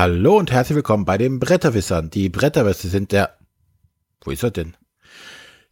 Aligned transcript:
Hallo 0.00 0.36
und 0.36 0.52
herzlich 0.52 0.76
willkommen 0.76 1.04
bei 1.04 1.18
den 1.18 1.40
Bretterwissern. 1.40 2.08
Die 2.08 2.28
Bretterwisser 2.28 2.86
sind 2.86 3.10
der. 3.10 3.36
Wo 4.20 4.30
ist 4.30 4.44
er 4.44 4.52
denn? 4.52 4.76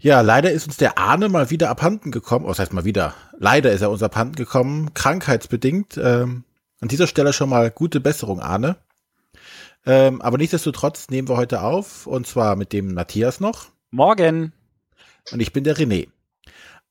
Ja, 0.00 0.21
leider 0.21 0.50
ist 0.50 0.67
uns 0.67 0.77
der 0.77 0.99
Ahne 0.99 1.29
mal 1.29 1.50
wieder 1.50 1.71
abhanden 1.71 2.11
gekommen. 2.11 2.45
Was 2.45 2.59
heißt 2.59 2.73
mal 2.73 2.85
wieder? 2.85 3.14
Leider 3.39 3.71
ist 3.71 3.82
er 3.82 3.91
uns 3.93 4.03
abhanden 4.03 4.35
gekommen, 4.35 4.93
krankheitsbedingt. 4.95 5.96
Ähm, 6.03 6.43
an 6.81 6.89
dieser 6.89 7.07
Stelle 7.07 7.32
schon 7.32 7.49
mal 7.49 7.71
gute 7.71 8.00
Besserung, 8.00 8.41
Ahne. 8.41 8.79
Ähm, 9.86 10.21
aber 10.21 10.39
nichtsdestotrotz 10.39 11.08
nehmen 11.08 11.29
wir 11.29 11.36
heute 11.36 11.63
auf, 11.63 12.08
und 12.08 12.27
zwar 12.27 12.57
mit 12.57 12.72
dem 12.72 12.95
Matthias 12.95 13.39
noch. 13.39 13.67
Morgen. 13.93 14.53
Und 15.31 15.39
ich 15.39 15.53
bin 15.53 15.63
der 15.63 15.77
René. 15.77 16.08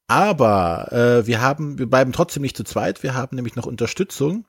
Aber 0.08 0.90
äh, 0.94 1.28
wir 1.28 1.42
haben, 1.42 1.80
wir 1.80 1.90
bleiben 1.90 2.14
trotzdem 2.14 2.44
nicht 2.44 2.56
zu 2.56 2.64
zweit. 2.64 3.04
Wir 3.04 3.14
haben 3.14 3.36
nämlich 3.36 3.58
noch 3.58 3.66
Unterstützung 3.66 4.46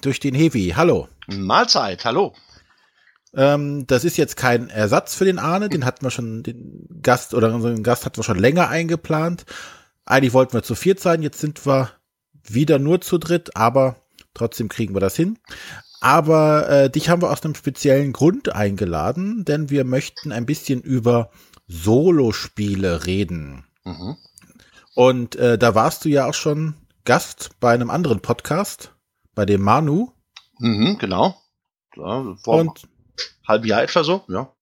durch 0.00 0.20
den 0.20 0.34
Heavy. 0.34 0.74
Hallo. 0.76 1.08
Mahlzeit, 1.28 2.04
hallo. 2.04 2.34
Ähm, 3.34 3.86
das 3.86 4.04
ist 4.04 4.16
jetzt 4.16 4.36
kein 4.36 4.70
Ersatz 4.70 5.14
für 5.14 5.24
den 5.24 5.38
Arne, 5.38 5.68
den 5.68 5.84
hatten 5.84 6.04
wir 6.04 6.10
schon, 6.10 6.42
den 6.42 6.86
Gast 7.02 7.34
oder 7.34 7.54
unseren 7.54 7.82
Gast 7.82 8.06
hatten 8.06 8.16
wir 8.16 8.24
schon 8.24 8.38
länger 8.38 8.68
eingeplant. 8.68 9.44
Eigentlich 10.04 10.32
wollten 10.32 10.54
wir 10.54 10.62
zu 10.62 10.74
viert 10.74 11.00
sein, 11.00 11.22
jetzt 11.22 11.40
sind 11.40 11.66
wir 11.66 11.90
wieder 12.42 12.78
nur 12.78 13.00
zu 13.00 13.18
dritt, 13.18 13.56
aber 13.56 13.96
trotzdem 14.34 14.68
kriegen 14.68 14.94
wir 14.94 15.00
das 15.00 15.16
hin. 15.16 15.38
Aber 16.00 16.68
äh, 16.68 16.90
dich 16.90 17.08
haben 17.08 17.22
wir 17.22 17.30
aus 17.30 17.44
einem 17.44 17.54
speziellen 17.54 18.12
Grund 18.12 18.54
eingeladen, 18.54 19.44
denn 19.44 19.70
wir 19.70 19.84
möchten 19.84 20.32
ein 20.32 20.46
bisschen 20.46 20.80
über 20.80 21.30
Solospiele 21.68 23.06
reden. 23.06 23.64
Mhm. 23.84 24.16
Und 24.94 25.36
äh, 25.36 25.58
da 25.58 25.74
warst 25.74 26.04
du 26.04 26.08
ja 26.08 26.26
auch 26.26 26.34
schon 26.34 26.74
Gast 27.04 27.50
bei 27.60 27.72
einem 27.72 27.90
anderen 27.90 28.20
Podcast, 28.20 28.94
bei 29.36 29.46
dem 29.46 29.62
Manu. 29.62 30.10
Mhm, 30.58 30.98
genau. 30.98 31.40
Ja, 31.94 32.36
vor 32.42 32.60
und 32.60 32.88
halben 33.46 33.66
Jahr 33.66 33.84
etwa 33.84 34.02
so, 34.02 34.24
ja. 34.28 34.52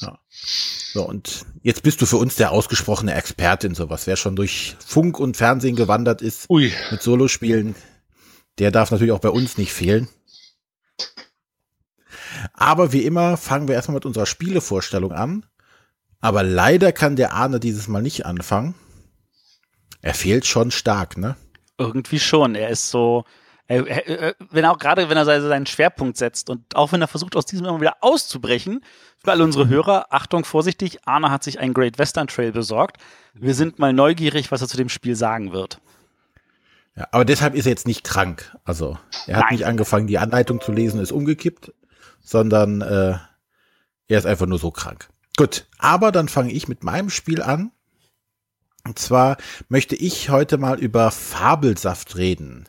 ja. 0.00 0.18
So, 0.30 1.08
und 1.08 1.46
jetzt 1.62 1.84
bist 1.84 2.02
du 2.02 2.06
für 2.06 2.16
uns 2.16 2.34
der 2.34 2.50
ausgesprochene 2.50 3.14
Experte 3.14 3.68
in 3.68 3.74
sowas. 3.74 4.08
Wer 4.08 4.16
schon 4.16 4.34
durch 4.34 4.76
Funk 4.84 5.20
und 5.20 5.36
Fernsehen 5.36 5.76
gewandert 5.76 6.20
ist 6.20 6.50
Ui. 6.50 6.72
mit 6.90 7.00
Solospielen, 7.00 7.76
der 8.58 8.72
darf 8.72 8.90
natürlich 8.90 9.12
auch 9.12 9.20
bei 9.20 9.30
uns 9.30 9.56
nicht 9.56 9.72
fehlen. 9.72 10.08
Aber 12.52 12.92
wie 12.92 13.04
immer 13.04 13.36
fangen 13.36 13.68
wir 13.68 13.74
erstmal 13.74 13.94
mit 13.94 14.06
unserer 14.06 14.26
Spielevorstellung 14.26 15.12
an. 15.12 15.46
Aber 16.20 16.42
leider 16.42 16.92
kann 16.92 17.16
der 17.16 17.32
Arne 17.32 17.60
dieses 17.60 17.88
Mal 17.88 18.02
nicht 18.02 18.26
anfangen. 18.26 18.74
Er 20.00 20.14
fehlt 20.14 20.46
schon 20.46 20.70
stark, 20.70 21.16
ne? 21.16 21.36
Irgendwie 21.78 22.18
schon. 22.18 22.54
Er 22.54 22.68
ist 22.68 22.90
so, 22.90 23.24
wenn 23.80 24.64
auch 24.64 24.78
gerade, 24.78 25.08
wenn 25.08 25.16
er 25.16 25.24
seinen 25.24 25.66
Schwerpunkt 25.66 26.16
setzt 26.16 26.50
und 26.50 26.76
auch 26.76 26.92
wenn 26.92 27.00
er 27.00 27.08
versucht, 27.08 27.36
aus 27.36 27.46
diesem 27.46 27.66
immer 27.66 27.80
wieder 27.80 27.96
auszubrechen, 28.00 28.84
für 29.22 29.30
alle 29.30 29.44
unsere 29.44 29.68
Hörer, 29.68 30.06
Achtung, 30.10 30.44
vorsichtig, 30.44 31.06
Arne 31.06 31.30
hat 31.30 31.44
sich 31.44 31.60
einen 31.60 31.74
Great 31.74 31.98
Western 31.98 32.26
Trail 32.26 32.52
besorgt. 32.52 32.98
Wir 33.34 33.54
sind 33.54 33.78
mal 33.78 33.92
neugierig, 33.92 34.50
was 34.50 34.62
er 34.62 34.68
zu 34.68 34.76
dem 34.76 34.88
Spiel 34.88 35.14
sagen 35.14 35.52
wird. 35.52 35.80
Ja, 36.96 37.08
aber 37.12 37.24
deshalb 37.24 37.54
ist 37.54 37.66
er 37.66 37.70
jetzt 37.70 37.86
nicht 37.86 38.04
krank. 38.04 38.54
Also, 38.64 38.98
er 39.26 39.36
hat 39.36 39.44
Nein. 39.44 39.54
nicht 39.54 39.66
angefangen, 39.66 40.06
die 40.06 40.18
Anleitung 40.18 40.60
zu 40.60 40.72
lesen, 40.72 41.00
ist 41.00 41.12
umgekippt, 41.12 41.72
sondern 42.20 42.82
äh, 42.82 43.16
er 44.08 44.18
ist 44.18 44.26
einfach 44.26 44.46
nur 44.46 44.58
so 44.58 44.70
krank. 44.70 45.08
Gut, 45.36 45.66
aber 45.78 46.12
dann 46.12 46.28
fange 46.28 46.52
ich 46.52 46.68
mit 46.68 46.84
meinem 46.84 47.08
Spiel 47.08 47.40
an. 47.40 47.70
Und 48.84 48.98
zwar 48.98 49.36
möchte 49.68 49.94
ich 49.94 50.28
heute 50.28 50.58
mal 50.58 50.78
über 50.78 51.10
Fabelsaft 51.10 52.16
reden. 52.16 52.68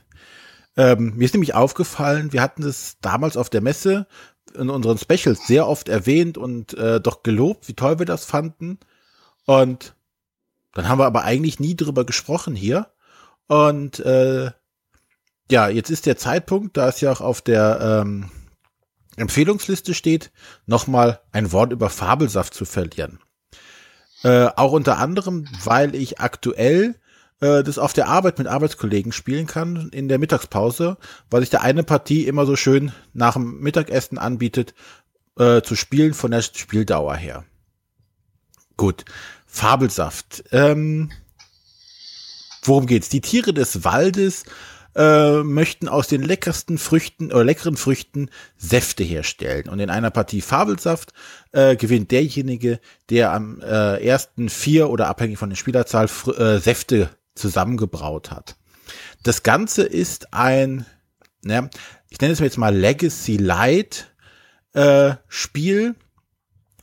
Ähm, 0.75 1.13
mir 1.15 1.25
ist 1.25 1.33
nämlich 1.33 1.53
aufgefallen, 1.53 2.33
wir 2.33 2.41
hatten 2.41 2.63
es 2.63 2.97
damals 3.01 3.37
auf 3.37 3.49
der 3.49 3.61
Messe 3.61 4.07
in 4.55 4.69
unseren 4.69 4.97
Specials 4.97 5.47
sehr 5.47 5.67
oft 5.67 5.89
erwähnt 5.89 6.37
und 6.37 6.73
äh, 6.73 6.99
doch 6.99 7.23
gelobt, 7.23 7.67
wie 7.67 7.73
toll 7.73 7.99
wir 7.99 8.05
das 8.05 8.25
fanden. 8.25 8.79
Und 9.45 9.95
dann 10.73 10.87
haben 10.87 10.99
wir 10.99 11.05
aber 11.05 11.23
eigentlich 11.23 11.59
nie 11.59 11.75
drüber 11.75 12.05
gesprochen 12.05 12.55
hier. 12.55 12.87
Und 13.47 13.99
äh, 13.99 14.51
ja, 15.51 15.69
jetzt 15.69 15.89
ist 15.89 16.05
der 16.05 16.17
Zeitpunkt, 16.17 16.77
da 16.77 16.89
es 16.89 17.01
ja 17.01 17.11
auch 17.11 17.21
auf 17.21 17.41
der 17.41 18.01
ähm, 18.03 18.31
Empfehlungsliste 19.15 19.93
steht, 19.93 20.31
nochmal 20.65 21.19
ein 21.31 21.51
Wort 21.51 21.71
über 21.71 21.89
Fabelsaft 21.89 22.53
zu 22.53 22.65
verlieren. 22.65 23.19
Äh, 24.23 24.49
auch 24.55 24.71
unter 24.71 24.97
anderem, 24.97 25.47
weil 25.63 25.95
ich 25.95 26.19
aktuell 26.19 26.95
äh, 27.43 27.63
das 27.63 27.77
auf 27.77 27.93
der 27.93 28.07
Arbeit 28.07 28.37
mit 28.37 28.47
Arbeitskollegen 28.47 29.11
spielen 29.11 29.47
kann 29.47 29.89
in 29.91 30.07
der 30.07 30.17
Mittagspause, 30.17 30.97
weil 31.29 31.41
sich 31.41 31.49
da 31.49 31.59
eine 31.59 31.83
Partie 31.83 32.25
immer 32.25 32.45
so 32.45 32.55
schön 32.55 32.93
nach 33.13 33.33
dem 33.33 33.59
Mittagessen 33.59 34.17
anbietet, 34.17 34.73
äh, 35.37 35.61
zu 35.61 35.75
spielen 35.75 36.13
von 36.13 36.31
der 36.31 36.41
Spieldauer 36.41 37.15
her. 37.15 37.43
Gut. 38.77 39.03
Fabelsaft. 39.45 40.45
Ähm, 40.51 41.11
worum 42.63 42.87
geht's? 42.87 43.09
Die 43.09 43.21
Tiere 43.21 43.53
des 43.53 43.83
Waldes 43.83 44.45
äh, 44.95 45.43
möchten 45.43 45.87
aus 45.87 46.07
den 46.07 46.23
leckersten 46.23 46.77
Früchten 46.77 47.31
oder 47.31 47.43
leckeren 47.43 47.77
Früchten 47.77 48.29
Säfte 48.57 49.03
herstellen. 49.03 49.69
Und 49.69 49.79
in 49.79 49.89
einer 49.89 50.11
Partie 50.11 50.41
Fabelsaft 50.41 51.13
äh, 51.51 51.75
gewinnt 51.75 52.11
derjenige, 52.11 52.79
der 53.09 53.31
am 53.33 53.59
äh, 53.61 54.03
ersten 54.03 54.49
vier 54.49 54.89
oder 54.89 55.07
abhängig 55.07 55.37
von 55.37 55.49
der 55.49 55.57
Spielerzahl 55.57 56.07
äh, 56.37 56.57
Säfte 56.57 57.09
zusammengebraut 57.35 58.31
hat. 58.31 58.55
Das 59.23 59.43
Ganze 59.43 59.83
ist 59.83 60.33
ein, 60.33 60.85
ne, 61.43 61.69
ich 62.09 62.19
nenne 62.19 62.33
es 62.33 62.39
jetzt 62.39 62.57
mal 62.57 62.75
Legacy 62.75 63.37
Light 63.37 64.13
äh, 64.73 65.15
Spiel 65.27 65.95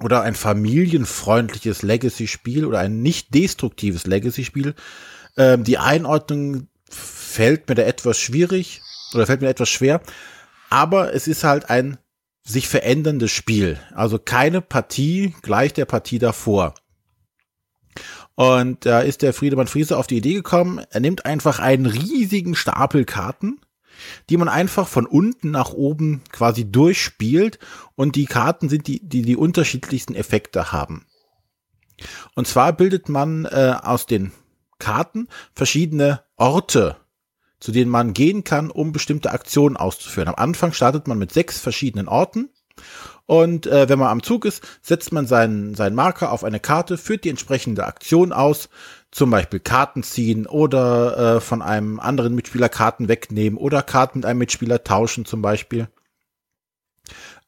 oder 0.03 0.23
ein 0.23 0.35
familienfreundliches 0.35 1.83
Legacy-Spiel 1.83 2.65
oder 2.65 2.79
ein 2.79 3.03
nicht 3.03 3.35
destruktives 3.35 4.07
Legacy-Spiel. 4.07 4.75
Ähm, 5.37 5.65
die 5.65 5.79
Einordnung 5.79 6.69
fällt 6.89 7.69
mir 7.69 7.75
da 7.75 7.83
etwas 7.83 8.19
schwierig 8.19 8.81
oder 9.15 9.27
fällt 9.27 9.43
mir 9.43 9.49
etwas 9.49 9.69
schwer, 9.69 10.01
aber 10.71 11.15
es 11.15 11.29
ist 11.29 11.45
halt 11.45 11.69
ein 11.71 11.99
sich 12.43 12.69
veränderndes 12.69 13.31
Spiel. 13.31 13.79
Also 13.95 14.19
keine 14.19 14.61
Partie 14.61 15.35
gleich 15.43 15.73
der 15.73 15.85
Partie 15.85 16.19
davor. 16.19 16.75
Und 18.41 18.87
da 18.87 19.01
ist 19.01 19.21
der 19.21 19.35
Friedemann 19.35 19.67
Friese 19.67 19.99
auf 19.99 20.07
die 20.07 20.17
Idee 20.17 20.33
gekommen, 20.33 20.81
er 20.89 21.01
nimmt 21.01 21.27
einfach 21.27 21.59
einen 21.59 21.85
riesigen 21.85 22.55
Stapel 22.55 23.05
Karten, 23.05 23.61
die 24.31 24.39
man 24.39 24.49
einfach 24.49 24.89
von 24.89 25.05
unten 25.05 25.51
nach 25.51 25.75
oben 25.75 26.23
quasi 26.33 26.65
durchspielt 26.73 27.59
und 27.97 28.17
die 28.17 28.25
Karten 28.25 28.71
sind 28.71 28.87
die, 28.87 29.07
die 29.07 29.21
die 29.21 29.37
unterschiedlichsten 29.37 30.15
Effekte 30.15 30.73
haben. 30.73 31.05
Und 32.35 32.49
zwar 32.49 32.73
bildet 32.73 33.11
man 33.11 33.45
äh, 33.45 33.75
aus 33.83 34.07
den 34.07 34.33
Karten 34.79 35.29
verschiedene 35.53 36.23
Orte, 36.39 36.97
zu 37.59 37.73
denen 37.73 37.91
man 37.91 38.15
gehen 38.15 38.43
kann, 38.43 38.71
um 38.71 38.93
bestimmte 38.93 39.33
Aktionen 39.33 39.77
auszuführen. 39.77 40.29
Am 40.31 40.37
Anfang 40.37 40.73
startet 40.73 41.09
man 41.09 41.19
mit 41.19 41.31
sechs 41.31 41.59
verschiedenen 41.59 42.09
Orten 42.09 42.49
und 43.31 43.69
äh, 43.69 43.89
wenn 43.89 44.01
man 44.01 44.09
am 44.09 44.25
Zug 44.25 44.45
ist, 44.45 44.67
setzt 44.83 45.13
man 45.13 45.25
seinen, 45.25 45.77
seinen 45.77 45.95
Marker 45.95 46.33
auf 46.33 46.43
eine 46.43 46.59
Karte, 46.59 46.99
führt 46.99 47.23
die 47.23 47.29
entsprechende 47.29 47.87
Aktion 47.87 48.33
aus, 48.33 48.69
zum 49.13 49.31
Beispiel 49.31 49.61
Karten 49.61 50.03
ziehen 50.03 50.49
oder 50.49 51.37
äh, 51.37 51.41
von 51.41 51.63
einem 51.63 52.01
anderen 52.01 52.35
Mitspieler 52.35 52.69
Karten 52.69 53.07
wegnehmen 53.07 53.57
oder 53.57 53.85
Karten 53.85 54.19
mit 54.19 54.27
einem 54.27 54.41
Mitspieler 54.41 54.83
tauschen 54.83 55.27
zum 55.27 55.43
Beispiel. 55.43 55.87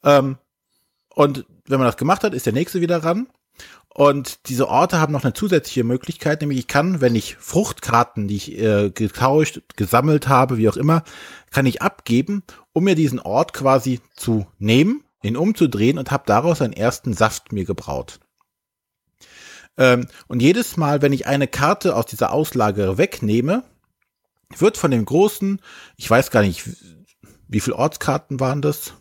Ähm, 0.05 0.39
und 1.09 1.47
wenn 1.67 1.81
man 1.81 1.89
das 1.89 1.97
gemacht 1.97 2.23
hat, 2.23 2.33
ist 2.33 2.47
der 2.47 2.53
nächste 2.53 2.81
wieder 2.81 3.03
ran. 3.03 3.27
Und 3.89 4.49
diese 4.49 4.69
Orte 4.69 5.01
haben 5.01 5.13
noch 5.13 5.25
eine 5.25 5.35
zusätzliche 5.35 5.83
Möglichkeit, 5.83 6.43
nämlich 6.43 6.61
ich 6.61 6.69
kann, 6.69 7.01
wenn 7.01 7.17
ich 7.17 7.35
Fruchtkarten, 7.39 8.29
die 8.29 8.37
ich 8.37 8.57
äh, 8.57 8.91
getauscht, 8.91 9.63
gesammelt 9.75 10.29
habe, 10.29 10.59
wie 10.59 10.69
auch 10.69 10.77
immer, 10.77 11.03
kann 11.51 11.67
ich 11.67 11.83
abgeben, 11.83 12.45
um 12.73 12.85
mir 12.85 12.95
diesen 12.95 13.19
Ort 13.19 13.53
quasi 13.53 13.99
zu 14.15 14.47
nehmen 14.61 15.03
ihn 15.23 15.37
umzudrehen 15.37 15.99
und 15.99 16.11
habe 16.11 16.25
daraus 16.27 16.61
einen 16.61 16.73
ersten 16.73 17.15
Saft 17.15 17.53
mir 17.53 17.65
gebraut. 17.65 18.21
Ähm, 19.77 20.07
und 20.29 20.41
jedes 20.41 20.77
Mal, 20.77 21.03
wenn 21.03 21.13
ich 21.13 21.27
eine 21.27 21.49
Karte 21.49 21.97
aus 21.97 22.07
dieser 22.07 22.33
Auslage 22.33 22.99
wegnehme, 22.99 23.65
wird 24.57 24.77
von 24.77 24.91
dem 24.91 25.05
großen, 25.05 25.61
ich 25.97 26.11
weiß 26.11 26.31
gar 26.31 26.43
nicht, 26.43 26.69
wie 27.49 27.61
viele 27.61 27.77
Ortskarten 27.77 28.41
waren 28.41 28.63
das? 28.63 28.95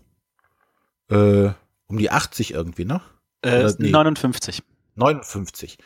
Äh, 1.10 1.50
um 1.88 1.98
die 1.98 2.10
80 2.10 2.54
irgendwie, 2.54 2.86
ne? 2.86 3.02
Äh, 3.42 3.72
nee, 3.78 3.90
59. 3.90 4.64
59. 4.96 5.78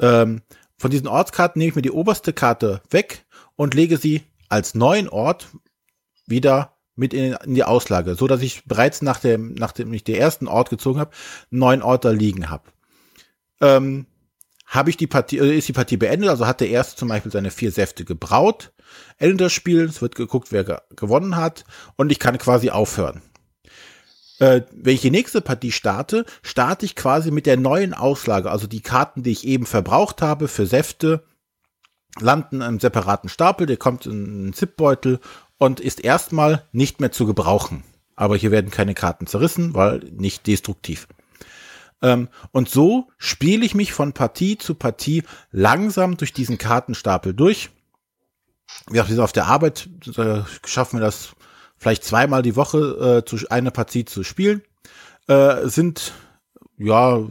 Ähm, 0.00 0.42
von 0.78 0.90
diesen 0.90 1.08
Ortskarten 1.08 1.58
nehme 1.58 1.70
ich 1.70 1.76
mir 1.76 1.82
die 1.82 1.90
oberste 1.90 2.32
Karte 2.32 2.80
weg 2.90 3.26
und 3.56 3.74
lege 3.74 3.98
sie 3.98 4.22
als 4.48 4.74
neuen 4.74 5.08
Ort 5.08 5.48
wieder 6.26 6.78
mit 7.00 7.14
in, 7.14 7.32
in 7.44 7.54
die 7.54 7.64
Auslage, 7.64 8.14
so 8.14 8.26
dass 8.26 8.42
ich 8.42 8.64
bereits 8.66 9.00
nach 9.02 9.18
dem, 9.18 9.54
nachdem 9.54 9.92
ich 9.92 10.04
den 10.04 10.16
ersten 10.16 10.46
Ort 10.46 10.70
gezogen 10.70 11.00
habe, 11.00 11.12
einen 11.50 11.58
neuen 11.58 11.82
Ort 11.82 12.04
da 12.04 12.10
liegen 12.10 12.50
habe. 12.50 12.64
Ähm, 13.60 14.06
habe 14.66 14.90
ich 14.90 14.96
die 14.96 15.06
Partie, 15.06 15.38
äh, 15.38 15.56
ist 15.56 15.66
die 15.66 15.72
Partie 15.72 15.96
beendet, 15.96 16.28
also 16.28 16.46
hat 16.46 16.60
der 16.60 16.68
erste 16.68 16.96
zum 16.96 17.08
Beispiel 17.08 17.32
seine 17.32 17.50
vier 17.50 17.72
Säfte 17.72 18.04
gebraut, 18.04 18.72
endet 19.18 19.40
das 19.40 19.52
Spiel, 19.52 19.84
es 19.84 20.02
wird 20.02 20.14
geguckt, 20.14 20.52
wer 20.52 20.62
ge 20.62 20.76
gewonnen 20.94 21.36
hat 21.36 21.64
und 21.96 22.12
ich 22.12 22.18
kann 22.18 22.36
quasi 22.38 22.70
aufhören. 22.70 23.22
äh, 24.38 24.62
wenn 24.72 24.94
ich 24.94 25.00
die 25.00 25.10
nächste 25.10 25.40
Partie 25.40 25.72
starte, 25.72 26.24
starte 26.42 26.84
ich 26.84 26.96
quasi 26.96 27.30
mit 27.30 27.46
der 27.46 27.56
neuen 27.56 27.94
Auslage. 27.94 28.50
Also 28.50 28.66
die 28.66 28.82
Karten, 28.82 29.22
die 29.22 29.32
ich 29.32 29.46
eben 29.46 29.66
verbraucht 29.66 30.22
habe 30.22 30.48
für 30.48 30.66
Säfte, 30.66 31.24
landen 32.18 32.62
einem 32.62 32.80
separaten 32.80 33.28
Stapel, 33.28 33.66
der 33.66 33.76
kommt 33.76 34.06
in 34.06 34.12
einen 34.12 34.52
Zipbeutel 34.52 35.20
und 35.60 35.78
ist 35.78 36.02
erstmal 36.02 36.66
nicht 36.72 37.00
mehr 37.00 37.12
zu 37.12 37.26
gebrauchen. 37.26 37.84
Aber 38.16 38.34
hier 38.36 38.50
werden 38.50 38.70
keine 38.70 38.94
Karten 38.94 39.26
zerrissen, 39.26 39.74
weil 39.74 39.98
nicht 40.10 40.46
destruktiv. 40.46 41.06
Ähm, 42.02 42.28
und 42.50 42.70
so 42.70 43.08
spiele 43.18 43.64
ich 43.64 43.74
mich 43.74 43.92
von 43.92 44.14
Partie 44.14 44.56
zu 44.56 44.74
Partie 44.74 45.22
langsam 45.52 46.16
durch 46.16 46.32
diesen 46.32 46.56
Kartenstapel 46.56 47.34
durch. 47.34 47.68
Wie 48.90 49.02
auch 49.02 49.18
auf 49.18 49.32
der 49.32 49.46
Arbeit 49.46 49.90
äh, 50.16 50.40
schaffen 50.64 50.98
wir 50.98 51.04
das 51.04 51.34
vielleicht 51.76 52.04
zweimal 52.04 52.40
die 52.40 52.56
Woche 52.56 53.22
äh, 53.22 53.24
zu, 53.28 53.36
eine 53.50 53.70
Partie 53.70 54.06
zu 54.06 54.24
spielen. 54.24 54.62
Äh, 55.28 55.68
sind 55.68 56.14
ja 56.78 57.22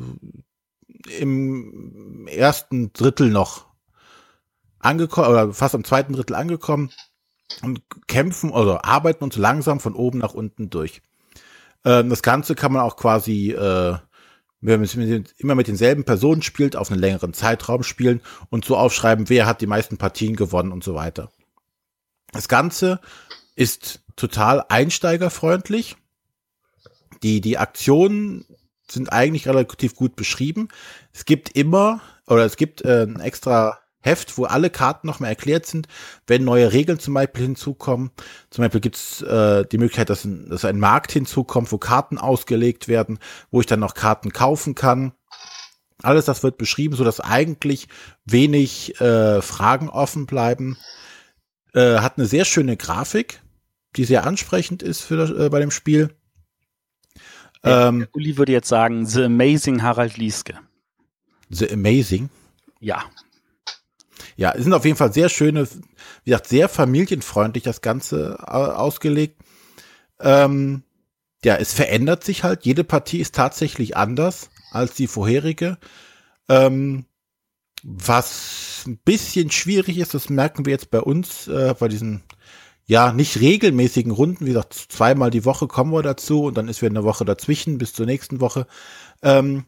im 1.17 2.27
ersten 2.27 2.93
Drittel 2.93 3.31
noch 3.31 3.65
angekommen 4.77 5.29
oder 5.29 5.51
fast 5.51 5.73
am 5.73 5.83
zweiten 5.83 6.13
Drittel 6.13 6.35
angekommen 6.35 6.91
und 7.61 7.81
kämpfen 8.07 8.51
oder 8.51 8.85
arbeiten 8.85 9.23
uns 9.23 9.37
langsam 9.37 9.79
von 9.79 9.95
oben 9.95 10.19
nach 10.19 10.33
unten 10.33 10.69
durch. 10.69 11.01
Ähm, 11.85 12.09
das 12.09 12.21
Ganze 12.21 12.55
kann 12.55 12.73
man 12.73 12.81
auch 12.81 12.97
quasi, 12.97 13.51
äh, 13.51 13.97
wenn 14.61 14.79
man 14.81 15.25
immer 15.37 15.55
mit 15.55 15.67
denselben 15.67 16.03
Personen 16.03 16.41
spielt, 16.41 16.75
auf 16.75 16.91
einen 16.91 16.99
längeren 16.99 17.33
Zeitraum 17.33 17.83
spielen 17.83 18.21
und 18.49 18.65
so 18.65 18.77
aufschreiben, 18.77 19.29
wer 19.29 19.45
hat 19.45 19.61
die 19.61 19.67
meisten 19.67 19.97
Partien 19.97 20.35
gewonnen 20.35 20.71
und 20.71 20.83
so 20.83 20.95
weiter. 20.95 21.31
Das 22.31 22.47
Ganze 22.47 22.99
ist 23.55 24.01
total 24.15 24.63
einsteigerfreundlich. 24.69 25.95
Die, 27.23 27.41
die 27.41 27.57
Aktionen 27.57 28.45
sind 28.89 29.11
eigentlich 29.11 29.47
relativ 29.47 29.95
gut 29.95 30.15
beschrieben. 30.15 30.69
Es 31.13 31.25
gibt 31.25 31.49
immer, 31.49 32.01
oder 32.27 32.45
es 32.45 32.57
gibt 32.57 32.81
äh, 32.81 33.03
ein 33.03 33.19
extra 33.19 33.79
Heft, 34.01 34.37
wo 34.37 34.45
alle 34.45 34.69
Karten 34.69 35.07
nochmal 35.07 35.31
erklärt 35.31 35.65
sind, 35.65 35.87
wenn 36.25 36.45
neue 36.45 36.71
Regeln 36.71 36.99
zum 36.99 37.13
Beispiel 37.13 37.43
hinzukommen. 37.43 38.11
Zum 38.49 38.63
Beispiel 38.63 38.81
gibt 38.81 38.95
es 38.95 39.21
äh, 39.21 39.65
die 39.65 39.77
Möglichkeit, 39.77 40.09
dass 40.09 40.23
ein, 40.23 40.49
dass 40.49 40.63
ein 40.65 40.79
Markt 40.79 41.11
hinzukommt, 41.11 41.71
wo 41.71 41.77
Karten 41.77 42.17
ausgelegt 42.17 42.87
werden, 42.87 43.19
wo 43.51 43.59
ich 43.59 43.67
dann 43.67 43.81
noch 43.81 43.95
Karten 43.95 44.31
kaufen 44.31 44.73
kann. 44.75 45.11
Alles 46.01 46.25
das 46.25 46.43
wird 46.43 46.57
beschrieben, 46.57 46.95
so 46.95 47.03
dass 47.03 47.19
eigentlich 47.19 47.89
wenig 48.23 48.99
äh, 49.01 49.41
Fragen 49.41 49.89
offen 49.89 50.25
bleiben. 50.25 50.77
Äh, 51.73 51.99
hat 51.99 52.17
eine 52.17 52.25
sehr 52.25 52.45
schöne 52.45 52.77
Grafik, 52.77 53.41
die 53.97 54.05
sehr 54.05 54.25
ansprechend 54.25 54.81
ist 54.81 55.01
für 55.01 55.17
das, 55.17 55.29
äh, 55.29 55.49
bei 55.49 55.59
dem 55.59 55.71
Spiel. 55.71 56.15
Ähm, 57.63 58.07
Uli 58.13 58.37
würde 58.37 58.53
jetzt 58.53 58.69
sagen, 58.69 59.05
The 59.05 59.23
Amazing 59.23 59.83
Harald 59.83 60.15
Lieske. 60.17 60.57
The 61.49 61.69
Amazing? 61.71 62.29
Ja. 62.79 63.03
Ja, 64.39 64.53
es 64.55 64.63
sind 64.63 64.71
auf 64.71 64.85
jeden 64.85 64.95
Fall 64.95 65.11
sehr 65.11 65.27
schöne, 65.27 65.67
wie 66.23 66.31
gesagt, 66.31 66.47
sehr 66.47 66.69
familienfreundlich 66.69 67.65
das 67.65 67.81
Ganze 67.81 68.37
äh, 68.39 68.51
ausgelegt. 68.51 69.41
Ähm, 70.21 70.83
ja, 71.43 71.57
es 71.57 71.73
verändert 71.73 72.23
sich 72.23 72.45
halt. 72.45 72.65
Jede 72.65 72.85
Partie 72.85 73.19
ist 73.19 73.35
tatsächlich 73.35 73.97
anders 73.97 74.49
als 74.71 74.93
die 74.93 75.07
vorherige. 75.07 75.77
Ähm, 76.47 77.03
was 77.83 78.85
ein 78.87 78.97
bisschen 78.99 79.51
schwierig 79.51 79.97
ist, 79.97 80.13
das 80.13 80.29
merken 80.29 80.65
wir 80.65 80.71
jetzt 80.71 80.89
bei 80.89 81.01
uns, 81.01 81.49
äh, 81.49 81.75
bei 81.77 81.89
diesen 81.89 82.23
ja 82.85 83.11
nicht 83.11 83.41
regelmäßigen 83.41 84.13
Runden. 84.13 84.45
Wie 84.45 84.51
gesagt, 84.51 84.73
zweimal 84.73 85.31
die 85.31 85.43
Woche 85.43 85.67
kommen 85.67 85.91
wir 85.91 86.01
dazu 86.01 86.45
und 86.45 86.57
dann 86.57 86.69
ist 86.69 86.81
wieder 86.81 86.91
eine 86.91 87.03
Woche 87.03 87.25
dazwischen 87.25 87.77
bis 87.77 87.91
zur 87.91 88.05
nächsten 88.05 88.39
Woche. 88.39 88.67
Ähm, 89.21 89.65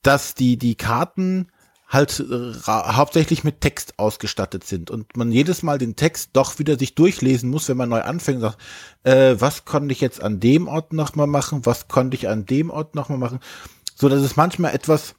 dass 0.00 0.34
die, 0.34 0.56
die 0.56 0.76
Karten 0.76 1.50
halt 1.90 2.20
äh, 2.20 2.52
hauptsächlich 2.66 3.42
mit 3.42 3.60
Text 3.60 3.98
ausgestattet 3.98 4.64
sind 4.64 4.90
und 4.90 5.16
man 5.16 5.32
jedes 5.32 5.64
Mal 5.64 5.76
den 5.76 5.96
Text 5.96 6.30
doch 6.34 6.58
wieder 6.60 6.78
sich 6.78 6.94
durchlesen 6.94 7.50
muss, 7.50 7.68
wenn 7.68 7.76
man 7.76 7.88
neu 7.88 8.00
anfängt 8.02 8.36
und 8.36 8.42
sagt, 8.42 8.58
äh, 9.02 9.34
was 9.38 9.64
konnte 9.64 9.92
ich 9.92 10.00
jetzt 10.00 10.22
an 10.22 10.38
dem 10.38 10.68
Ort 10.68 10.92
nochmal 10.92 11.26
machen, 11.26 11.66
was 11.66 11.88
konnte 11.88 12.16
ich 12.16 12.28
an 12.28 12.46
dem 12.46 12.70
Ort 12.70 12.94
nochmal 12.94 13.18
machen, 13.18 13.40
so 13.96 14.08
dass 14.08 14.22
es 14.22 14.36
manchmal 14.36 14.72
etwas, 14.72 15.16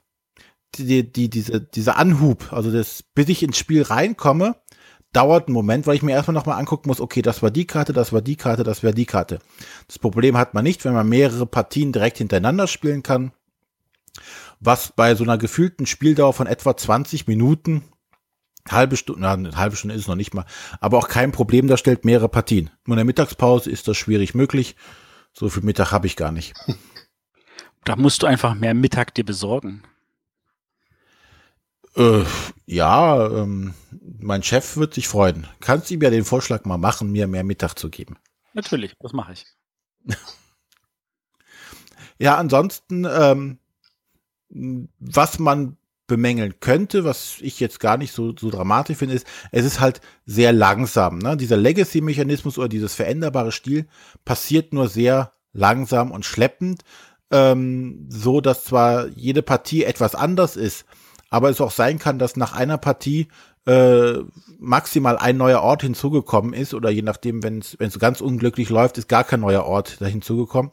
die, 0.76 1.12
die, 1.12 1.30
diese, 1.30 1.60
dieser 1.60 1.98
Anhub, 1.98 2.54
also 2.54 2.72
das, 2.72 3.04
bis 3.14 3.28
ich 3.28 3.44
ins 3.44 3.58
Spiel 3.58 3.82
reinkomme, 3.82 4.56
dauert 5.12 5.48
einen 5.48 5.54
Moment, 5.54 5.88
weil 5.88 5.96
ich 5.96 6.04
mir 6.04 6.14
erstmal 6.14 6.36
nochmal 6.36 6.58
angucken 6.58 6.88
muss, 6.88 7.02
okay, 7.02 7.22
das 7.22 7.44
war 7.44 7.52
die 7.52 7.68
Karte, 7.68 7.92
das 7.92 8.14
war 8.14 8.22
die 8.22 8.38
Karte, 8.38 8.64
das 8.64 8.82
wäre 8.82 8.94
die 8.94 9.06
Karte. 9.06 9.40
Das 9.88 10.00
Problem 10.00 10.38
hat 10.38 10.54
man 10.54 10.64
nicht, 10.64 10.86
wenn 10.86 10.94
man 10.94 11.10
mehrere 11.10 11.46
Partien 11.46 11.92
direkt 11.92 12.20
hintereinander 12.20 12.68
spielen 12.68 13.04
kann 13.04 13.34
was 14.62 14.94
bei 14.96 15.16
so 15.16 15.24
einer 15.24 15.38
gefühlten 15.38 15.86
Spieldauer 15.86 16.34
von 16.34 16.48
etwa 16.48 16.78
20 16.78 17.28
Minuten, 17.28 17.84
halbe 18.70 18.96
Stunde, 18.96 19.22
na, 19.22 19.34
eine 19.34 19.56
halbe 19.56 19.76
Stunde 19.76 19.96
ist 19.96 20.02
es 20.02 20.08
noch 20.08 20.16
nicht 20.16 20.34
mal, 20.34 20.46
aber 20.80 21.00
auch 21.00 21.08
kein 21.08 21.32
Problem 21.32 21.68
darstellt, 21.68 22.06
mehrere 22.06 22.30
Partien. 22.30 22.70
Nur 22.86 22.94
in 22.96 23.00
der 23.00 23.06
Mittagspause 23.06 23.70
ist 23.70 23.88
das 23.88 23.98
schwierig 23.98 24.36
möglich. 24.36 24.76
So 25.34 25.50
viel 25.50 25.64
Mittag 25.64 25.92
habe 25.92 26.08
ich 26.08 26.16
gar 26.16 26.32
nicht. 26.32 26.54
Da 27.84 27.96
musst 27.96 28.22
du 28.22 28.28
einfach 28.28 28.54
mehr 28.54 28.76
Mittag 28.76 29.16
dir 29.16 29.26
besorgen. 29.26 29.82
Äh, 31.96 32.24
ja, 32.68 33.28
ähm, 33.28 33.74
mein 34.20 34.44
Chef 34.44 34.78
wird 34.78 34.94
sich 34.94 35.08
freuen. 35.08 35.48
Kannst 35.62 35.90
du 35.90 35.96
ihm 35.96 36.02
ja 36.04 36.12
den 36.12 36.24
Vorschlag 36.24 36.64
mal 36.66 36.78
machen, 36.78 37.12
mir 37.12 37.26
mehr 37.26 37.44
Mittag 37.44 37.80
zu 37.80 37.90
geben? 37.90 38.18
Natürlich, 38.54 38.96
das 39.00 39.14
mache 39.14 39.34
ich. 39.34 39.46
ja, 42.20 42.38
ansonsten 42.38 43.08
ähm, 43.10 43.58
was 45.00 45.40
man 45.40 45.78
bemängeln 46.08 46.56
könnte, 46.60 47.06
was 47.06 47.38
ich 47.40 47.60
jetzt 47.62 47.80
gar 47.80 47.96
nicht 47.96 48.12
so, 48.12 48.36
so 48.38 48.50
dramatisch 48.50 48.98
finde, 48.98 49.16
ist, 49.16 49.26
es 49.52 49.64
ist 49.64 49.80
halt 49.80 50.02
sehr 50.26 50.52
langsam. 50.52 51.20
Ne? 51.20 51.38
Dieser 51.38 51.56
Legacy-Mechanismus 51.56 52.58
oder 52.58 52.68
dieses 52.68 52.96
veränderbare 52.96 53.54
Stil 53.54 53.88
passiert 54.26 54.74
nur 54.74 54.90
sehr 54.90 55.32
langsam 55.54 56.12
und 56.12 56.26
schleppend, 56.26 56.82
ähm, 57.32 58.08
so 58.10 58.42
dass 58.42 58.66
zwar 58.66 59.08
jede 59.08 59.42
Partie 59.42 59.86
etwas 59.86 60.14
anders 60.14 60.58
ist, 60.58 60.86
aber 61.30 61.50
es 61.50 61.62
auch 61.62 61.72
sein 61.72 61.98
kann, 61.98 62.20
dass 62.20 62.36
nach 62.36 62.52
einer 62.54 62.78
Partie 62.78 63.30
äh, 63.66 64.16
maximal 64.60 65.18
ein 65.18 65.38
neuer 65.38 65.62
Ort 65.62 65.84
hinzugekommen 65.84 66.54
ist 66.54 66.74
oder 66.74 66.90
je 66.90 67.04
nachdem, 67.04 67.42
wenn 67.42 67.60
es 67.60 68.00
ganz 68.00 68.20
unglücklich 68.20 68.70
läuft, 68.70 68.98
ist 68.98 69.08
gar 69.08 69.24
kein 69.24 69.40
neuer 69.40 69.64
Ort 69.64 70.02
da 70.02 70.08
hinzugekommen. 70.08 70.72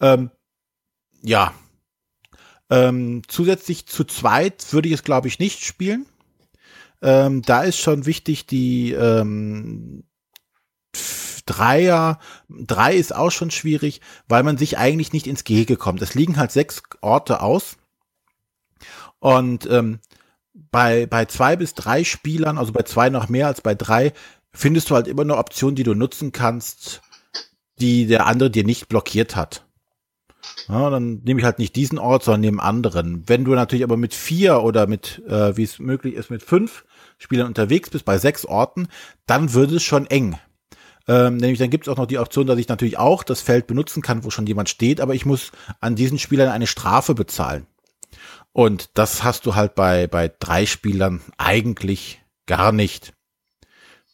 Ähm, 0.00 0.30
ja, 1.22 1.52
ähm, 2.72 3.20
zusätzlich 3.28 3.84
zu 3.84 4.02
zweit 4.02 4.72
würde 4.72 4.88
ich 4.88 4.94
es, 4.94 5.02
glaube 5.02 5.28
ich, 5.28 5.38
nicht 5.38 5.62
spielen. 5.62 6.06
Ähm, 7.02 7.42
da 7.42 7.64
ist 7.64 7.78
schon 7.78 8.06
wichtig, 8.06 8.46
die 8.46 8.92
ähm, 8.92 10.04
Dreier, 11.44 12.18
drei 12.48 12.94
ist 12.94 13.14
auch 13.14 13.30
schon 13.30 13.50
schwierig, 13.50 14.00
weil 14.26 14.42
man 14.42 14.56
sich 14.56 14.78
eigentlich 14.78 15.12
nicht 15.12 15.26
ins 15.26 15.44
Gehege 15.44 15.76
kommt. 15.76 16.00
Es 16.00 16.14
liegen 16.14 16.38
halt 16.38 16.50
sechs 16.50 16.82
Orte 17.02 17.42
aus. 17.42 17.76
Und 19.18 19.66
ähm, 19.66 19.98
bei, 20.54 21.04
bei 21.04 21.26
zwei 21.26 21.56
bis 21.56 21.74
drei 21.74 22.04
Spielern, 22.04 22.56
also 22.56 22.72
bei 22.72 22.84
zwei 22.84 23.10
noch 23.10 23.28
mehr 23.28 23.48
als 23.48 23.60
bei 23.60 23.74
drei, 23.74 24.14
findest 24.54 24.88
du 24.88 24.94
halt 24.94 25.08
immer 25.08 25.22
eine 25.22 25.36
Option, 25.36 25.74
die 25.74 25.82
du 25.82 25.94
nutzen 25.94 26.32
kannst, 26.32 27.02
die 27.80 28.06
der 28.06 28.26
andere 28.26 28.50
dir 28.50 28.64
nicht 28.64 28.88
blockiert 28.88 29.36
hat. 29.36 29.66
Ja, 30.68 30.90
dann 30.90 31.22
nehme 31.24 31.40
ich 31.40 31.44
halt 31.44 31.58
nicht 31.58 31.76
diesen 31.76 31.98
Ort, 31.98 32.24
sondern 32.24 32.40
nehme 32.40 32.62
anderen. 32.62 33.24
Wenn 33.26 33.44
du 33.44 33.54
natürlich 33.54 33.84
aber 33.84 33.96
mit 33.96 34.14
vier 34.14 34.62
oder 34.62 34.86
mit, 34.86 35.22
äh, 35.26 35.56
wie 35.56 35.62
es 35.62 35.78
möglich 35.78 36.14
ist, 36.14 36.30
mit 36.30 36.42
fünf 36.42 36.84
Spielern 37.18 37.46
unterwegs 37.46 37.90
bist, 37.90 38.04
bei 38.04 38.18
sechs 38.18 38.44
Orten, 38.44 38.88
dann 39.26 39.54
wird 39.54 39.72
es 39.72 39.82
schon 39.82 40.06
eng. 40.06 40.38
Ähm, 41.08 41.36
nämlich 41.36 41.58
dann 41.58 41.70
gibt 41.70 41.86
es 41.86 41.92
auch 41.92 41.96
noch 41.96 42.06
die 42.06 42.18
Option, 42.18 42.46
dass 42.46 42.58
ich 42.58 42.68
natürlich 42.68 42.98
auch 42.98 43.24
das 43.24 43.40
Feld 43.40 43.66
benutzen 43.66 44.02
kann, 44.02 44.24
wo 44.24 44.30
schon 44.30 44.46
jemand 44.46 44.68
steht, 44.68 45.00
aber 45.00 45.14
ich 45.14 45.26
muss 45.26 45.50
an 45.80 45.96
diesen 45.96 46.18
Spielern 46.18 46.48
eine 46.48 46.66
Strafe 46.66 47.14
bezahlen. 47.14 47.66
Und 48.52 48.90
das 48.94 49.24
hast 49.24 49.46
du 49.46 49.54
halt 49.54 49.74
bei, 49.74 50.06
bei 50.06 50.32
drei 50.38 50.66
Spielern 50.66 51.22
eigentlich 51.38 52.22
gar 52.46 52.70
nicht. 52.70 53.14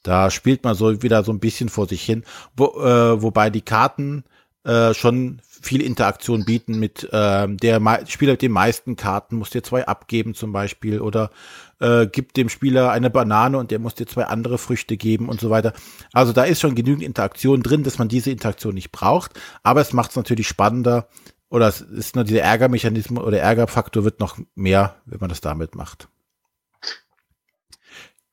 Da 0.02 0.30
spielt 0.30 0.64
man 0.64 0.74
so 0.74 1.02
wieder 1.02 1.24
so 1.24 1.32
ein 1.32 1.40
bisschen 1.40 1.68
vor 1.68 1.88
sich 1.88 2.02
hin, 2.02 2.24
wo, 2.56 2.66
äh, 2.80 3.20
wobei 3.20 3.50
die 3.50 3.62
Karten 3.62 4.24
äh, 4.64 4.94
schon 4.94 5.40
viel 5.60 5.80
Interaktion 5.82 6.44
bieten 6.44 6.78
mit 6.78 7.08
ähm, 7.12 7.56
der 7.56 7.80
Spieler 8.06 8.32
mit 8.32 8.42
den 8.42 8.52
meisten 8.52 8.96
Karten 8.96 9.36
muss 9.36 9.50
dir 9.50 9.62
zwei 9.62 9.86
abgeben 9.86 10.34
zum 10.34 10.52
Beispiel 10.52 11.00
oder 11.00 11.30
äh, 11.80 12.06
gibt 12.06 12.36
dem 12.36 12.48
Spieler 12.48 12.90
eine 12.90 13.10
Banane 13.10 13.58
und 13.58 13.70
der 13.70 13.78
muss 13.78 13.94
dir 13.94 14.06
zwei 14.06 14.24
andere 14.24 14.58
Früchte 14.58 14.96
geben 14.96 15.28
und 15.28 15.40
so 15.40 15.50
weiter. 15.50 15.72
Also 16.12 16.32
da 16.32 16.44
ist 16.44 16.60
schon 16.60 16.74
genügend 16.74 17.02
Interaktion 17.02 17.62
drin, 17.62 17.82
dass 17.82 17.98
man 17.98 18.08
diese 18.08 18.30
Interaktion 18.30 18.74
nicht 18.74 18.92
braucht, 18.92 19.32
aber 19.62 19.80
es 19.80 19.92
macht 19.92 20.10
es 20.10 20.16
natürlich 20.16 20.48
spannender 20.48 21.08
oder 21.48 21.66
es 21.68 21.80
ist 21.80 22.14
nur 22.14 22.24
dieser 22.24 22.42
Ärgermechanismus 22.42 23.24
oder 23.24 23.40
Ärgerfaktor 23.40 24.04
wird 24.04 24.20
noch 24.20 24.38
mehr, 24.54 24.96
wenn 25.06 25.20
man 25.20 25.30
das 25.30 25.40
damit 25.40 25.74
macht. 25.74 26.08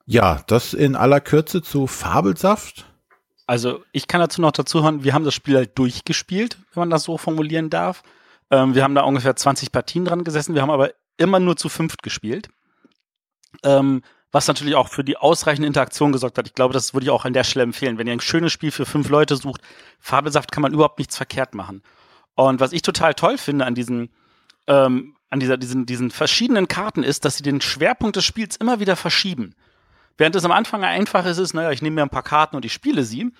Ja, 0.05 0.43
das 0.47 0.73
in 0.73 0.95
aller 0.95 1.19
Kürze 1.19 1.61
zu 1.61 1.87
Fabelsaft. 1.87 2.85
Also 3.47 3.83
ich 3.91 4.07
kann 4.07 4.21
dazu 4.21 4.41
noch 4.41 4.51
dazu 4.51 4.83
hören, 4.83 5.03
wir 5.03 5.13
haben 5.13 5.23
das 5.23 5.33
Spiel 5.33 5.55
halt 5.55 5.77
durchgespielt, 5.77 6.57
wenn 6.73 6.81
man 6.81 6.89
das 6.89 7.03
so 7.03 7.17
formulieren 7.17 7.69
darf. 7.69 8.01
Ähm, 8.49 8.75
wir 8.75 8.83
haben 8.83 8.95
da 8.95 9.01
ungefähr 9.01 9.35
20 9.35 9.71
Partien 9.71 10.05
dran 10.05 10.23
gesessen, 10.23 10.55
wir 10.55 10.61
haben 10.61 10.71
aber 10.71 10.91
immer 11.17 11.39
nur 11.39 11.55
zu 11.55 11.69
fünft 11.69 12.03
gespielt. 12.03 12.49
Ähm, 13.63 14.01
was 14.31 14.47
natürlich 14.49 14.75
auch 14.75 14.89
für 14.89 15.05
die 15.05 15.15
ausreichende 15.15 15.67
Interaktion 15.67 16.11
gesorgt 16.11 16.37
hat. 16.37 16.45
Ich 16.45 16.53
glaube, 16.53 16.73
das 16.73 16.93
würde 16.93 17.05
ich 17.05 17.09
auch 17.09 17.23
an 17.23 17.31
der 17.31 17.45
Stelle 17.45 17.63
empfehlen. 17.63 17.97
Wenn 17.97 18.07
ihr 18.07 18.11
ein 18.11 18.19
schönes 18.19 18.51
Spiel 18.51 18.69
für 18.69 18.85
fünf 18.85 19.07
Leute 19.07 19.37
sucht, 19.37 19.61
Fabelsaft 19.99 20.51
kann 20.51 20.61
man 20.61 20.73
überhaupt 20.73 20.99
nichts 20.99 21.15
verkehrt 21.15 21.55
machen. 21.55 21.81
Und 22.33 22.59
was 22.59 22.73
ich 22.73 22.81
total 22.81 23.13
toll 23.13 23.37
finde 23.37 23.65
an 23.65 23.75
diesen, 23.75 24.09
ähm, 24.67 25.15
an 25.29 25.39
dieser, 25.39 25.55
diesen, 25.55 25.85
diesen 25.85 26.11
verschiedenen 26.11 26.67
Karten 26.67 27.01
ist, 27.01 27.23
dass 27.23 27.37
sie 27.37 27.43
den 27.43 27.61
Schwerpunkt 27.61 28.17
des 28.17 28.25
Spiels 28.25 28.57
immer 28.57 28.81
wieder 28.81 28.97
verschieben. 28.97 29.55
Während 30.17 30.35
es 30.35 30.45
am 30.45 30.51
Anfang 30.51 30.83
einfach 30.83 31.25
ist, 31.25 31.37
ist, 31.37 31.53
naja, 31.53 31.71
ich 31.71 31.81
nehme 31.81 31.95
mir 31.95 32.03
ein 32.03 32.09
paar 32.09 32.23
Karten 32.23 32.55
und 32.55 32.65
ich 32.65 32.73
spiele 32.73 33.03
sie, 33.03 33.31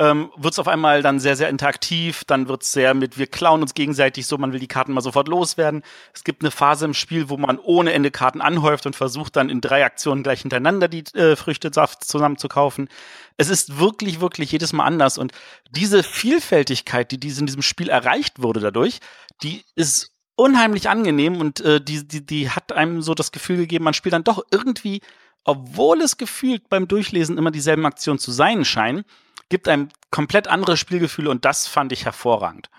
ähm, 0.00 0.30
wird 0.36 0.52
es 0.52 0.58
auf 0.58 0.66
einmal 0.66 1.02
dann 1.02 1.20
sehr, 1.20 1.36
sehr 1.36 1.48
interaktiv, 1.48 2.24
dann 2.24 2.48
wird 2.48 2.62
es 2.62 2.72
sehr 2.72 2.94
mit, 2.94 3.16
wir 3.16 3.28
klauen 3.28 3.62
uns 3.62 3.74
gegenseitig 3.74 4.26
so, 4.26 4.36
man 4.38 4.52
will 4.52 4.58
die 4.58 4.66
Karten 4.66 4.92
mal 4.92 5.00
sofort 5.00 5.28
loswerden. 5.28 5.82
Es 6.12 6.24
gibt 6.24 6.42
eine 6.42 6.50
Phase 6.50 6.84
im 6.84 6.94
Spiel, 6.94 7.28
wo 7.28 7.36
man 7.36 7.58
ohne 7.60 7.92
Ende 7.92 8.10
Karten 8.10 8.40
anhäuft 8.40 8.86
und 8.86 8.96
versucht 8.96 9.36
dann 9.36 9.48
in 9.48 9.60
drei 9.60 9.84
Aktionen 9.84 10.24
gleich 10.24 10.40
hintereinander 10.40 10.88
die 10.88 11.04
äh, 11.14 11.36
Früchtesaft 11.36 12.04
zusammen 12.04 12.38
zu 12.38 12.48
kaufen. 12.48 12.88
Es 13.36 13.48
ist 13.48 13.78
wirklich, 13.78 14.20
wirklich 14.20 14.50
jedes 14.50 14.72
Mal 14.72 14.84
anders 14.84 15.16
und 15.16 15.32
diese 15.70 16.02
Vielfältigkeit, 16.02 17.12
die 17.12 17.16
in 17.16 17.46
diesem 17.46 17.62
Spiel 17.62 17.88
erreicht 17.88 18.42
wurde 18.42 18.58
dadurch, 18.58 18.98
die 19.44 19.64
ist 19.76 20.10
unheimlich 20.36 20.88
angenehm 20.88 21.40
und 21.40 21.60
äh, 21.60 21.80
die, 21.80 22.06
die, 22.06 22.26
die 22.26 22.50
hat 22.50 22.72
einem 22.72 23.02
so 23.02 23.14
das 23.14 23.30
Gefühl 23.30 23.58
gegeben, 23.58 23.84
man 23.84 23.94
spielt 23.94 24.14
dann 24.14 24.24
doch 24.24 24.42
irgendwie, 24.50 25.00
obwohl 25.44 26.00
es 26.00 26.16
gefühlt 26.16 26.68
beim 26.68 26.88
Durchlesen 26.88 27.38
immer 27.38 27.50
dieselben 27.50 27.86
Aktionen 27.86 28.18
zu 28.18 28.32
sein 28.32 28.64
scheinen, 28.64 29.04
gibt 29.48 29.68
einem 29.68 29.88
komplett 30.10 30.48
andere 30.48 30.76
Spielgefühle 30.76 31.30
und 31.30 31.44
das 31.44 31.66
fand 31.66 31.92
ich 31.92 32.04
hervorragend. 32.04 32.70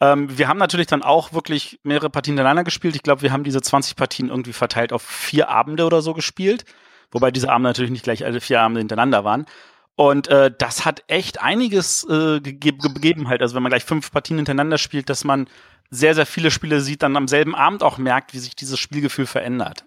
Ähm, 0.00 0.36
wir 0.36 0.48
haben 0.48 0.58
natürlich 0.58 0.88
dann 0.88 1.02
auch 1.02 1.32
wirklich 1.32 1.78
mehrere 1.84 2.10
Partien 2.10 2.32
hintereinander 2.32 2.64
gespielt. 2.64 2.96
Ich 2.96 3.04
glaube, 3.04 3.22
wir 3.22 3.32
haben 3.32 3.44
diese 3.44 3.62
20 3.62 3.94
Partien 3.94 4.28
irgendwie 4.28 4.52
verteilt 4.52 4.92
auf 4.92 5.02
vier 5.02 5.48
Abende 5.48 5.86
oder 5.86 6.02
so 6.02 6.12
gespielt. 6.12 6.64
Wobei 7.12 7.30
diese 7.30 7.50
Abende 7.50 7.68
natürlich 7.68 7.92
nicht 7.92 8.04
gleich 8.04 8.24
alle 8.24 8.40
vier 8.40 8.60
Abende 8.60 8.80
hintereinander 8.80 9.24
waren. 9.24 9.46
Und 9.94 10.26
äh, 10.28 10.50
das 10.56 10.84
hat 10.84 11.04
echt 11.06 11.40
einiges 11.40 12.04
äh, 12.08 12.40
gegeben, 12.40 12.94
gegeben 12.94 13.28
halt. 13.28 13.42
Also 13.42 13.54
wenn 13.54 13.62
man 13.62 13.70
gleich 13.70 13.84
fünf 13.84 14.10
Partien 14.10 14.38
hintereinander 14.38 14.78
spielt, 14.78 15.08
dass 15.08 15.22
man 15.22 15.46
sehr, 15.90 16.14
sehr 16.14 16.26
viele 16.26 16.50
Spiele 16.50 16.80
sieht, 16.80 17.02
dann 17.02 17.16
am 17.16 17.28
selben 17.28 17.54
Abend 17.54 17.82
auch 17.82 17.98
merkt, 17.98 18.32
wie 18.34 18.38
sich 18.38 18.56
dieses 18.56 18.80
Spielgefühl 18.80 19.26
verändert. 19.26 19.84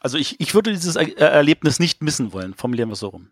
Also 0.00 0.18
ich, 0.18 0.40
ich 0.40 0.54
würde 0.54 0.72
dieses 0.72 0.96
er 0.96 1.32
Erlebnis 1.32 1.78
nicht 1.78 2.02
missen 2.02 2.32
wollen, 2.32 2.54
formulieren 2.54 2.88
wir 2.88 2.94
es 2.94 3.00
so 3.00 3.08
rum. 3.08 3.30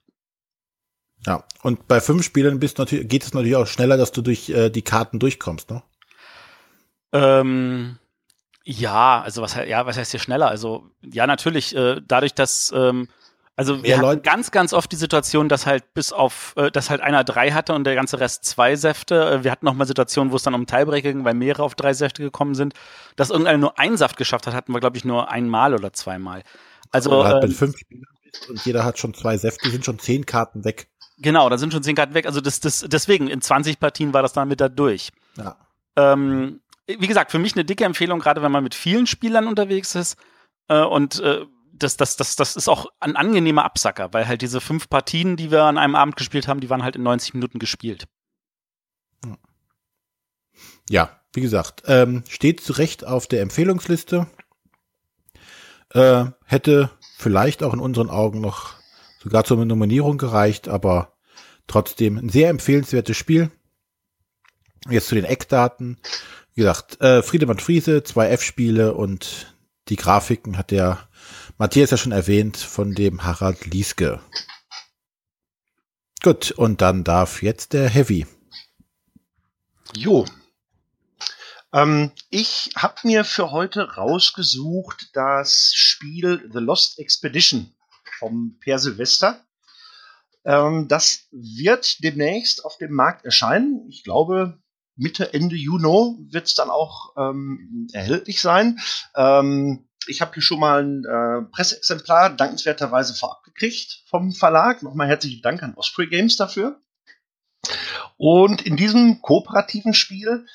Ja, 1.24 1.44
und 1.62 1.88
bei 1.88 2.00
fünf 2.00 2.24
Spielern 2.24 2.60
bist 2.60 2.78
natürlich, 2.78 3.08
geht 3.08 3.24
es 3.24 3.34
natürlich 3.34 3.56
auch 3.56 3.66
schneller, 3.66 3.96
dass 3.96 4.12
du 4.12 4.22
durch 4.22 4.48
äh, 4.50 4.70
die 4.70 4.82
Karten 4.82 5.18
durchkommst, 5.18 5.70
ne? 5.70 5.82
Ähm, 7.12 7.98
ja, 8.64 9.22
also 9.22 9.42
was, 9.42 9.54
ja, 9.54 9.86
was 9.86 9.96
heißt 9.96 10.10
hier 10.10 10.20
schneller? 10.20 10.48
Also 10.48 10.90
ja, 11.02 11.26
natürlich, 11.26 11.74
äh, 11.74 12.00
dadurch, 12.06 12.34
dass 12.34 12.72
ähm, 12.74 13.08
also 13.56 13.82
wir 13.82 13.98
hatten 13.98 14.22
ganz, 14.22 14.50
ganz 14.50 14.72
oft 14.72 14.92
die 14.92 14.96
Situation, 14.96 15.48
dass 15.48 15.64
halt 15.64 15.94
bis 15.94 16.12
auf, 16.12 16.52
äh, 16.56 16.70
dass 16.70 16.90
halt 16.90 17.00
einer 17.00 17.24
drei 17.24 17.52
hatte 17.52 17.74
und 17.74 17.84
der 17.84 17.94
ganze 17.94 18.20
Rest 18.20 18.44
zwei 18.44 18.76
Säfte. 18.76 19.30
Äh, 19.30 19.44
wir 19.44 19.50
hatten 19.50 19.64
noch 19.64 19.74
mal 19.74 19.86
Situationen, 19.86 20.30
wo 20.30 20.36
es 20.36 20.42
dann 20.42 20.54
um 20.54 20.66
Teilbrecher 20.66 21.12
ging, 21.12 21.24
weil 21.24 21.34
mehrere 21.34 21.62
auf 21.62 21.74
drei 21.74 21.94
Säfte 21.94 22.22
gekommen 22.22 22.54
sind. 22.54 22.74
Dass 23.16 23.30
irgendeiner 23.30 23.58
nur 23.58 23.78
einen 23.78 23.96
Saft 23.96 24.18
geschafft 24.18 24.46
hat, 24.46 24.54
hatten 24.54 24.72
wir, 24.72 24.80
glaube 24.80 24.98
ich, 24.98 25.04
nur 25.06 25.30
einmal 25.30 25.74
oder 25.74 25.92
zweimal. 25.92 26.42
Also, 26.90 27.10
also 27.10 27.24
halt 27.24 27.42
ähm, 27.42 27.48
mit 27.48 27.58
fünf 27.58 27.78
Spielern 27.78 28.04
und 28.48 28.64
jeder 28.64 28.84
hat 28.84 28.98
schon 28.98 29.14
zwei 29.14 29.36
Säfte, 29.38 29.70
sind 29.70 29.84
schon 29.84 29.98
zehn 29.98 30.26
Karten 30.26 30.64
weg. 30.64 30.88
Genau, 31.18 31.48
da 31.48 31.56
sind 31.56 31.72
schon 31.72 31.82
zehn 31.82 31.96
Karten 31.96 32.14
weg. 32.14 32.26
Also 32.26 32.40
das, 32.40 32.60
das, 32.60 32.84
deswegen, 32.86 33.28
in 33.28 33.40
20 33.40 33.80
Partien 33.80 34.12
war 34.12 34.22
das 34.22 34.34
dann 34.34 34.48
mit 34.48 34.60
da 34.60 34.68
durch. 34.68 35.10
Ja. 35.36 35.56
Ähm, 35.96 36.60
wie 36.86 37.06
gesagt, 37.06 37.30
für 37.30 37.38
mich 37.38 37.54
eine 37.54 37.64
dicke 37.64 37.84
Empfehlung, 37.84 38.20
gerade 38.20 38.42
wenn 38.42 38.52
man 38.52 38.62
mit 38.62 38.74
vielen 38.74 39.06
Spielern 39.06 39.46
unterwegs 39.46 39.94
ist. 39.94 40.18
Äh, 40.68 40.82
und 40.82 41.20
äh, 41.20 41.46
das, 41.78 41.96
das, 41.96 42.16
das, 42.16 42.36
das 42.36 42.56
ist 42.56 42.68
auch 42.68 42.86
ein 43.00 43.16
angenehmer 43.16 43.64
Absacker, 43.64 44.12
weil 44.12 44.26
halt 44.26 44.42
diese 44.42 44.60
fünf 44.60 44.88
Partien, 44.88 45.36
die 45.36 45.50
wir 45.50 45.64
an 45.64 45.78
einem 45.78 45.94
Abend 45.94 46.16
gespielt 46.16 46.48
haben, 46.48 46.60
die 46.60 46.70
waren 46.70 46.82
halt 46.82 46.96
in 46.96 47.02
90 47.02 47.34
Minuten 47.34 47.58
gespielt. 47.58 48.06
Ja, 50.88 51.20
wie 51.32 51.40
gesagt, 51.40 51.82
ähm, 51.86 52.22
steht 52.28 52.60
zu 52.60 52.72
Recht 52.72 53.04
auf 53.04 53.26
der 53.26 53.42
Empfehlungsliste. 53.42 54.26
Äh, 55.90 56.26
hätte 56.44 56.90
vielleicht 57.16 57.62
auch 57.62 57.74
in 57.74 57.80
unseren 57.80 58.10
Augen 58.10 58.40
noch 58.40 58.74
sogar 59.22 59.44
zur 59.44 59.64
Nominierung 59.64 60.18
gereicht, 60.18 60.68
aber 60.68 61.16
trotzdem 61.66 62.16
ein 62.16 62.28
sehr 62.28 62.50
empfehlenswertes 62.50 63.16
Spiel. 63.16 63.50
Jetzt 64.88 65.08
zu 65.08 65.16
den 65.16 65.24
Eckdaten. 65.24 65.98
Wie 66.54 66.60
gesagt, 66.60 67.00
äh, 67.00 67.22
Friedemann 67.22 67.58
Friese, 67.58 68.02
zwei 68.04 68.28
F-Spiele 68.28 68.94
und 68.94 69.54
die 69.88 69.96
Grafiken 69.96 70.56
hat 70.56 70.70
der 70.70 71.05
Matthias 71.58 71.90
ja 71.90 71.96
schon 71.96 72.12
erwähnt 72.12 72.58
von 72.58 72.94
dem 72.94 73.24
Harald 73.24 73.64
Lieske. 73.64 74.20
Gut, 76.22 76.50
und 76.50 76.82
dann 76.82 77.02
darf 77.02 77.42
jetzt 77.42 77.72
der 77.72 77.88
Heavy. 77.88 78.26
Jo. 79.94 80.26
Ähm, 81.72 82.12
ich 82.28 82.72
habe 82.76 82.96
mir 83.04 83.24
für 83.24 83.52
heute 83.52 83.94
rausgesucht 83.94 85.10
das 85.14 85.72
Spiel 85.74 86.46
The 86.52 86.58
Lost 86.58 86.98
Expedition 86.98 87.74
vom 88.18 88.58
Per 88.60 88.78
Silvester. 88.78 89.42
Ähm, 90.44 90.88
das 90.88 91.26
wird 91.30 92.04
demnächst 92.04 92.66
auf 92.66 92.76
dem 92.76 92.92
Markt 92.92 93.24
erscheinen. 93.24 93.86
Ich 93.88 94.04
glaube, 94.04 94.58
Mitte, 94.94 95.32
Ende 95.32 95.56
Juni 95.56 96.16
wird 96.30 96.48
es 96.48 96.54
dann 96.54 96.68
auch 96.68 97.14
ähm, 97.16 97.88
erhältlich 97.92 98.42
sein. 98.42 98.78
Ähm, 99.14 99.85
ich 100.08 100.20
habe 100.20 100.32
hier 100.34 100.42
schon 100.42 100.60
mal 100.60 100.82
ein 100.82 101.04
äh, 101.04 101.42
Presseexemplar 101.50 102.30
dankenswerterweise 102.30 103.14
vorab 103.14 103.42
gekriegt 103.44 104.02
vom 104.06 104.32
Verlag. 104.32 104.82
Nochmal 104.82 105.08
herzlichen 105.08 105.42
Dank 105.42 105.62
an 105.62 105.74
Osprey 105.74 106.06
Games 106.06 106.36
dafür. 106.36 106.80
Und 108.16 108.62
in 108.62 108.76
diesem 108.76 109.20
kooperativen 109.22 109.94
Spiel 109.94 110.46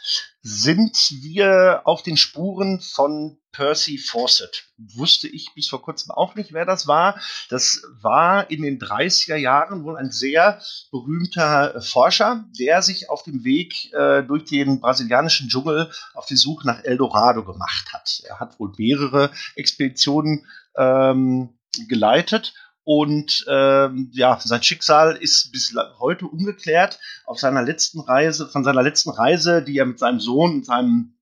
sind 0.43 0.97
wir 1.21 1.81
auf 1.85 2.01
den 2.01 2.17
Spuren 2.17 2.79
von 2.81 3.37
Percy 3.51 3.97
Fawcett. 3.97 4.65
Wusste 4.77 5.27
ich 5.27 5.53
bis 5.53 5.69
vor 5.69 5.81
kurzem 5.81 6.11
auch 6.11 6.35
nicht, 6.35 6.53
wer 6.53 6.65
das 6.65 6.87
war. 6.87 7.19
Das 7.49 7.83
war 8.01 8.49
in 8.49 8.63
den 8.63 8.79
30er 8.79 9.35
Jahren 9.35 9.83
wohl 9.83 9.97
ein 9.97 10.11
sehr 10.11 10.61
berühmter 10.91 11.79
Forscher, 11.81 12.45
der 12.59 12.81
sich 12.81 13.09
auf 13.09 13.23
dem 13.23 13.43
Weg 13.43 13.93
äh, 13.93 14.23
durch 14.23 14.45
den 14.45 14.81
brasilianischen 14.81 15.49
Dschungel 15.49 15.91
auf 16.13 16.25
die 16.25 16.37
Suche 16.37 16.65
nach 16.65 16.83
Eldorado 16.83 17.43
gemacht 17.43 17.93
hat. 17.93 18.21
Er 18.25 18.39
hat 18.39 18.59
wohl 18.59 18.73
mehrere 18.77 19.31
Expeditionen 19.55 20.47
ähm, 20.75 21.57
geleitet 21.87 22.53
und 22.83 23.45
ähm, 23.47 24.09
ja, 24.13 24.39
sein 24.39 24.63
Schicksal 24.63 25.15
ist 25.15 25.51
bis 25.51 25.75
heute 25.99 26.25
ungeklärt. 26.25 26.99
Auf 27.25 27.39
seiner 27.39 27.61
letzten 27.61 27.99
Reise, 27.99 28.47
von 28.47 28.63
seiner 28.63 28.81
letzten 28.81 29.11
Reise, 29.11 29.61
die 29.63 29.77
er 29.77 29.85
mit 29.85 29.99
seinem 29.99 30.19
Sohn 30.19 30.55
und 30.55 30.65
seinem 30.65 31.13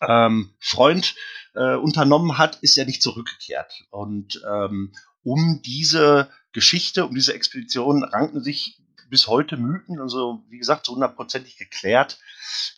ähm, 0.00 0.54
Freund 0.58 1.14
äh, 1.54 1.74
unternommen 1.74 2.38
hat, 2.38 2.56
ist 2.62 2.78
er 2.78 2.86
nicht 2.86 3.02
zurückgekehrt. 3.02 3.84
Und 3.90 4.42
ähm, 4.50 4.94
um 5.22 5.60
diese 5.62 6.30
Geschichte, 6.52 7.04
um 7.04 7.14
diese 7.14 7.34
Expedition 7.34 8.02
ranken 8.02 8.42
sich 8.42 8.80
bis 9.10 9.26
heute 9.26 9.56
Mythen. 9.56 10.00
Also 10.00 10.44
wie 10.48 10.58
gesagt, 10.58 10.86
so 10.86 10.94
hundertprozentig 10.94 11.58
geklärt 11.58 12.18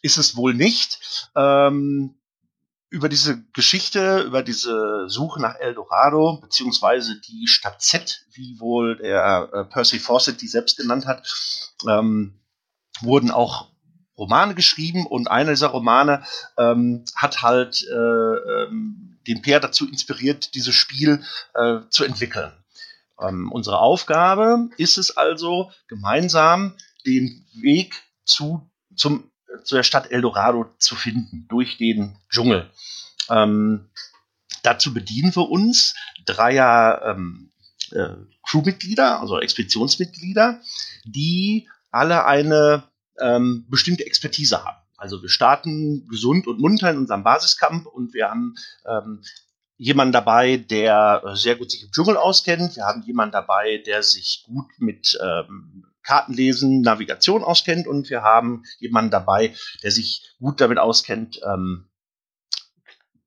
ist 0.02 0.18
es 0.18 0.36
wohl 0.36 0.54
nicht. 0.54 1.30
Ähm, 1.36 2.17
über 2.90 3.08
diese 3.08 3.42
Geschichte, 3.52 4.20
über 4.22 4.42
diese 4.42 5.08
Suche 5.08 5.40
nach 5.40 5.56
Eldorado, 5.56 6.38
beziehungsweise 6.40 7.20
die 7.20 7.46
Stadt 7.46 7.82
Z, 7.82 8.26
wie 8.32 8.58
wohl 8.60 8.96
der 8.96 9.50
äh, 9.52 9.64
Percy 9.64 9.98
Fawcett 9.98 10.40
die 10.40 10.48
selbst 10.48 10.78
genannt 10.78 11.06
hat, 11.06 11.26
ähm, 11.86 12.40
wurden 13.00 13.30
auch 13.30 13.70
Romane 14.16 14.54
geschrieben 14.54 15.06
und 15.06 15.30
einer 15.30 15.50
dieser 15.50 15.68
Romane 15.68 16.24
ähm, 16.56 17.04
hat 17.14 17.42
halt 17.42 17.86
äh, 17.88 17.94
ähm, 17.94 19.18
den 19.26 19.42
Peer 19.42 19.60
dazu 19.60 19.86
inspiriert, 19.88 20.54
dieses 20.54 20.74
Spiel 20.74 21.22
äh, 21.54 21.80
zu 21.90 22.04
entwickeln. 22.04 22.52
Ähm, 23.20 23.52
unsere 23.52 23.78
Aufgabe 23.78 24.70
ist 24.76 24.96
es 24.98 25.16
also, 25.16 25.70
gemeinsam 25.86 26.74
den 27.06 27.46
Weg 27.54 28.02
zu, 28.24 28.68
zum 28.96 29.30
zu 29.64 29.74
der 29.74 29.82
Stadt 29.82 30.10
Eldorado 30.10 30.66
zu 30.78 30.94
finden, 30.94 31.46
durch 31.48 31.78
den 31.78 32.16
Dschungel. 32.30 32.70
Ähm, 33.30 33.88
dazu 34.62 34.94
bedienen 34.94 35.34
wir 35.34 35.48
uns 35.50 35.94
dreier 36.26 37.02
ähm, 37.04 37.50
äh, 37.92 38.08
Crewmitglieder, 38.48 39.20
also 39.20 39.38
Expeditionsmitglieder, 39.40 40.60
die 41.04 41.68
alle 41.90 42.24
eine 42.24 42.84
ähm, 43.20 43.66
bestimmte 43.68 44.06
Expertise 44.06 44.64
haben. 44.64 44.78
Also 44.96 45.22
wir 45.22 45.28
starten 45.28 46.08
gesund 46.08 46.46
und 46.46 46.58
munter 46.58 46.90
in 46.90 46.98
unserem 46.98 47.22
Basiskampf 47.22 47.86
und 47.86 48.14
wir 48.14 48.28
haben 48.28 48.56
ähm, 48.84 49.22
jemanden 49.76 50.12
dabei, 50.12 50.56
der 50.56 51.22
sehr 51.34 51.54
gut 51.54 51.70
sich 51.70 51.84
im 51.84 51.92
Dschungel 51.92 52.16
auskennt. 52.16 52.74
Wir 52.74 52.84
haben 52.84 53.02
jemanden 53.02 53.32
dabei, 53.32 53.78
der 53.86 54.02
sich 54.02 54.44
gut 54.44 54.66
mit 54.78 55.16
ähm, 55.22 55.86
Kartenlesen, 56.08 56.80
Navigation 56.80 57.44
auskennt 57.44 57.86
und 57.86 58.08
wir 58.08 58.22
haben 58.22 58.64
jemanden 58.78 59.10
dabei, 59.10 59.54
der 59.82 59.90
sich 59.90 60.34
gut 60.38 60.58
damit 60.58 60.78
auskennt, 60.78 61.38
ähm, 61.44 61.90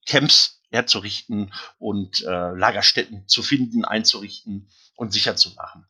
Camps 0.07 0.63
herzurichten 0.71 1.53
und 1.77 2.23
äh, 2.23 2.55
Lagerstätten 2.55 3.27
zu 3.27 3.43
finden, 3.43 3.85
einzurichten 3.85 4.67
und 4.95 5.13
sicher 5.13 5.35
zu 5.35 5.51
machen. 5.51 5.85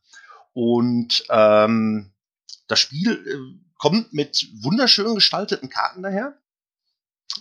Und 0.52 1.24
ähm, 1.30 2.12
das 2.68 2.80
Spiel 2.80 3.12
äh, 3.26 3.70
kommt 3.78 4.12
mit 4.12 4.46
wunderschön 4.60 5.14
gestalteten 5.14 5.70
Karten 5.70 6.02
daher, 6.02 6.38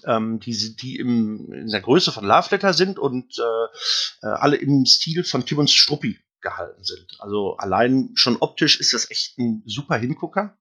ähm, 0.05 0.39
die, 0.39 0.77
die 0.77 0.95
im, 0.95 1.51
in 1.51 1.67
der 1.67 1.81
Größe 1.81 2.13
von 2.13 2.23
Love 2.23 2.47
Letter 2.51 2.73
sind 2.73 2.99
und 2.99 3.37
äh, 3.37 4.27
äh, 4.27 4.29
alle 4.29 4.55
im 4.55 4.85
Stil 4.85 5.25
von 5.25 5.45
Timmons 5.45 5.73
Struppi 5.73 6.21
gehalten 6.41 6.83
sind. 6.83 7.17
Also 7.19 7.57
allein 7.57 8.11
schon 8.15 8.37
optisch 8.37 8.79
ist 8.79 8.93
das 8.93 9.09
echt 9.09 9.37
ein 9.37 9.63
super 9.65 9.97
Hingucker. 9.97 10.57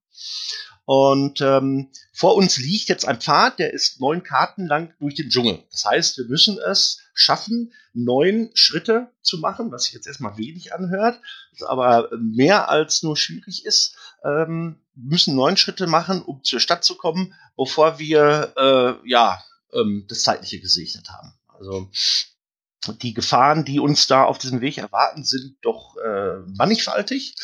Und 0.85 1.41
ähm, 1.41 1.91
vor 2.13 2.35
uns 2.35 2.59
liegt 2.59 2.89
jetzt 2.89 3.07
ein 3.07 3.21
Pfad, 3.21 3.61
der 3.61 3.73
ist 3.73 4.01
neun 4.01 4.25
Karten 4.25 4.67
lang 4.67 4.93
durch 4.99 5.15
den 5.15 5.31
Dschungel. 5.31 5.63
Das 5.71 5.85
heißt, 5.85 6.19
wir 6.19 6.25
müssen 6.25 6.59
es 6.59 6.99
schaffen, 7.15 7.73
neun 7.93 8.51
Schritte 8.55 9.13
zu 9.23 9.39
machen, 9.39 9.71
was 9.71 9.85
sich 9.85 9.93
jetzt 9.93 10.07
erstmal 10.07 10.37
wenig 10.37 10.75
anhört, 10.75 11.21
aber 11.67 12.09
mehr 12.19 12.69
als 12.69 13.03
nur 13.03 13.17
schwierig 13.17 13.65
ist. 13.65 13.95
Ähm, 14.25 14.81
müssen 14.95 15.37
neun 15.37 15.57
Schritte 15.57 15.87
machen, 15.87 16.23
um 16.23 16.43
zur 16.43 16.61
Stadt 16.61 16.83
zu 16.85 16.97
kommen, 16.97 17.35
bevor 17.57 17.99
wir 17.99 18.53
äh, 18.57 19.09
ja 19.09 19.43
ähm, 19.73 20.07
das 20.09 20.23
Zeitliche 20.23 20.61
gesegnet 20.61 21.09
haben. 21.11 21.35
Also 21.47 21.89
die 23.03 23.15
Gefahren, 23.15 23.65
die 23.65 23.79
uns 23.79 24.07
da 24.07 24.25
auf 24.25 24.39
diesem 24.39 24.61
Weg 24.61 24.79
erwarten, 24.79 25.25
sind 25.25 25.57
doch 25.63 25.97
äh, 25.97 26.39
mannigfaltig. 26.57 27.35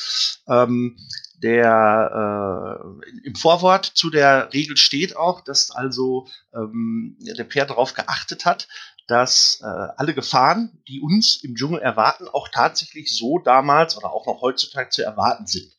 Ähm, 0.48 0.96
der 1.42 2.80
äh, 3.04 3.26
im 3.26 3.34
Vorwort 3.34 3.84
zu 3.84 4.08
der 4.08 4.52
Regel 4.54 4.76
steht 4.76 5.16
auch, 5.16 5.42
dass 5.42 5.70
also 5.70 6.26
ähm, 6.54 7.18
der 7.20 7.44
Pferd 7.44 7.70
darauf 7.70 7.92
geachtet 7.92 8.46
hat, 8.46 8.68
dass 9.06 9.60
äh, 9.62 9.66
alle 9.66 10.14
Gefahren, 10.14 10.82
die 10.88 11.00
uns 11.00 11.36
im 11.42 11.54
Dschungel 11.54 11.80
erwarten, 11.80 12.26
auch 12.28 12.48
tatsächlich 12.48 13.14
so 13.14 13.38
damals 13.38 13.96
oder 13.96 14.12
auch 14.12 14.26
noch 14.26 14.40
heutzutage 14.40 14.88
zu 14.88 15.02
erwarten 15.02 15.46
sind. 15.46 15.70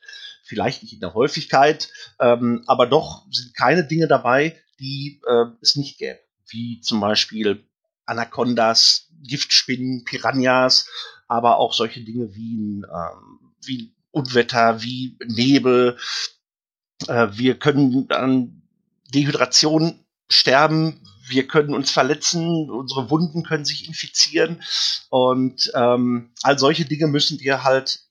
Vielleicht 0.43 0.83
nicht 0.83 0.93
in 0.93 1.01
der 1.01 1.13
Häufigkeit, 1.13 1.89
ähm, 2.19 2.63
aber 2.67 2.85
doch 2.85 3.25
sind 3.31 3.53
keine 3.55 3.85
Dinge 3.85 4.07
dabei, 4.07 4.57
die 4.79 5.21
äh, 5.27 5.45
es 5.61 5.75
nicht 5.75 5.97
gäbe, 5.97 6.19
wie 6.47 6.79
zum 6.81 7.01
Beispiel 7.01 7.67
Anacondas, 8.05 9.06
Giftspinnen, 9.23 10.03
Piranhas, 10.03 10.89
aber 11.27 11.57
auch 11.57 11.73
solche 11.73 12.01
Dinge 12.01 12.33
wie 12.35 12.57
ein, 12.57 12.85
ähm, 12.85 13.53
wie 13.63 13.93
Unwetter, 14.11 14.81
wie 14.81 15.17
Nebel. 15.25 15.97
Äh, 17.07 17.27
wir 17.31 17.59
können 17.59 18.09
an 18.11 18.61
Dehydration 19.13 20.03
sterben, 20.29 21.01
wir 21.27 21.47
können 21.47 21.73
uns 21.73 21.91
verletzen, 21.91 22.69
unsere 22.69 23.09
Wunden 23.09 23.43
können 23.43 23.65
sich 23.65 23.87
infizieren 23.87 24.63
und 25.09 25.71
ähm, 25.75 26.31
all 26.41 26.57
solche 26.57 26.85
Dinge 26.85 27.07
müssen 27.07 27.39
wir 27.39 27.63
halt 27.63 28.07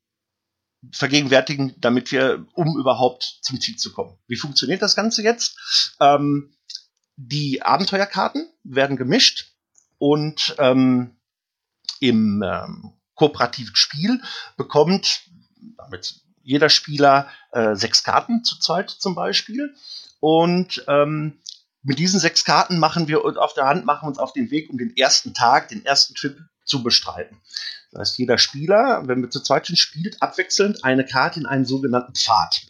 vergegenwärtigen, 0.93 1.75
damit 1.79 2.13
wir, 2.13 2.47
um 2.53 2.79
überhaupt 2.79 3.39
zum 3.43 3.61
Ziel 3.61 3.77
zu 3.77 3.93
kommen. 3.93 4.19
Wie 4.29 4.37
funktioniert 4.37 4.83
das 4.83 4.95
Ganze 4.95 5.23
jetzt? 5.23 5.57
Ähm, 6.01 6.55
die 7.17 7.63
Abenteuerkarten 7.63 8.49
werden 8.63 8.97
gemischt 8.97 9.56
und 9.99 10.55
ähm, 10.59 11.17
im 12.01 12.43
ähm, 12.43 12.93
kooperativen 13.15 13.75
Spiel 13.75 14.23
bekommt 14.57 15.23
damit 15.77 16.21
jeder 16.43 16.69
Spieler 16.69 17.29
äh, 17.53 17.75
sechs 17.75 18.05
Karten 18.05 18.45
zu 18.45 18.59
zweit 18.59 18.91
zum 18.91 19.15
Beispiel. 19.15 19.75
Und 20.21 20.85
ähm, 20.87 21.41
mit 21.83 21.99
diesen 21.99 22.21
sechs 22.21 22.45
Karten 22.45 22.79
machen 22.79 23.09
wir 23.09 23.25
auf 23.25 23.55
der 23.55 23.67
Hand, 23.67 23.85
machen 23.85 24.09
uns 24.09 24.19
auf 24.19 24.33
den 24.33 24.51
Weg, 24.51 24.71
um 24.71 24.79
den 24.79 24.97
ersten 24.97 25.35
Tag, 25.35 25.69
den 25.69 25.85
ersten 25.85 26.15
Trip 26.15 26.39
zu 26.65 26.83
bestreiten. 26.83 27.41
Das 27.91 28.01
heißt, 28.01 28.19
jeder 28.19 28.39
Spieler, 28.39 29.07
wenn 29.07 29.23
wir 29.23 29.31
zu 29.31 29.41
zweit 29.41 29.67
schon 29.67 29.77
spielt, 29.77 30.21
abwechselnd 30.23 30.85
eine 30.85 31.05
Karte 31.05 31.41
in 31.41 31.47
einen 31.47 31.65
sogenannten 31.65 32.15
Pfad. 32.15 32.67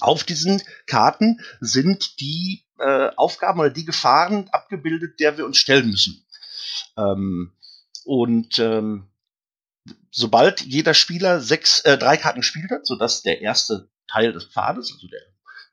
Auf 0.00 0.24
diesen 0.24 0.62
Karten 0.86 1.40
sind 1.60 2.20
die 2.20 2.64
äh, 2.78 3.10
Aufgaben 3.16 3.60
oder 3.60 3.70
die 3.70 3.84
Gefahren 3.84 4.48
abgebildet, 4.50 5.20
der 5.20 5.36
wir 5.36 5.44
uns 5.44 5.58
stellen 5.58 5.90
müssen. 5.90 6.24
Ähm, 6.96 7.52
und 8.04 8.58
ähm, 8.58 9.08
sobald 10.10 10.60
jeder 10.60 10.94
Spieler 10.94 11.40
sechs, 11.40 11.80
äh, 11.80 11.98
drei 11.98 12.16
Karten 12.16 12.40
gespielt 12.40 12.70
hat, 12.70 12.86
sodass 12.86 13.22
der 13.22 13.40
erste 13.40 13.90
Teil 14.08 14.32
des 14.32 14.44
Pfades, 14.44 14.92
also 14.92 15.08
der 15.08 15.20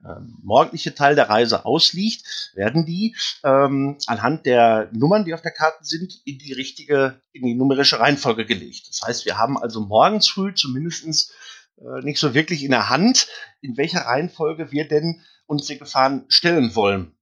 ähm, 0.05 0.37
morgendliche 0.43 0.95
Teil 0.95 1.15
der 1.15 1.29
Reise 1.29 1.65
ausliegt, 1.65 2.51
werden 2.55 2.85
die 2.85 3.15
ähm, 3.43 3.97
anhand 4.07 4.45
der 4.45 4.89
Nummern, 4.93 5.25
die 5.25 5.33
auf 5.33 5.41
der 5.41 5.51
Karte 5.51 5.83
sind, 5.83 6.21
in 6.25 6.37
die 6.37 6.53
richtige, 6.53 7.21
in 7.33 7.45
die 7.45 7.53
numerische 7.53 7.99
Reihenfolge 7.99 8.45
gelegt. 8.45 8.87
Das 8.89 9.01
heißt, 9.05 9.25
wir 9.25 9.37
haben 9.37 9.57
also 9.57 9.81
morgens 9.81 10.29
früh 10.29 10.53
zumindestens 10.53 11.33
äh, 11.77 12.01
nicht 12.01 12.19
so 12.19 12.33
wirklich 12.33 12.63
in 12.63 12.71
der 12.71 12.89
Hand, 12.89 13.27
in 13.61 13.75
welcher 13.75 14.01
Reihenfolge 14.01 14.71
wir 14.71 14.87
denn 14.87 15.21
uns 15.47 15.65
die 15.65 15.77
Gefahren 15.77 16.25
stellen 16.29 16.75
wollen, 16.75 17.17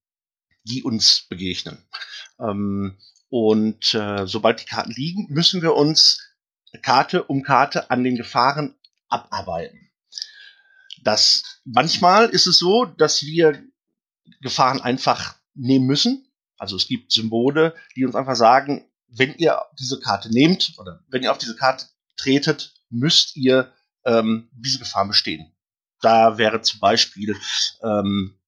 die 0.64 0.84
uns 0.84 1.26
begegnen. 1.30 1.84
Ähm, 2.40 2.98
und 3.30 3.94
äh, 3.94 4.26
sobald 4.26 4.62
die 4.62 4.66
Karten 4.66 4.92
liegen, 4.92 5.28
müssen 5.30 5.62
wir 5.62 5.76
uns 5.76 6.22
Karte 6.82 7.24
um 7.24 7.44
Karte 7.44 7.90
an 7.90 8.04
den 8.04 8.16
Gefahren 8.16 8.76
abarbeiten. 9.10 9.90
Das 11.04 11.62
manchmal 11.64 12.30
ist 12.30 12.48
es 12.48 12.58
so, 12.58 12.86
dass 12.86 13.24
wir 13.24 13.64
Gefahren 14.42 14.82
einfach 14.82 15.36
nehmen 15.54 15.86
müssen. 15.86 16.28
Also 16.58 16.76
es 16.76 16.88
gibt 16.88 17.12
Symbole, 17.12 17.76
die 17.96 18.06
uns 18.06 18.16
einfach 18.16 18.36
sagen, 18.36 18.90
wenn 19.08 19.36
ihr 19.36 19.62
diese 19.80 20.00
Karte 20.00 20.30
nehmt 20.30 20.74
oder 20.78 21.04
wenn 21.08 21.24
ihr 21.24 21.32
auf 21.32 21.38
diese 21.38 21.56
Karte 21.56 21.86
tretet, 22.18 22.74
müsst 22.90 23.36
ihr 23.36 23.72
ähm, 24.06 24.50
diese 24.54 24.80
Gefahr 24.80 25.08
bestehen. 25.08 25.52
Da 26.02 26.38
wäre 26.38 26.62
zum 26.62 26.80
Beispiel, 26.80 27.36
ähm, 27.84 28.40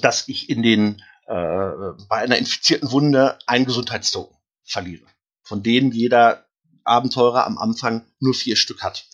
dass 0.00 0.28
ich 0.28 0.48
in 0.50 0.62
den 0.62 1.02
bei 1.26 2.16
einer 2.16 2.36
infizierten 2.36 2.90
Wunde 2.90 3.38
einen 3.46 3.64
Gesundheitstoken 3.64 4.36
verliere, 4.64 5.06
von 5.42 5.62
denen 5.62 5.92
jeder 5.92 6.44
Abenteurer 6.84 7.46
am 7.46 7.58
Anfang 7.58 8.04
nur 8.20 8.34
vier 8.34 8.56
Stück 8.56 8.82
hat. 8.82 9.06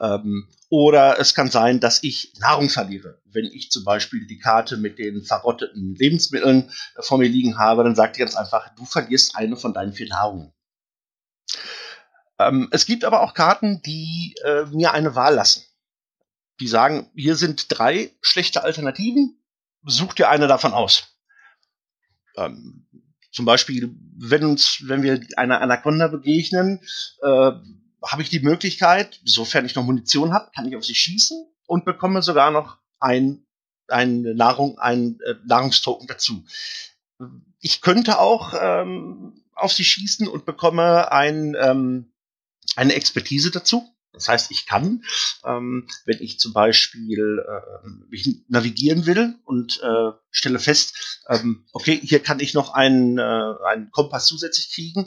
Ähm, 0.00 0.48
oder 0.70 1.18
es 1.18 1.34
kann 1.34 1.50
sein, 1.50 1.80
dass 1.80 2.02
ich 2.02 2.34
Nahrung 2.38 2.68
verliere. 2.68 3.20
Wenn 3.24 3.46
ich 3.46 3.70
zum 3.70 3.84
Beispiel 3.84 4.26
die 4.26 4.38
Karte 4.38 4.76
mit 4.76 4.98
den 4.98 5.22
verrotteten 5.22 5.94
Lebensmitteln 5.94 6.70
äh, 6.96 7.02
vor 7.02 7.18
mir 7.18 7.28
liegen 7.28 7.58
habe, 7.58 7.84
dann 7.84 7.94
sagt 7.94 8.16
die 8.16 8.20
ganz 8.20 8.36
einfach, 8.36 8.74
du 8.76 8.84
verlierst 8.84 9.36
eine 9.36 9.56
von 9.56 9.72
deinen 9.72 9.92
vier 9.92 10.08
Nahrungen. 10.08 10.52
Ähm, 12.38 12.68
es 12.70 12.86
gibt 12.86 13.04
aber 13.04 13.22
auch 13.22 13.34
Karten, 13.34 13.82
die 13.82 14.34
äh, 14.44 14.64
mir 14.66 14.92
eine 14.92 15.14
Wahl 15.14 15.34
lassen. 15.34 15.64
Die 16.60 16.68
sagen, 16.68 17.10
hier 17.14 17.36
sind 17.36 17.66
drei 17.68 18.12
schlechte 18.20 18.62
Alternativen, 18.62 19.40
such 19.84 20.14
dir 20.14 20.28
eine 20.28 20.48
davon 20.48 20.72
aus. 20.72 21.17
Ähm, 22.38 22.86
zum 23.30 23.44
Beispiel, 23.44 23.94
wenn 24.16 24.44
uns, 24.44 24.82
wenn 24.86 25.02
wir 25.02 25.20
einer 25.36 25.60
Anaconda 25.60 26.08
begegnen, 26.08 26.80
äh, 27.22 27.52
habe 28.04 28.22
ich 28.22 28.30
die 28.30 28.40
Möglichkeit, 28.40 29.20
sofern 29.24 29.66
ich 29.66 29.74
noch 29.74 29.84
Munition 29.84 30.32
habe, 30.32 30.50
kann 30.54 30.66
ich 30.66 30.76
auf 30.76 30.84
sie 30.84 30.94
schießen 30.94 31.46
und 31.66 31.84
bekomme 31.84 32.22
sogar 32.22 32.50
noch 32.50 32.78
ein, 33.00 33.46
ein 33.88 34.22
Nahrung, 34.22 34.78
ein 34.78 35.18
äh, 35.26 35.34
Nahrungstoken 35.46 36.06
dazu. 36.06 36.44
Ich 37.60 37.80
könnte 37.80 38.20
auch 38.20 38.54
ähm, 38.60 39.44
auf 39.54 39.72
sie 39.72 39.84
schießen 39.84 40.28
und 40.28 40.46
bekomme 40.46 41.10
ein, 41.12 41.56
ähm, 41.60 42.12
eine 42.76 42.94
Expertise 42.94 43.50
dazu. 43.50 43.88
Das 44.18 44.28
heißt, 44.28 44.50
ich 44.50 44.66
kann, 44.66 45.04
ähm, 45.44 45.86
wenn 46.04 46.20
ich 46.20 46.40
zum 46.40 46.52
Beispiel 46.52 47.44
äh, 47.46 47.88
ich 48.10 48.42
navigieren 48.48 49.06
will 49.06 49.36
und 49.44 49.80
äh, 49.82 50.10
stelle 50.30 50.58
fest, 50.58 51.20
ähm, 51.28 51.64
okay, 51.72 52.00
hier 52.02 52.20
kann 52.20 52.40
ich 52.40 52.52
noch 52.52 52.74
einen, 52.74 53.18
äh, 53.18 53.54
einen 53.66 53.90
Kompass 53.90 54.26
zusätzlich 54.26 54.72
kriegen, 54.74 55.06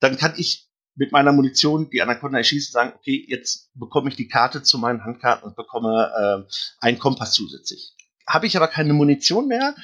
dann 0.00 0.18
kann 0.18 0.34
ich 0.36 0.68
mit 0.94 1.12
meiner 1.12 1.32
Munition 1.32 1.88
die 1.88 2.02
Anaconda 2.02 2.38
erschießen 2.38 2.70
und 2.70 2.72
sagen, 2.72 2.92
okay, 2.94 3.24
jetzt 3.26 3.70
bekomme 3.74 4.10
ich 4.10 4.16
die 4.16 4.28
Karte 4.28 4.62
zu 4.62 4.76
meinen 4.76 5.02
Handkarten 5.02 5.48
und 5.48 5.56
bekomme 5.56 6.46
äh, 6.46 6.54
einen 6.80 6.98
Kompass 6.98 7.32
zusätzlich. 7.32 7.94
Habe 8.26 8.46
ich 8.46 8.56
aber 8.56 8.68
keine 8.68 8.92
Munition 8.92 9.48
mehr, 9.48 9.74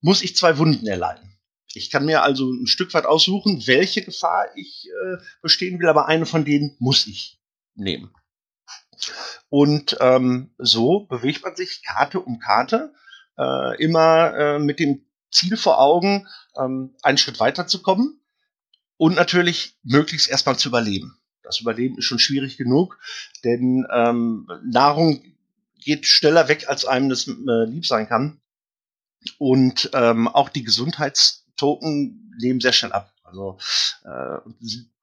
muss 0.00 0.22
ich 0.22 0.36
zwei 0.36 0.58
Wunden 0.58 0.86
erleiden. 0.86 1.38
Ich 1.72 1.90
kann 1.90 2.04
mir 2.04 2.22
also 2.22 2.50
ein 2.50 2.66
Stück 2.66 2.92
weit 2.94 3.06
aussuchen, 3.06 3.66
welche 3.66 4.02
Gefahr 4.02 4.46
ich 4.56 4.86
äh, 4.88 5.16
bestehen 5.40 5.78
will, 5.80 5.88
aber 5.88 6.08
eine 6.08 6.26
von 6.26 6.44
denen 6.44 6.76
muss 6.78 7.06
ich 7.06 7.37
nehmen. 7.78 8.12
Und 9.48 9.96
ähm, 10.00 10.50
so 10.58 11.06
bewegt 11.06 11.42
man 11.42 11.56
sich 11.56 11.82
Karte 11.84 12.20
um 12.20 12.38
Karte, 12.38 12.92
äh, 13.38 13.82
immer 13.82 14.34
äh, 14.34 14.58
mit 14.58 14.80
dem 14.80 15.06
Ziel 15.30 15.56
vor 15.56 15.80
Augen, 15.80 16.26
ähm, 16.58 16.94
einen 17.02 17.18
Schritt 17.18 17.40
weiter 17.40 17.66
zu 17.66 17.82
kommen 17.82 18.20
und 18.96 19.14
natürlich 19.14 19.78
möglichst 19.82 20.28
erstmal 20.28 20.58
zu 20.58 20.68
überleben. 20.68 21.18
Das 21.42 21.60
Überleben 21.60 21.96
ist 21.96 22.04
schon 22.04 22.18
schwierig 22.18 22.58
genug, 22.58 22.98
denn 23.44 23.86
ähm, 23.90 24.48
Nahrung 24.64 25.22
geht 25.78 26.06
schneller 26.06 26.48
weg, 26.48 26.68
als 26.68 26.84
einem 26.84 27.08
das 27.08 27.26
äh, 27.26 27.64
lieb 27.64 27.86
sein 27.86 28.06
kann. 28.08 28.40
Und 29.38 29.90
ähm, 29.94 30.28
auch 30.28 30.48
die 30.48 30.62
Gesundheitstoken 30.62 32.34
nehmen 32.38 32.60
sehr 32.60 32.72
schnell 32.72 32.92
ab. 32.92 33.12
Also 33.24 33.58
äh, 34.04 34.38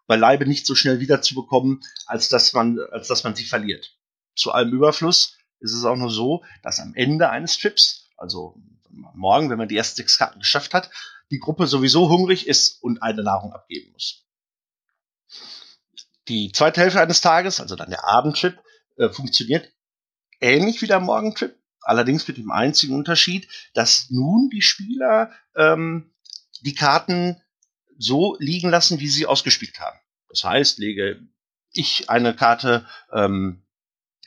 beileibe 0.07 0.45
nicht 0.45 0.65
so 0.65 0.75
schnell 0.75 0.99
wiederzubekommen, 0.99 1.81
als 2.05 2.29
dass 2.29 2.53
man, 2.53 2.79
als 2.91 3.07
dass 3.07 3.23
man 3.23 3.35
sie 3.35 3.45
verliert. 3.45 3.97
Zu 4.35 4.51
allem 4.51 4.73
Überfluss 4.73 5.37
ist 5.59 5.73
es 5.73 5.85
auch 5.85 5.95
nur 5.95 6.11
so, 6.11 6.43
dass 6.61 6.79
am 6.79 6.93
Ende 6.93 7.29
eines 7.29 7.57
Trips, 7.57 8.09
also 8.17 8.55
morgen, 8.89 9.49
wenn 9.49 9.57
man 9.57 9.67
die 9.67 9.77
ersten 9.77 9.97
sechs 9.97 10.17
Karten 10.17 10.39
geschafft 10.39 10.73
hat, 10.73 10.89
die 11.31 11.39
Gruppe 11.39 11.67
sowieso 11.67 12.09
hungrig 12.09 12.47
ist 12.47 12.81
und 12.83 13.01
eine 13.01 13.23
Nahrung 13.23 13.53
abgeben 13.53 13.91
muss. 13.93 14.25
Die 16.27 16.51
zweite 16.51 16.81
Hälfte 16.81 17.01
eines 17.01 17.21
Tages, 17.21 17.59
also 17.59 17.75
dann 17.75 17.89
der 17.89 18.05
Abendtrip, 18.05 18.59
äh, 18.97 19.09
funktioniert 19.09 19.71
ähnlich 20.39 20.81
wie 20.81 20.87
der 20.87 20.99
Morgentrip, 20.99 21.57
allerdings 21.81 22.27
mit 22.27 22.37
dem 22.37 22.51
einzigen 22.51 22.95
Unterschied, 22.95 23.47
dass 23.73 24.09
nun 24.09 24.49
die 24.49 24.61
Spieler 24.61 25.31
ähm, 25.55 26.13
die 26.61 26.73
Karten 26.73 27.41
so 27.97 28.35
liegen 28.39 28.69
lassen, 28.69 28.99
wie 28.99 29.07
sie 29.07 29.25
ausgespielt 29.25 29.79
haben. 29.79 29.97
Das 30.29 30.43
heißt, 30.43 30.79
lege 30.79 31.21
ich 31.73 32.09
eine 32.09 32.35
Karte 32.35 32.85
ähm, 33.11 33.65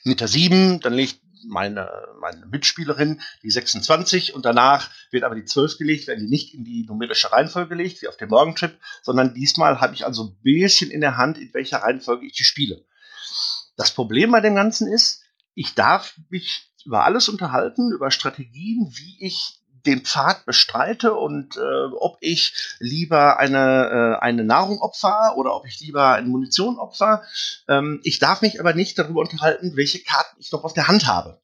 mit 0.05 0.21
der 0.21 0.29
7, 0.29 0.81
dann 0.81 0.95
legt 0.95 1.21
meine, 1.47 1.91
meine 2.21 2.47
Mitspielerin 2.47 3.21
die 3.43 3.51
26 3.51 4.35
und 4.35 4.45
danach 4.45 4.91
wird 5.11 5.25
aber 5.25 5.35
die 5.35 5.45
12 5.45 5.79
gelegt, 5.79 6.07
werden 6.07 6.25
die 6.25 6.31
nicht 6.31 6.55
in 6.55 6.65
die 6.65 6.85
numerische 6.87 7.31
Reihenfolge 7.33 7.71
gelegt, 7.71 8.03
wie 8.03 8.09
auf 8.09 8.17
dem 8.17 8.31
Morgentrip, 8.31 8.79
sondern 9.03 9.35
diesmal 9.35 9.81
habe 9.81 9.95
ich 9.95 10.05
also 10.05 10.25
ein 10.25 10.43
bisschen 10.43 10.91
in 10.91 11.01
der 11.01 11.17
Hand, 11.17 11.39
in 11.39 11.53
welcher 11.55 11.79
Reihenfolge 11.79 12.27
ich 12.27 12.33
die 12.33 12.45
spiele. 12.45 12.85
Das 13.77 13.93
Problem 13.93 14.33
bei 14.33 14.41
dem 14.41 14.57
Ganzen 14.57 14.93
ist, 14.93 15.23
ich 15.55 15.75
darf 15.75 16.19
mich 16.29 16.71
über 16.85 17.05
alles 17.05 17.29
unterhalten, 17.29 17.93
über 17.93 18.11
Strategien, 18.11 18.93
wie 18.97 19.27
ich 19.27 19.61
den 19.89 20.05
Pfad 20.05 20.45
bestreite 20.45 21.15
und 21.15 21.57
äh, 21.57 21.85
ob 21.99 22.19
ich 22.21 22.77
lieber 22.79 23.39
eine, 23.39 24.17
äh, 24.19 24.23
eine 24.23 24.45
Nahrung 24.45 24.81
opfer 24.81 25.37
oder 25.37 25.55
ob 25.55 25.67
ich 25.67 25.81
lieber 25.81 26.13
eine 26.15 26.29
Munition 26.29 26.79
opfer. 26.79 27.25
Ähm, 27.69 28.01
ich 28.05 28.19
darf 28.19 28.43
mich 28.43 28.61
aber 28.61 28.75
nicht 28.75 28.99
darüber 28.99 29.21
unterhalten, 29.21 29.77
welche 29.77 30.03
Karten 30.03 30.37
ich 30.39 30.53
noch 30.53 30.65
auf 30.65 30.75
der 30.75 30.89
Hand 30.89 31.07
habe. 31.07 31.41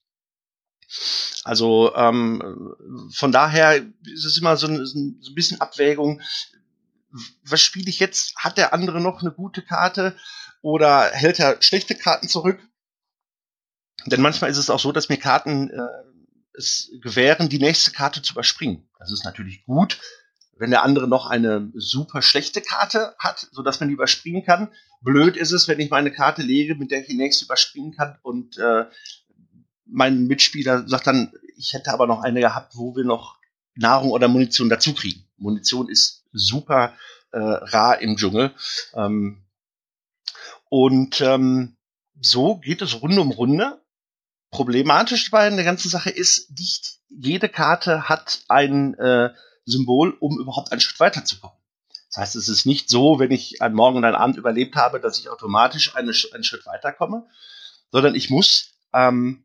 Also 1.45 1.95
ähm, 1.95 3.11
von 3.13 3.33
daher 3.33 3.77
ist 4.05 4.25
es 4.25 4.39
immer 4.39 4.57
so 4.57 4.67
ein, 4.67 4.87
so 4.87 4.99
ein 4.99 5.35
bisschen 5.35 5.61
Abwägung. 5.61 6.21
Was 7.45 7.61
spiele 7.61 7.89
ich 7.89 8.01
jetzt? 8.01 8.35
Hat 8.37 8.59
der 8.59 8.73
andere 8.73 9.01
noch 9.01 9.21
eine 9.21 9.33
gute 9.33 9.63
Karte 9.63 10.17
oder 10.63 11.11
hält 11.13 11.39
er 11.39 11.63
schlechte 11.63 11.95
Karten 11.95 12.29
zurück? 12.29 12.59
Denn 14.07 14.21
manchmal 14.21 14.51
ist 14.51 14.59
es 14.59 14.71
auch 14.71 14.81
so, 14.81 14.93
dass 14.93 15.09
mir 15.09 15.17
Karten 15.17 15.71
äh, 15.71 16.14
es 16.57 16.91
gewähren, 17.01 17.49
die 17.49 17.59
nächste 17.59 17.91
Karte 17.91 18.23
zu 18.23 18.33
überspringen. 18.33 18.89
Das 18.99 19.13
ist 19.13 19.25
natürlich 19.25 19.65
gut, 19.65 19.99
wenn 20.57 20.71
der 20.71 20.83
andere 20.83 21.09
noch 21.09 21.27
eine 21.27 21.71
super 21.75 22.23
schlechte 22.23 22.61
Karte 22.61 23.15
hat, 23.19 23.49
so 23.53 23.63
dass 23.63 23.81
man 23.81 23.89
die 23.89 23.95
überspringen 23.95 24.45
kann. 24.45 24.69
Blöd 25.01 25.37
ist 25.37 25.53
es, 25.53 25.69
wenn 25.69 25.81
ich 25.81 25.91
meine 25.91 26.13
Karte 26.13 26.43
lege, 26.43 26.75
mit 26.75 26.91
der 26.91 27.01
ich 27.01 27.09
die 27.09 27.17
nächste 27.17 27.45
überspringen 27.45 27.95
kann 27.95 28.19
und 28.23 28.57
äh, 28.59 28.87
mein 29.87 30.27
Mitspieler 30.27 30.89
sagt 30.89 31.07
dann, 31.07 31.33
ich 31.57 31.73
hätte 31.73 31.93
aber 31.93 32.07
noch 32.07 32.23
eine 32.23 32.41
gehabt, 32.41 32.77
wo 32.77 32.97
wir 32.97 33.05
noch 33.05 33.39
Nahrung 33.75 34.11
oder 34.11 34.29
Munition 34.29 34.69
dazu 34.69 34.95
kriegen. 34.95 35.27
Munition 35.37 35.89
ist 35.89 36.25
super 36.33 36.95
äh, 37.33 37.39
rar 37.39 38.01
im 38.01 38.17
Dschungel. 38.17 38.53
Ähm, 38.95 39.45
und 40.69 41.21
ähm, 41.21 41.77
so 42.21 42.57
geht 42.57 42.83
es 42.83 43.03
Runde 43.03 43.21
um 43.21 43.31
Runde 43.31 43.81
problematisch 44.55 45.33
bei 45.33 45.51
der 45.51 45.65
ganzen 45.65 45.89
Sache 45.89 46.11
ist, 46.11 46.57
nicht 46.57 46.99
jede 47.11 47.49
Karte 47.49 48.09
hat 48.09 48.45
ein 48.49 48.95
äh, 48.95 49.31
Symbol, 49.67 50.17
um 50.21 50.39
überhaupt 50.39 50.71
einen 50.71 50.81
Schritt 50.81 51.01
weiterzukommen. 51.01 51.57
Das 52.09 52.19
heißt, 52.19 52.37
es 52.37 52.49
ist 52.49 52.65
nicht 52.65 52.89
so, 52.89 53.19
wenn 53.19 53.33
ich 53.33 53.61
einen 53.61 53.75
Morgen 53.75 53.97
und 53.97 54.05
einen 54.05 54.15
Abend 54.15 54.37
überlebt 54.37 54.77
habe, 54.77 55.01
dass 55.01 55.19
ich 55.19 55.29
automatisch 55.29 55.97
eine, 55.97 56.13
einen 56.33 56.45
Schritt 56.45 56.67
weiterkomme, 56.67 57.27
sondern 57.91 58.15
ich 58.15 58.31
muss 58.31 58.75
ähm, 58.93 59.45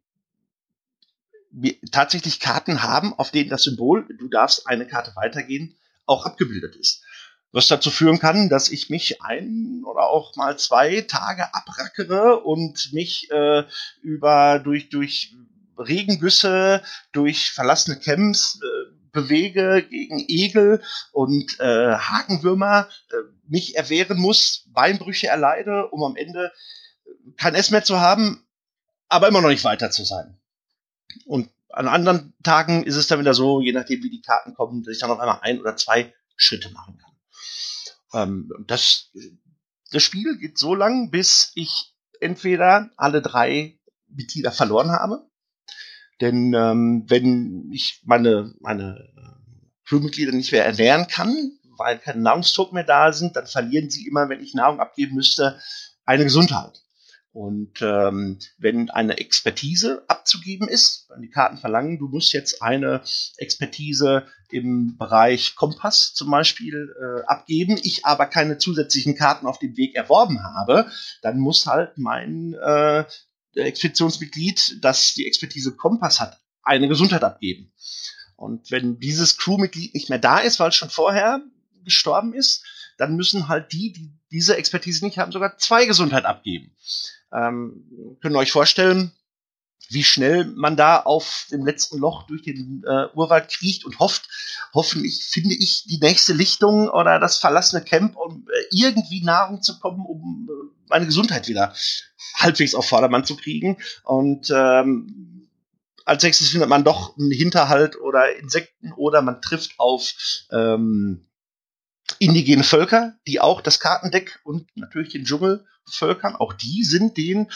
tatsächlich 1.91 2.39
Karten 2.39 2.84
haben, 2.84 3.15
auf 3.15 3.32
denen 3.32 3.50
das 3.50 3.63
Symbol, 3.63 4.08
du 4.15 4.28
darfst 4.28 4.67
eine 4.67 4.86
Karte 4.86 5.15
weitergehen, 5.15 5.76
auch 6.06 6.28
abgebildet 6.28 6.76
ist 6.76 7.04
was 7.51 7.67
dazu 7.67 7.89
führen 7.89 8.19
kann, 8.19 8.49
dass 8.49 8.69
ich 8.69 8.89
mich 8.89 9.21
ein 9.21 9.83
oder 9.85 10.09
auch 10.09 10.35
mal 10.35 10.57
zwei 10.57 11.01
Tage 11.01 11.53
abrackere 11.53 12.41
und 12.43 12.93
mich 12.93 13.29
äh, 13.31 13.63
über 14.01 14.59
durch 14.59 14.89
durch 14.89 15.35
Regengüsse, 15.77 16.83
durch 17.12 17.51
verlassene 17.51 17.97
Camps 17.97 18.59
äh, 18.62 18.93
bewege 19.12 19.85
gegen 19.89 20.19
Egel 20.27 20.83
und 21.12 21.59
äh, 21.59 21.95
Hakenwürmer, 21.95 22.88
äh, 23.12 23.15
mich 23.47 23.75
erwehren 23.75 24.19
muss, 24.19 24.65
Beinbrüche 24.67 25.27
erleide, 25.27 25.88
um 25.88 26.03
am 26.03 26.15
Ende 26.15 26.51
kein 27.38 27.55
Essen 27.55 27.73
mehr 27.73 27.83
zu 27.83 27.99
haben, 27.99 28.45
aber 29.07 29.27
immer 29.27 29.41
noch 29.41 29.49
nicht 29.49 29.63
weiter 29.63 29.91
zu 29.91 30.03
sein. 30.03 30.39
Und 31.25 31.49
an 31.69 31.88
anderen 31.88 32.33
Tagen 32.43 32.83
ist 32.83 32.95
es 32.95 33.07
dann 33.07 33.19
wieder 33.19 33.33
so, 33.33 33.62
je 33.62 33.71
nachdem 33.71 34.03
wie 34.03 34.09
die 34.09 34.21
Karten 34.21 34.53
kommen, 34.53 34.83
dass 34.83 34.93
ich 34.93 34.99
dann 34.99 35.12
auf 35.12 35.19
einmal 35.19 35.39
ein 35.41 35.59
oder 35.59 35.75
zwei 35.75 36.13
Schritte 36.35 36.69
machen 36.69 36.97
kann. 36.97 37.09
Ähm, 38.13 38.52
das, 38.67 39.12
das 39.91 40.04
Spiel 40.04 40.38
geht 40.38 40.58
so 40.58 40.76
lang, 40.76 41.12
bis 41.12 41.52
ich 41.56 41.95
entweder 42.19 42.89
alle 42.98 43.22
drei 43.22 43.80
Mitglieder 44.08 44.52
verloren 44.52 44.91
habe. 44.91 45.30
Denn 46.22 46.54
ähm, 46.54 47.06
wenn 47.08 47.72
ich 47.72 48.02
meine, 48.04 48.54
meine 48.60 49.10
Crewmitglieder 49.86 50.34
nicht 50.34 50.52
mehr 50.52 50.65
ernähren 50.65 51.08
kann, 51.08 51.60
weil 51.78 51.98
keine 51.98 52.22
Nahrungsdruck 52.22 52.74
mehr 52.74 52.84
da 52.84 53.13
sind, 53.13 53.36
dann 53.36 53.48
verlieren 53.48 53.89
sie 53.89 54.06
immer, 54.06 54.28
wenn 54.28 54.41
ich 54.41 54.54
Nahrung 54.54 54.80
abgeben 54.80 55.15
müsste, 55.15 55.60
eine 56.06 56.26
Gesundheit. 56.26 56.84
Und 57.31 57.81
ähm, 57.81 58.39
wenn 58.57 58.89
eine 58.89 59.19
Expertise 59.19 60.03
abzugeben 60.07 60.67
ist, 60.67 61.07
wenn 61.09 61.21
die 61.21 61.29
Karten 61.29 61.57
verlangen, 61.57 61.99
du 61.99 62.07
musst 62.07 62.33
jetzt 62.33 62.61
eine 62.63 63.01
Expertise 63.37 64.25
im 64.49 64.97
Bereich 64.97 65.55
Kompass 65.55 66.13
zum 66.15 66.31
Beispiel 66.31 66.91
äh, 66.99 67.25
abgeben, 67.27 67.79
ich 67.83 68.05
aber 68.05 68.25
keine 68.25 68.57
zusätzlichen 68.57 69.15
Karten 69.15 69.45
auf 69.45 69.59
dem 69.59 69.77
Weg 69.77 69.95
erworben 69.95 70.43
habe, 70.43 70.89
dann 71.21 71.37
muss 71.37 71.67
halt 71.67 71.97
mein 71.97 72.55
äh, 72.55 73.05
Expeditionsmitglied, 73.53 74.79
das 74.81 75.13
die 75.13 75.27
Expertise 75.27 75.75
Kompass 75.75 76.19
hat, 76.19 76.39
eine 76.63 76.87
Gesundheit 76.87 77.23
abgeben. 77.23 77.71
Und 78.35 78.71
wenn 78.71 78.99
dieses 78.99 79.37
Crewmitglied 79.37 79.93
nicht 79.93 80.09
mehr 80.09 80.19
da 80.19 80.39
ist, 80.39 80.59
weil 80.59 80.69
es 80.69 80.75
schon 80.75 80.89
vorher 80.89 81.41
gestorben 81.83 82.33
ist, 82.33 82.63
dann 82.97 83.15
müssen 83.15 83.47
halt 83.47 83.71
die, 83.71 83.91
die 83.93 84.18
diese 84.31 84.57
Expertise 84.57 85.05
nicht 85.05 85.17
haben, 85.17 85.31
sogar 85.31 85.57
zwei 85.57 85.85
Gesundheit 85.85 86.25
abgeben. 86.25 86.71
Ähm, 87.31 88.17
können 88.21 88.35
euch 88.35 88.51
vorstellen, 88.51 89.11
wie 89.89 90.03
schnell 90.03 90.45
man 90.45 90.77
da 90.77 90.99
auf 90.99 91.47
dem 91.51 91.65
letzten 91.65 91.97
Loch 91.97 92.23
durch 92.27 92.43
den 92.43 92.83
äh, 92.85 93.07
Urwald 93.15 93.49
kriecht 93.49 93.85
und 93.85 93.99
hofft, 93.99 94.29
hoffentlich 94.73 95.25
finde 95.25 95.55
ich 95.55 95.85
die 95.85 95.99
nächste 95.99 96.33
Lichtung 96.33 96.89
oder 96.89 97.19
das 97.19 97.37
verlassene 97.37 97.83
Camp, 97.83 98.15
um 98.15 98.47
äh, 98.47 98.63
irgendwie 98.71 99.23
Nahrung 99.23 99.61
zu 99.61 99.79
kommen, 99.79 100.05
um 100.05 100.47
äh, 100.49 100.75
meine 100.89 101.07
Gesundheit 101.07 101.47
wieder 101.47 101.73
halbwegs 102.35 102.75
auf 102.75 102.87
Vordermann 102.87 103.25
zu 103.25 103.35
kriegen. 103.35 103.77
Und 104.03 104.51
ähm, 104.53 105.49
als 106.05 106.23
nächstes 106.23 106.49
findet 106.49 106.69
man 106.69 106.83
doch 106.83 107.17
einen 107.17 107.31
Hinterhalt 107.31 107.99
oder 107.99 108.35
Insekten 108.37 108.93
oder 108.93 109.21
man 109.21 109.41
trifft 109.41 109.79
auf 109.79 110.13
ähm, 110.51 111.28
indigene 112.19 112.63
Völker, 112.63 113.15
die 113.28 113.39
auch 113.39 113.62
das 113.62 113.80
Kartendeck 113.80 114.39
und 114.43 114.67
natürlich 114.76 115.10
den 115.10 115.26
Dschungel 115.26 115.65
völkern. 115.86 116.36
Auch 116.36 116.54
die 116.54 116.84
sind 116.84 117.17
den 117.17 117.50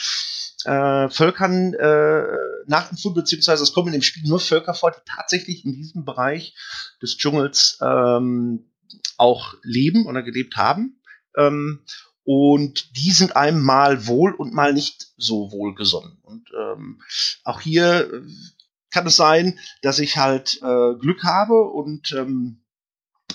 äh, 0.66 1.10
Völkern 1.10 1.74
äh, 1.74 2.24
nachempfunden, 2.68 3.22
beziehungsweise 3.22 3.63
es 3.63 3.74
kommen 3.74 3.88
in 3.88 3.94
dem 3.94 4.02
Spiel 4.02 4.28
nur 4.28 4.39
Völker 4.39 4.74
vor, 4.74 4.92
die 4.92 5.02
tatsächlich 5.06 5.66
in 5.66 5.74
diesem 5.74 6.06
Bereich 6.06 6.56
des 7.02 7.18
Dschungels 7.18 7.78
ähm, 7.82 8.72
auch 9.18 9.56
leben 9.63 10.06
oder 10.06 10.24
gelebt 10.24 10.56
haben. 10.56 11.02
Ähm, 11.38 11.84
und 12.26 12.96
die 12.96 13.12
sind 13.12 13.36
einem 13.36 13.62
mal 13.62 14.08
wohl 14.08 14.34
und 14.34 14.54
mal 14.54 14.74
nicht 14.74 15.08
so 15.18 15.52
wohlgesonnen. 15.52 16.20
Und 16.22 16.50
ähm, 16.58 17.02
auch 17.44 17.60
hier 17.60 18.13
äh, 18.13 18.22
kann 18.92 19.06
es 19.08 19.18
sein, 19.18 19.60
dass 19.82 20.00
ich 20.00 20.18
halt 20.18 20.62
äh, 20.62 20.96
Glück 21.00 21.24
habe 21.24 21.70
und 21.70 22.13
ähm, 22.13 22.62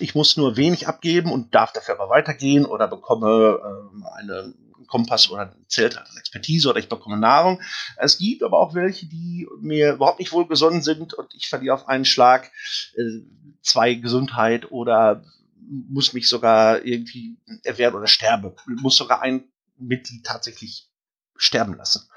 ich 0.01 0.15
muss 0.15 0.37
nur 0.37 0.57
wenig 0.57 0.89
abgeben 0.89 1.33
und 1.33 1.55
darf 1.55 1.73
dafür 1.73 1.95
aber 1.95 2.11
weitergehen 2.11 2.65
oder 2.65 2.89
bekomme 2.89 3.59
äh, 3.63 4.19
eine 4.19 4.55
Kompass 4.87 5.31
oder 5.31 5.55
Zelt 5.69 5.97
als 5.97 6.17
Expertise 6.17 6.69
oder 6.69 6.79
ich 6.79 6.89
bekomme 6.89 7.19
Nahrung. 7.19 7.61
Es 7.97 8.19
gibt 8.19 8.43
aber 8.43 8.59
auch 8.59 8.75
welche, 8.75 9.07
die 9.07 9.47
mir 9.61 9.93
überhaupt 9.93 10.19
nicht 10.19 10.33
wohlgesonnen 10.33 10.83
sind 10.83 11.15
und 11.15 11.35
ich 11.35 11.49
verliere 11.49 11.75
auf 11.75 11.89
einen 11.89 12.05
Schlag 12.05 12.51
äh, 12.97 13.23
zwei 13.63 13.95
Gesundheit 13.95 14.71
oder 14.73 15.25
muss 15.71 16.15
mich 16.15 16.29
sogar 16.29 16.85
irgendwie 16.85 17.37
erwehren 17.63 17.95
oder 17.95 18.07
sterbe. 18.07 18.57
Muss 18.67 18.97
sogar 18.97 19.21
ein 19.23 19.45
Mitglied 19.77 20.25
tatsächlich 20.25 20.89
sterben 21.37 21.77
lassen. 21.77 22.09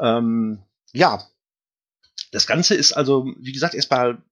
Ähm, 0.00 0.62
ja, 0.92 1.22
das 2.32 2.46
Ganze 2.46 2.74
ist 2.74 2.92
also, 2.92 3.26
wie 3.38 3.52
gesagt, 3.52 3.74
erstmal 3.74 4.22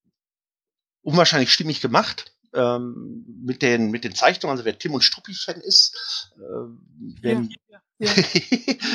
unwahrscheinlich 1.03 1.53
stimmig 1.53 1.81
gemacht. 1.81 2.33
Ähm, 2.57 3.25
mit 3.45 3.63
den 3.63 3.91
mit 3.91 4.05
den 4.05 4.15
Zeichnungen, 4.15 4.53
also 4.53 4.65
wer 4.65 4.79
Tim 4.79 4.95
und 4.95 5.03
Struppi 5.03 5.35
Fan 5.35 5.61
ist, 5.61 6.33
äh, 6.37 7.21
dem, 7.23 7.51
ja, 7.69 7.81
ja. 7.99 8.11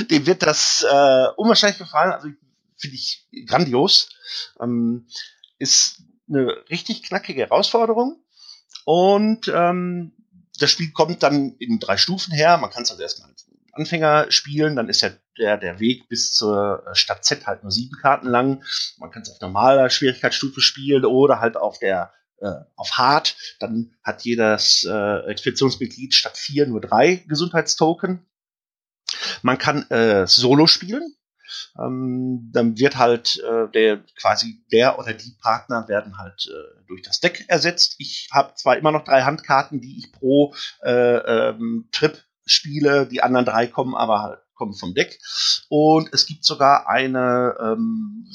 dem 0.09 0.25
wird 0.25 0.41
das 0.41 0.83
äh, 0.89 1.27
unwahrscheinlich 1.37 1.77
gefallen. 1.77 2.11
Also 2.11 2.29
finde 2.77 2.95
ich 2.95 3.27
grandios. 3.47 4.09
Ähm, 4.59 5.07
ist 5.59 6.01
eine 6.27 6.47
richtig 6.69 7.03
knackige 7.03 7.41
Herausforderung 7.41 8.23
und 8.85 9.47
ähm, 9.53 10.13
das 10.59 10.71
Spiel 10.71 10.91
kommt 10.91 11.23
dann 11.23 11.55
in 11.59 11.79
drei 11.79 11.97
Stufen 11.97 12.33
her. 12.33 12.57
Man 12.57 12.71
kann 12.71 12.83
es 12.83 12.91
also 12.91 13.01
erstmal 13.01 13.29
als 13.29 13.47
Anfänger 13.73 14.31
spielen, 14.31 14.75
dann 14.75 14.89
ist 14.89 15.01
ja 15.01 15.11
der, 15.37 15.57
der 15.57 15.79
Weg 15.79 16.09
bis 16.09 16.33
zur 16.33 16.83
Stadt 16.93 17.23
Z 17.23 17.47
halt 17.47 17.63
nur 17.63 17.71
sieben 17.71 17.95
Karten 18.01 18.27
lang. 18.27 18.63
Man 18.97 19.11
kann 19.11 19.21
es 19.21 19.29
auf 19.29 19.39
normaler 19.39 19.89
Schwierigkeitsstufe 19.89 20.61
spielen 20.61 21.05
oder 21.05 21.39
halt 21.39 21.57
auf 21.57 21.79
der 21.79 22.13
äh, 22.41 22.65
auf 22.75 22.91
Hard. 22.97 23.35
Dann 23.59 23.93
hat 24.03 24.23
jedes 24.23 24.83
äh, 24.83 25.19
Expeditionsmitglied 25.29 26.13
statt 26.13 26.37
vier 26.37 26.67
nur 26.67 26.81
drei 26.81 27.23
Gesundheitstoken. 27.27 28.25
Man 29.41 29.57
kann 29.57 29.89
äh, 29.89 30.27
Solo 30.27 30.67
spielen. 30.67 31.15
Ähm, 31.77 32.49
dann 32.53 32.77
wird 32.77 32.97
halt 32.97 33.39
äh, 33.39 33.69
der 33.71 34.03
quasi 34.19 34.63
der 34.71 34.99
oder 34.99 35.13
die 35.13 35.35
Partner 35.41 35.87
werden 35.87 36.17
halt 36.17 36.47
äh, 36.49 36.85
durch 36.87 37.01
das 37.01 37.19
Deck 37.19 37.45
ersetzt. 37.47 37.95
Ich 37.97 38.29
habe 38.31 38.53
zwar 38.55 38.77
immer 38.77 38.91
noch 38.91 39.03
drei 39.03 39.23
Handkarten, 39.23 39.81
die 39.81 39.97
ich 39.97 40.11
pro 40.11 40.53
äh, 40.81 40.91
ähm, 40.91 41.89
Trip 41.91 42.23
spiele, 42.45 43.05
die 43.05 43.21
anderen 43.21 43.45
drei 43.45 43.67
kommen 43.67 43.95
aber 43.95 44.21
halt 44.21 44.39
kommen 44.55 44.73
vom 44.75 44.93
Deck. 44.93 45.19
Und 45.69 46.13
es 46.13 46.25
gibt 46.25 46.45
sogar 46.45 46.87
eine 46.87 47.55
ähm, 47.59 48.27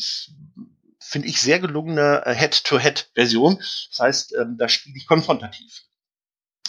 finde 1.06 1.28
ich 1.28 1.40
sehr 1.40 1.60
gelungene 1.60 2.22
äh, 2.26 2.34
Head-to-Head-Version. 2.34 3.58
Das 3.58 3.98
heißt, 4.00 4.34
ähm, 4.34 4.56
da 4.58 4.68
spiele 4.68 4.96
ich 4.96 5.06
konfrontativ 5.06 5.84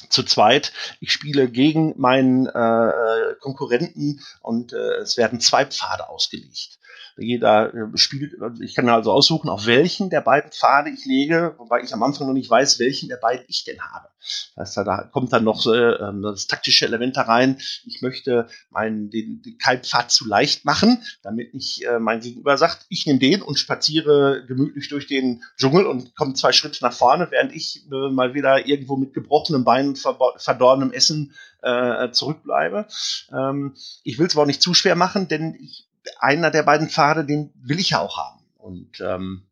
zu 0.10 0.23
zweit. 0.23 0.73
Ich 1.00 1.12
spiele 1.12 1.50
gegen 1.50 1.93
meinen 1.97 2.45
äh, 2.45 2.50
äh 2.50 3.36
Konkurrenten 3.39 4.23
und 4.41 4.73
äh, 4.73 4.97
es 4.97 5.17
werden 5.17 5.39
zwei 5.39 5.65
Pfade 5.65 6.08
ausgelegt. 6.08 6.76
Jeder 7.17 7.73
äh, 7.73 7.97
spielt, 7.97 8.36
ich 8.62 8.75
kann 8.75 8.89
also 8.89 9.12
aussuchen, 9.12 9.49
auf 9.49 9.65
welchen 9.65 10.10
der 10.10 10.21
beiden 10.21 10.51
Pfade 10.51 10.89
ich 10.89 11.06
lege, 11.06 11.56
wobei 11.58 11.82
ich 11.82 11.93
am 11.93 12.03
Anfang 12.03 12.27
noch 12.27 12.34
nicht 12.34 12.49
weiß, 12.49 12.80
welchen 12.80 13.10
der 13.10 13.17
beiden 13.17 13.45
ich 13.47 13.63
denn 13.63 13.82
habe. 13.82 14.10
Das 14.56 14.75
heißt, 14.75 14.88
da 14.88 15.03
kommt 15.03 15.34
dann 15.34 15.43
noch 15.43 15.65
äh, 15.65 15.97
das 16.21 16.47
taktische 16.47 16.86
Element 16.86 17.17
da 17.17 17.21
rein. 17.23 17.58
Ich 17.86 18.01
möchte 18.01 18.47
meinen 18.69 19.10
den, 19.10 19.41
den 19.41 19.58
Kalbpfad 19.58 20.12
zu 20.12 20.27
leicht 20.27 20.65
machen, 20.65 21.03
damit 21.23 21.53
nicht 21.53 21.84
äh, 21.84 21.99
mein 21.99 22.19
Gegenüber 22.19 22.58
sagt, 22.58 22.86
ich 22.89 23.06
nehme 23.06 23.19
den 23.19 23.41
und 23.41 23.58
spaziere 23.58 24.45
gemütlich 24.47 24.89
durch 24.89 25.08
den 25.08 25.43
Dschungel 25.58 25.86
und 25.86 26.15
komme 26.15 26.34
zwei 26.34 26.51
Schritte 26.51 26.84
nach 26.84 26.93
vorne, 26.93 27.27
während 27.32 27.53
ich 27.56 27.86
äh, 27.91 28.10
mal 28.10 28.34
wieder 28.34 28.67
irgendwo 28.67 28.95
mit 28.95 29.13
gebrochenen 29.13 29.63
Beinen, 29.63 29.95
verdorbenem 29.95 30.91
Essen 30.91 31.34
äh, 31.62 32.12
zurückbleibe. 32.12 32.88
Ähm, 33.32 33.75
ich 34.03 34.19
will 34.19 34.27
es 34.27 34.36
aber 34.36 34.43
auch 34.43 34.47
nicht 34.47 34.62
zu 34.62 34.73
schwer 34.73 34.95
machen, 34.95 35.27
denn 35.27 35.56
ich 35.60 35.87
einer 36.20 36.52
der 36.52 36.63
beiden 36.63 36.89
Pfade, 36.89 37.26
den 37.26 37.52
will 37.56 37.80
ich 37.80 37.91
ja 37.91 38.00
auch 38.00 38.17
haben. 38.17 38.43
Und 38.58 39.00
ähm, 39.02 39.48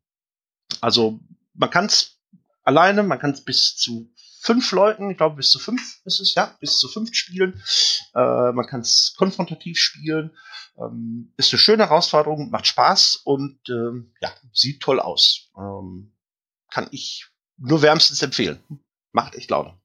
also 0.82 1.20
man 1.54 1.70
kann 1.70 1.86
es 1.86 2.20
alleine, 2.64 3.04
man 3.04 3.20
kann 3.20 3.32
es 3.32 3.44
bis 3.44 3.76
zu 3.76 4.12
fünf 4.42 4.72
Leuten, 4.72 5.10
ich 5.10 5.18
glaube 5.18 5.38
bis 5.38 5.52
zu 5.52 5.60
fünf 5.60 6.02
ist 6.06 6.20
es, 6.20 6.36
ja, 6.36 6.56
bis 6.60 6.78
zu 6.78 6.88
fünf 6.88 7.14
spielen. 7.14 7.62
Äh, 8.14 8.52
man 8.52 8.66
kann 8.68 8.82
es 8.82 9.16
konfrontativ 9.18 9.78
spielen. 9.78 10.32
Ähm, 10.78 11.34
ist 11.38 11.54
eine 11.54 11.60
schöne 11.60 11.84
Herausforderung, 11.84 12.50
macht 12.52 12.68
Spaß 12.68 13.22
und 13.24 13.60
ähm, 13.70 14.14
ja, 14.22 14.32
sieht 14.54 14.82
toll 14.82 15.00
aus. 15.00 15.50
Ähm, 15.58 16.14
kann 16.70 16.88
ich 16.92 17.28
nur 17.58 17.82
wärmstens 17.82 18.22
empfehlen. 18.22 18.62
Macht 19.14 19.36
echt 19.36 19.50
Laune. 19.50 19.80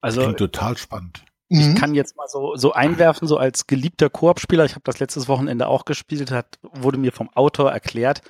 Also 0.00 0.22
Klingt 0.22 0.38
total 0.38 0.76
spannend. 0.76 1.24
Ich 1.52 1.66
mhm. 1.66 1.74
kann 1.74 1.94
jetzt 1.94 2.16
mal 2.16 2.28
so, 2.28 2.54
so 2.54 2.72
einwerfen, 2.72 3.26
so 3.26 3.36
als 3.36 3.66
geliebter 3.66 4.08
Koop-Spieler, 4.08 4.64
ich 4.64 4.72
habe 4.72 4.84
das 4.84 5.00
letztes 5.00 5.26
Wochenende 5.26 5.66
auch 5.66 5.84
gespielt, 5.84 6.30
hat, 6.30 6.60
wurde 6.62 6.96
mir 6.96 7.10
vom 7.10 7.28
Autor 7.30 7.72
erklärt. 7.72 8.22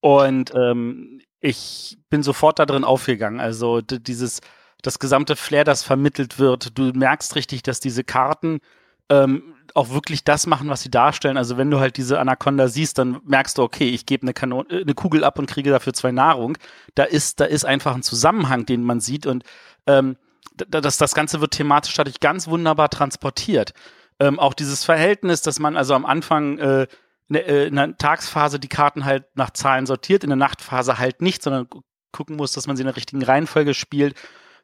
Und 0.00 0.54
ähm, 0.54 1.20
ich 1.40 1.98
bin 2.08 2.22
sofort 2.22 2.60
da 2.60 2.66
drin 2.66 2.84
aufgegangen. 2.84 3.40
Also 3.40 3.80
dieses, 3.80 4.40
das 4.80 5.00
gesamte 5.00 5.34
Flair, 5.34 5.64
das 5.64 5.82
vermittelt 5.82 6.38
wird, 6.38 6.78
du 6.78 6.92
merkst 6.94 7.34
richtig, 7.34 7.64
dass 7.64 7.80
diese 7.80 8.04
Karten 8.04 8.60
ähm, 9.08 9.54
auch 9.74 9.90
wirklich 9.90 10.22
das 10.22 10.46
machen, 10.46 10.68
was 10.68 10.82
sie 10.82 10.90
darstellen. 10.90 11.36
Also 11.36 11.56
wenn 11.56 11.68
du 11.68 11.80
halt 11.80 11.96
diese 11.96 12.20
Anaconda 12.20 12.68
siehst, 12.68 12.96
dann 12.96 13.20
merkst 13.24 13.58
du, 13.58 13.62
okay, 13.62 13.88
ich 13.88 14.06
gebe 14.06 14.22
eine, 14.22 14.34
Kanon 14.34 14.70
äh, 14.70 14.82
eine 14.82 14.94
Kugel 14.94 15.24
ab 15.24 15.40
und 15.40 15.46
kriege 15.46 15.70
dafür 15.70 15.94
zwei 15.94 16.12
Nahrung. 16.12 16.56
Da 16.94 17.02
ist, 17.02 17.40
da 17.40 17.44
ist 17.44 17.64
einfach 17.64 17.96
ein 17.96 18.04
Zusammenhang, 18.04 18.66
den 18.66 18.84
man 18.84 19.00
sieht 19.00 19.26
und 19.26 19.42
ähm, 19.88 20.16
das, 20.56 20.98
das 20.98 21.14
Ganze 21.14 21.40
wird 21.40 21.52
thematisch 21.52 21.94
dadurch 21.94 22.20
ganz 22.20 22.46
wunderbar 22.46 22.90
transportiert. 22.90 23.72
Ähm, 24.20 24.38
auch 24.38 24.54
dieses 24.54 24.84
Verhältnis, 24.84 25.42
dass 25.42 25.58
man 25.58 25.76
also 25.76 25.94
am 25.94 26.04
Anfang 26.04 26.58
äh, 26.58 26.86
äh, 27.30 27.66
in 27.66 27.76
der 27.76 27.96
Tagsphase 27.96 28.58
die 28.58 28.68
Karten 28.68 29.04
halt 29.04 29.24
nach 29.34 29.50
Zahlen 29.50 29.86
sortiert, 29.86 30.24
in 30.24 30.30
der 30.30 30.36
Nachtphase 30.36 30.98
halt 30.98 31.22
nicht, 31.22 31.42
sondern 31.42 31.68
gucken 32.12 32.36
muss, 32.36 32.52
dass 32.52 32.66
man 32.66 32.76
sie 32.76 32.82
in 32.82 32.86
der 32.86 32.96
richtigen 32.96 33.22
Reihenfolge 33.22 33.74
spielt. 33.74 34.16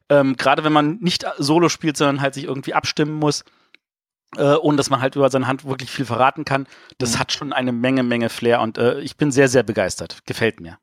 Ähm, 0.09 0.37
Gerade 0.37 0.65
wenn 0.65 0.73
man 0.73 0.99
nicht 1.01 1.27
solo 1.39 1.69
spielt, 1.69 1.97
sondern 1.97 2.21
halt 2.21 2.35
sich 2.35 2.45
irgendwie 2.45 2.75
abstimmen 2.75 3.15
muss, 3.15 3.45
äh, 4.37 4.55
ohne 4.55 4.77
dass 4.77 4.91
man 4.91 5.01
halt 5.01 5.17
über 5.17 5.31
seine 5.31 5.47
Hand 5.47 5.65
wirklich 5.65 5.91
viel 5.91 6.05
verraten 6.05 6.45
kann. 6.45 6.67
Das 6.99 7.15
mhm. 7.15 7.19
hat 7.21 7.33
schon 7.33 7.53
eine 7.53 7.73
Menge, 7.73 8.03
Menge 8.03 8.29
Flair 8.29 8.61
und 8.61 8.79
äh, 8.79 9.01
ich 9.01 9.17
bin 9.17 9.31
sehr, 9.31 9.49
sehr 9.49 9.63
begeistert. 9.63 10.25
Gefällt 10.27 10.61
mir. 10.61 10.79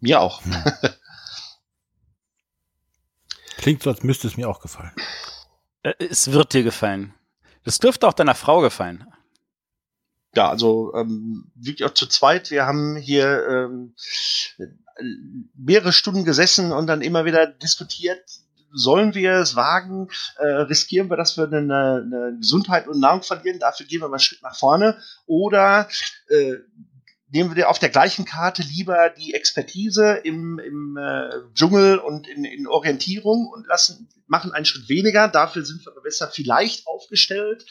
Mir 0.00 0.20
auch. 0.20 0.42
Klingt 3.68 3.82
so, 3.82 3.90
als 3.90 4.02
müsste 4.02 4.26
es 4.26 4.38
mir 4.38 4.48
auch 4.48 4.62
gefallen. 4.62 4.92
Äh, 5.82 5.92
es 5.98 6.32
wird 6.32 6.54
dir 6.54 6.62
gefallen. 6.62 7.12
Das 7.64 7.78
dürfte 7.78 8.08
auch 8.08 8.14
deiner 8.14 8.34
Frau 8.34 8.60
gefallen. 8.60 9.04
Ja, 10.34 10.48
also 10.48 10.94
ähm, 10.94 11.52
wirklich 11.54 11.84
auch 11.84 11.92
zu 11.92 12.06
zweit. 12.06 12.50
Wir 12.50 12.64
haben 12.64 12.96
hier 12.96 13.46
ähm, 13.46 13.94
mehrere 15.54 15.92
Stunden 15.92 16.24
gesessen 16.24 16.72
und 16.72 16.86
dann 16.86 17.02
immer 17.02 17.26
wieder 17.26 17.46
diskutiert, 17.46 18.24
sollen 18.72 19.14
wir 19.14 19.32
es 19.32 19.54
wagen? 19.54 20.08
Äh, 20.38 20.46
riskieren 20.46 21.10
wir, 21.10 21.18
dass 21.18 21.36
wir 21.36 21.44
eine, 21.44 21.58
eine 21.60 22.38
Gesundheit 22.38 22.88
und 22.88 23.00
Nahrung 23.00 23.22
verlieren? 23.22 23.58
Dafür 23.58 23.84
gehen 23.84 24.00
wir 24.00 24.08
mal 24.08 24.14
einen 24.14 24.20
Schritt 24.20 24.42
nach 24.42 24.56
vorne. 24.56 24.96
Oder 25.26 25.90
äh, 26.28 26.54
nehmen 27.30 27.56
wir 27.56 27.68
auf 27.68 27.78
der 27.78 27.90
gleichen 27.90 28.24
Karte 28.24 28.62
lieber 28.62 29.10
die 29.10 29.34
Expertise 29.34 30.20
im, 30.24 30.58
im 30.58 30.96
äh, 30.96 31.30
Dschungel 31.54 31.98
und 31.98 32.26
in, 32.26 32.44
in 32.44 32.66
Orientierung 32.66 33.48
und 33.48 33.66
lassen, 33.66 34.08
machen 34.26 34.52
einen 34.52 34.64
Schritt 34.64 34.88
weniger, 34.88 35.28
dafür 35.28 35.64
sind 35.64 35.84
wir 35.84 35.92
besser 36.02 36.30
vielleicht 36.32 36.86
aufgestellt. 36.86 37.64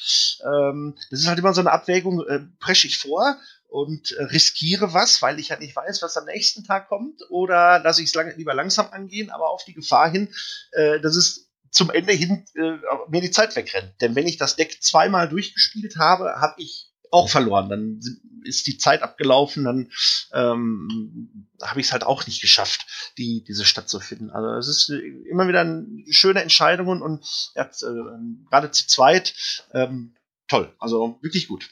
Ähm, 0.44 0.96
das 1.10 1.22
ist 1.22 1.28
halt 1.28 1.40
immer 1.40 1.54
so 1.54 1.62
eine 1.62 1.72
Abwägung, 1.72 2.26
äh, 2.28 2.40
presche 2.60 2.88
ich 2.88 2.98
vor 2.98 3.38
und 3.68 4.12
äh, 4.12 4.24
riskiere 4.24 4.94
was, 4.94 5.22
weil 5.22 5.40
ich 5.40 5.52
halt 5.52 5.62
nicht 5.62 5.76
weiß, 5.76 6.02
was 6.02 6.18
am 6.18 6.26
nächsten 6.26 6.64
Tag 6.64 6.88
kommt, 6.88 7.22
oder 7.30 7.80
lasse 7.80 8.02
ich 8.02 8.10
es 8.10 8.16
lang, 8.16 8.34
lieber 8.38 8.54
langsam 8.54 8.88
angehen, 8.92 9.30
aber 9.30 9.50
auf 9.50 9.64
die 9.66 9.74
Gefahr 9.74 10.10
hin, 10.10 10.34
äh, 10.72 11.00
dass 11.00 11.16
es 11.16 11.50
zum 11.72 11.90
Ende 11.90 12.14
hin 12.14 12.46
äh, 12.56 12.78
mir 13.10 13.22
die 13.22 13.32
Zeit 13.32 13.56
wegrennt. 13.56 13.94
Denn 14.02 14.16
wenn 14.16 14.28
ich 14.28 14.38
das 14.38 14.56
Deck 14.56 14.82
zweimal 14.82 15.28
durchgespielt 15.30 15.98
habe, 15.98 16.36
habe 16.40 16.62
ich 16.62 16.87
auch 17.12 17.30
verloren. 17.30 17.70
Dann 17.70 18.00
ist 18.44 18.68
die 18.68 18.78
Zeit 18.78 19.02
abgelaufen, 19.02 19.66
dann 19.66 19.92
ähm, 20.34 21.50
habe 21.62 21.80
ich 21.80 21.88
es 21.88 21.92
halt 21.92 22.04
auch 22.04 22.26
nicht 22.26 22.42
geschafft, 22.42 23.14
die 23.18 23.44
diese 23.44 23.66
Stadt 23.66 23.90
zu 23.90 24.00
finden. 24.00 24.30
Also 24.30 24.50
es 24.54 24.68
ist 24.68 24.90
immer 25.30 25.48
wieder 25.48 25.62
eine 25.62 26.04
schöne 26.10 26.42
Entscheidungen 26.42 27.02
und 27.02 27.26
äh, 27.56 27.66
gerade 28.50 28.72
zu 28.72 28.88
zweit 28.88 29.36
ähm, 29.74 30.16
toll. 30.48 30.74
Also 30.80 31.20
wirklich 31.22 31.48
gut. 31.48 31.70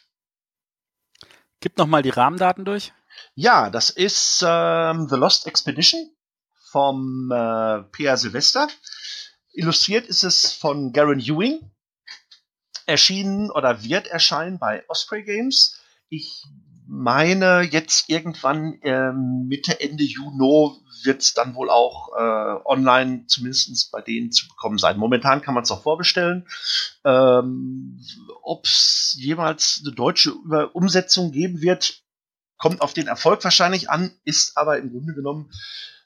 Gib 1.62 1.78
noch 1.78 1.88
mal 1.88 2.04
die 2.04 2.10
Rahmendaten 2.10 2.66
durch. 2.66 2.94
Ja, 3.34 3.70
das 3.70 3.90
ist 3.90 4.44
ähm, 4.46 5.08
The 5.10 5.16
Lost 5.16 5.48
Expedition 5.48 6.12
vom 6.72 7.32
äh, 7.32 7.84
P.R. 7.84 8.18
Silvester. 8.18 8.68
Illustriert 9.54 10.08
ist 10.08 10.24
es 10.24 10.52
von 10.52 10.92
Garen 10.92 11.20
Ewing 11.20 11.72
erschienen 12.86 13.52
oder 13.52 13.84
wird 13.84 14.08
erscheinen 14.08 14.60
bei 14.60 14.84
Osprey 14.88 15.24
Games. 15.24 15.80
Ich 16.10 16.44
meine, 16.88 17.62
jetzt 17.62 18.10
irgendwann 18.10 18.80
äh, 18.82 19.12
Mitte, 19.12 19.80
Ende 19.80 20.04
Juni 20.04 20.72
wird 21.04 21.22
es 21.22 21.34
dann 21.34 21.56
wohl 21.56 21.70
auch 21.70 22.10
äh, 22.16 22.62
online 22.66 23.26
zumindest 23.28 23.92
bei 23.92 24.02
denen 24.02 24.32
zu 24.32 24.48
bekommen 24.48 24.78
sein. 24.78 24.98
Momentan 24.98 25.42
kann 25.42 25.54
man 25.54 25.64
es 25.64 25.72
auch 25.72 25.84
vorbestellen. 25.84 26.48
Ähm, 27.04 28.00
Ob 28.44 28.66
es 28.66 29.16
jemals 29.18 29.82
eine 29.84 29.96
deutsche 29.96 30.34
Umsetzung 30.74 31.32
geben 31.32 31.62
wird, 31.62 32.04
kommt 32.58 32.82
auf 32.82 32.94
den 32.94 33.08
Erfolg 33.08 33.44
wahrscheinlich 33.44 33.90
an, 33.90 34.12
ist 34.24 34.58
aber 34.58 34.78
im 34.78 34.92
Grunde 34.92 35.14
genommen 35.14 35.52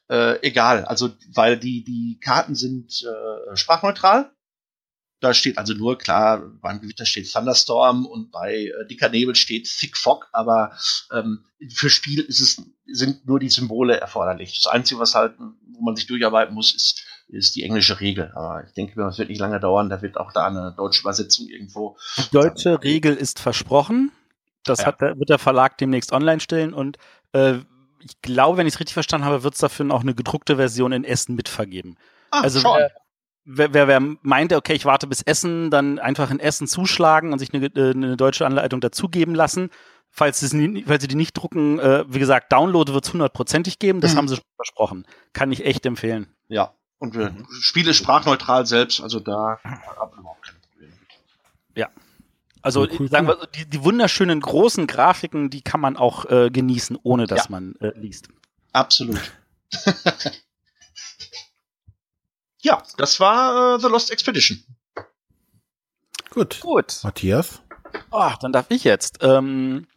äh, 0.09 0.41
egal. 0.41 0.85
Also, 0.85 1.09
weil 1.33 1.57
die, 1.57 1.83
die 1.83 2.19
Karten 2.19 2.55
sind 2.55 3.03
äh, 3.03 3.55
sprachneutral 3.55 4.31
Da 5.21 5.33
steht 5.33 5.57
also 5.57 5.73
nur, 5.73 5.97
klar, 5.97 6.39
beim 6.61 6.79
Gewitter 6.79 7.05
steht 7.05 7.31
Thunderstorm 7.31 8.05
und 8.05 8.31
bei 8.31 8.55
äh, 8.67 8.87
dicker 8.89 9.09
Nebel 9.09 9.35
steht 9.35 9.69
Thick 9.69 9.97
Fog, 9.97 10.29
aber 10.31 10.77
ähm, 11.11 11.45
für 11.73 11.89
Spiel 11.89 12.21
ist 12.21 12.39
es, 12.39 12.61
sind 12.85 13.27
nur 13.27 13.39
die 13.39 13.49
Symbole 13.49 13.99
erforderlich. 13.99 14.55
Das 14.55 14.71
Einzige, 14.71 14.99
was 14.99 15.15
halt, 15.15 15.35
wo 15.37 15.81
man 15.81 15.95
sich 15.95 16.07
durcharbeiten 16.07 16.55
muss, 16.55 16.73
ist, 16.73 17.03
ist 17.27 17.55
die 17.55 17.63
englische 17.63 17.99
Regel. 17.99 18.31
Aber 18.33 18.63
ich 18.65 18.73
denke, 18.73 18.93
das 18.95 19.17
wird 19.17 19.29
nicht 19.29 19.39
lange 19.39 19.59
dauern, 19.59 19.89
da 19.89 20.01
wird 20.01 20.17
auch 20.17 20.31
da 20.31 20.47
eine 20.47 20.73
deutsche 20.77 21.01
Übersetzung 21.01 21.47
irgendwo. 21.47 21.97
Die 22.17 22.29
deutsche 22.31 22.81
Regel 22.81 23.15
ist 23.15 23.39
versprochen. 23.39 24.11
Das 24.63 24.79
Ja. 24.79 24.87
hat, 24.87 25.01
wird 25.01 25.29
der 25.29 25.39
Verlag 25.39 25.77
demnächst 25.77 26.11
online 26.13 26.39
stellen 26.39 26.73
und 26.73 26.97
äh, 27.33 27.55
ich 28.01 28.21
glaube, 28.21 28.57
wenn 28.57 28.67
ich 28.67 28.75
es 28.75 28.79
richtig 28.79 28.93
verstanden 28.93 29.25
habe, 29.25 29.43
wird 29.43 29.55
es 29.55 29.59
dafür 29.59 29.91
auch 29.91 30.01
eine 30.01 30.15
gedruckte 30.15 30.55
Version 30.55 30.93
in 30.93 31.03
Essen 31.03 31.35
mitvergeben. 31.35 31.97
Ah, 32.31 32.41
Also 32.41 32.61
schon. 32.61 32.77
wer, 32.77 32.91
wer, 33.51 33.73
wer, 33.73 33.87
wer 33.87 33.99
meinte, 34.21 34.55
okay, 34.55 34.73
ich 34.73 34.85
warte 34.85 35.07
bis 35.07 35.21
Essen, 35.21 35.71
dann 35.71 35.99
einfach 35.99 36.31
in 36.31 36.39
Essen 36.39 36.67
zuschlagen 36.67 37.33
und 37.33 37.39
sich 37.39 37.53
eine, 37.53 37.65
äh, 37.67 37.91
eine 37.91 38.15
deutsche 38.17 38.45
Anleitung 38.45 38.79
dazugeben 38.81 39.33
lassen. 39.35 39.69
Falls, 40.11 40.41
es 40.41 40.53
nie, 40.53 40.83
falls 40.87 41.01
sie 41.03 41.07
die 41.07 41.15
nicht 41.15 41.33
drucken, 41.33 41.77
äh, 41.79 42.03
wie 42.07 42.19
gesagt, 42.19 42.51
Download 42.51 42.93
wird 42.93 43.05
es 43.05 43.13
hundertprozentig 43.13 43.77
geben. 43.79 44.01
Das 44.01 44.13
Mhm. 44.13 44.17
haben 44.17 44.27
sie 44.27 44.35
schon 44.35 44.45
versprochen. 44.55 45.05
Kann 45.33 45.51
ich 45.51 45.65
echt 45.65 45.85
empfehlen. 45.85 46.27
Ja. 46.47 46.73
Und 46.97 47.13
wir 47.15 47.33
Spiel 47.61 47.87
ist 47.87 47.97
sprachneutral 47.97 48.65
selbst, 48.65 49.01
also 49.01 49.19
da 49.19 49.57
hab 49.63 50.11
ich 50.13 50.19
überhaupt 50.19 50.45
keine 50.45 50.59
Probleme 50.59 50.93
mit. 51.75 51.87
Also 52.61 52.85
Ja, 52.85 52.91
cool, 52.99 53.07
sagen 53.07 53.27
wir, 53.27 53.37
die, 53.55 53.69
die 53.69 53.83
wunderschönen 53.85 54.41
großen 54.41 54.85
Grafiken, 54.85 55.49
die 55.49 55.61
kann 55.61 55.79
man 55.79 55.95
auch 55.95 56.25
äh, 56.29 56.49
genießen, 56.49 56.97
ohne 57.03 57.25
dass 57.25 57.45
Ja. 57.45 57.51
man 57.51 57.75
äh, 57.79 57.97
liest. 57.97 58.27
Absolut. 58.73 59.31
ja, 62.61 62.81
das 62.97 63.19
war 63.19 63.75
äh, 63.75 63.79
The 63.79 63.87
Lost 63.87 64.11
Expedition. 64.11 64.63
Gut. 66.29 66.59
Gut. 66.61 66.99
Matthias? 67.03 67.61
Ach, 68.11 68.37
dann 68.37 68.51
darf 68.51 68.67
ich 68.69 68.83
jetzt. 68.83 69.19
Ähm, 69.21 69.87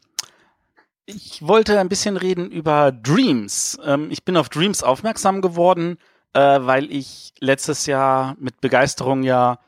ich 1.04 1.46
wollte 1.46 1.78
ein 1.78 1.88
bisschen 1.88 2.16
reden 2.16 2.50
über 2.50 2.92
Dreams. 2.92 3.78
Ähm, 3.84 4.10
ich 4.10 4.24
bin 4.24 4.36
auf 4.36 4.48
Dreams 4.48 4.82
aufmerksam 4.82 5.42
geworden, 5.42 5.98
äh, 6.32 6.40
weil 6.40 6.90
ich 6.90 7.32
letztes 7.40 7.86
Jahr 7.86 8.36
mit 8.38 8.60
Begeisterung 8.60 9.22
ja 9.22 9.58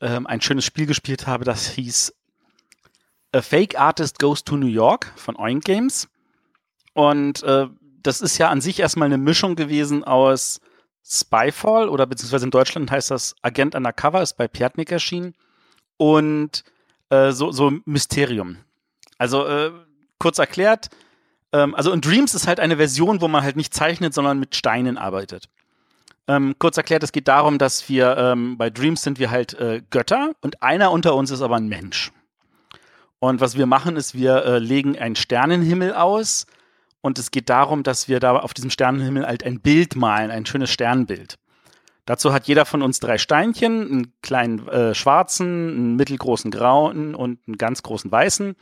ähm, 0.00 0.26
ein 0.26 0.40
schönes 0.40 0.64
Spiel 0.64 0.86
gespielt 0.86 1.26
habe, 1.26 1.44
das 1.44 1.68
hieß 1.68 2.14
A 3.32 3.42
Fake 3.42 3.78
Artist 3.78 4.18
Goes 4.18 4.44
to 4.44 4.56
New 4.56 4.68
York 4.68 5.12
von 5.16 5.36
Oink 5.36 5.64
Games. 5.64 6.08
Und 6.92 7.42
äh, 7.42 7.66
das 8.02 8.20
ist 8.20 8.38
ja 8.38 8.48
an 8.48 8.60
sich 8.60 8.78
erstmal 8.78 9.06
eine 9.06 9.18
Mischung 9.18 9.56
gewesen 9.56 10.04
aus 10.04 10.60
Spyfall 11.06 11.88
oder 11.88 12.06
beziehungsweise 12.06 12.46
in 12.46 12.50
Deutschland 12.50 12.90
heißt 12.90 13.10
das 13.10 13.36
Agent 13.42 13.74
Undercover, 13.74 14.22
ist 14.22 14.36
bei 14.36 14.48
Piatnik 14.48 14.90
erschienen. 14.90 15.34
Und 15.96 16.64
äh, 17.10 17.32
so, 17.32 17.52
so 17.52 17.72
Mysterium. 17.84 18.58
Also 19.18 19.46
äh, 19.46 19.70
kurz 20.18 20.38
erklärt, 20.38 20.88
ähm, 21.52 21.74
also 21.74 21.92
in 21.92 22.00
Dreams 22.00 22.34
ist 22.34 22.46
halt 22.46 22.58
eine 22.58 22.78
Version, 22.78 23.20
wo 23.20 23.28
man 23.28 23.42
halt 23.42 23.56
nicht 23.56 23.74
zeichnet, 23.74 24.14
sondern 24.14 24.40
mit 24.40 24.56
Steinen 24.56 24.98
arbeitet. 24.98 25.48
Ähm, 26.26 26.56
kurz 26.58 26.78
erklärt, 26.78 27.02
es 27.02 27.12
geht 27.12 27.28
darum, 27.28 27.58
dass 27.58 27.88
wir 27.88 28.16
ähm, 28.16 28.56
bei 28.56 28.70
Dreams 28.70 29.02
sind 29.02 29.18
wir 29.18 29.30
halt 29.30 29.54
äh, 29.54 29.82
Götter 29.90 30.32
und 30.40 30.62
einer 30.62 30.90
unter 30.90 31.14
uns 31.14 31.30
ist 31.30 31.42
aber 31.42 31.56
ein 31.56 31.68
Mensch. 31.68 32.12
Und 33.18 33.40
was 33.40 33.56
wir 33.56 33.66
machen, 33.66 33.96
ist, 33.96 34.14
wir 34.14 34.44
äh, 34.44 34.58
legen 34.58 34.98
einen 34.98 35.16
Sternenhimmel 35.16 35.94
aus 35.94 36.46
und 37.04 37.18
es 37.18 37.30
geht 37.30 37.50
darum, 37.50 37.82
dass 37.82 38.08
wir 38.08 38.18
da 38.18 38.34
auf 38.34 38.54
diesem 38.54 38.70
Sternenhimmel 38.70 39.26
halt 39.26 39.44
ein 39.44 39.60
Bild 39.60 39.94
malen, 39.94 40.30
ein 40.30 40.46
schönes 40.46 40.70
Sternbild. 40.70 41.36
Dazu 42.06 42.32
hat 42.32 42.46
jeder 42.46 42.64
von 42.64 42.80
uns 42.80 42.98
drei 42.98 43.18
Steinchen, 43.18 43.82
einen 43.82 44.12
kleinen 44.22 44.66
äh, 44.68 44.94
schwarzen, 44.94 45.46
einen 45.46 45.96
mittelgroßen 45.96 46.50
grauen 46.50 47.14
und 47.14 47.40
einen 47.46 47.58
ganz 47.58 47.82
großen 47.82 48.10
weißen. 48.10 48.56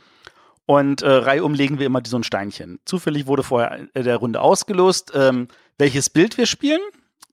Und 0.65 1.01
äh, 1.03 1.09
reihum 1.09 1.53
legen 1.53 1.79
wir 1.79 1.85
immer 1.85 2.01
so 2.05 2.17
ein 2.17 2.25
Steinchen. 2.25 2.79
Zufällig 2.83 3.27
wurde 3.27 3.43
vorher 3.43 3.87
in 3.93 4.03
der 4.03 4.17
Runde 4.17 4.41
ausgelost, 4.41 5.13
ähm, 5.15 5.47
welches 5.77 6.09
Bild 6.09 6.37
wir 6.37 6.45
spielen. 6.45 6.81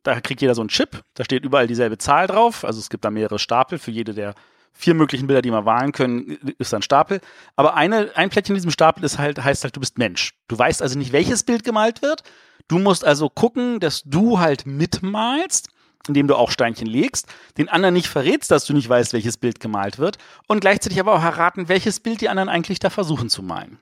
Da 0.05 0.21
kriegt 0.21 0.41
jeder 0.41 0.55
so 0.55 0.63
einen 0.63 0.69
Chip. 0.69 1.03
Da 1.15 1.25
steht 1.25 1.45
überall 1.45 1.67
dieselbe 1.67 1.99
Zahl 1.99 2.29
drauf. 2.29 2.65
Also 2.65 2.79
es 2.79 2.89
gibt 2.89 3.05
da 3.05 3.11
mehrere 3.11 3.41
Stapel. 3.41 3.81
Für 3.81 3.91
jede 3.91 4.15
der 4.15 4.37
vier 4.73 4.95
möglichen 4.95 5.27
Bilder, 5.27 5.43
die 5.43 5.51
wir 5.51 5.67
wählen 5.67 5.93
können, 5.93 6.39
ist 6.59 6.73
ein 6.73 6.83
Stapel. 6.83 7.21
Aber 7.57 7.75
eine, 7.75 8.11
ein 8.15 8.31
Plättchen 8.31 8.55
in 8.55 8.61
diesem 8.61 8.71
Stapel 8.71 9.05
ist 9.05 9.19
halt, 9.19 9.43
heißt 9.43 9.65
halt, 9.65 9.77
du 9.77 9.81
bist 9.81 9.99
Mensch. 9.99 10.35
Du 10.49 10.59
weißt 10.59 10.83
also 10.83 10.99
nicht, 10.99 11.13
welches 11.13 11.43
Bild 11.43 11.65
gemalt 11.65 12.03
wird. 12.03 12.23
Du 12.69 12.79
musst 12.79 13.05
also 13.05 13.29
gucken, 13.29 13.81
dass 13.81 14.03
du 14.05 14.39
halt 14.39 14.67
mitmalst 14.67 15.69
indem 16.09 16.27
du 16.27 16.35
auch 16.35 16.51
Steinchen 16.51 16.87
legst, 16.87 17.27
den 17.59 17.69
anderen 17.69 17.95
nicht 17.95 18.09
verrätst, 18.09 18.51
dass 18.51 18.65
du 18.65 18.73
nicht 18.73 18.89
weißt, 18.89 19.13
welches 19.13 19.37
Bild 19.37 19.61
gemalt 19.61 19.99
wird 19.99 20.19
und 20.47 20.61
gleichzeitig 20.61 20.99
aber 20.99 21.15
auch 21.15 21.23
erraten, 21.23 21.69
welches 21.69 22.01
Bild 22.01 22.21
die 22.21 22.29
anderen 22.29 22.49
eigentlich 22.49 22.79
da 22.79 22.91
versuchen 22.91 23.29
zu 23.29 23.43
malen. 23.43 23.79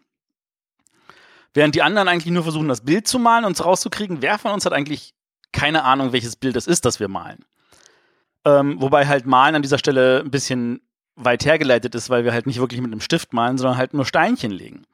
Während 1.54 1.74
die 1.74 1.82
anderen 1.82 2.08
eigentlich 2.08 2.32
nur 2.32 2.42
versuchen, 2.42 2.68
das 2.68 2.84
Bild 2.84 3.08
zu 3.08 3.18
malen 3.18 3.44
und 3.44 3.52
es 3.52 3.64
rauszukriegen, 3.64 4.20
wer 4.20 4.38
von 4.38 4.52
uns 4.52 4.66
hat 4.66 4.72
eigentlich 4.72 5.14
keine 5.52 5.84
Ahnung, 5.84 6.12
welches 6.12 6.36
Bild 6.36 6.56
es 6.56 6.66
ist, 6.66 6.84
das 6.84 7.00
wir 7.00 7.08
malen. 7.08 7.44
Ähm, 8.44 8.80
wobei 8.80 9.06
halt 9.06 9.26
Malen 9.26 9.56
an 9.56 9.62
dieser 9.62 9.78
Stelle 9.78 10.20
ein 10.24 10.30
bisschen 10.30 10.80
weit 11.16 11.44
hergeleitet 11.44 11.94
ist, 11.94 12.10
weil 12.10 12.24
wir 12.24 12.32
halt 12.32 12.46
nicht 12.46 12.60
wirklich 12.60 12.80
mit 12.80 12.92
einem 12.92 13.00
Stift 13.00 13.32
malen, 13.32 13.58
sondern 13.58 13.76
halt 13.76 13.92
nur 13.92 14.04
Steinchen 14.04 14.52
legen. 14.52 14.84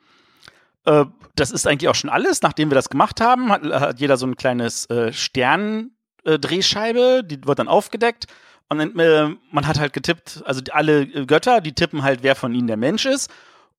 Äh, 0.86 1.04
das 1.36 1.50
ist 1.50 1.66
eigentlich 1.66 1.88
auch 1.88 1.94
schon 1.94 2.10
alles. 2.10 2.42
Nachdem 2.42 2.70
wir 2.70 2.74
das 2.74 2.88
gemacht 2.88 3.20
haben, 3.20 3.52
hat, 3.52 3.64
hat 3.64 4.00
jeder 4.00 4.16
so 4.16 4.26
ein 4.26 4.36
kleines 4.36 4.88
äh, 4.90 5.12
Stern, 5.12 5.90
äh, 6.24 6.38
die 6.38 7.46
wird 7.46 7.58
dann 7.58 7.68
aufgedeckt 7.68 8.26
und 8.68 8.78
dann, 8.78 8.98
äh, 8.98 9.36
man 9.50 9.66
hat 9.66 9.78
halt 9.78 9.92
getippt, 9.92 10.42
also 10.46 10.62
alle 10.72 11.02
äh, 11.02 11.26
Götter, 11.26 11.60
die 11.60 11.72
tippen 11.72 12.02
halt, 12.02 12.22
wer 12.22 12.34
von 12.34 12.54
ihnen 12.54 12.66
der 12.66 12.76
Mensch 12.76 13.04
ist 13.04 13.30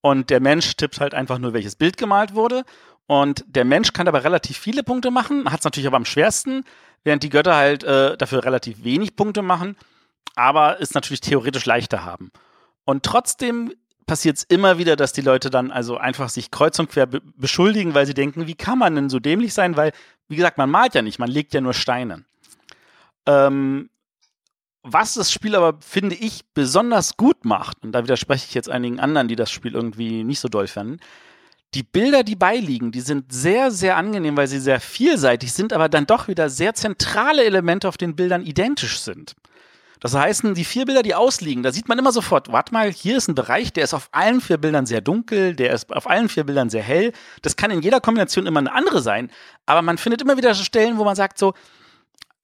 und 0.01 0.29
der 0.29 0.39
Mensch 0.39 0.75
tippt 0.75 0.99
halt 0.99 1.13
einfach 1.13 1.39
nur, 1.39 1.53
welches 1.53 1.75
Bild 1.75 1.97
gemalt 1.97 2.35
wurde 2.35 2.63
und 3.07 3.43
der 3.47 3.65
Mensch 3.65 3.93
kann 3.93 4.05
dabei 4.05 4.19
relativ 4.19 4.57
viele 4.57 4.83
Punkte 4.83 5.11
machen, 5.11 5.51
hat 5.51 5.59
es 5.59 5.65
natürlich 5.65 5.87
aber 5.87 5.97
am 5.97 6.05
schwersten, 6.05 6.63
während 7.05 7.23
die 7.23 7.29
Götter 7.29 7.55
halt 7.55 7.85
äh, 7.85 8.17
dafür 8.17 8.43
relativ 8.43 8.83
wenig 8.83 9.15
Punkte 9.15 9.41
machen, 9.41 9.77
aber 10.35 10.81
es 10.81 10.93
natürlich 10.93 11.21
theoretisch 11.21 11.65
leichter 11.65 12.03
haben. 12.03 12.31
Und 12.83 13.03
trotzdem 13.03 13.71
passiert 14.05 14.37
es 14.37 14.43
immer 14.43 14.77
wieder, 14.77 14.95
dass 14.95 15.13
die 15.13 15.21
Leute 15.21 15.49
dann 15.49 15.71
also 15.71 15.97
einfach 15.97 16.29
sich 16.29 16.51
kreuz 16.51 16.77
und 16.77 16.89
quer 16.89 17.05
be 17.05 17.21
beschuldigen, 17.37 17.93
weil 17.93 18.05
sie 18.05 18.13
denken, 18.13 18.47
wie 18.47 18.55
kann 18.55 18.77
man 18.77 18.95
denn 18.95 19.09
so 19.09 19.19
dämlich 19.19 19.53
sein? 19.53 19.77
Weil, 19.77 19.93
wie 20.27 20.35
gesagt, 20.35 20.57
man 20.57 20.69
malt 20.69 20.93
ja 20.93 21.01
nicht, 21.01 21.17
man 21.17 21.31
legt 21.31 21.53
ja 21.53 21.61
nur 21.61 21.73
Steine. 21.73 22.25
Ähm, 23.25 23.89
was 24.83 25.15
das 25.15 25.31
Spiel 25.31 25.55
aber, 25.55 25.79
finde 25.81 26.15
ich, 26.15 26.45
besonders 26.53 27.17
gut 27.17 27.43
macht, 27.45 27.83
und 27.83 27.91
da 27.93 28.03
widerspreche 28.03 28.45
ich 28.47 28.53
jetzt 28.53 28.69
einigen 28.69 28.99
anderen, 28.99 29.27
die 29.27 29.35
das 29.35 29.49
Spiel 29.49 29.73
irgendwie 29.73 30.23
nicht 30.23 30.39
so 30.39 30.47
doll 30.47 30.67
fanden, 30.67 30.99
die 31.73 31.83
Bilder, 31.83 32.23
die 32.23 32.35
beiliegen, 32.35 32.91
die 32.91 33.01
sind 33.01 33.33
sehr, 33.33 33.71
sehr 33.71 33.97
angenehm, 33.97 34.37
weil 34.37 34.47
sie 34.47 34.59
sehr 34.59 34.79
vielseitig 34.79 35.51
sind, 35.51 35.73
aber 35.73 35.89
dann 35.89 36.05
doch 36.05 36.27
wieder 36.27 36.49
sehr 36.49 36.73
zentrale 36.73 37.43
Elemente 37.43 37.87
auf 37.87 37.97
den 37.97 38.15
Bildern 38.15 38.45
identisch 38.45 38.99
sind. 38.99 39.35
Das 39.99 40.13
heißt, 40.13 40.43
die 40.55 40.65
vier 40.65 40.85
Bilder, 40.85 41.03
die 41.03 41.15
ausliegen, 41.15 41.63
da 41.63 41.71
sieht 41.71 41.87
man 41.87 41.97
immer 41.97 42.11
sofort, 42.11 42.51
warte 42.51 42.73
mal, 42.73 42.91
hier 42.91 43.17
ist 43.17 43.27
ein 43.27 43.35
Bereich, 43.35 43.73
der 43.73 43.83
ist 43.83 43.93
auf 43.93 44.09
allen 44.11 44.39
vier 44.39 44.57
Bildern 44.57 44.85
sehr 44.85 45.01
dunkel, 45.01 45.55
der 45.55 45.73
ist 45.73 45.91
auf 45.91 46.07
allen 46.09 46.29
vier 46.29 46.43
Bildern 46.43 46.69
sehr 46.69 46.83
hell. 46.83 47.11
Das 47.41 47.55
kann 47.55 47.71
in 47.71 47.81
jeder 47.81 48.01
Kombination 48.01 48.45
immer 48.45 48.59
eine 48.59 48.73
andere 48.73 49.01
sein, 49.01 49.31
aber 49.65 49.81
man 49.81 49.97
findet 49.97 50.21
immer 50.21 50.37
wieder 50.37 50.53
Stellen, 50.53 50.97
wo 50.97 51.03
man 51.03 51.15
sagt 51.15 51.39
so, 51.39 51.53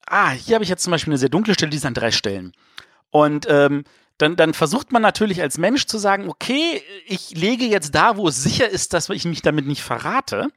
ah, 0.06 0.30
hier 0.30 0.56
habe 0.56 0.64
ich 0.64 0.70
jetzt 0.70 0.82
zum 0.82 0.90
Beispiel 0.90 1.12
eine 1.12 1.18
sehr 1.18 1.28
dunkle 1.28 1.54
Stelle, 1.54 1.70
die 1.70 1.76
ist 1.76 1.86
an 1.86 1.94
drei 1.94 2.10
Stellen. 2.10 2.52
Und 3.10 3.46
ähm, 3.48 3.84
dann, 4.18 4.36
dann 4.36 4.54
versucht 4.54 4.92
man 4.92 5.02
natürlich 5.02 5.40
als 5.42 5.58
Mensch 5.58 5.86
zu 5.86 5.98
sagen, 5.98 6.28
okay, 6.28 6.82
ich 7.06 7.30
lege 7.30 7.64
jetzt 7.64 7.94
da, 7.94 8.16
wo 8.16 8.28
es 8.28 8.42
sicher 8.42 8.68
ist, 8.68 8.92
dass 8.92 9.08
ich 9.08 9.24
mich 9.24 9.42
damit 9.42 9.66
nicht 9.66 9.82
verrate. 9.82 10.48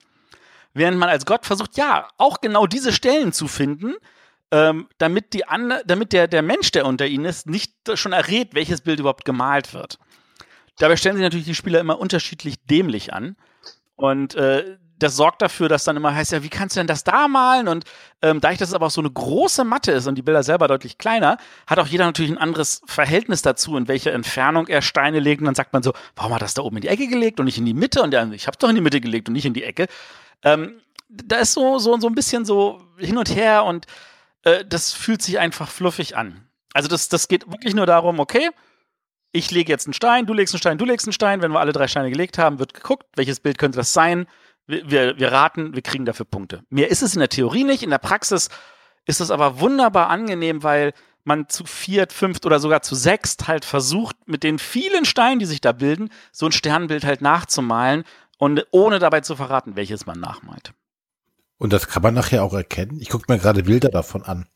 Während 0.74 0.98
man 0.98 1.10
als 1.10 1.26
Gott 1.26 1.46
versucht, 1.46 1.78
ja, 1.78 2.08
auch 2.18 2.42
genau 2.42 2.68
diese 2.68 2.92
Stellen 2.92 3.32
zu 3.32 3.48
finden, 3.48 3.94
ähm, 4.52 4.88
damit, 4.98 5.34
die 5.34 5.48
andre, 5.48 5.82
damit 5.86 6.14
der, 6.14 6.28
der 6.28 6.42
Mensch, 6.42 6.72
der 6.72 6.86
unter 6.86 7.08
ihnen 7.08 7.26
ist, 7.26 7.48
nicht 7.48 7.74
schon 7.96 8.12
errät, 8.12 8.54
welches 8.54 8.82
Bild 8.82 9.00
überhaupt 9.00 9.26
gemalt 9.26 9.74
wird. 9.74 10.00
Dabei 10.78 10.98
stellen 10.98 11.16
sich 11.16 11.24
natürlich 11.24 11.46
die 11.46 11.56
Spieler 11.56 11.80
immer 11.80 12.00
unterschiedlich 12.00 12.64
dämlich 12.66 13.14
an. 13.14 13.38
Und 13.96 14.36
äh, 14.36 14.78
das 14.98 15.16
sorgt 15.16 15.42
dafür, 15.42 15.68
dass 15.68 15.84
dann 15.84 15.98
immer 15.98 16.16
heißt, 16.16 16.32
ja, 16.32 16.44
wie 16.44 16.50
kannst 16.50 16.76
du 16.76 16.80
denn 16.80 16.88
das 16.88 17.04
da 17.04 17.28
malen? 17.28 17.68
Und 17.68 17.84
ähm, 18.22 18.40
dadurch, 18.40 18.60
dass 18.60 18.70
es 18.70 18.74
aber 18.74 18.86
auch 18.88 18.92
so 18.92 19.02
eine 19.02 19.12
große 19.12 19.64
Matte 19.64 19.92
ist 19.92 20.08
und 20.08 20.16
die 20.16 20.22
Bilder 20.22 20.44
selber 20.44 20.68
deutlich 20.68 20.98
kleiner, 20.98 21.38
hat 21.68 21.80
auch 21.80 21.88
jeder 21.88 22.06
natürlich 22.06 22.32
ein 22.32 22.38
anderes 22.38 22.82
Verhältnis 22.86 23.42
dazu, 23.42 23.76
in 23.78 23.88
welcher 23.88 24.14
Entfernung 24.14 24.68
er 24.68 24.82
Steine 24.82 25.20
legt. 25.20 25.42
Und 25.42 25.46
dann 25.46 25.56
sagt 25.56 25.74
man 25.74 25.84
so, 25.84 25.94
warum 26.16 26.34
hat 26.34 26.42
das 26.42 26.54
da 26.54 26.62
oben 26.62 26.78
in 26.78 26.82
die 26.82 26.88
Ecke 26.88 27.08
gelegt 27.08 27.40
und 27.40 27.46
nicht 27.46 27.58
in 27.58 27.66
die 27.66 27.74
Mitte? 27.74 28.02
Und 28.02 28.12
der, 28.12 28.32
ich 28.32 28.48
habe 28.48 28.58
doch 28.58 28.70
in 28.70 28.76
die 28.76 28.82
Mitte 28.82 29.02
gelegt 29.02 29.28
und 29.28 29.34
nicht 29.34 29.46
in 29.46 29.54
die 29.54 29.64
Ecke. 29.64 29.88
Ähm, 30.44 30.80
da 31.10 31.38
ist 31.38 31.54
so, 31.54 31.78
so, 31.78 32.00
so 32.00 32.08
ein 32.08 32.16
bisschen 32.16 32.46
so 32.46 32.82
hin 32.98 33.18
und 33.18 33.36
her 33.36 33.66
und 33.66 33.86
äh, 34.44 34.64
das 34.66 34.94
fühlt 34.94 35.22
sich 35.22 35.40
einfach 35.40 35.70
fluffig 35.70 36.16
an. 36.16 36.48
Also 36.74 36.88
das, 36.88 37.10
das 37.10 37.28
geht 37.28 37.50
wirklich 37.50 37.74
nur 37.74 37.86
darum, 37.86 38.20
okay, 38.20 38.50
ich 39.32 39.52
lege 39.52 39.72
jetzt 39.72 39.86
einen 39.86 39.94
Stein, 39.94 40.26
du 40.26 40.34
legst 40.34 40.54
einen 40.54 40.60
Stein, 40.60 40.78
du 40.78 40.86
legst 40.86 41.06
einen 41.06 41.14
Stein. 41.14 41.42
Wenn 41.42 41.52
wir 41.52 41.60
alle 41.60 41.74
drei 41.74 41.88
Steine 41.88 42.10
gelegt 42.10 42.38
haben, 42.38 42.60
wird 42.60 42.74
geguckt, 42.74 43.06
welches 43.16 43.42
Bild 43.42 43.58
könnte 43.58 43.78
das 43.78 43.92
sein. 43.92 44.28
Wir, 44.68 45.20
wir, 45.20 45.32
raten, 45.32 45.76
wir 45.76 45.82
kriegen 45.82 46.06
dafür 46.06 46.26
Punkte. 46.26 46.64
Mehr 46.70 46.90
ist 46.90 47.04
es 47.04 47.14
in 47.14 47.20
der 47.20 47.30
Theorie 47.30 47.64
nicht. 47.64 47.84
In 47.84 47.92
der 47.92 48.00
Praxis 48.00 48.50
ist 49.06 49.22
es 49.22 49.32
aber 49.32 49.60
wunderbar 49.60 50.10
angenehm, 50.10 50.64
weil 50.64 50.94
man 51.24 51.50
zu 51.50 51.66
viert, 51.66 52.14
fünft 52.14 52.46
oder 52.46 52.60
sogar 52.60 52.82
zu 52.82 52.96
sechst 52.96 53.48
halt 53.48 53.66
versucht, 53.66 54.16
mit 54.28 54.44
den 54.44 54.60
vielen 54.60 55.06
Steinen, 55.06 55.40
die 55.40 55.46
sich 55.46 55.62
da 55.62 55.72
bilden, 55.72 56.10
so 56.32 56.46
ein 56.46 56.52
Sternbild 56.52 57.04
halt 57.04 57.22
nachzumalen 57.22 58.04
und 58.38 58.66
ohne 58.72 59.00
dabei 59.00 59.22
zu 59.22 59.36
verraten, 59.36 59.76
welches 59.76 60.06
man 60.06 60.20
nachmalt. 60.20 60.74
Und 61.58 61.74
das 61.74 61.88
kann 61.88 62.04
man 62.04 62.14
nachher 62.14 62.44
auch 62.44 62.54
erkennen. 62.54 63.00
Ich 63.00 63.10
gucke 63.10 63.32
mir 63.32 63.40
gerade 63.40 63.64
Bilder 63.64 63.90
davon 63.90 64.24
an. 64.24 64.48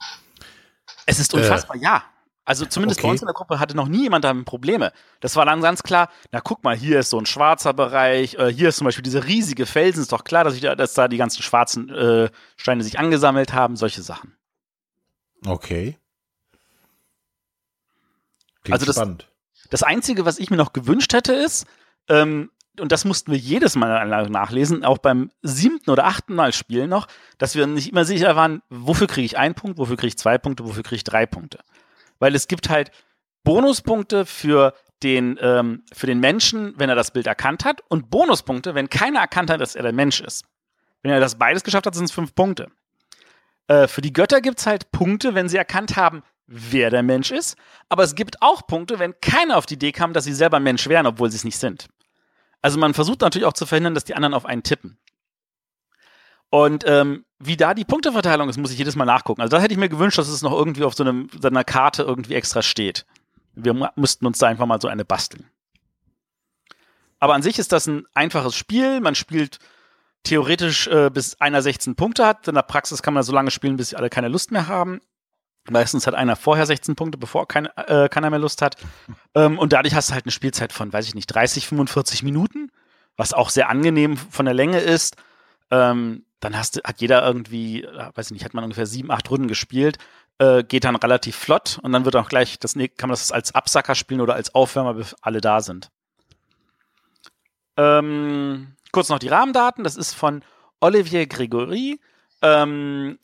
Es 1.06 1.20
ist 1.20 1.34
unfassbar, 1.34 1.78
äh, 1.78 1.82
ja. 1.82 2.04
Also 2.50 2.66
zumindest 2.66 3.00
okay. 3.00 3.08
bei 3.08 3.12
uns 3.12 3.22
in 3.22 3.28
der 3.28 3.36
Gruppe 3.36 3.60
hatte 3.60 3.78
noch 3.78 3.88
nie 3.88 4.02
jemand 4.02 4.26
damit 4.26 4.46
Probleme. 4.46 4.92
Das 5.20 5.36
war 5.36 5.46
dann 5.46 5.62
ganz 5.62 5.84
klar, 5.84 6.10
na 6.32 6.42
guck 6.42 6.64
mal, 6.64 6.76
hier 6.76 7.00
ist 7.00 7.12
so 7.12 7.20
ein 7.20 7.28
schwarzer 7.28 7.74
Bereich, 7.74 8.34
äh, 8.40 8.52
hier 8.52 8.70
ist 8.70 8.78
zum 8.78 8.86
Beispiel 8.86 9.04
diese 9.04 9.26
riesige 9.26 9.68
Felsen, 9.68 10.02
ist 10.02 10.12
doch 10.12 10.24
klar, 10.24 10.44
dass, 10.46 10.56
ich 10.56 10.62
da, 10.62 10.74
dass 10.74 10.96
da 10.96 11.08
die 11.08 11.18
ganzen 11.18 11.44
schwarzen 11.44 11.90
äh, 11.90 12.32
Steine 12.56 12.84
sich 12.84 12.98
angesammelt 12.98 13.54
haben, 13.54 13.76
solche 13.76 14.02
Sachen. 14.02 14.36
Okay. 15.46 16.00
Klingt 18.64 18.74
also 18.74 18.88
das, 18.88 18.96
spannend. 18.96 19.28
das 19.70 19.84
Einzige, 19.84 20.26
was 20.26 20.40
ich 20.40 20.50
mir 20.50 20.58
noch 20.58 20.74
gewünscht 20.74 21.14
hätte, 21.14 21.34
ist, 21.34 21.68
ähm, 22.08 22.50
und 22.80 22.92
das 22.92 23.06
mussten 23.06 23.32
wir 23.32 23.38
jedes 23.38 23.76
Mal 23.76 24.28
nachlesen, 24.28 24.84
auch 24.84 24.98
beim 24.98 25.30
siebten 25.44 25.92
oder 25.92 26.06
achten 26.06 26.34
Mal 26.34 26.52
spielen 26.52 26.90
noch, 26.90 27.08
dass 27.38 27.54
wir 27.54 27.68
nicht 27.68 27.92
immer 27.92 28.06
sicher 28.06 28.36
waren, 28.36 28.64
wofür 28.72 29.06
kriege 29.06 29.26
ich 29.26 29.38
einen 29.38 29.54
Punkt, 29.54 29.78
wofür 29.78 29.98
kriege 29.98 30.08
ich 30.08 30.18
zwei 30.18 30.40
Punkte, 30.40 30.66
wofür 30.66 30.82
kriege 30.82 30.96
ich 30.96 31.04
drei 31.04 31.28
Punkte. 31.28 31.60
Weil 32.20 32.36
es 32.36 32.48
gibt 32.48 32.70
halt 32.70 32.92
Bonuspunkte 33.44 34.26
für 34.26 34.74
den, 35.02 35.40
ähm, 35.42 35.84
für 35.94 36.08
den 36.08 36.20
Menschen, 36.20 36.74
wenn 36.78 36.90
er 36.90 36.96
das 36.96 37.12
Bild 37.12 37.28
erkannt 37.28 37.66
hat, 37.66 37.82
und 37.88 38.10
Bonuspunkte, 38.10 38.76
wenn 38.76 38.90
keiner 38.90 39.20
erkannt 39.20 39.50
hat, 39.50 39.62
dass 39.62 39.76
er 39.76 39.84
der 39.84 39.94
Mensch 39.94 40.20
ist. 40.20 40.46
Wenn 41.02 41.12
er 41.12 41.20
das 41.20 41.38
beides 41.38 41.64
geschafft 41.64 41.86
hat, 41.86 41.96
sind 41.96 42.06
es 42.06 42.12
fünf 42.12 42.36
Punkte. 42.36 42.70
Äh, 43.68 43.88
für 43.88 44.02
die 44.02 44.14
Götter 44.14 44.42
gibt 44.42 44.60
es 44.60 44.68
halt 44.68 44.92
Punkte, 44.92 45.36
wenn 45.36 45.48
sie 45.48 45.58
erkannt 45.58 45.96
haben, 45.96 46.24
wer 46.48 46.90
der 46.90 47.04
Mensch 47.04 47.32
ist. 47.32 47.56
Aber 47.88 48.04
es 48.04 48.16
gibt 48.16 48.42
auch 48.42 48.68
Punkte, 48.68 49.00
wenn 49.00 49.20
keiner 49.22 49.58
auf 49.58 49.66
die 49.66 49.76
Idee 49.76 49.92
kam, 49.92 50.14
dass 50.14 50.26
sie 50.26 50.34
selber 50.34 50.60
Mensch 50.60 50.88
wären, 50.90 51.06
obwohl 51.06 51.30
sie 51.30 51.38
es 51.38 51.44
nicht 51.44 51.58
sind. 51.58 51.88
Also 52.62 52.78
man 52.78 52.94
versucht 52.94 53.22
natürlich 53.22 53.46
auch 53.46 53.54
zu 53.54 53.66
verhindern, 53.66 53.94
dass 53.94 54.04
die 54.04 54.16
anderen 54.16 54.34
auf 54.34 54.46
einen 54.46 54.64
tippen. 54.64 54.98
Und 56.50 56.84
ähm, 56.88 57.26
wie 57.40 57.58
da 57.58 57.74
die 57.74 57.86
Punkteverteilung 57.86 58.50
ist, 58.50 58.58
muss 58.58 58.72
ich 58.72 58.78
jedes 58.78 58.96
Mal 58.96 59.06
nachgucken. 59.06 59.42
Also 59.42 59.56
da 59.56 59.62
hätte 59.62 59.74
ich 59.74 59.80
mir 59.80 59.90
gewünscht, 59.90 60.18
dass 60.18 60.28
es 60.28 60.42
noch 60.42 60.52
irgendwie 60.52 60.84
auf 60.84 60.96
so, 60.96 61.04
einem, 61.04 61.30
so 61.40 61.48
einer 61.48 61.64
Karte 61.64 62.04
irgendwie 62.04 62.34
extra 62.34 62.62
steht. 62.62 63.06
Wir 63.54 63.92
müssten 63.96 64.26
uns 64.26 64.40
da 64.40 64.48
einfach 64.48 64.66
mal 64.66 64.82
so 64.82 64.88
eine 64.88 65.06
basteln. 65.06 65.46
Aber 67.20 67.34
an 67.34 67.42
sich 67.42 67.60
ist 67.60 67.72
das 67.72 67.88
ein 67.88 68.06
einfaches 68.14 68.56
Spiel. 68.56 69.00
Man 69.00 69.16
spielt 69.16 69.60
theoretisch 70.24 70.88
äh, 70.88 71.10
bis 71.10 71.40
einer 71.40 71.62
16 71.62 71.96
Punkte 71.96 72.26
hat. 72.26 72.48
In 72.48 72.56
der 72.56 72.62
Praxis 72.64 73.02
kann 73.02 73.14
man 73.14 73.24
so 73.24 73.34
lange 73.34 73.52
spielen, 73.52 73.78
bis 73.78 73.94
alle 73.94 74.10
keine 74.10 74.30
Lust 74.30 74.52
mehr 74.52 74.68
haben. 74.68 75.02
Meistens 75.70 76.08
hat 76.08 76.16
einer 76.16 76.36
vorher 76.36 76.66
16 76.66 76.96
Punkte, 76.96 77.18
bevor 77.18 77.48
kein, 77.48 77.68
äh, 77.76 78.10
keiner 78.10 78.30
mehr 78.30 78.40
Lust 78.40 78.62
hat. 78.62 78.76
Ähm, 79.36 79.60
und 79.60 79.74
dadurch 79.74 79.94
hast 79.94 80.10
du 80.10 80.14
halt 80.14 80.26
eine 80.26 80.32
Spielzeit 80.32 80.74
von, 80.74 80.92
weiß 80.92 81.08
ich 81.08 81.16
nicht, 81.16 81.28
30, 81.28 81.68
45 81.68 82.24
Minuten, 82.24 82.72
was 83.18 83.34
auch 83.34 83.50
sehr 83.50 83.70
angenehm 83.70 84.18
von 84.18 84.46
der 84.46 84.54
Länge 84.54 84.80
ist. 84.80 85.16
Ähm, 85.70 86.26
dann 86.40 86.58
hast, 86.58 86.82
hat 86.84 87.02
jeder 87.02 87.26
irgendwie, 87.26 87.84
äh, 87.84 88.10
weiß 88.14 88.28
ich 88.28 88.32
nicht, 88.32 88.46
hat 88.46 88.54
man 88.54 88.64
ungefähr 88.64 88.86
sieben, 88.86 89.12
acht 89.12 89.30
Runden 89.30 89.48
gespielt, 89.48 89.98
äh, 90.40 90.64
geht 90.64 90.86
dann 90.86 90.96
relativ 90.96 91.36
flott 91.36 91.80
und 91.82 91.92
dann 91.92 92.06
wird 92.06 92.16
auch 92.16 92.30
gleich, 92.30 92.60
das, 92.60 92.74
kann 92.74 92.90
man 93.02 93.12
das 93.12 93.32
als 93.32 93.54
Absacker 93.54 93.96
spielen 93.96 94.22
oder 94.22 94.36
als 94.36 94.56
Aufwärmer, 94.56 94.94
bis 94.94 95.16
alle 95.22 95.42
da 95.42 95.62
sind. 95.62 95.90
Ähm, 97.78 98.76
kurz 98.92 99.10
noch 99.10 99.20
die 99.20 99.28
Rahmendaten, 99.28 99.84
das 99.84 99.96
ist 99.96 100.14
von 100.14 100.44
Olivier 100.80 101.28
Gregory. 101.28 102.00
Ähm, 102.42 103.20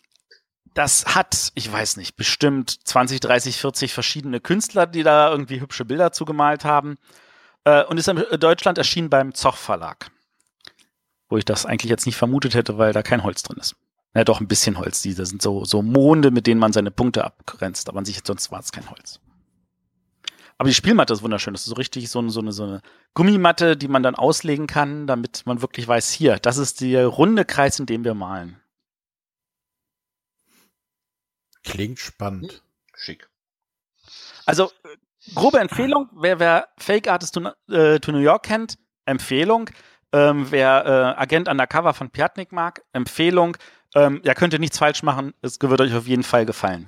das 0.74 1.16
hat, 1.16 1.52
ich 1.56 1.72
weiß 1.72 1.98
nicht, 1.98 2.18
bestimmt 2.18 2.86
20, 2.86 3.22
30, 3.22 3.58
40 3.58 3.94
verschiedene 3.94 4.42
Künstler, 4.42 4.86
die 4.86 5.04
da 5.04 5.32
irgendwie 5.32 5.62
hübsche 5.62 5.86
Bilder 5.86 6.12
zugemalt 6.12 6.66
haben. 6.66 6.98
Äh, 7.64 7.84
und 7.86 7.98
ist 7.98 8.10
in 8.10 8.24
Deutschland 8.40 8.78
erschienen 8.78 9.10
beim 9.10 9.34
Zoch 9.34 9.56
Verlag. 9.56 10.12
Wo 11.30 11.38
ich 11.38 11.46
das 11.46 11.66
eigentlich 11.66 11.90
jetzt 11.90 12.06
nicht 12.06 12.18
vermutet 12.18 12.54
hätte, 12.54 12.78
weil 12.78 12.94
da 12.94 13.02
kein 13.02 13.24
Holz 13.24 13.44
drin 13.44 13.58
ist. 13.60 13.76
Ja, 14.14 14.24
doch 14.24 14.40
ein 14.40 14.48
bisschen 14.48 14.78
Holz. 14.78 15.02
Diese 15.02 15.26
sind 15.26 15.42
so, 15.42 15.66
so 15.66 15.82
Monde, 15.82 16.32
mit 16.32 16.48
denen 16.48 16.60
man 16.60 16.72
seine 16.72 16.92
Punkte 16.92 17.26
abgrenzt. 17.26 17.90
Aber 17.90 18.00
an 18.00 18.06
sich 18.06 18.22
sonst 18.24 18.52
war 18.52 18.60
es 18.60 18.72
kein 18.72 18.90
Holz. 18.90 19.20
Aber 20.58 20.70
die 20.70 20.76
Spielmatte 20.76 21.14
ist 21.14 21.22
wunderschön. 21.22 21.54
Das 21.54 21.64
ist 21.64 21.70
so 21.70 21.76
richtig 21.76 22.10
so 22.10 22.20
eine, 22.20 22.30
so, 22.30 22.40
eine, 22.40 22.54
so 22.54 22.64
eine 22.64 22.82
Gummimatte, 23.14 23.76
die 23.76 23.90
man 23.90 24.04
dann 24.04 24.16
auslegen 24.16 24.68
kann, 24.68 25.06
damit 25.06 25.44
man 25.46 25.62
wirklich 25.62 25.88
weiß, 25.88 26.12
hier, 26.12 26.38
das 26.38 26.58
ist 26.58 26.80
der 26.80 27.08
runde 27.08 27.44
Kreis, 27.44 27.80
in 27.80 27.86
dem 27.86 28.06
wir 28.06 28.14
malen. 28.14 28.62
Klingt 31.64 32.00
spannend. 32.00 32.64
Schick. 32.94 33.28
Also, 34.46 34.72
grobe 35.34 35.60
Empfehlung, 35.60 36.10
wer, 36.14 36.40
wer 36.40 36.70
Fake 36.78 37.10
Artist 37.10 37.34
to, 37.34 37.50
äh, 37.70 38.00
to 38.00 38.12
New 38.12 38.20
York 38.20 38.44
kennt, 38.44 38.78
Empfehlung. 39.06 39.70
Ähm, 40.16 40.48
wer 40.50 40.86
äh, 40.86 41.22
Agent 41.22 41.50
Undercover 41.50 41.94
von 41.94 42.10
Piatnik 42.10 42.54
mag, 42.54 42.82
Empfehlung. 42.94 43.58
Ähm, 43.94 44.22
ja, 44.24 44.34
könnt 44.34 44.54
ihr 44.54 44.60
nichts 44.60 44.78
falsch 44.78 45.04
machen. 45.04 45.34
Es 45.42 45.60
wird 45.62 45.82
euch 45.82 45.94
auf 45.94 46.08
jeden 46.08 46.24
Fall 46.24 46.46
gefallen. 46.46 46.88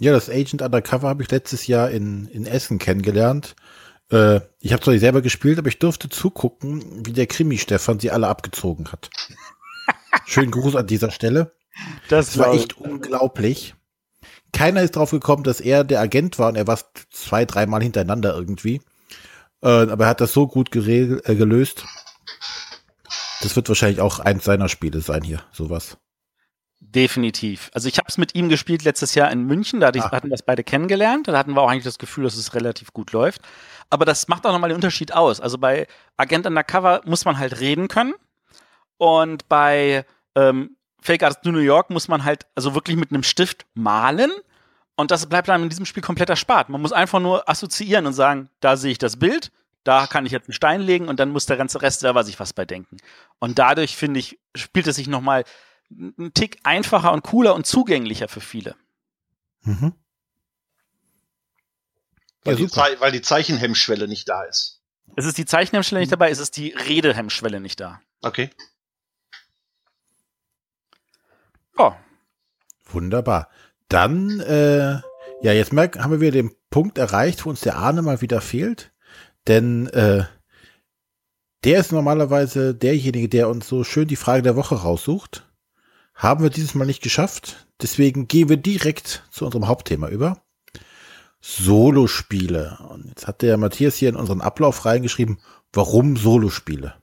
Ja, 0.00 0.12
das 0.12 0.30
Agent 0.30 0.62
Undercover 0.62 1.10
habe 1.10 1.22
ich 1.22 1.30
letztes 1.30 1.66
Jahr 1.66 1.90
in, 1.90 2.26
in 2.28 2.46
Essen 2.46 2.78
kennengelernt. 2.78 3.54
Äh, 4.10 4.40
ich 4.60 4.72
habe 4.72 4.82
zwar 4.82 4.94
nicht 4.94 5.02
selber 5.02 5.20
gespielt, 5.20 5.58
aber 5.58 5.68
ich 5.68 5.78
durfte 5.78 6.08
zugucken, 6.08 7.04
wie 7.04 7.12
der 7.12 7.26
Krimi-Stefan 7.26 8.00
sie 8.00 8.10
alle 8.10 8.28
abgezogen 8.28 8.90
hat. 8.90 9.10
Schönen 10.24 10.52
Gruß 10.52 10.74
an 10.76 10.86
dieser 10.86 11.10
Stelle. 11.10 11.52
Das, 12.08 12.28
das 12.28 12.38
war 12.38 12.54
echt 12.54 12.78
unglaublich. 12.78 13.74
Keiner 14.54 14.80
ist 14.80 14.96
drauf 14.96 15.10
gekommen, 15.10 15.42
dass 15.44 15.60
er 15.60 15.84
der 15.84 16.00
Agent 16.00 16.38
war 16.38 16.48
und 16.48 16.56
er 16.56 16.66
war 16.66 16.78
zwei, 17.10 17.44
dreimal 17.44 17.82
hintereinander 17.82 18.34
irgendwie. 18.34 18.80
Äh, 19.62 19.68
aber 19.68 20.04
er 20.04 20.10
hat 20.10 20.22
das 20.22 20.32
so 20.32 20.46
gut 20.46 20.70
geregelt, 20.70 21.28
äh, 21.28 21.34
gelöst. 21.34 21.84
Das 23.42 23.56
wird 23.56 23.68
wahrscheinlich 23.68 24.00
auch 24.00 24.20
eins 24.20 24.44
seiner 24.44 24.68
Spiele 24.68 25.00
sein 25.00 25.22
hier, 25.22 25.42
sowas. 25.50 25.98
Definitiv. 26.78 27.70
Also 27.74 27.88
ich 27.88 27.98
habe 27.98 28.06
es 28.08 28.18
mit 28.18 28.34
ihm 28.34 28.48
gespielt 28.48 28.84
letztes 28.84 29.14
Jahr 29.14 29.30
in 29.30 29.44
München, 29.44 29.80
da 29.80 29.88
ah. 29.88 30.10
hatten 30.12 30.28
wir 30.28 30.36
das 30.36 30.42
beide 30.42 30.62
kennengelernt, 30.62 31.28
da 31.28 31.36
hatten 31.36 31.54
wir 31.54 31.60
auch 31.60 31.70
eigentlich 31.70 31.84
das 31.84 31.98
Gefühl, 31.98 32.24
dass 32.24 32.36
es 32.36 32.54
relativ 32.54 32.92
gut 32.92 33.12
läuft. 33.12 33.40
Aber 33.90 34.04
das 34.04 34.28
macht 34.28 34.46
auch 34.46 34.52
nochmal 34.52 34.70
den 34.70 34.76
Unterschied 34.76 35.12
aus. 35.12 35.40
Also 35.40 35.58
bei 35.58 35.86
Agent 36.16 36.46
Undercover 36.46 37.02
muss 37.04 37.24
man 37.24 37.38
halt 37.38 37.60
reden 37.60 37.88
können 37.88 38.14
und 38.96 39.48
bei 39.48 40.06
ähm, 40.36 40.76
Fake 41.00 41.24
Artist 41.24 41.44
New 41.44 41.58
York 41.58 41.90
muss 41.90 42.06
man 42.06 42.24
halt 42.24 42.46
also 42.54 42.74
wirklich 42.74 42.96
mit 42.96 43.10
einem 43.10 43.24
Stift 43.24 43.66
malen. 43.74 44.30
Und 44.94 45.10
das 45.10 45.26
bleibt 45.26 45.48
dann 45.48 45.62
in 45.62 45.68
diesem 45.68 45.86
Spiel 45.86 46.02
komplett 46.02 46.30
erspart. 46.30 46.68
Man 46.68 46.80
muss 46.80 46.92
einfach 46.92 47.18
nur 47.18 47.48
assoziieren 47.48 48.06
und 48.06 48.12
sagen, 48.12 48.50
da 48.60 48.76
sehe 48.76 48.92
ich 48.92 48.98
das 48.98 49.18
Bild, 49.18 49.50
da 49.84 50.06
kann 50.06 50.26
ich 50.26 50.32
jetzt 50.32 50.48
einen 50.48 50.54
Stein 50.54 50.80
legen 50.80 51.08
und 51.08 51.18
dann 51.18 51.30
muss 51.30 51.46
der 51.46 51.56
ganze 51.56 51.82
Rest 51.82 52.00
selber 52.00 52.24
sich 52.24 52.38
was 52.38 52.52
bei 52.52 52.64
denken. 52.64 52.98
Und 53.38 53.58
dadurch, 53.58 53.96
finde 53.96 54.20
ich, 54.20 54.38
spielt 54.54 54.86
es 54.86 54.96
sich 54.96 55.08
nochmal 55.08 55.44
einen 55.90 56.32
Tick 56.34 56.58
einfacher 56.62 57.12
und 57.12 57.22
cooler 57.22 57.54
und 57.54 57.66
zugänglicher 57.66 58.28
für 58.28 58.40
viele. 58.40 58.76
Mhm. 59.62 59.94
Weil, 62.44 62.58
ja, 62.58 62.66
die 62.66 63.00
weil, 63.00 63.12
die 63.12 63.22
Zeichenhemmschwelle 63.22 64.08
nicht 64.08 64.28
da 64.28 64.42
ist. 64.44 64.80
Es 65.16 65.26
ist 65.26 65.38
die 65.38 65.44
Zeichenhemmschwelle 65.44 66.00
nicht 66.00 66.12
dabei, 66.12 66.30
es 66.30 66.38
ist 66.38 66.56
die 66.56 66.70
Redehemmschwelle 66.70 67.60
nicht 67.60 67.78
da. 67.80 68.00
Okay. 68.22 68.50
Oh. 71.76 71.92
Wunderbar. 72.86 73.48
Dann, 73.88 74.40
äh, 74.40 75.00
ja, 75.42 75.52
jetzt 75.52 75.72
merken, 75.72 76.02
haben 76.02 76.12
wir 76.12 76.20
wieder 76.20 76.32
den 76.32 76.54
Punkt 76.70 76.98
erreicht, 76.98 77.44
wo 77.44 77.50
uns 77.50 77.60
der 77.60 77.76
Ahne 77.76 78.02
mal 78.02 78.20
wieder 78.20 78.40
fehlt. 78.40 78.91
Denn 79.48 79.88
äh, 79.88 80.24
der 81.64 81.80
ist 81.80 81.92
normalerweise 81.92 82.74
derjenige, 82.74 83.28
der 83.28 83.48
uns 83.48 83.68
so 83.68 83.84
schön 83.84 84.08
die 84.08 84.16
Frage 84.16 84.42
der 84.42 84.56
Woche 84.56 84.76
raussucht. 84.76 85.48
Haben 86.14 86.42
wir 86.42 86.50
dieses 86.50 86.74
Mal 86.74 86.86
nicht 86.86 87.02
geschafft. 87.02 87.66
Deswegen 87.80 88.28
gehen 88.28 88.48
wir 88.48 88.56
direkt 88.56 89.24
zu 89.30 89.44
unserem 89.44 89.68
Hauptthema 89.68 90.08
über. 90.08 90.42
Solospiele. 91.40 92.78
Und 92.88 93.06
jetzt 93.06 93.26
hat 93.26 93.42
der 93.42 93.56
Matthias 93.56 93.96
hier 93.96 94.08
in 94.08 94.16
unseren 94.16 94.40
Ablauf 94.40 94.84
reingeschrieben, 94.84 95.40
warum 95.72 96.16
Solospiele? 96.16 96.94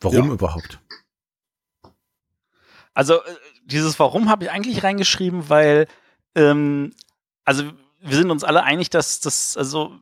Warum 0.00 0.28
ja. 0.28 0.34
überhaupt? 0.34 0.80
Also 2.92 3.22
äh, 3.22 3.36
dieses 3.64 3.98
Warum 3.98 4.28
habe 4.28 4.44
ich 4.44 4.50
eigentlich 4.50 4.82
reingeschrieben, 4.82 5.48
weil 5.48 5.86
ähm, 6.34 6.92
also 7.44 7.72
wir 8.04 8.16
sind 8.16 8.30
uns 8.30 8.44
alle 8.44 8.62
einig, 8.62 8.90
dass 8.90 9.20
das 9.20 9.56
also 9.56 9.92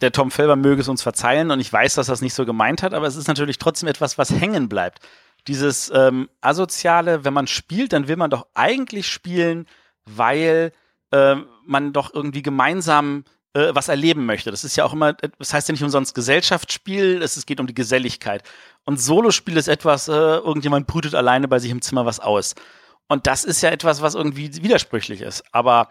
der 0.00 0.12
Tom 0.12 0.30
Felber 0.30 0.56
möge 0.56 0.80
es 0.80 0.88
uns 0.88 1.02
verzeihen 1.02 1.50
und 1.50 1.60
ich 1.60 1.72
weiß, 1.72 1.94
dass 1.94 2.08
er 2.08 2.14
es 2.14 2.20
nicht 2.20 2.34
so 2.34 2.44
gemeint 2.44 2.82
hat, 2.82 2.94
aber 2.94 3.06
es 3.06 3.16
ist 3.16 3.28
natürlich 3.28 3.58
trotzdem 3.58 3.88
etwas, 3.88 4.18
was 4.18 4.30
hängen 4.30 4.68
bleibt. 4.68 5.00
Dieses 5.46 5.92
ähm, 5.94 6.28
asoziale, 6.40 7.24
wenn 7.24 7.34
man 7.34 7.46
spielt, 7.46 7.92
dann 7.92 8.08
will 8.08 8.16
man 8.16 8.30
doch 8.30 8.46
eigentlich 8.54 9.06
spielen, 9.06 9.66
weil 10.04 10.72
äh, 11.12 11.36
man 11.64 11.92
doch 11.92 12.12
irgendwie 12.12 12.42
gemeinsam 12.42 13.24
äh, 13.52 13.74
was 13.74 13.88
erleben 13.88 14.26
möchte. 14.26 14.50
Das 14.50 14.64
ist 14.64 14.76
ja 14.76 14.84
auch 14.84 14.92
immer, 14.92 15.12
das 15.12 15.54
heißt 15.54 15.68
ja 15.68 15.72
nicht 15.72 15.84
umsonst 15.84 16.14
Gesellschaftsspiel, 16.14 17.22
es, 17.22 17.36
es 17.36 17.46
geht 17.46 17.60
um 17.60 17.66
die 17.66 17.74
Geselligkeit. 17.74 18.42
Und 18.84 19.00
Solospiel 19.00 19.56
ist 19.56 19.68
etwas, 19.68 20.08
äh, 20.08 20.12
irgendjemand 20.12 20.86
brütet 20.86 21.14
alleine 21.14 21.46
bei 21.46 21.58
sich 21.58 21.70
im 21.70 21.82
Zimmer 21.82 22.06
was 22.06 22.18
aus. 22.18 22.54
Und 23.08 23.26
das 23.28 23.44
ist 23.44 23.62
ja 23.62 23.70
etwas, 23.70 24.02
was 24.02 24.16
irgendwie 24.16 24.62
widersprüchlich 24.62 25.20
ist. 25.20 25.44
Aber 25.52 25.90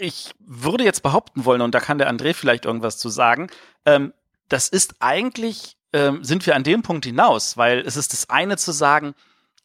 ich 0.00 0.32
würde 0.38 0.84
jetzt 0.84 1.02
behaupten 1.02 1.44
wollen, 1.44 1.60
und 1.60 1.74
da 1.74 1.80
kann 1.80 1.98
der 1.98 2.10
André 2.10 2.34
vielleicht 2.34 2.64
irgendwas 2.64 2.98
zu 2.98 3.08
sagen, 3.08 3.48
ähm, 3.84 4.12
das 4.48 4.68
ist 4.68 4.96
eigentlich, 5.00 5.76
ähm, 5.92 6.24
sind 6.24 6.46
wir 6.46 6.56
an 6.56 6.64
dem 6.64 6.82
Punkt 6.82 7.04
hinaus, 7.04 7.56
weil 7.56 7.80
es 7.80 7.96
ist 7.96 8.12
das 8.12 8.30
eine 8.30 8.56
zu 8.56 8.72
sagen, 8.72 9.14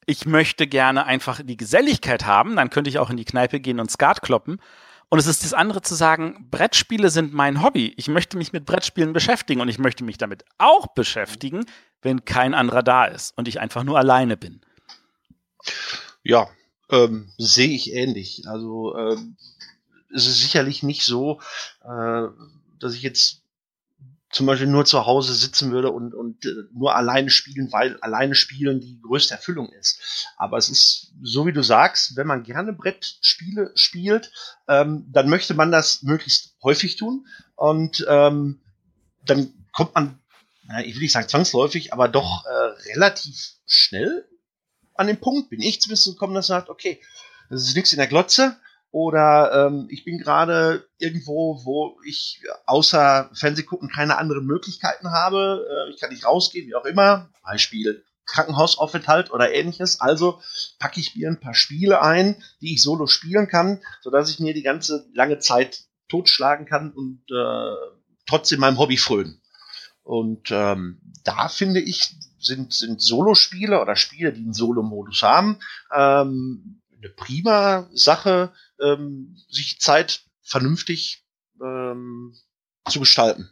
ich 0.05 0.25
möchte 0.25 0.67
gerne 0.67 1.05
einfach 1.05 1.41
die 1.43 1.57
Geselligkeit 1.57 2.25
haben, 2.25 2.55
dann 2.55 2.69
könnte 2.69 2.89
ich 2.89 2.99
auch 2.99 3.09
in 3.09 3.17
die 3.17 3.25
Kneipe 3.25 3.59
gehen 3.59 3.79
und 3.79 3.89
Skat 3.89 4.21
kloppen. 4.21 4.61
Und 5.09 5.19
es 5.19 5.27
ist 5.27 5.43
das 5.43 5.53
andere 5.53 5.81
zu 5.81 5.95
sagen, 5.95 6.47
Brettspiele 6.51 7.09
sind 7.09 7.33
mein 7.33 7.61
Hobby. 7.61 7.93
Ich 7.97 8.07
möchte 8.07 8.37
mich 8.37 8.53
mit 8.53 8.65
Brettspielen 8.65 9.13
beschäftigen 9.13 9.61
und 9.61 9.69
ich 9.69 9.79
möchte 9.79 10.03
mich 10.03 10.17
damit 10.17 10.43
auch 10.57 10.87
beschäftigen, 10.87 11.65
wenn 12.01 12.25
kein 12.25 12.53
anderer 12.53 12.83
da 12.83 13.05
ist 13.05 13.37
und 13.37 13.47
ich 13.47 13.59
einfach 13.59 13.83
nur 13.83 13.97
alleine 13.97 14.35
bin. 14.35 14.61
Ja, 16.23 16.49
ähm, 16.89 17.31
sehe 17.37 17.69
ich 17.69 17.93
ähnlich. 17.93 18.43
Also 18.47 18.95
ähm, 18.97 19.37
es 20.15 20.27
ist 20.27 20.39
sicherlich 20.39 20.81
nicht 20.81 21.03
so, 21.03 21.41
äh, 21.83 22.23
dass 22.79 22.93
ich 22.93 23.01
jetzt 23.01 23.41
zum 24.31 24.47
Beispiel 24.47 24.67
nur 24.67 24.85
zu 24.85 25.05
Hause 25.05 25.33
sitzen 25.33 25.71
würde 25.71 25.91
und, 25.91 26.13
und 26.13 26.45
äh, 26.45 26.49
nur 26.73 26.95
alleine 26.95 27.29
spielen, 27.29 27.71
weil 27.71 27.97
alleine 28.01 28.35
spielen 28.35 28.81
die 28.81 28.99
größte 29.01 29.33
Erfüllung 29.33 29.71
ist. 29.71 30.27
Aber 30.35 30.57
es 30.57 30.69
ist 30.69 31.13
so, 31.21 31.45
wie 31.45 31.53
du 31.53 31.63
sagst, 31.63 32.17
wenn 32.17 32.27
man 32.27 32.43
gerne 32.43 32.73
Brettspiele 32.73 33.71
spielt, 33.75 34.31
ähm, 34.67 35.05
dann 35.09 35.29
möchte 35.29 35.53
man 35.53 35.71
das 35.71 36.03
möglichst 36.03 36.55
häufig 36.63 36.97
tun 36.97 37.27
und 37.55 38.05
ähm, 38.09 38.59
dann 39.23 39.53
kommt 39.71 39.95
man, 39.95 40.19
ich 40.83 40.95
will 40.95 41.03
nicht 41.03 41.13
sagen 41.13 41.29
zwangsläufig, 41.29 41.93
aber 41.93 42.07
doch 42.07 42.45
äh, 42.45 42.91
relativ 42.91 43.53
schnell 43.65 44.27
an 44.95 45.07
den 45.07 45.19
Punkt, 45.19 45.49
bin 45.49 45.61
ich 45.61 45.81
zumindest 45.81 46.07
gekommen, 46.07 46.33
dass 46.33 46.49
man 46.49 46.59
sagt, 46.59 46.69
okay, 46.69 47.01
das 47.49 47.63
ist 47.63 47.75
nichts 47.75 47.93
in 47.93 47.99
der 47.99 48.07
Glotze, 48.07 48.57
oder 48.95 49.67
ähm, 49.67 49.87
ich 49.89 50.05
bin 50.05 50.19
gerade 50.19 50.87
irgendwo, 50.99 51.59
wo 51.65 51.99
ich 52.05 52.41
außer 52.65 53.29
Fernseh 53.33 53.63
gucken 53.63 53.89
keine 53.89 54.17
anderen 54.17 54.45
Möglichkeiten 54.45 55.11
habe. 55.11 55.67
Äh, 55.69 55.93
ich 55.93 55.99
kann 55.99 56.11
nicht 56.11 56.25
rausgehen, 56.25 56.65
wie 56.69 56.75
auch 56.75 56.85
immer. 56.85 57.29
Beispiel 57.43 58.05
Krankenhausaufenthalt 58.25 59.31
oder 59.31 59.53
ähnliches. 59.53 59.99
Also 59.99 60.39
packe 60.79 61.01
ich 61.01 61.13
mir 61.13 61.27
ein 61.27 61.41
paar 61.41 61.55
Spiele 61.55 62.01
ein, 62.01 62.41
die 62.61 62.75
ich 62.75 62.81
solo 62.81 63.05
spielen 63.05 63.49
kann, 63.49 63.81
sodass 64.01 64.29
ich 64.29 64.39
mir 64.39 64.53
die 64.53 64.63
ganze 64.63 65.05
lange 65.13 65.39
Zeit 65.39 65.83
totschlagen 66.07 66.65
kann 66.65 66.93
und 66.93 67.21
äh, 67.29 67.75
trotzdem 68.25 68.61
meinem 68.61 68.79
Hobby 68.79 68.95
frönen. 68.95 69.41
Und 70.03 70.51
ähm, 70.51 71.01
da 71.25 71.49
finde 71.49 71.81
ich, 71.81 72.15
sind, 72.39 72.71
sind 72.71 73.01
Solo-Spiele 73.01 73.81
oder 73.81 73.97
Spiele, 73.97 74.31
die 74.31 74.43
einen 74.43 74.53
Solo-Modus 74.53 75.21
haben, 75.21 75.59
ähm, 75.93 76.81
eine 77.05 77.13
prima 77.13 77.89
Sache, 77.93 78.53
ähm, 78.79 79.37
sich 79.49 79.79
Zeit 79.79 80.23
vernünftig 80.41 81.23
ähm, 81.61 82.35
zu 82.89 82.99
gestalten, 82.99 83.49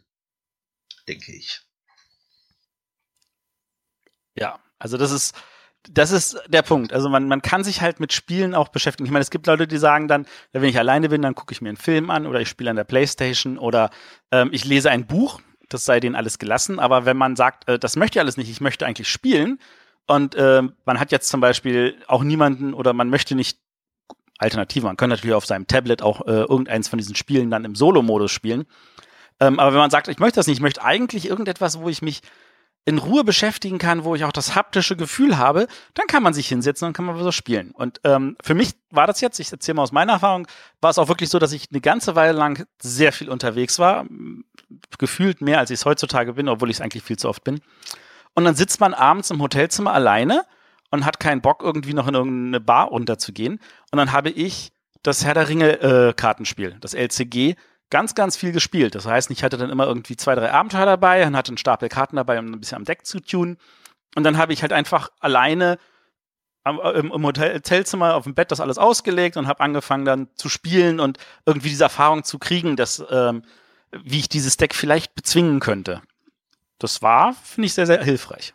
denke 1.08 1.34
ich. 1.34 1.62
Ja, 4.36 4.60
also 4.80 4.97
das 4.97 5.12
ist, 5.12 5.36
das 5.89 6.12
ist 6.12 6.38
der 6.47 6.64
Punkt. 6.64 6.93
Also 6.93 7.10
man, 7.10 7.28
man 7.28 7.41
kann 7.41 7.64
sich 7.64 7.82
halt 7.82 7.99
mit 7.99 8.14
Spielen 8.14 8.56
auch 8.56 8.70
beschäftigen. 8.70 9.06
Ich 9.06 9.12
meine, 9.12 9.22
es 9.22 9.30
gibt 9.32 9.47
Leute, 9.47 9.68
die 9.68 9.78
sagen 9.78 10.08
dann, 10.08 10.26
wenn 10.51 10.64
ich 10.64 10.78
alleine 10.78 11.10
bin, 11.10 11.22
dann 11.22 11.36
gucke 11.36 11.54
ich 11.54 11.62
mir 11.62 11.70
einen 11.70 11.78
Film 11.78 12.10
an 12.10 12.26
oder 12.26 12.41
ich 12.41 12.49
spiele 12.49 12.70
an 12.70 12.76
der 12.76 12.84
Playstation 12.84 13.58
oder 13.58 13.91
ähm, 14.32 14.49
ich 14.51 14.66
lese 14.66 14.89
ein 14.89 15.06
Buch. 15.06 15.41
Das 15.70 15.86
sei 15.86 15.99
denen 15.99 16.16
alles 16.16 16.39
gelassen. 16.39 16.80
Aber 16.80 17.06
wenn 17.06 17.18
man 17.18 17.36
sagt, 17.36 17.68
äh, 17.68 17.78
das 17.78 17.95
möchte 17.95 18.18
ich 18.18 18.22
alles 18.22 18.38
nicht, 18.38 18.49
ich 18.49 18.62
möchte 18.62 18.86
eigentlich 18.86 19.10
spielen 19.10 19.60
und 20.08 20.36
äh, 20.36 20.64
man 20.86 20.99
hat 20.99 21.12
jetzt 21.12 21.30
zum 21.30 21.41
Beispiel 21.41 21.97
auch 22.08 22.24
niemanden 22.24 22.74
oder 22.74 22.93
man 22.93 23.10
möchte 23.10 23.36
nicht 23.36 23.60
Alternative. 24.38 24.86
Man 24.86 24.97
könnte 24.97 25.16
natürlich 25.16 25.36
auf 25.36 25.45
seinem 25.45 25.68
Tablet 25.68 26.01
auch 26.01 26.28
äh, 26.28 26.41
irgendeins 26.41 26.89
von 26.89 26.97
diesen 26.97 27.16
Spielen 27.16 27.49
dann 27.49 27.66
im 27.66 27.76
Solo-Modus 27.76 28.32
spielen. 28.32 28.66
Ähm, 29.39 29.60
aber 29.60 29.72
wenn 29.72 29.80
man 29.80 29.91
sagt, 29.91 30.08
ich 30.08 30.20
möchte 30.20 30.39
das 30.39 30.47
nicht, 30.47 30.58
ich 30.58 30.62
möchte 30.62 30.84
eigentlich 30.84 31.30
irgendetwas, 31.30 31.80
wo 31.80 31.89
ich 31.89 32.01
mich 32.01 32.22
in 32.86 32.97
Ruhe 32.97 33.24
beschäftigen 33.24 33.78
kann, 33.78 34.04
wo 34.04 34.14
ich 34.14 34.26
auch 34.26 34.34
das 34.34 34.56
haptische 34.56 34.97
Gefühl 34.97 35.38
habe, 35.38 35.68
dann 35.93 36.08
kann 36.08 36.22
man 36.22 36.34
sich 36.34 36.49
hinsetzen 36.49 36.88
und 36.88 36.93
kann 36.93 37.06
man 37.06 37.18
so 37.18 37.32
spielen. 37.32 37.72
Und 37.72 38.01
ähm, 38.04 38.36
für 38.43 38.56
mich 38.56 38.74
war 38.89 39.08
das 39.08 39.22
jetzt, 39.22 39.39
ich 39.39 39.51
erzähle 39.51 39.76
mal 39.76 39.84
aus 39.84 39.93
meiner 39.93 40.14
Erfahrung, 40.14 40.47
war 40.82 40.91
es 40.91 40.97
auch 40.97 41.08
wirklich 41.08 41.30
so, 41.30 41.39
dass 41.39 41.54
ich 41.54 41.70
eine 41.72 41.80
ganze 41.80 42.16
Weile 42.16 42.38
lang 42.38 42.66
sehr 42.82 43.14
viel 43.14 43.30
unterwegs 43.30 43.80
war, 43.80 44.06
gefühlt 44.99 45.39
mehr, 45.39 45.60
als 45.60 45.70
ich 45.70 45.80
es 45.80 45.86
heutzutage 45.86 46.34
bin, 46.34 46.49
obwohl 46.49 46.70
ich 46.70 46.78
es 46.78 46.82
eigentlich 46.82 47.04
viel 47.04 47.18
zu 47.18 47.30
oft 47.30 47.45
bin. 47.45 47.62
Und 48.36 48.45
dann 48.45 48.55
sitzt 48.55 48.79
man 48.79 48.93
abends 48.93 49.29
im 49.31 49.41
Hotelzimmer 49.41 49.93
alleine 49.93 50.43
und 50.91 51.05
hat 51.05 51.19
keinen 51.19 51.41
Bock, 51.41 51.61
irgendwie 51.63 51.93
noch 51.93 52.07
in 52.07 52.15
irgendeine 52.15 52.59
Bar 52.59 52.88
runterzugehen. 52.88 53.59
Und 53.91 53.97
dann 53.97 54.11
habe 54.11 54.29
ich 54.29 54.71
das 55.03 55.25
Herr 55.25 55.34
der 55.34 55.49
Ringe 55.49 55.81
äh, 55.81 56.13
das 56.79 56.93
LCG, 56.93 57.55
ganz, 57.89 58.15
ganz 58.15 58.38
viel 58.38 58.51
gespielt. 58.51 58.95
Das 58.95 59.05
heißt, 59.05 59.29
ich 59.29 59.43
hatte 59.43 59.57
dann 59.57 59.69
immer 59.69 59.86
irgendwie 59.86 60.15
zwei, 60.15 60.34
drei 60.34 60.51
Abenteuer 60.51 60.86
dabei 60.86 61.27
und 61.27 61.36
hatte 61.36 61.49
einen 61.49 61.57
Stapel 61.57 61.89
Karten 61.89 62.15
dabei, 62.15 62.39
um 62.39 62.51
ein 62.51 62.59
bisschen 62.59 62.77
am 62.77 62.86
Deck 62.86 63.05
zu 63.05 63.19
tunen. 63.19 63.57
Und 64.15 64.23
dann 64.23 64.38
habe 64.38 64.53
ich 64.53 64.61
halt 64.61 64.73
einfach 64.73 65.09
alleine 65.19 65.77
äh, 66.65 66.99
im, 66.99 67.11
im 67.11 67.25
Hotelzimmer 67.25 68.15
auf 68.15 68.23
dem 68.23 68.34
Bett 68.34 68.51
das 68.51 68.61
alles 68.61 68.77
ausgelegt 68.77 69.38
und 69.38 69.47
habe 69.47 69.59
angefangen 69.59 70.05
dann 70.05 70.27
zu 70.36 70.49
spielen 70.49 70.99
und 70.99 71.17
irgendwie 71.45 71.69
diese 71.69 71.84
Erfahrung 71.84 72.23
zu 72.23 72.39
kriegen, 72.39 72.75
dass 72.75 73.03
ähm, 73.09 73.43
wie 73.91 74.19
ich 74.19 74.29
dieses 74.29 74.57
Deck 74.57 74.73
vielleicht 74.73 75.13
bezwingen 75.13 75.59
könnte. 75.59 76.01
Das 76.84 77.01
war, 77.01 77.34
finde 77.34 77.67
ich, 77.67 77.73
sehr, 77.73 77.88
sehr 77.88 78.03
hilfreich. 78.03 78.53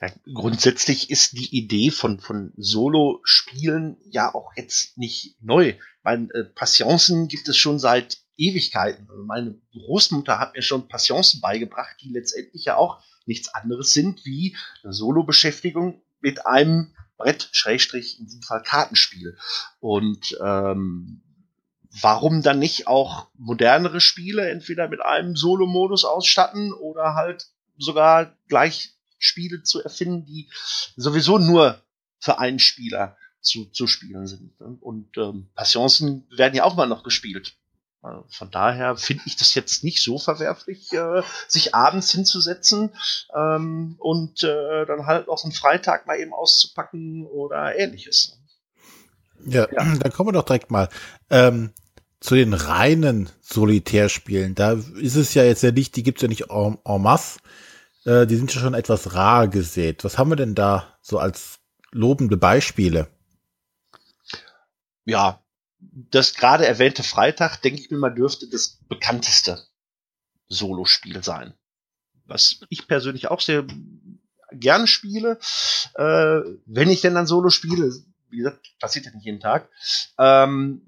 Ja, 0.00 0.08
grundsätzlich 0.32 1.10
ist 1.10 1.32
die 1.32 1.52
Idee 1.52 1.90
von, 1.90 2.20
von 2.20 2.52
Solo-Spielen 2.56 3.96
ja 4.04 4.32
auch 4.32 4.52
jetzt 4.54 4.96
nicht 4.96 5.34
neu. 5.42 5.74
Mein, 6.04 6.30
äh, 6.30 6.44
Passionsen 6.44 7.26
gibt 7.26 7.48
es 7.48 7.56
schon 7.56 7.80
seit 7.80 8.18
Ewigkeiten. 8.36 9.10
Also 9.10 9.24
meine 9.24 9.60
Großmutter 9.72 10.38
hat 10.38 10.54
mir 10.54 10.62
schon 10.62 10.86
Passionsen 10.86 11.40
beigebracht, 11.40 11.96
die 12.02 12.10
letztendlich 12.12 12.66
ja 12.66 12.76
auch 12.76 13.02
nichts 13.26 13.52
anderes 13.52 13.92
sind 13.92 14.24
wie 14.24 14.56
eine 14.84 14.92
Solo-Beschäftigung 14.92 16.00
mit 16.20 16.46
einem 16.46 16.94
Brett, 17.16 17.48
Schrägstrich, 17.50 18.20
in 18.20 18.26
diesem 18.26 18.42
Fall 18.42 18.62
Kartenspiel. 18.62 19.36
Und 19.80 20.38
ähm, 20.40 21.24
warum 22.00 22.42
dann 22.42 22.58
nicht 22.58 22.86
auch 22.86 23.28
modernere 23.36 24.00
Spiele 24.00 24.50
entweder 24.50 24.88
mit 24.88 25.00
einem 25.02 25.36
Solo-Modus 25.36 26.04
ausstatten 26.04 26.72
oder 26.72 27.14
halt 27.14 27.48
sogar 27.78 28.36
gleich 28.48 28.94
Spiele 29.18 29.62
zu 29.62 29.82
erfinden, 29.82 30.26
die 30.26 30.48
sowieso 30.96 31.38
nur 31.38 31.82
für 32.20 32.38
einen 32.38 32.58
Spieler 32.58 33.16
zu, 33.40 33.66
zu 33.66 33.86
spielen 33.86 34.26
sind. 34.26 34.58
Ne? 34.60 34.76
Und 34.80 35.16
ähm, 35.16 35.48
Passionsen 35.54 36.26
werden 36.30 36.54
ja 36.54 36.64
auch 36.64 36.76
mal 36.76 36.86
noch 36.86 37.02
gespielt. 37.02 37.56
Also 38.00 38.24
von 38.30 38.50
daher 38.50 38.96
finde 38.96 39.24
ich 39.26 39.36
das 39.36 39.54
jetzt 39.54 39.82
nicht 39.82 40.02
so 40.02 40.18
verwerflich, 40.18 40.92
äh, 40.92 41.22
sich 41.48 41.74
abends 41.74 42.12
hinzusetzen 42.12 42.90
ähm, 43.34 43.96
und 43.98 44.42
äh, 44.44 44.86
dann 44.86 45.06
halt 45.06 45.28
auch 45.28 45.42
einen 45.44 45.52
Freitag 45.52 46.06
mal 46.06 46.18
eben 46.18 46.32
auszupacken 46.32 47.26
oder 47.26 47.76
ähnliches. 47.76 48.38
Ja, 49.44 49.66
ja. 49.72 49.94
dann 49.96 50.12
kommen 50.12 50.28
wir 50.28 50.32
doch 50.32 50.44
direkt 50.44 50.70
mal 50.70 50.88
ähm, 51.30 51.72
zu 52.20 52.34
den 52.34 52.54
reinen 52.54 53.30
Solitärspielen. 53.40 54.54
Da 54.54 54.72
ist 54.72 55.16
es 55.16 55.34
ja 55.34 55.44
jetzt 55.44 55.62
ja 55.62 55.70
nicht, 55.70 55.96
die 55.96 56.02
gibt 56.02 56.18
es 56.18 56.22
ja 56.22 56.28
nicht 56.28 56.50
en, 56.50 56.78
en 56.84 57.02
masse. 57.02 57.38
Äh, 58.04 58.26
die 58.26 58.36
sind 58.36 58.52
ja 58.54 58.60
schon 58.60 58.74
etwas 58.74 59.14
rar 59.14 59.48
gesät. 59.48 60.04
Was 60.04 60.18
haben 60.18 60.30
wir 60.30 60.36
denn 60.36 60.54
da 60.54 60.98
so 61.00 61.18
als 61.18 61.60
lobende 61.92 62.36
Beispiele? 62.36 63.08
Ja, 65.04 65.42
das 65.78 66.34
gerade 66.34 66.66
erwähnte 66.66 67.02
Freitag, 67.02 67.62
denke 67.62 67.80
ich 67.80 67.90
mir 67.90 67.98
mal, 67.98 68.10
dürfte 68.10 68.48
das 68.48 68.78
bekannteste 68.88 69.64
Solospiel 70.48 71.22
sein. 71.22 71.54
Was 72.26 72.60
ich 72.68 72.88
persönlich 72.88 73.28
auch 73.28 73.40
sehr 73.40 73.64
gerne 74.52 74.86
spiele, 74.86 75.38
äh, 75.94 76.40
wenn 76.66 76.90
ich 76.90 77.00
denn 77.00 77.14
dann 77.14 77.26
Solo 77.26 77.50
spiele, 77.50 77.92
wie 78.30 78.38
gesagt, 78.38 78.66
passiert 78.80 79.06
ja 79.06 79.12
nicht 79.12 79.24
jeden 79.24 79.40
Tag, 79.40 79.68
ähm, 80.18 80.82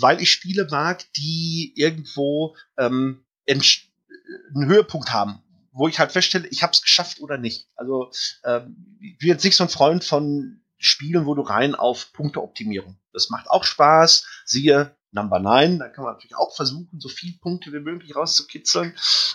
weil 0.00 0.20
ich 0.20 0.30
Spiele 0.30 0.66
mag, 0.70 1.04
die 1.14 1.72
irgendwo 1.76 2.56
ähm, 2.76 3.24
einen 3.46 4.66
Höhepunkt 4.66 5.12
haben 5.12 5.40
wo 5.74 5.88
ich 5.88 5.98
halt 5.98 6.12
feststelle, 6.12 6.46
ich 6.48 6.62
habe 6.62 6.72
es 6.72 6.82
geschafft 6.82 7.20
oder 7.20 7.36
nicht. 7.36 7.68
Also 7.74 8.10
ähm, 8.44 8.96
ich 9.00 9.18
bin 9.18 9.28
jetzt 9.28 9.44
nicht 9.44 9.56
so 9.56 9.64
ein 9.64 9.68
Freund 9.68 10.04
von 10.04 10.60
Spielen, 10.78 11.26
wo 11.26 11.34
du 11.34 11.42
rein 11.42 11.74
auf 11.74 12.12
Punkteoptimierung. 12.12 12.96
Das 13.12 13.28
macht 13.28 13.50
auch 13.50 13.64
Spaß. 13.64 14.24
Siehe 14.44 14.96
Number 15.10 15.40
9, 15.40 15.78
da 15.78 15.88
kann 15.88 16.04
man 16.04 16.14
natürlich 16.14 16.36
auch 16.36 16.54
versuchen, 16.54 17.00
so 17.00 17.08
viel 17.08 17.38
Punkte 17.40 17.72
wie 17.72 17.80
möglich 17.80 18.14
rauszukitzeln. 18.14 18.94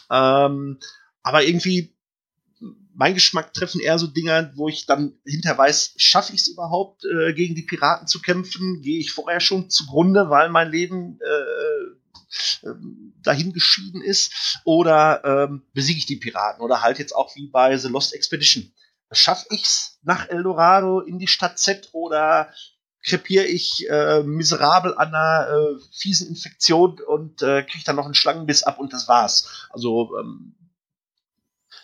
Ähm, 0.09 0.79
aber 1.23 1.43
irgendwie 1.43 1.95
mein 2.99 3.13
Geschmack 3.13 3.53
treffen 3.53 3.79
eher 3.79 3.97
so 3.97 4.07
Dinger, 4.07 4.51
wo 4.55 4.67
ich 4.67 4.85
dann 4.85 5.13
hinter 5.25 5.57
weiß, 5.57 5.93
schaffe 5.95 6.33
ich 6.33 6.41
es 6.41 6.47
überhaupt, 6.49 7.05
äh, 7.05 7.31
gegen 7.31 7.55
die 7.55 7.63
Piraten 7.63 8.07
zu 8.07 8.19
kämpfen? 8.21 8.81
Gehe 8.81 8.99
ich 8.99 9.13
vorher 9.13 9.39
schon 9.39 9.69
zugrunde, 9.69 10.29
weil 10.29 10.49
mein 10.49 10.69
Leben 10.69 11.17
äh, 11.21 12.67
ähm, 12.67 13.13
dahin 13.23 13.53
geschieden 13.53 14.01
ist 14.01 14.59
oder 14.65 15.23
ähm, 15.23 15.61
besiege 15.73 15.99
ich 15.99 16.07
die 16.07 16.17
Piraten 16.17 16.61
oder 16.61 16.81
halt 16.81 16.99
jetzt 16.99 17.15
auch 17.15 17.33
wie 17.37 17.47
bei 17.47 17.77
The 17.77 17.87
Lost 17.87 18.13
Expedition. 18.13 18.69
schaffe 19.13 19.45
ich's 19.51 19.99
nach 20.03 20.27
Eldorado 20.27 20.99
in 20.99 21.19
die 21.19 21.27
Stadt 21.27 21.57
Z 21.57 21.87
oder 21.93 22.51
krepiere 23.05 23.45
ich 23.45 23.89
äh, 23.89 24.23
miserabel 24.23 24.93
an 24.97 25.15
einer 25.15 25.47
äh, 25.47 25.81
fiesen 25.93 26.27
Infektion 26.27 26.99
und 26.99 27.41
äh, 27.43 27.63
kriege 27.63 27.85
dann 27.85 27.95
noch 27.95 28.03
einen 28.03 28.13
Schlangenbiss 28.13 28.63
ab 28.63 28.77
und 28.77 28.91
das 28.91 29.07
war's. 29.07 29.69
Also 29.69 30.17
ähm, 30.19 30.57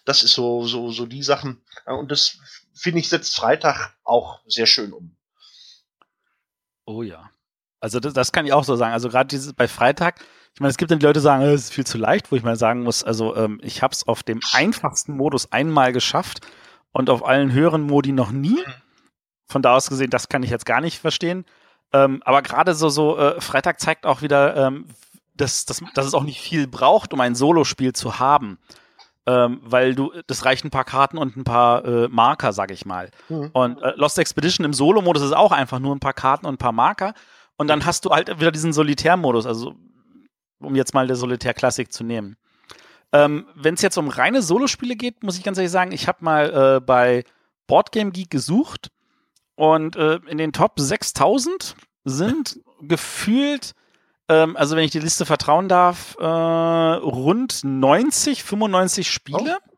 das 0.06 0.24
ist 0.24 0.34
so 0.34 0.66
so 0.66 0.92
so 0.92 1.06
die 1.06 1.24
Sachen 1.24 1.62
und 1.86 2.12
das 2.12 2.40
finde 2.74 3.00
ich 3.00 3.10
setzt 3.10 3.36
Freitag 3.36 3.96
auch 4.04 4.40
sehr 4.48 4.66
schön 4.66 4.94
um. 4.94 5.16
Oh 6.86 7.02
ja. 7.02 7.30
Also 7.80 8.00
das, 8.00 8.14
das 8.14 8.32
kann 8.32 8.46
ich 8.46 8.54
auch 8.54 8.64
so 8.64 8.76
sagen. 8.76 8.94
Also 8.94 9.10
gerade 9.10 9.28
dieses 9.28 9.54
bei 9.54 9.68
Freitag, 9.68 10.20
ich 10.54 10.60
meine, 10.60 10.72
es 10.72 10.78
gibt 10.78 10.92
dann 10.92 11.00
die 11.00 11.06
Leute, 11.06 11.20
die 11.20 11.24
sagen, 11.24 11.44
es 11.44 11.66
ist 11.66 11.74
viel 11.74 11.86
zu 11.86 11.98
leicht, 11.98 12.32
wo 12.32 12.36
ich 12.36 12.44
mal 12.44 12.56
sagen 12.56 12.84
muss, 12.84 13.04
also 13.04 13.36
ähm, 13.36 13.60
ich 13.62 13.82
habe 13.82 13.92
es 13.92 14.08
auf 14.08 14.24
dem 14.24 14.40
einfachsten 14.54 15.16
Modus 15.16 15.52
einmal 15.52 15.92
geschafft 15.92 16.40
und 16.92 17.10
auf 17.10 17.26
allen 17.26 17.52
höheren 17.52 17.84
Modi 17.84 18.12
noch 18.12 18.32
nie. 18.32 18.62
Mhm. 18.66 18.74
Von 19.48 19.62
da 19.62 19.76
aus 19.76 19.90
gesehen, 19.90 20.10
das 20.10 20.30
kann 20.30 20.44
ich 20.44 20.50
jetzt 20.50 20.66
gar 20.66 20.82
nicht 20.82 21.00
verstehen. 21.00 21.46
Ähm, 21.94 22.22
aber 22.26 22.42
gerade 22.42 22.74
so, 22.74 22.90
so 22.90 23.18
äh, 23.18 23.40
Freitag 23.42 23.80
zeigt 23.80 24.06
auch 24.06 24.22
wieder, 24.22 24.56
ähm, 24.56 24.86
dass, 25.36 25.66
dass, 25.66 25.84
dass 25.94 26.06
es 26.06 26.14
auch 26.14 26.24
nicht 26.24 26.42
viel 26.42 26.68
braucht, 26.68 27.14
um 27.14 27.22
ein 27.22 27.36
Solospiel 27.36 27.94
zu 27.94 28.20
haben. 28.20 28.58
Ähm, 29.28 29.60
weil 29.64 29.96
du, 29.96 30.12
das 30.28 30.46
reicht 30.46 30.66
ein 30.66 30.70
paar 30.70 30.84
Karten 30.84 31.18
und 31.18 31.36
ein 31.36 31.44
paar 31.44 31.84
äh, 31.84 32.08
Marker, 32.10 32.54
sag 32.54 32.70
ich 32.70 32.86
mal. 32.86 33.10
Mhm. 33.30 33.50
Und 33.54 33.82
äh, 33.82 33.94
Lost 33.96 34.20
Expedition 34.20 34.66
im 34.66 34.74
Solo-Modus 34.74 35.24
ist 35.24 35.36
auch 35.36 35.52
einfach 35.52 35.80
nur 35.80 35.96
ein 35.96 36.00
paar 36.00 36.14
Karten 36.14 36.46
und 36.46 36.56
ein 36.56 36.60
paar 36.60 36.72
Marker. 36.72 37.14
Und 37.58 37.68
dann 37.68 37.86
hast 37.86 38.06
du 38.06 38.12
halt 38.12 38.40
wieder 38.40 38.52
diesen 38.52 38.72
Solitär-Modus, 38.72 39.46
also 39.46 39.76
um 40.60 40.76
jetzt 40.76 40.94
mal 40.94 41.08
der 41.08 41.16
Solitär-Klassik 41.16 41.92
zu 41.92 42.04
nehmen. 42.04 42.38
Ähm, 43.12 43.48
Wenn 43.56 43.76
es 43.76 43.82
jetzt 43.82 43.98
um 43.98 44.10
reine 44.10 44.42
Solospiele 44.42 44.96
geht, 44.96 45.24
muss 45.24 45.38
ich 45.38 45.44
ganz 45.44 45.58
ehrlich 45.58 45.72
sagen, 45.72 45.92
ich 45.92 46.08
habe 46.08 46.24
mal 46.24 46.78
äh, 46.78 46.80
bei 46.82 47.24
Boardgame 47.68 48.12
Geek 48.12 48.30
gesucht 48.30 48.92
und 49.56 49.96
äh, 49.96 50.20
in 50.28 50.38
den 50.38 50.54
Top 50.54 50.74
6000 50.76 51.76
sind 52.04 52.60
gefühlt, 52.82 53.74
ähm, 54.30 54.56
also 54.58 54.76
wenn 54.76 54.84
ich 54.84 54.92
die 54.92 55.00
Liste 55.00 55.26
vertrauen 55.26 55.68
darf, 55.68 56.16
äh, 56.20 56.26
rund 56.26 57.64
90, 57.64 58.44
95 58.44 59.10
Spiele. 59.10 59.58
Oh. 59.60 59.72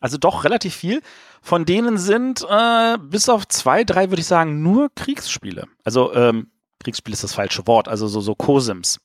Also 0.00 0.16
doch 0.16 0.44
relativ 0.44 0.74
viel. 0.74 1.02
Von 1.42 1.64
denen 1.64 1.98
sind 1.98 2.46
äh, 2.48 2.98
bis 2.98 3.28
auf 3.28 3.48
zwei, 3.48 3.84
drei, 3.84 4.10
würde 4.10 4.20
ich 4.20 4.26
sagen, 4.26 4.62
nur 4.62 4.90
Kriegsspiele. 4.94 5.66
Also 5.84 6.14
ähm, 6.14 6.50
Kriegsspiel 6.80 7.14
ist 7.14 7.24
das 7.24 7.34
falsche 7.34 7.66
Wort, 7.66 7.88
also 7.88 8.06
so, 8.06 8.20
so 8.20 8.34
Cosims. 8.34 9.00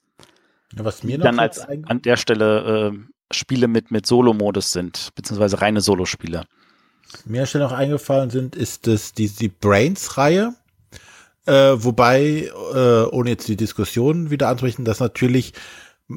Ja, 0.76 0.86
was 0.86 1.04
mir 1.04 1.18
noch 1.18 1.26
dann 1.26 1.40
als 1.40 1.62
an 1.62 2.02
der 2.02 2.18
Stelle 2.18 2.92
äh, 2.94 2.98
Spiele 3.32 3.68
mit, 3.68 3.92
mit 3.92 4.06
Solo-Modus 4.06 4.72
sind, 4.72 5.10
beziehungsweise 5.16 5.62
reine 5.62 5.82
Solo-Spiele. 5.82 6.46
Mir 7.26 7.46
schnell 7.46 7.64
noch 7.64 7.72
eingefallen 7.72 8.30
sind, 8.30 8.56
ist 8.56 8.88
das 8.88 9.14
die, 9.14 9.30
die 9.30 9.50
Brains-Reihe. 9.50 10.56
Äh, 11.46 11.84
wobei, 11.84 12.52
äh, 12.74 13.04
ohne 13.12 13.32
jetzt 13.32 13.48
die 13.48 13.58
Diskussion 13.58 14.30
wieder 14.30 14.48
anzusprechen, 14.48 14.86
dass 14.86 15.00
natürlich 15.00 15.54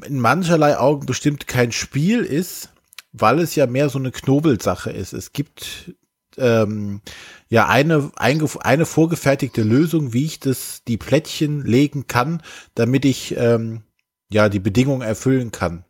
in 0.05 0.21
mancherlei 0.21 0.79
Augen 0.79 1.07
bestimmt 1.07 1.47
kein 1.47 1.73
Spiel 1.73 2.21
ist, 2.21 2.71
weil 3.13 3.41
es 3.41 3.55
ja 3.55 3.67
mehr 3.67 3.89
so 3.89 3.99
eine 3.99 4.13
Knobelsache 4.13 4.91
ist. 4.91 5.13
Es 5.13 5.33
gibt 5.33 5.95
ähm, 6.37 7.01
ja 7.49 7.67
eine, 7.69 8.11
eine, 8.17 8.87
vorgefertigte 8.87 9.63
Lösung, 9.63 10.13
wie 10.13 10.27
ich 10.27 10.41
das, 10.41 10.83
die 10.87 10.99
Plättchen 10.99 11.65
legen 11.65 12.07
kann, 12.07 12.43
damit 12.75 13.05
ich 13.05 13.37
ähm, 13.37 13.83
ja 14.29 14.49
die 14.49 14.61
Bedingungen 14.61 15.03
erfüllen 15.03 15.51
kann. 15.51 15.85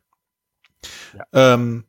Ja. 1.15 1.55
Ähm, 1.55 1.85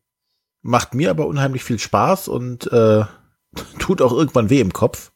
macht 0.61 0.93
mir 0.95 1.11
aber 1.11 1.27
unheimlich 1.27 1.63
viel 1.63 1.79
Spaß 1.79 2.27
und 2.27 2.71
äh, 2.71 3.05
tut 3.79 4.01
auch 4.01 4.11
irgendwann 4.11 4.49
weh 4.49 4.59
im 4.59 4.73
Kopf. 4.73 5.11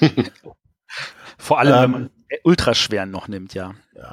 Vor 1.38 1.58
allem, 1.58 1.74
ähm, 1.74 1.82
wenn 1.82 1.90
man 1.90 2.10
ultraschweren 2.44 3.10
noch 3.10 3.28
nimmt, 3.28 3.54
ja. 3.54 3.74
ja. 3.94 4.12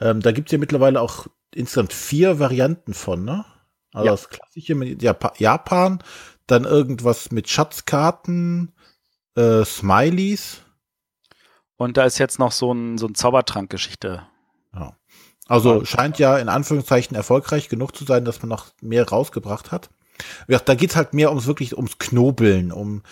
Ähm, 0.00 0.20
da 0.20 0.32
gibt's 0.32 0.52
ja 0.52 0.58
mittlerweile 0.58 1.00
auch 1.00 1.26
insgesamt 1.54 1.92
vier 1.92 2.38
Varianten 2.38 2.94
von, 2.94 3.24
ne? 3.24 3.44
Also 3.92 4.06
ja. 4.06 4.12
das 4.12 4.28
klassische 4.28 4.74
mit 4.74 5.02
Japan, 5.02 6.02
dann 6.46 6.64
irgendwas 6.64 7.30
mit 7.30 7.48
Schatzkarten, 7.48 8.72
äh, 9.34 9.64
Smileys. 9.64 10.62
Und 11.76 11.96
da 11.96 12.04
ist 12.04 12.18
jetzt 12.18 12.38
noch 12.38 12.52
so 12.52 12.72
ein, 12.72 12.98
so 12.98 13.06
ein 13.06 13.14
Zaubertrank-Geschichte. 13.14 14.26
Ja. 14.74 14.96
Also 15.46 15.84
scheint 15.84 16.18
ja 16.18 16.36
in 16.36 16.48
Anführungszeichen 16.48 17.16
erfolgreich 17.16 17.68
genug 17.68 17.96
zu 17.96 18.04
sein, 18.04 18.24
dass 18.24 18.42
man 18.42 18.50
noch 18.50 18.66
mehr 18.82 19.08
rausgebracht 19.08 19.72
hat. 19.72 19.88
Ja, 20.48 20.58
da 20.58 20.74
geht's 20.74 20.96
halt 20.96 21.14
mehr 21.14 21.30
ums 21.30 21.46
wirklich 21.46 21.76
ums 21.76 21.98
Knobeln, 21.98 22.72
um 22.72 23.02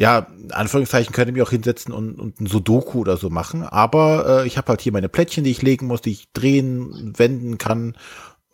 ja, 0.00 0.28
in 0.30 0.50
Anführungszeichen 0.50 1.12
könnte 1.12 1.28
ich 1.28 1.34
mich 1.34 1.42
auch 1.42 1.50
hinsetzen 1.50 1.92
und, 1.92 2.18
und 2.18 2.40
ein 2.40 2.46
Sudoku 2.46 3.00
oder 3.00 3.18
so 3.18 3.28
machen. 3.28 3.64
Aber 3.64 4.44
äh, 4.44 4.46
ich 4.46 4.56
habe 4.56 4.68
halt 4.68 4.80
hier 4.80 4.92
meine 4.92 5.10
Plättchen, 5.10 5.44
die 5.44 5.50
ich 5.50 5.60
legen 5.60 5.88
muss, 5.88 6.00
die 6.00 6.12
ich 6.12 6.32
drehen, 6.32 7.12
wenden 7.18 7.58
kann, 7.58 7.94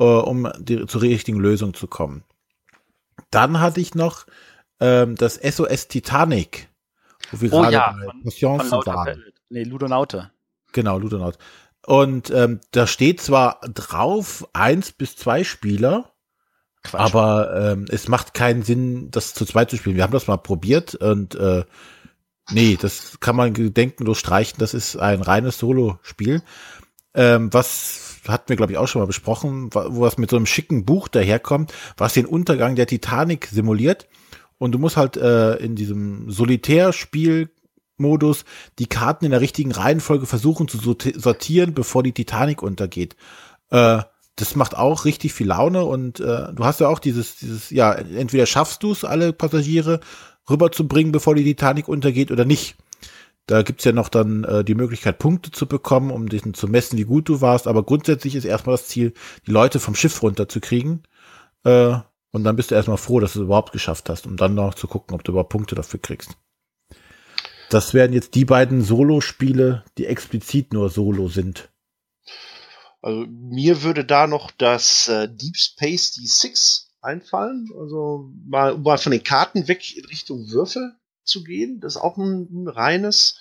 äh, 0.01 0.03
um 0.03 0.51
die, 0.59 0.87
zur 0.87 1.03
richtigen 1.03 1.39
Lösung 1.39 1.73
zu 1.73 1.87
kommen. 1.87 2.25
Dann 3.31 3.61
hatte 3.61 3.81
ich 3.81 3.95
noch 3.95 4.27
ähm, 4.81 5.15
das 5.15 5.37
SOS 5.37 5.87
Titanic, 5.87 6.69
wo 7.31 7.41
wir 7.41 7.53
oh, 7.53 7.61
gerade 7.61 7.73
ja, 7.75 7.97
bei 7.97 8.13
Passionsen 8.25 8.85
waren. 8.85 9.23
Nee, 9.49 9.63
Ludonaute. 9.63 10.33
Genau, 10.73 10.99
Ludonaut. 10.99 11.39
Und 11.87 12.29
ähm, 12.31 12.59
da 12.73 12.89
steht 12.89 13.21
zwar 13.21 13.61
drauf 13.73 14.49
eins 14.53 14.91
bis 14.91 15.15
zwei 15.15 15.45
Spieler, 15.45 16.11
Quatsch. 16.87 17.15
aber 17.15 17.73
ähm, 17.73 17.87
es 17.89 18.09
macht 18.09 18.35
keinen 18.35 18.63
Sinn, 18.63 19.11
das 19.11 19.35
zu 19.35 19.45
zweit 19.45 19.71
zu 19.71 19.77
spielen. 19.77 19.97
Wir 19.97 20.03
haben 20.03 20.13
das 20.13 20.27
mal 20.27 20.37
probiert 20.37 20.95
und 20.95 21.35
äh, 21.35 21.65
nee, 22.51 22.79
das 22.81 23.19
kann 23.21 23.37
man 23.37 23.55
gedenkenlos 23.55 24.19
streichen. 24.19 24.59
Das 24.59 24.75
ist 24.75 24.97
ein 24.97 25.23
reines 25.23 25.59
Solo-Spiel. 25.59 26.43
Ähm, 27.15 27.53
was 27.53 28.21
hatten 28.29 28.49
wir, 28.49 28.57
glaube 28.57 28.73
ich, 28.73 28.79
auch 28.79 28.89
schon 28.89 29.01
mal 29.01 29.07
besprochen, 29.07 29.73
wo 29.73 30.01
was 30.01 30.19
mit 30.19 30.31
so 30.31 30.37
einem 30.37 30.47
schicken 30.47 30.85
Buch 30.85 31.09
daherkommt, 31.09 31.73
was 31.97 32.15
den 32.15 32.27
Untergang 32.27 32.77
der 32.77 32.87
Titanic 32.87 33.47
simuliert. 33.47 34.09
Und 34.59 34.73
du 34.73 34.79
musst 34.79 34.97
halt 34.97 35.17
äh, 35.17 35.57
in 35.57 35.77
diesem 35.77 36.31
Solitärspiel 36.31 37.51
Modus 37.99 38.45
die 38.79 38.87
Karten 38.87 39.25
in 39.25 39.31
der 39.31 39.41
richtigen 39.41 39.73
Reihenfolge 39.73 40.27
versuchen 40.27 40.69
zu 40.69 40.79
sortieren, 40.79 41.75
bevor 41.75 42.03
die 42.03 42.13
Titanic 42.13 42.63
untergeht. 42.63 43.17
Äh, 43.71 44.03
das 44.37 44.55
macht 44.55 44.77
auch 44.77 45.05
richtig 45.05 45.33
viel 45.33 45.49
Laune 45.49 45.85
und 45.85 46.21
äh, 46.21 46.53
du 46.53 46.65
hast 46.65 46.81
ja 46.81 46.89
auch 46.89 46.99
dieses, 46.99 47.37
dieses, 47.37 47.71
ja, 47.71 47.93
entweder 47.93 48.47
schaffst 48.47 48.83
du 48.83 48.93
es, 48.93 49.05
alle 49.05 49.33
Passagiere 49.33 50.01
rüberzubringen, 50.49 51.11
bevor 51.11 51.35
die 51.35 51.45
Titanic 51.45 51.89
untergeht 51.89 52.31
oder 52.31 52.45
nicht. 52.45 52.77
Da 53.47 53.63
gibt's 53.63 53.85
ja 53.85 53.93
noch 53.93 54.09
dann 54.09 54.45
äh, 54.45 54.65
die 54.65 54.75
Möglichkeit, 54.75 55.19
Punkte 55.19 55.53
zu 55.53 55.67
bekommen, 55.67 56.11
um 56.11 56.29
dich 56.29 56.43
zu 56.55 56.69
messen, 56.69 56.99
wie 56.99 57.05
gut 57.05 57.29
du 57.29 57.41
warst. 57.41 57.67
Aber 57.67 57.85
grundsätzlich 57.85 58.35
ist 58.35 58.45
erstmal 58.45 58.75
das 58.75 58.89
Ziel, 58.89 59.15
die 59.47 59.53
Leute 59.53 59.79
vom 59.79 59.95
Schiff 59.95 60.23
runterzukriegen. 60.23 61.05
Äh, 61.65 61.97
und 62.33 62.45
dann 62.45 62.57
bist 62.57 62.71
du 62.71 62.75
erstmal 62.75 62.97
froh, 62.97 63.21
dass 63.21 63.35
du 63.35 63.41
es 63.41 63.45
überhaupt 63.45 63.73
geschafft 63.73 64.11
hast, 64.11 64.27
um 64.27 64.37
dann 64.37 64.55
noch 64.55 64.75
zu 64.75 64.89
gucken, 64.89 65.15
ob 65.15 65.23
du 65.23 65.33
überhaupt 65.33 65.51
Punkte 65.51 65.77
dafür 65.77 66.01
kriegst. 66.01 66.37
Das 67.71 67.95
wären 67.95 68.13
jetzt 68.13 68.35
die 68.35 68.45
beiden 68.45 68.83
Solo-Spiele, 68.83 69.85
die 69.97 70.07
explizit 70.07 70.73
nur 70.73 70.91
Solo 70.91 71.29
sind. 71.29 71.71
Also 73.07 73.25
mir 73.29 73.83
würde 73.85 74.05
da 74.05 74.27
noch 74.27 74.51
das 74.51 75.07
äh, 75.07 75.29
Deep 75.29 75.57
Space 75.57 76.19
D6 76.19 76.89
einfallen. 77.01 77.69
Also 77.79 78.33
mal, 78.45 78.73
um 78.73 78.83
mal 78.83 78.99
von 78.99 79.13
den 79.13 79.23
Karten 79.23 79.69
weg 79.69 79.97
in 79.97 80.05
Richtung 80.07 80.51
Würfel 80.51 80.93
zu 81.23 81.45
gehen. 81.45 81.79
Das 81.79 81.97
auch 81.97 82.17
ein, 82.17 82.49
ein 82.51 82.67
reines 82.67 83.39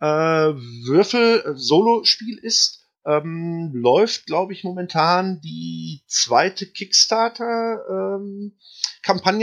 äh, 0.00 0.06
Würfel-Solo-Spiel 0.06 2.38
ist. 2.38 2.83
Ähm, 3.06 3.70
läuft, 3.74 4.26
glaube 4.26 4.52
ich, 4.52 4.64
momentan 4.64 5.40
die 5.40 6.02
zweite 6.06 6.66
Kickstarter 6.66 7.84
ähm, 7.90 8.52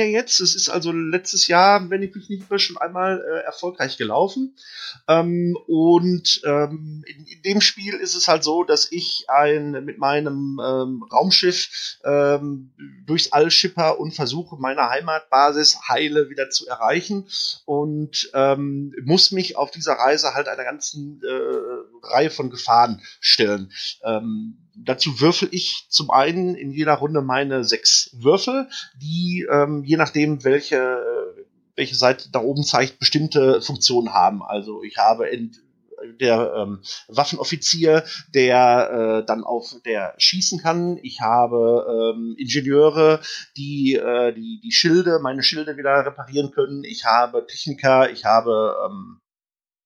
jetzt. 0.06 0.40
Es 0.40 0.56
ist 0.56 0.70
also 0.70 0.92
letztes 0.92 1.48
Jahr, 1.48 1.90
wenn 1.90 2.02
ich 2.02 2.16
mich 2.16 2.30
nicht 2.30 2.50
irre, 2.50 2.60
schon 2.60 2.78
einmal 2.78 3.22
äh, 3.22 3.46
erfolgreich 3.46 3.98
gelaufen. 3.98 4.56
Ähm, 5.08 5.56
und 5.68 6.42
ähm, 6.44 7.04
in, 7.06 7.26
in, 7.26 7.42
dem 7.44 7.62
Spiel 7.62 7.94
ist 7.94 8.16
es 8.16 8.28
halt 8.28 8.44
so, 8.44 8.64
dass 8.64 8.92
ich 8.92 9.26
ein 9.28 9.86
mit 9.86 10.00
meinem 10.00 10.60
ähm, 10.64 11.04
Raumschiff 11.12 12.00
ähm, 12.04 12.72
durchs 13.06 13.32
All 13.32 13.52
schipper 13.52 14.00
und 14.00 14.14
versuche, 14.14 14.58
meine 14.58 14.90
Heimatbasis 14.90 15.78
heile 15.88 16.30
wieder 16.30 16.50
zu 16.50 16.68
erreichen 16.68 17.28
und 17.66 18.32
muss 19.04 19.32
mich 19.32 19.58
auf 19.58 19.72
dieser 19.72 19.94
Reise 19.94 20.34
halt 20.34 20.48
einer 20.48 20.64
ganzen 20.64 21.22
äh, 21.24 22.08
Reihe 22.08 22.30
von 22.30 22.50
Gefahren 22.50 23.02
stellen. 23.20 23.51
Ähm, 24.04 24.58
dazu 24.76 25.20
würfel 25.20 25.50
ich 25.52 25.88
zum 25.90 26.12
einen 26.12 26.56
in 26.56 26.72
jeder 26.72 26.94
Runde 26.94 27.22
meine 27.22 27.64
sechs 27.64 28.10
Würfel, 28.14 28.68
die 29.02 29.48
ähm, 29.52 29.84
je 29.84 29.98
nachdem, 29.98 30.44
welche, 30.44 31.00
welche 31.76 31.96
Seite 31.96 32.30
da 32.32 32.40
oben 32.40 32.64
zeigt, 32.64 33.00
bestimmte 33.00 33.62
Funktionen 33.62 34.14
haben. 34.14 34.44
Also 34.44 34.84
ich 34.84 34.98
habe 34.98 35.30
ent, 35.30 35.62
der 36.20 36.54
ähm, 36.56 36.82
Waffenoffizier, 37.08 38.04
der 38.34 39.22
äh, 39.22 39.26
dann 39.26 39.44
auf 39.44 39.76
der 39.86 40.14
schießen 40.18 40.60
kann. 40.60 40.98
Ich 41.02 41.22
habe 41.22 42.14
ähm, 42.16 42.36
Ingenieure, 42.38 43.22
die, 43.58 43.96
äh, 43.96 44.34
die 44.34 44.60
die 44.64 44.72
Schilde, 44.72 45.20
meine 45.22 45.44
Schilde 45.44 45.78
wieder 45.78 46.06
reparieren 46.06 46.52
können. 46.52 46.84
Ich 46.84 47.06
habe 47.06 47.46
Techniker, 47.46 48.10
ich 48.12 48.26
habe 48.26 48.76
ähm, 48.86 49.20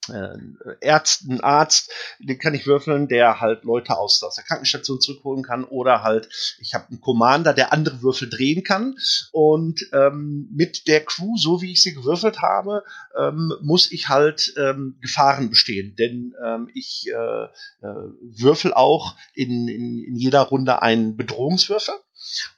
äh, 0.09 0.37
Ärzt, 0.81 1.23
ein 1.27 1.41
Arzt, 1.41 1.91
den 2.19 2.39
kann 2.39 2.53
ich 2.53 2.65
würfeln, 2.65 3.07
der 3.07 3.39
halt 3.39 3.63
Leute 3.63 3.97
aus, 3.97 4.23
aus 4.23 4.35
der 4.35 4.43
Krankenstation 4.43 5.01
zurückholen 5.01 5.43
kann. 5.43 5.63
Oder 5.63 6.03
halt, 6.03 6.29
ich 6.59 6.73
habe 6.73 6.87
einen 6.89 7.01
Commander, 7.01 7.53
der 7.53 7.73
andere 7.73 8.01
Würfel 8.01 8.29
drehen 8.29 8.63
kann. 8.63 8.95
Und 9.31 9.85
ähm, 9.93 10.49
mit 10.51 10.87
der 10.87 11.03
Crew, 11.03 11.37
so 11.37 11.61
wie 11.61 11.71
ich 11.71 11.81
sie 11.81 11.93
gewürfelt 11.93 12.41
habe, 12.41 12.83
ähm, 13.17 13.53
muss 13.61 13.91
ich 13.91 14.09
halt 14.09 14.53
ähm, 14.57 14.97
Gefahren 15.01 15.49
bestehen. 15.49 15.95
Denn 15.95 16.33
ähm, 16.43 16.69
ich 16.73 17.07
äh, 17.07 17.43
äh, 17.45 17.49
würfel 18.21 18.73
auch 18.73 19.15
in, 19.33 19.67
in, 19.67 20.03
in 20.03 20.15
jeder 20.15 20.41
Runde 20.41 20.81
einen 20.81 21.17
Bedrohungswürfel. 21.17 21.95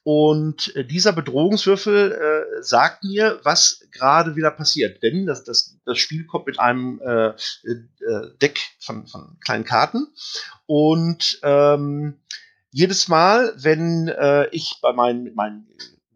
Und 0.03 0.75
äh, 0.75 0.85
dieser 0.85 1.13
Bedrohungswürfel 1.13 2.11
äh, 2.11 2.63
sagt 2.63 3.03
mir, 3.03 3.39
was 3.43 3.85
gerade 3.91 4.35
wieder 4.35 4.51
passiert. 4.51 5.03
Denn 5.03 5.25
das, 5.25 5.43
das, 5.43 5.77
das 5.85 5.97
Spiel 5.97 6.25
kommt 6.25 6.47
mit 6.47 6.59
einem 6.59 7.01
äh, 7.01 7.27
äh, 7.27 8.31
Deck 8.41 8.59
von, 8.79 9.07
von 9.07 9.37
kleinen 9.43 9.65
Karten. 9.65 10.07
Und 10.65 11.39
ähm, 11.43 12.19
jedes 12.71 13.07
Mal, 13.07 13.53
wenn 13.57 14.07
äh, 14.07 14.47
ich 14.49 14.79
bei 14.81 14.93
meinen, 14.93 15.33
meinen 15.33 15.67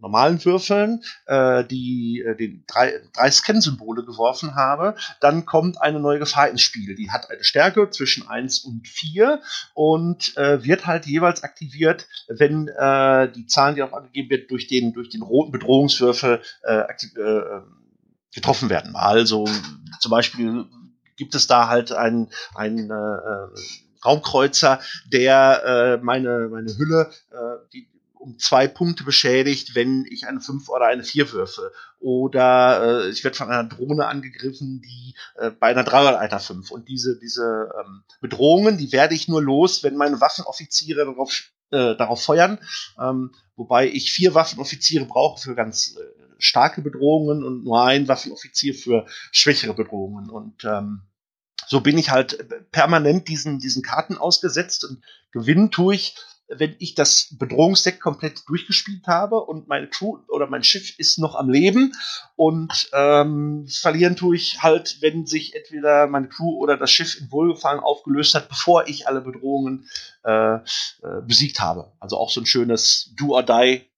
normalen 0.02 0.44
Würfeln 0.44 1.04
äh, 1.28 1.64
die 1.64 2.24
äh, 2.26 2.36
den 2.36 2.64
drei, 2.68 2.94
drei 3.14 3.32
Scan-Symbole 3.32 4.04
geworfen 4.04 4.56
habe, 4.56 4.96
dann 5.20 5.46
kommt 5.46 5.82
eine 5.82 6.00
neue 6.00 6.20
Gefahr 6.20 6.50
ins 6.50 6.62
Spiel. 6.62 6.96
Die 6.96 7.12
hat 7.12 7.30
eine 7.30 7.44
Stärke 7.44 7.90
zwischen 7.90 8.28
eins 8.28 8.60
und 8.60 8.88
vier 8.88 9.42
und 9.74 10.36
äh, 10.38 10.64
wird 10.64 10.88
halt 10.88 11.06
jeweils 11.06 11.44
aktiviert, 11.44 12.08
wenn 12.28 12.68
äh, 12.68 13.32
die 13.32 13.46
Zahlen, 13.46 13.76
die 13.76 13.84
auch 13.84 13.94
angegeben 13.94 14.30
wird, 14.30 14.52
durch 14.52 14.68
den, 14.68 14.94
durch 14.94 15.10
den 15.10 15.22
roten 15.22 15.52
Bedrohungswürfel 15.52 16.42
äh, 16.64 16.82
äh, 16.82 17.62
getroffen 18.34 18.70
werden. 18.70 18.96
Also 18.96 19.48
zum 20.00 20.10
Beispiel 20.10 20.66
gibt 21.18 21.36
es 21.36 21.48
da 21.48 21.68
halt 21.68 21.92
einen, 21.92 22.30
einen 22.56 22.90
äh, 22.90 24.04
Raumkreuzer, 24.04 24.80
der 25.12 25.64
äh, 25.64 26.04
meine, 26.04 26.50
meine 26.50 26.76
Hülle, 26.78 27.12
äh, 27.32 27.68
die, 27.74 27.88
um 28.22 28.38
zwei 28.38 28.68
Punkte 28.68 29.04
beschädigt, 29.04 29.74
wenn 29.74 30.06
ich 30.10 30.28
eine 30.28 30.40
5 30.40 30.70
oder 30.70 30.86
eine 30.86 31.04
4 31.04 31.32
würfe. 31.32 31.72
Oder 32.00 33.06
äh, 33.06 33.10
ich 33.10 33.24
werde 33.24 33.36
von 33.36 33.50
einer 33.50 33.68
Drohne 33.68 34.08
angegriffen, 34.08 34.82
die 34.82 35.16
äh, 35.36 35.50
bei 35.50 35.68
einer 35.68 35.84
3 35.84 36.02
oder 36.02 36.20
einer 36.20 36.40
5. 36.40 36.70
Und 36.72 36.88
diese, 36.88 37.20
diese 37.20 37.70
ähm, 37.80 38.04
Bedrohungen, 38.22 38.78
die 38.78 38.92
werde 38.92 39.16
ich 39.16 39.28
nur 39.28 39.42
los, 39.42 39.84
wenn 39.84 39.96
meine 39.96 40.22
Waffenoffiziere 40.22 41.06
darauf, 41.06 41.52
äh, 41.72 41.96
darauf 41.96 42.24
feuern. 42.24 42.60
Ähm, 43.00 43.34
wobei 43.56 43.90
ich 43.90 44.12
vier 44.12 44.36
Waffenoffiziere 44.36 45.06
brauche 45.06 45.42
für 45.42 45.56
ganz 45.56 45.96
äh, 45.98 46.02
starke 46.38 46.82
Bedrohungen 46.82 47.44
und 47.44 47.64
nur 47.64 47.84
ein 47.84 48.08
Waffenoffizier 48.08 48.76
für 48.76 49.08
schwächere 49.32 49.74
Bedrohungen. 49.74 50.30
Und 50.30 50.64
ähm, 50.64 51.02
so 51.66 51.82
bin 51.82 51.98
ich 51.98 52.12
halt 52.12 52.72
permanent 52.72 53.28
diesen, 53.28 53.60
diesen 53.60 53.82
Karten 53.82 54.18
ausgesetzt 54.18 54.86
und 54.86 55.04
gewinnen 55.32 55.72
tue 55.72 55.96
ich 55.96 56.16
wenn 56.54 56.76
ich 56.80 56.96
das 56.96 57.36
Bedrohungsdeck 57.38 58.00
komplett 58.00 58.48
durchgespielt 58.48 59.08
habe 59.08 59.40
und 59.42 59.68
meine 59.68 59.88
Crew 59.88 60.20
oder 60.28 60.48
mein 60.48 60.64
Schiff 60.64 60.98
ist 61.00 61.18
noch 61.18 61.36
am 61.36 61.50
Leben 61.50 61.94
und 62.36 62.90
ähm, 62.94 63.68
verlieren 63.68 64.16
tue 64.16 64.36
ich 64.36 64.62
halt, 64.62 64.98
wenn 65.02 65.26
sich 65.26 65.56
entweder 65.56 66.08
meine 66.08 66.28
Crew 66.28 66.58
oder 66.58 66.78
das 66.78 66.92
Schiff 66.92 67.20
in 67.20 67.32
Wohlgefallen 67.32 67.80
aufgelöst 67.80 68.36
hat, 68.36 68.50
bevor 68.50 68.88
ich 68.88 69.08
alle 69.08 69.22
Bedrohungen 69.22 69.88
äh, 70.24 70.56
äh, 70.56 70.60
besiegt 71.26 71.60
habe. 71.60 71.94
Also 72.00 72.18
auch 72.18 72.30
so 72.30 72.42
ein 72.42 72.46
schönes 72.46 73.14
Do 73.18 73.36
or 73.36 73.44
Die 73.44 73.90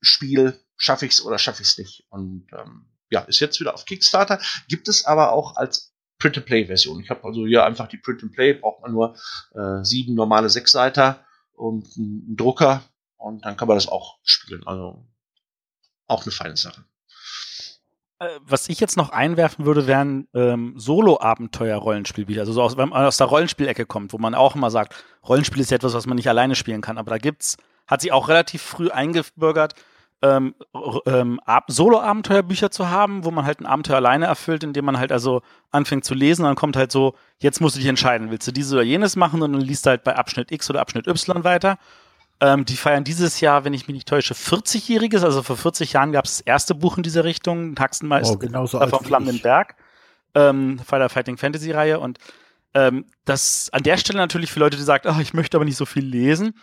Spiel, 0.00 0.58
schaffe 0.76 1.06
ich's 1.06 1.22
oder 1.22 1.38
schaffe 1.38 1.62
ich's 1.62 1.78
nicht. 1.78 2.06
Und 2.08 2.46
ähm, 2.52 2.86
ja, 3.10 3.20
ist 3.20 3.40
jetzt 3.40 3.60
wieder 3.60 3.74
auf 3.74 3.84
Kickstarter, 3.84 4.40
gibt 4.68 4.88
es 4.88 5.04
aber 5.04 5.32
auch 5.32 5.56
als 5.56 5.94
Print-and-Play-Version. 6.18 7.00
Ich 7.00 7.10
habe 7.10 7.24
also 7.24 7.46
hier 7.46 7.64
einfach 7.64 7.88
die 7.88 7.98
Print-and-Play, 7.98 8.54
braucht 8.54 8.82
man 8.82 8.92
nur 8.92 9.16
äh, 9.54 9.84
sieben 9.84 10.14
normale 10.14 10.48
Sechsseiter 10.48 11.24
und 11.54 11.86
einen 11.96 12.36
Drucker 12.36 12.82
und 13.16 13.44
dann 13.44 13.56
kann 13.56 13.68
man 13.68 13.76
das 13.76 13.88
auch 13.88 14.18
spielen. 14.22 14.66
Also 14.66 15.06
auch 16.06 16.22
eine 16.22 16.32
feine 16.32 16.56
Sache. 16.56 16.84
Äh, 18.18 18.28
was 18.42 18.68
ich 18.68 18.80
jetzt 18.80 18.96
noch 18.96 19.10
einwerfen 19.10 19.64
würde, 19.64 19.86
wären 19.86 20.28
ähm, 20.34 20.74
Solo-Abenteuer-Rollenspielbücher. 20.76 22.40
Also 22.40 22.52
so 22.52 22.62
aus, 22.62 22.76
wenn 22.76 22.90
man 22.90 23.04
aus 23.04 23.16
der 23.16 23.26
Rollenspielecke 23.26 23.86
kommt, 23.86 24.12
wo 24.12 24.18
man 24.18 24.34
auch 24.34 24.54
immer 24.54 24.70
sagt, 24.70 24.94
Rollenspiel 25.26 25.60
ist 25.60 25.70
ja 25.70 25.76
etwas, 25.76 25.94
was 25.94 26.06
man 26.06 26.16
nicht 26.16 26.28
alleine 26.28 26.54
spielen 26.54 26.80
kann. 26.80 26.98
Aber 26.98 27.10
da 27.10 27.18
gibt's, 27.18 27.56
hat 27.86 28.02
sich 28.02 28.12
auch 28.12 28.28
relativ 28.28 28.62
früh 28.62 28.90
eingebürgert, 28.90 29.74
ähm, 30.22 30.54
ähm, 31.06 31.40
Solo-Abenteuerbücher 31.68 32.70
zu 32.70 32.88
haben, 32.88 33.24
wo 33.24 33.30
man 33.30 33.44
halt 33.44 33.60
ein 33.60 33.66
Abenteuer 33.66 33.96
alleine 33.96 34.26
erfüllt, 34.26 34.64
indem 34.64 34.86
man 34.86 34.98
halt 34.98 35.12
also 35.12 35.42
anfängt 35.70 36.04
zu 36.04 36.14
lesen 36.14 36.42
und 36.42 36.48
dann 36.48 36.56
kommt 36.56 36.76
halt 36.76 36.92
so, 36.92 37.14
jetzt 37.38 37.60
musst 37.60 37.76
du 37.76 37.80
dich 37.80 37.88
entscheiden, 37.88 38.30
willst 38.30 38.48
du 38.48 38.52
dieses 38.52 38.72
oder 38.72 38.82
jenes 38.82 39.16
machen 39.16 39.42
und 39.42 39.52
dann 39.52 39.60
liest 39.60 39.86
du 39.86 39.90
halt 39.90 40.04
bei 40.04 40.16
Abschnitt 40.16 40.50
X 40.50 40.70
oder 40.70 40.80
Abschnitt 40.80 41.06
Y 41.06 41.44
weiter. 41.44 41.78
Ähm, 42.40 42.64
die 42.64 42.76
feiern 42.76 43.04
dieses 43.04 43.40
Jahr, 43.40 43.64
wenn 43.64 43.74
ich 43.74 43.86
mich 43.86 43.94
nicht 43.94 44.08
täusche, 44.08 44.34
40-jähriges, 44.34 45.22
also 45.22 45.42
vor 45.42 45.56
40 45.56 45.92
Jahren 45.92 46.12
gab 46.12 46.24
es 46.24 46.38
das 46.38 46.40
erste 46.40 46.74
Buch 46.74 46.96
in 46.96 47.02
dieser 47.02 47.24
Richtung, 47.24 47.74
Taxenmeister 47.74 48.34
oh, 48.34 48.38
genau 48.38 48.66
so 48.66 48.80
vom 48.86 49.04
Flammenden 49.04 49.40
Berg, 49.40 49.76
ähm, 50.34 50.80
Fighter 50.80 51.08
Fighting 51.08 51.36
Fantasy 51.36 51.70
Reihe 51.70 52.00
und 52.00 52.18
ähm, 52.74 53.04
das 53.24 53.70
an 53.72 53.84
der 53.84 53.98
Stelle 53.98 54.18
natürlich 54.18 54.50
für 54.50 54.58
Leute, 54.58 54.76
die 54.76 54.82
sagen, 54.82 55.08
oh, 55.08 55.20
ich 55.20 55.32
möchte 55.32 55.56
aber 55.56 55.64
nicht 55.64 55.76
so 55.76 55.86
viel 55.86 56.04
lesen, 56.04 56.54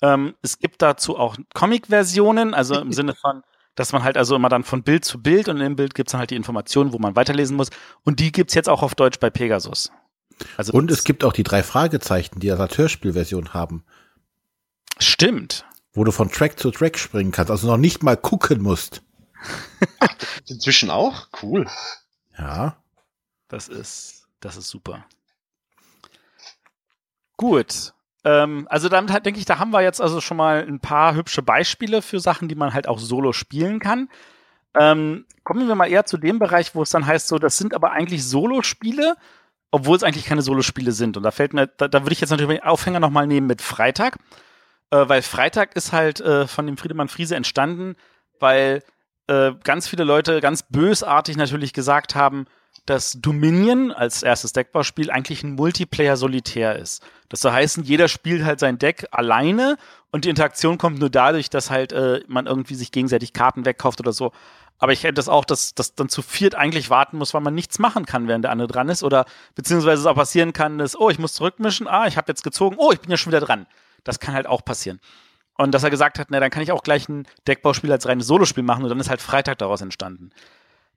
ähm, 0.00 0.34
es 0.42 0.58
gibt 0.58 0.82
dazu 0.82 1.18
auch 1.18 1.36
Comic-Versionen, 1.54 2.54
also 2.54 2.80
im 2.80 2.92
Sinne 2.92 3.14
von, 3.14 3.42
dass 3.74 3.92
man 3.92 4.04
halt 4.04 4.16
also 4.16 4.36
immer 4.36 4.48
dann 4.48 4.64
von 4.64 4.82
Bild 4.82 5.04
zu 5.04 5.22
Bild 5.22 5.48
und 5.48 5.60
im 5.60 5.76
Bild 5.76 5.94
gibt 5.94 6.08
es 6.08 6.12
dann 6.12 6.18
halt 6.18 6.30
die 6.30 6.36
Informationen, 6.36 6.92
wo 6.92 6.98
man 6.98 7.16
weiterlesen 7.16 7.56
muss. 7.56 7.70
Und 8.02 8.20
die 8.20 8.32
gibt 8.32 8.50
es 8.50 8.54
jetzt 8.54 8.68
auch 8.68 8.82
auf 8.82 8.94
Deutsch 8.94 9.18
bei 9.18 9.30
Pegasus. 9.30 9.90
Also 10.56 10.72
und 10.72 10.90
es 10.90 11.04
gibt 11.04 11.24
auch 11.24 11.32
die 11.32 11.42
drei 11.42 11.62
Fragezeichen, 11.62 12.40
die 12.40 12.50
als 12.50 12.76
Hörspielversion 12.76 13.54
haben. 13.54 13.84
Stimmt. 14.98 15.64
Wo 15.92 16.04
du 16.04 16.12
von 16.12 16.30
Track 16.30 16.58
zu 16.58 16.70
Track 16.70 16.98
springen 16.98 17.32
kannst, 17.32 17.50
also 17.50 17.66
noch 17.66 17.76
nicht 17.76 18.02
mal 18.02 18.16
gucken 18.16 18.62
musst. 18.62 19.02
Inzwischen 20.46 20.90
auch? 20.90 21.28
Cool. 21.42 21.66
Ja. 22.38 22.82
Das 23.48 23.68
ist, 23.68 24.26
das 24.40 24.56
ist 24.56 24.68
super. 24.68 25.04
Gut. 27.36 27.92
Ähm, 28.24 28.66
also 28.70 28.88
damit 28.88 29.12
halt, 29.12 29.26
denke 29.26 29.40
ich, 29.40 29.46
da 29.46 29.58
haben 29.58 29.72
wir 29.72 29.82
jetzt 29.82 30.00
also 30.00 30.20
schon 30.20 30.36
mal 30.36 30.64
ein 30.66 30.80
paar 30.80 31.14
hübsche 31.14 31.42
Beispiele 31.42 32.02
für 32.02 32.20
Sachen, 32.20 32.48
die 32.48 32.54
man 32.54 32.72
halt 32.72 32.88
auch 32.88 32.98
solo 32.98 33.32
spielen 33.32 33.80
kann. 33.80 34.08
Ähm, 34.78 35.26
kommen 35.44 35.68
wir 35.68 35.74
mal 35.74 35.90
eher 35.90 36.06
zu 36.06 36.16
dem 36.16 36.38
Bereich, 36.38 36.74
wo 36.74 36.82
es 36.82 36.90
dann 36.90 37.06
heißt, 37.06 37.28
so, 37.28 37.38
das 37.38 37.58
sind 37.58 37.74
aber 37.74 37.92
eigentlich 37.92 38.26
Solo-Spiele, 38.26 39.16
obwohl 39.70 39.96
es 39.96 40.02
eigentlich 40.02 40.24
keine 40.24 40.42
Solo-Spiele 40.42 40.92
sind. 40.92 41.16
Und 41.16 41.24
da 41.24 41.30
fällt 41.30 41.52
mir, 41.52 41.66
da, 41.66 41.88
da 41.88 42.02
würde 42.02 42.12
ich 42.12 42.20
jetzt 42.20 42.30
natürlich 42.30 42.60
den 42.60 42.66
Aufhänger 42.66 43.00
nochmal 43.00 43.26
nehmen 43.26 43.46
mit 43.46 43.60
Freitag, 43.60 44.16
äh, 44.90 45.08
weil 45.08 45.22
Freitag 45.22 45.76
ist 45.76 45.92
halt 45.92 46.20
äh, 46.20 46.46
von 46.46 46.66
dem 46.66 46.76
Friedemann 46.76 47.08
Friese 47.08 47.36
entstanden, 47.36 47.96
weil 48.38 48.82
äh, 49.26 49.52
ganz 49.62 49.88
viele 49.88 50.04
Leute 50.04 50.40
ganz 50.40 50.62
bösartig 50.62 51.36
natürlich 51.36 51.72
gesagt 51.72 52.14
haben, 52.14 52.46
dass 52.86 53.18
Dominion 53.20 53.92
als 53.92 54.22
erstes 54.22 54.52
Deckbauspiel 54.52 55.10
eigentlich 55.10 55.42
ein 55.42 55.54
Multiplayer-Solitär 55.54 56.76
ist. 56.76 57.02
Das 57.28 57.40
soll 57.40 57.52
heißen, 57.52 57.84
jeder 57.84 58.08
spielt 58.08 58.44
halt 58.44 58.60
sein 58.60 58.78
Deck 58.78 59.06
alleine 59.10 59.76
und 60.10 60.24
die 60.24 60.28
Interaktion 60.30 60.78
kommt 60.78 60.98
nur 60.98 61.10
dadurch, 61.10 61.48
dass 61.48 61.70
halt 61.70 61.92
äh, 61.92 62.22
man 62.26 62.46
irgendwie 62.46 62.74
sich 62.74 62.90
gegenseitig 62.92 63.32
Karten 63.32 63.64
wegkauft 63.64 64.00
oder 64.00 64.12
so. 64.12 64.32
Aber 64.78 64.92
ich 64.92 65.04
hätte 65.04 65.14
das 65.14 65.28
auch, 65.28 65.44
dass 65.44 65.76
das 65.76 65.94
dann 65.94 66.08
zu 66.08 66.22
viert 66.22 66.56
eigentlich 66.56 66.90
warten 66.90 67.16
muss, 67.16 67.34
weil 67.34 67.40
man 67.40 67.54
nichts 67.54 67.78
machen 67.78 68.04
kann, 68.04 68.26
während 68.26 68.44
der 68.44 68.50
andere 68.50 68.66
dran 68.66 68.88
ist. 68.88 69.04
Oder 69.04 69.26
beziehungsweise 69.54 70.02
es 70.02 70.06
auch 70.06 70.16
passieren 70.16 70.52
kann, 70.52 70.78
dass, 70.78 70.98
oh, 70.98 71.08
ich 71.08 71.20
muss 71.20 71.34
zurückmischen, 71.34 71.86
ah, 71.86 72.08
ich 72.08 72.16
habe 72.16 72.32
jetzt 72.32 72.42
gezogen, 72.42 72.74
oh, 72.78 72.90
ich 72.90 73.00
bin 73.00 73.08
ja 73.08 73.16
schon 73.16 73.30
wieder 73.30 73.40
dran. 73.40 73.68
Das 74.02 74.18
kann 74.18 74.34
halt 74.34 74.48
auch 74.48 74.64
passieren. 74.64 74.98
Und 75.56 75.72
dass 75.72 75.84
er 75.84 75.90
gesagt 75.90 76.18
hat, 76.18 76.28
na, 76.30 76.40
dann 76.40 76.50
kann 76.50 76.64
ich 76.64 76.72
auch 76.72 76.82
gleich 76.82 77.08
ein 77.08 77.28
Deckbauspiel 77.46 77.92
als 77.92 78.08
reines 78.08 78.26
Solospiel 78.26 78.64
machen 78.64 78.82
und 78.82 78.88
dann 78.90 78.98
ist 78.98 79.08
halt 79.08 79.22
Freitag 79.22 79.58
daraus 79.58 79.82
entstanden. 79.82 80.30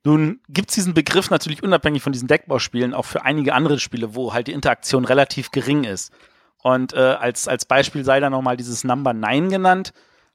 Nun 0.03 0.39
gibt 0.49 0.69
es 0.69 0.75
diesen 0.75 0.93
Begriff 0.93 1.29
natürlich 1.31 1.63
unabhängig 1.63 2.03
von 2.03 2.13
diesen 2.13 2.27
Deckbauspielen 2.27 2.93
auch 2.93 3.05
für 3.05 3.23
einige 3.23 3.53
andere 3.53 3.79
Spiele, 3.79 4.15
wo 4.15 4.33
halt 4.33 4.47
die 4.47 4.53
Interaktion 4.53 5.05
relativ 5.05 5.51
gering 5.51 5.83
ist. 5.83 6.13
Und 6.61 6.93
äh, 6.93 6.97
als, 6.97 7.47
als 7.47 7.65
Beispiel 7.65 8.03
sei 8.03 8.19
da 8.19 8.29
nochmal 8.29 8.57
dieses 8.57 8.83
Number 8.83 9.13
9 9.13 9.49
genannt, 9.49 9.93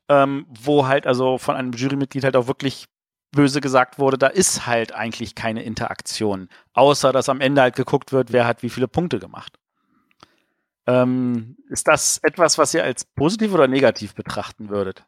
ähm, 0.09 0.47
wo 0.49 0.87
halt 0.87 1.07
also 1.07 1.39
von 1.39 1.57
einem 1.57 1.73
Jurymitglied 1.73 2.25
halt 2.25 2.37
auch 2.37 2.47
wirklich 2.47 2.87
böse 3.33 3.61
gesagt 3.61 3.99
wurde, 3.99 4.19
da 4.19 4.27
ist 4.27 4.67
halt 4.67 4.93
eigentlich 4.93 5.35
keine 5.35 5.63
Interaktion, 5.63 6.49
außer 6.73 7.13
dass 7.13 7.29
am 7.29 7.41
Ende 7.41 7.63
halt 7.63 7.77
geguckt 7.77 8.13
wird, 8.13 8.33
wer 8.33 8.47
hat 8.47 8.63
wie 8.63 8.71
viele 8.71 8.89
Punkte 8.89 9.19
gemacht. 9.19 9.59
Ähm, 10.87 11.57
ist 11.69 11.87
das 11.87 12.19
etwas, 12.23 12.59
was 12.59 12.75
ihr 12.75 12.83
als 12.83 13.05
positiv 13.05 13.53
oder 13.53 13.69
negativ 13.69 14.15
betrachten 14.15 14.69
würdet? 14.69 15.05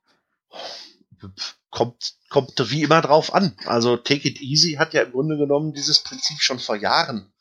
Kommt, 1.72 2.14
kommt 2.28 2.52
wie 2.70 2.82
immer 2.82 3.00
drauf 3.00 3.34
an. 3.34 3.56
Also 3.64 3.96
Take 3.96 4.28
It 4.28 4.40
Easy 4.40 4.74
hat 4.74 4.94
ja 4.94 5.02
im 5.02 5.10
Grunde 5.10 5.36
genommen 5.36 5.72
dieses 5.72 6.04
Prinzip 6.04 6.40
schon 6.40 6.60
vor 6.60 6.76
Jahren 6.76 7.32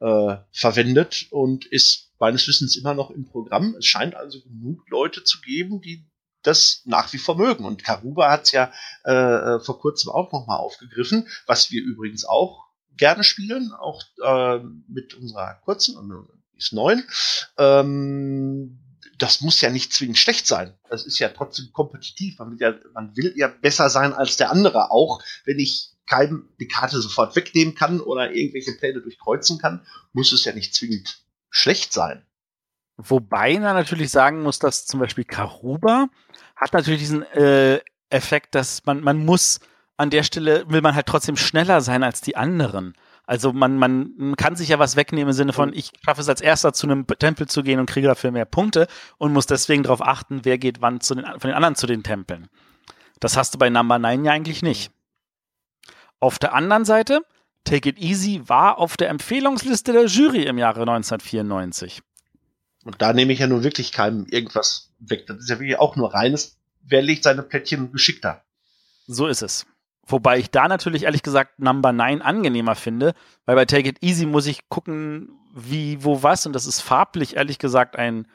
äh, 0.00 0.36
verwendet 0.52 1.26
und 1.30 1.64
ist 1.66 2.12
meines 2.20 2.46
Wissens 2.46 2.76
immer 2.76 2.94
noch 2.94 3.10
im 3.10 3.24
Programm. 3.24 3.74
Es 3.76 3.86
scheint 3.86 4.14
also 4.14 4.40
genug 4.42 4.88
Leute 4.88 5.24
zu 5.24 5.40
geben, 5.40 5.80
die 5.80 6.06
das 6.42 6.82
nach 6.84 7.12
wie 7.12 7.18
vor 7.18 7.36
mögen. 7.36 7.64
Und 7.64 7.82
Karuba 7.82 8.30
hat 8.30 8.44
es 8.44 8.52
ja 8.52 8.72
äh, 9.04 9.12
äh, 9.12 9.60
vor 9.60 9.80
kurzem 9.80 10.12
auch 10.12 10.32
nochmal 10.32 10.58
aufgegriffen, 10.58 11.26
was 11.46 11.70
wir 11.70 11.82
übrigens 11.82 12.24
auch 12.24 12.66
gerne 12.96 13.24
spielen, 13.24 13.72
auch 13.72 14.02
äh, 14.22 14.58
mit 14.88 15.14
unserer 15.14 15.54
kurzen, 15.64 15.96
die 16.52 16.58
ist 16.58 16.72
neun. 16.72 17.04
Ähm, 17.56 18.80
das 19.18 19.40
muss 19.40 19.60
ja 19.60 19.70
nicht 19.70 19.92
zwingend 19.92 20.18
schlecht 20.18 20.46
sein. 20.46 20.74
Das 20.88 21.04
ist 21.04 21.18
ja 21.18 21.28
trotzdem 21.28 21.72
kompetitiv. 21.72 22.38
Man 22.38 22.52
will 22.52 22.60
ja, 22.60 22.74
man 22.94 23.16
will 23.16 23.34
ja 23.36 23.48
besser 23.48 23.90
sein 23.90 24.12
als 24.12 24.36
der 24.36 24.50
andere, 24.50 24.90
auch 24.90 25.20
wenn 25.44 25.58
ich 25.58 25.90
keinem 26.06 26.48
die 26.58 26.68
Karte 26.68 27.00
sofort 27.00 27.36
wegnehmen 27.36 27.74
kann 27.74 28.00
oder 28.00 28.32
irgendwelche 28.32 28.72
Pläne 28.72 29.00
durchkreuzen 29.00 29.58
kann, 29.58 29.86
muss 30.12 30.32
es 30.32 30.44
ja 30.44 30.52
nicht 30.52 30.74
zwingend 30.74 31.22
schlecht 31.50 31.92
sein. 31.92 32.24
Wobei 32.96 33.58
man 33.58 33.76
natürlich 33.76 34.10
sagen 34.10 34.42
muss, 34.42 34.58
dass 34.58 34.86
zum 34.86 35.00
Beispiel 35.00 35.24
Karuba 35.24 36.08
hat 36.56 36.72
natürlich 36.72 37.00
diesen 37.00 37.22
äh, 37.22 37.80
Effekt, 38.10 38.54
dass 38.54 38.84
man, 38.86 39.02
man 39.02 39.24
muss 39.24 39.60
an 39.96 40.10
der 40.10 40.22
Stelle, 40.22 40.64
will 40.68 40.80
man 40.80 40.94
halt 40.94 41.06
trotzdem 41.06 41.36
schneller 41.36 41.80
sein 41.80 42.02
als 42.02 42.20
die 42.20 42.36
anderen. 42.36 42.94
Also 43.28 43.52
man, 43.52 43.76
man 43.76 44.36
kann 44.38 44.56
sich 44.56 44.70
ja 44.70 44.78
was 44.78 44.96
wegnehmen 44.96 45.28
im 45.28 45.34
Sinne 45.34 45.52
von, 45.52 45.74
ich 45.74 45.90
schaffe 46.02 46.22
es 46.22 46.30
als 46.30 46.40
erster 46.40 46.72
zu 46.72 46.86
einem 46.86 47.06
Tempel 47.06 47.46
zu 47.46 47.62
gehen 47.62 47.78
und 47.78 47.84
kriege 47.84 48.06
dafür 48.06 48.30
mehr 48.30 48.46
Punkte 48.46 48.88
und 49.18 49.34
muss 49.34 49.44
deswegen 49.44 49.82
darauf 49.82 50.00
achten, 50.00 50.46
wer 50.46 50.56
geht 50.56 50.80
wann 50.80 51.02
zu 51.02 51.14
den, 51.14 51.26
von 51.26 51.50
den 51.50 51.52
anderen 51.52 51.74
zu 51.74 51.86
den 51.86 52.02
Tempeln. 52.02 52.48
Das 53.20 53.36
hast 53.36 53.52
du 53.52 53.58
bei 53.58 53.68
Number 53.68 53.98
9 53.98 54.24
ja 54.24 54.32
eigentlich 54.32 54.62
nicht. 54.62 54.90
Auf 56.20 56.38
der 56.38 56.54
anderen 56.54 56.86
Seite, 56.86 57.20
Take 57.64 57.90
It 57.90 57.98
Easy 57.98 58.40
war 58.46 58.78
auf 58.78 58.96
der 58.96 59.10
Empfehlungsliste 59.10 59.92
der 59.92 60.06
Jury 60.06 60.44
im 60.44 60.56
Jahre 60.56 60.80
1994. 60.80 62.00
Und 62.84 63.02
da 63.02 63.12
nehme 63.12 63.34
ich 63.34 63.40
ja 63.40 63.46
nun 63.46 63.62
wirklich 63.62 63.92
keinem 63.92 64.24
irgendwas 64.30 64.94
weg. 65.00 65.26
Das 65.26 65.36
ist 65.36 65.50
ja 65.50 65.60
wirklich 65.60 65.78
auch 65.78 65.96
nur 65.96 66.14
reines, 66.14 66.56
wer 66.80 67.02
legt 67.02 67.24
seine 67.24 67.42
Plättchen 67.42 67.92
geschickter. 67.92 68.42
So 69.06 69.26
ist 69.26 69.42
es. 69.42 69.66
Wobei 70.08 70.38
ich 70.38 70.50
da 70.50 70.68
natürlich 70.68 71.04
ehrlich 71.04 71.22
gesagt 71.22 71.58
Number 71.58 71.92
9 71.92 72.22
angenehmer 72.22 72.74
finde, 72.74 73.12
weil 73.44 73.56
bei 73.56 73.66
Take 73.66 73.90
It 73.90 74.02
Easy 74.02 74.24
muss 74.24 74.46
ich 74.46 74.68
gucken, 74.70 75.38
wie, 75.54 76.02
wo, 76.02 76.22
was. 76.22 76.46
Und 76.46 76.54
das 76.54 76.66
ist 76.66 76.80
farblich 76.80 77.36
ehrlich 77.36 77.58
gesagt 77.58 77.96
ein, 77.96 78.26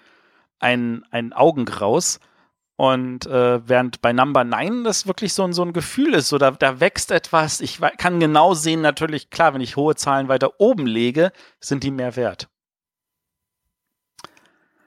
ein, 0.59 1.03
ein 1.09 1.34
Augengraus. 1.34 2.19
Und 2.76 3.26
äh, 3.26 3.67
während 3.67 4.01
bei 4.01 4.13
Number 4.13 4.43
9 4.43 4.84
das 4.84 5.07
wirklich 5.07 5.34
so 5.34 5.43
ein, 5.43 5.53
so 5.53 5.63
ein 5.63 5.74
Gefühl 5.74 6.13
ist, 6.13 6.30
so 6.30 6.38
da, 6.38 6.51
da 6.51 6.80
wächst 6.80 7.09
etwas. 7.09 7.59
Ich 7.59 7.80
kann 7.97 8.19
genau 8.19 8.53
sehen, 8.53 8.82
natürlich, 8.82 9.32
klar, 9.32 9.55
wenn 9.55 9.61
ich 9.61 9.76
hohe 9.76 9.95
Zahlen 9.95 10.28
weiter 10.28 10.59
oben 10.59 10.86
lege, 10.86 11.32
sind 11.59 11.84
die 11.84 11.91
mehr 11.91 12.15
wert. 12.15 12.49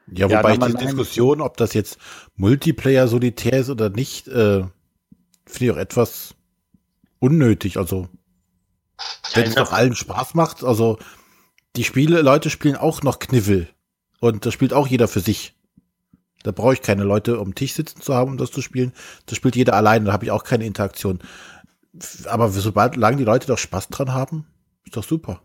Ja, 0.09 0.27
wobei 0.27 0.55
ja, 0.55 0.69
die 0.69 0.75
Diskussion, 0.75 1.41
ob 1.41 1.57
das 1.57 1.75
jetzt 1.75 1.99
Multiplayer 2.37 3.09
solitär 3.09 3.61
ist 3.61 3.71
oder 3.71 3.91
nicht, 3.91 4.29
äh, 4.29 4.65
finde 5.47 5.65
ich 5.65 5.71
auch 5.73 5.77
etwas 5.77 6.36
unnötig. 7.19 7.77
Also, 7.77 8.09
wenn 9.35 9.45
es 9.45 9.55
doch 9.55 9.73
allen 9.73 9.95
Spaß 9.95 10.35
macht, 10.35 10.65
also 10.65 10.99
die 11.77 11.85
Spiele, 11.85 12.23
Leute 12.23 12.51
spielen 12.51 12.77
auch 12.77 13.03
noch 13.03 13.19
Kniffel. 13.19 13.69
Und 14.21 14.47
das 14.47 14.55
spielt 14.55 14.73
auch 14.73 14.87
jeder 14.87 15.09
für 15.09 15.21
sich. 15.21 15.55
Da 16.43 16.53
brauche 16.53 16.75
ich 16.75 16.83
keine 16.83 17.05
Leute 17.05 17.41
um 17.41 17.55
Tisch 17.55 17.75
sitzen 17.75 18.01
zu 18.01 18.15
haben, 18.15 18.33
um 18.33 18.39
das 18.39 18.51
zu 18.51 18.63
spielen. 18.63 18.93
Das 19.27 19.37
spielt 19.37 19.57
jeder 19.57 19.75
alleine, 19.75 20.07
da 20.07 20.13
habe 20.13 20.25
ich 20.25 20.31
auch 20.31 20.45
keine 20.45 20.65
Interaktion. 20.65 21.21
Aber 22.27 22.51
sobald 22.51 22.97
lang 22.97 23.17
die 23.17 23.25
Leute 23.25 23.47
doch 23.47 23.59
Spaß 23.59 23.89
dran 23.89 24.13
haben, 24.13 24.47
ist 24.85 24.97
doch 24.97 25.05
super. 25.05 25.43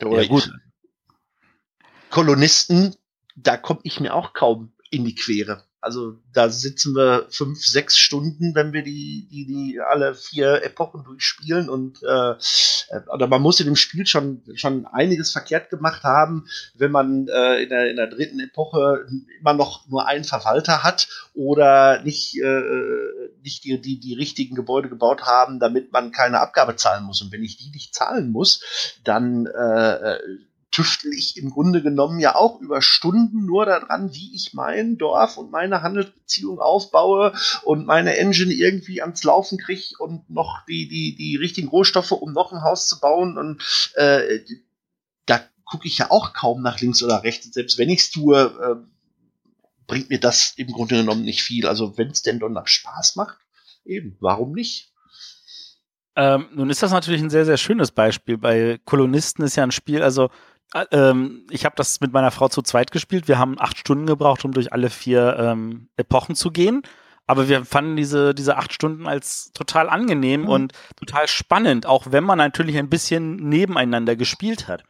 Ja, 0.00 0.26
gut. 0.26 0.52
Kolonisten, 2.10 2.94
da 3.36 3.56
komme 3.56 3.80
ich 3.84 4.00
mir 4.00 4.14
auch 4.14 4.34
kaum 4.34 4.72
in 4.90 5.04
die 5.04 5.14
Quere. 5.14 5.64
Also 5.82 6.16
da 6.32 6.48
sitzen 6.48 6.94
wir 6.94 7.26
fünf, 7.28 7.66
sechs 7.66 7.98
Stunden, 7.98 8.54
wenn 8.54 8.72
wir 8.72 8.84
die, 8.84 9.26
die, 9.32 9.46
die 9.46 9.80
alle 9.80 10.14
vier 10.14 10.62
Epochen 10.62 11.02
durchspielen 11.02 11.68
und 11.68 12.00
äh, 12.04 12.34
oder 13.12 13.26
man 13.26 13.42
muss 13.42 13.58
in 13.58 13.66
dem 13.66 13.74
Spiel 13.74 14.06
schon 14.06 14.42
schon 14.54 14.86
einiges 14.86 15.32
verkehrt 15.32 15.70
gemacht 15.70 16.04
haben, 16.04 16.46
wenn 16.76 16.92
man 16.92 17.26
äh, 17.26 17.64
in, 17.64 17.68
der, 17.68 17.90
in 17.90 17.96
der 17.96 18.06
dritten 18.06 18.38
Epoche 18.38 19.06
immer 19.40 19.54
noch 19.54 19.88
nur 19.88 20.06
einen 20.06 20.22
Verwalter 20.22 20.84
hat 20.84 21.08
oder 21.34 22.00
nicht 22.04 22.40
äh, 22.40 22.62
nicht 23.42 23.64
die, 23.64 23.80
die 23.80 23.98
die 23.98 24.14
richtigen 24.14 24.54
Gebäude 24.54 24.88
gebaut 24.88 25.22
haben, 25.22 25.58
damit 25.58 25.92
man 25.92 26.12
keine 26.12 26.38
Abgabe 26.38 26.76
zahlen 26.76 27.02
muss. 27.02 27.22
Und 27.22 27.32
wenn 27.32 27.42
ich 27.42 27.56
die 27.56 27.70
nicht 27.70 27.92
zahlen 27.92 28.30
muss, 28.30 28.62
dann 29.02 29.46
äh, 29.46 30.18
tüftel 30.72 31.12
ich 31.12 31.36
im 31.36 31.50
Grunde 31.50 31.82
genommen 31.82 32.18
ja 32.18 32.34
auch 32.34 32.60
über 32.60 32.82
Stunden 32.82 33.44
nur 33.44 33.66
daran, 33.66 34.12
wie 34.14 34.34
ich 34.34 34.54
mein 34.54 34.96
Dorf 34.96 35.36
und 35.36 35.52
meine 35.52 35.82
Handelsbeziehung 35.82 36.58
aufbaue 36.58 37.34
und 37.62 37.86
meine 37.86 38.16
Engine 38.16 38.52
irgendwie 38.52 39.02
ans 39.02 39.22
Laufen 39.22 39.58
kriege 39.58 39.94
und 39.98 40.28
noch 40.30 40.64
die, 40.66 40.88
die, 40.88 41.14
die 41.14 41.36
richtigen 41.36 41.68
Rohstoffe, 41.68 42.12
um 42.12 42.32
noch 42.32 42.52
ein 42.52 42.62
Haus 42.62 42.88
zu 42.88 42.98
bauen. 43.00 43.36
Und 43.36 43.62
äh, 43.94 44.40
da 45.26 45.42
gucke 45.66 45.86
ich 45.86 45.98
ja 45.98 46.10
auch 46.10 46.32
kaum 46.32 46.62
nach 46.62 46.80
links 46.80 47.02
oder 47.02 47.22
rechts. 47.22 47.52
Selbst 47.52 47.76
wenn 47.76 47.90
ich 47.90 48.00
es 48.00 48.10
tue, 48.10 48.40
äh, 48.40 48.88
bringt 49.86 50.08
mir 50.08 50.20
das 50.20 50.54
im 50.56 50.68
Grunde 50.68 50.96
genommen 50.96 51.22
nicht 51.22 51.42
viel. 51.42 51.66
Also 51.66 51.98
wenn 51.98 52.08
es 52.08 52.22
denn 52.22 52.38
doch 52.38 52.48
nach 52.48 52.66
Spaß 52.66 53.16
macht, 53.16 53.36
eben, 53.84 54.16
warum 54.20 54.52
nicht? 54.52 54.90
Ähm, 56.14 56.48
nun 56.54 56.68
ist 56.70 56.82
das 56.82 56.92
natürlich 56.92 57.22
ein 57.22 57.30
sehr, 57.30 57.46
sehr 57.46 57.56
schönes 57.56 57.90
Beispiel. 57.90 58.36
Bei 58.36 58.78
Kolonisten 58.84 59.44
ist 59.44 59.56
ja 59.56 59.62
ein 59.62 59.72
Spiel, 59.72 60.02
also 60.02 60.30
ähm, 60.90 61.46
ich 61.50 61.64
habe 61.64 61.74
das 61.76 62.00
mit 62.00 62.12
meiner 62.12 62.30
Frau 62.30 62.48
zu 62.48 62.62
zweit 62.62 62.92
gespielt. 62.92 63.28
Wir 63.28 63.38
haben 63.38 63.56
acht 63.58 63.78
Stunden 63.78 64.06
gebraucht, 64.06 64.44
um 64.44 64.52
durch 64.52 64.72
alle 64.72 64.90
vier 64.90 65.36
ähm, 65.38 65.88
Epochen 65.96 66.34
zu 66.34 66.50
gehen. 66.50 66.82
Aber 67.26 67.48
wir 67.48 67.64
fanden 67.64 67.96
diese, 67.96 68.34
diese 68.34 68.56
acht 68.56 68.72
Stunden 68.72 69.06
als 69.06 69.52
total 69.52 69.88
angenehm 69.88 70.42
mhm. 70.42 70.48
und 70.48 70.72
total 70.96 71.28
spannend, 71.28 71.86
auch 71.86 72.06
wenn 72.10 72.24
man 72.24 72.38
natürlich 72.38 72.76
ein 72.76 72.90
bisschen 72.90 73.36
nebeneinander 73.36 74.16
gespielt 74.16 74.68
hat. 74.68 74.82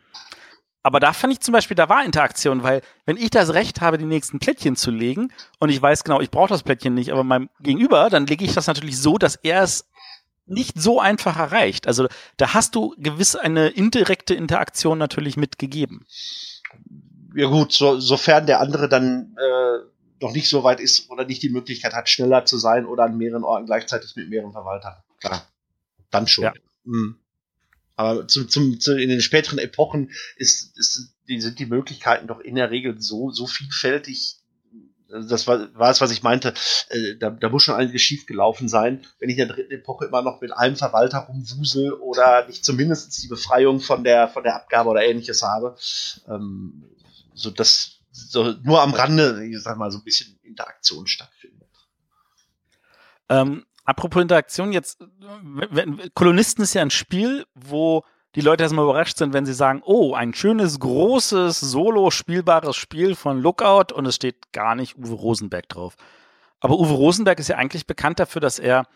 Aber 0.83 0.99
da 0.99 1.13
fand 1.13 1.33
ich 1.33 1.41
zum 1.41 1.53
Beispiel, 1.53 1.77
da 1.77 1.89
war 1.89 2.05
Interaktion, 2.05 2.65
weil 2.65 2.83
wenn 3.07 3.17
ich 3.17 3.31
das 3.31 3.55
Recht 3.55 3.81
habe, 3.81 3.99
die 3.99 4.05
nächsten 4.05 4.41
Plättchen 4.41 4.75
zu 4.75 4.91
legen 4.91 5.33
und 5.61 5.69
ich 5.69 5.81
weiß 5.81 6.03
genau, 6.03 6.21
ich 6.21 6.31
brauche 6.31 6.49
das 6.49 6.65
Plättchen 6.65 6.95
nicht, 6.95 7.13
aber 7.13 7.23
meinem 7.23 7.51
Gegenüber, 7.61 8.11
dann 8.11 8.27
lege 8.27 8.45
ich 8.45 8.55
das 8.55 8.67
natürlich 8.67 8.99
so, 8.99 9.19
dass 9.19 9.37
er 9.37 9.63
es 9.63 9.89
nicht 10.53 10.81
so 10.81 11.01
einfach 11.01 11.39
erreicht. 11.39 11.87
Also 11.87 12.09
da 12.37 12.55
hast 12.55 12.75
du 12.75 12.95
gewiss 12.99 13.37
eine 13.37 13.69
indirekte 13.69 14.35
Interaktion 14.35 14.99
natürlich 14.99 15.37
mitgegeben. 15.37 16.07
Ja 17.35 17.49
gut, 17.49 17.73
so, 17.73 17.99
sofern 17.99 18.47
der 18.47 18.61
andere 18.61 18.89
dann 18.89 19.37
äh, 19.39 19.79
noch 20.23 20.33
nicht 20.33 20.49
so 20.49 20.65
weit 20.65 20.81
ist 20.81 21.11
oder 21.11 21.25
nicht 21.25 21.43
die 21.43 21.51
Möglichkeit 21.51 21.95
hat, 21.95 22.09
schneller 22.09 22.45
zu 22.45 22.59
sein 22.59 22.87
oder 22.87 23.05
an 23.05 23.19
mehreren 23.19 23.45
Orten 23.45 23.67
gleichzeitig 23.67 24.17
mit 24.17 24.29
mehreren 24.29 24.53
Verwaltern. 24.53 24.95
Klar, 25.21 25.47
dann 26.11 26.27
schon. 26.27 26.45
Ja. 26.45 26.53
Mhm. 26.85 27.17
Aber 27.97 28.27
zum, 28.27 28.49
zum, 28.49 28.81
zu, 28.81 28.99
in 28.99 29.09
den 29.09 29.21
späteren 29.21 29.59
Epochen 29.59 30.11
ist, 30.37 30.77
ist, 30.79 31.15
die, 31.29 31.41
sind 31.41 31.59
die 31.59 31.67
Möglichkeiten 31.67 32.27
doch 32.27 32.41
in 32.41 32.55
der 32.55 32.71
Regel 32.71 33.01
so, 33.01 33.31
so 33.31 33.47
vielfältig, 33.47 34.39
das 35.13 35.47
war, 35.47 35.75
war 35.75 35.91
es, 35.91 36.01
was 36.01 36.11
ich 36.11 36.23
meinte, 36.23 36.55
äh, 36.89 37.17
da, 37.17 37.31
da 37.31 37.49
muss 37.49 37.63
schon 37.63 37.75
einiges 37.75 38.03
schief 38.03 38.27
gelaufen 38.27 38.69
sein, 38.69 39.05
wenn 39.19 39.29
ich 39.29 39.39
in 39.39 39.47
der 39.47 39.55
dritten 39.55 39.73
Epoche 39.73 40.07
immer 40.07 40.23
noch 40.23 40.41
mit 40.41 40.53
einem 40.53 40.77
Verwalter 40.77 41.19
rumwusel 41.19 41.93
oder 41.93 42.47
nicht 42.47 42.65
zumindest 42.65 43.23
die 43.23 43.29
Befreiung 43.29 43.81
von 43.81 44.05
der, 44.05 44.29
von 44.29 44.43
der 44.43 44.57
Abgabe 44.57 44.91
oder 44.91 45.05
ähnliches 45.05 45.43
habe. 45.43 45.77
Ähm, 46.29 46.85
so 47.35 47.51
dass 47.51 47.99
so 48.11 48.53
nur 48.63 48.83
am 48.83 48.93
Rande, 48.93 49.45
ich 49.47 49.61
sag 49.63 49.77
mal, 49.77 49.91
so 49.91 49.99
ein 49.99 50.05
bisschen 50.05 50.39
Interaktion 50.43 51.07
stattfindet. 51.07 51.69
Ähm, 53.29 53.65
apropos 53.85 54.23
Interaktion, 54.23 54.73
jetzt, 54.73 54.99
wenn, 55.41 56.11
Kolonisten 56.15 56.63
ist 56.63 56.75
ja 56.75 56.83
ein 56.83 56.91
Spiel, 56.91 57.47
wo 57.55 58.05
die 58.35 58.41
Leute 58.41 58.63
erstmal 58.63 58.85
überrascht 58.85 59.19
sind, 59.19 59.33
wenn 59.33 59.47
sie 59.47 59.53
sagen, 59.53 59.83
oh, 59.85 60.15
ein 60.15 60.33
schönes, 60.35 60.79
großes, 60.79 61.61
solo 61.61 62.11
spielbares 62.11 62.77
Spiel 62.77 63.15
von 63.15 63.41
Lookout 63.41 63.95
und 63.95 64.07
es 64.07 64.15
steht 64.15 64.53
gar 64.53 64.75
nicht 64.75 64.97
Uwe 64.97 65.15
Rosenberg 65.15 65.69
drauf. 65.69 65.97
Aber 66.61 66.79
Uwe 66.79 66.95
Rosenberg 66.95 67.39
ist 67.39 67.49
ja 67.49 67.57
eigentlich 67.57 67.87
bekannt 67.87 68.21
dafür, 68.21 68.41
dass 68.41 68.59
er 68.59 68.87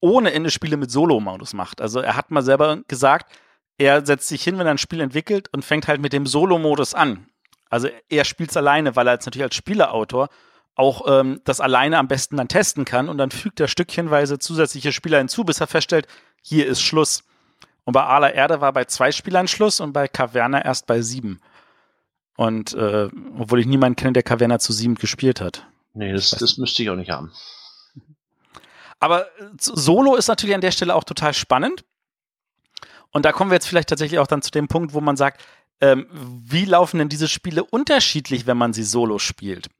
ohne 0.00 0.32
Ende 0.32 0.50
Spiele 0.50 0.76
mit 0.76 0.90
Solo-Modus 0.90 1.54
macht. 1.54 1.80
Also 1.80 2.00
er 2.00 2.14
hat 2.14 2.30
mal 2.30 2.42
selber 2.42 2.78
gesagt, 2.86 3.32
er 3.78 4.04
setzt 4.04 4.28
sich 4.28 4.42
hin, 4.42 4.58
wenn 4.58 4.66
er 4.66 4.74
ein 4.74 4.78
Spiel 4.78 5.00
entwickelt 5.00 5.48
und 5.52 5.64
fängt 5.64 5.88
halt 5.88 6.00
mit 6.00 6.12
dem 6.12 6.26
Solo-Modus 6.26 6.94
an. 6.94 7.26
Also 7.70 7.88
er 8.08 8.24
spielt 8.24 8.50
es 8.50 8.56
alleine, 8.56 8.96
weil 8.96 9.06
er 9.08 9.14
jetzt 9.14 9.26
natürlich 9.26 9.44
als 9.44 9.56
Spielerautor 9.56 10.28
auch 10.74 11.06
ähm, 11.08 11.40
das 11.44 11.60
alleine 11.60 11.98
am 11.98 12.06
besten 12.06 12.36
dann 12.36 12.48
testen 12.48 12.84
kann 12.84 13.08
und 13.08 13.18
dann 13.18 13.32
fügt 13.32 13.58
er 13.58 13.66
stückchenweise 13.66 14.38
zusätzliche 14.38 14.92
Spieler 14.92 15.18
hinzu, 15.18 15.44
bis 15.44 15.60
er 15.60 15.66
feststellt, 15.66 16.06
hier 16.42 16.66
ist 16.66 16.80
Schluss. 16.80 17.24
Und 17.88 17.94
bei 17.94 18.04
Ala 18.04 18.28
Erde 18.28 18.60
war 18.60 18.74
bei 18.74 18.84
zwei 18.84 19.12
Spielern 19.12 19.48
Schluss 19.48 19.80
und 19.80 19.94
bei 19.94 20.08
Caverna 20.08 20.62
erst 20.62 20.86
bei 20.86 21.00
sieben. 21.00 21.40
Und 22.36 22.74
äh, 22.74 23.08
obwohl 23.38 23.60
ich 23.60 23.66
niemanden 23.66 23.96
kenne, 23.96 24.12
der 24.12 24.22
Caverna 24.22 24.58
zu 24.58 24.74
sieben 24.74 24.96
gespielt 24.96 25.40
hat. 25.40 25.66
Nee, 25.94 26.12
das, 26.12 26.28
das 26.32 26.58
müsste 26.58 26.82
ich 26.82 26.90
auch 26.90 26.96
nicht 26.96 27.10
haben. 27.10 27.32
Aber 29.00 29.22
äh, 29.22 29.44
Solo 29.58 30.16
ist 30.16 30.28
natürlich 30.28 30.54
an 30.54 30.60
der 30.60 30.70
Stelle 30.70 30.94
auch 30.94 31.04
total 31.04 31.32
spannend. 31.32 31.86
Und 33.10 33.24
da 33.24 33.32
kommen 33.32 33.50
wir 33.50 33.54
jetzt 33.54 33.68
vielleicht 33.68 33.88
tatsächlich 33.88 34.18
auch 34.18 34.26
dann 34.26 34.42
zu 34.42 34.50
dem 34.50 34.68
Punkt, 34.68 34.92
wo 34.92 35.00
man 35.00 35.16
sagt, 35.16 35.40
ähm, 35.80 36.08
wie 36.12 36.66
laufen 36.66 36.98
denn 36.98 37.08
diese 37.08 37.26
Spiele 37.26 37.64
unterschiedlich, 37.64 38.46
wenn 38.46 38.58
man 38.58 38.74
sie 38.74 38.84
solo 38.84 39.18
spielt? 39.18 39.70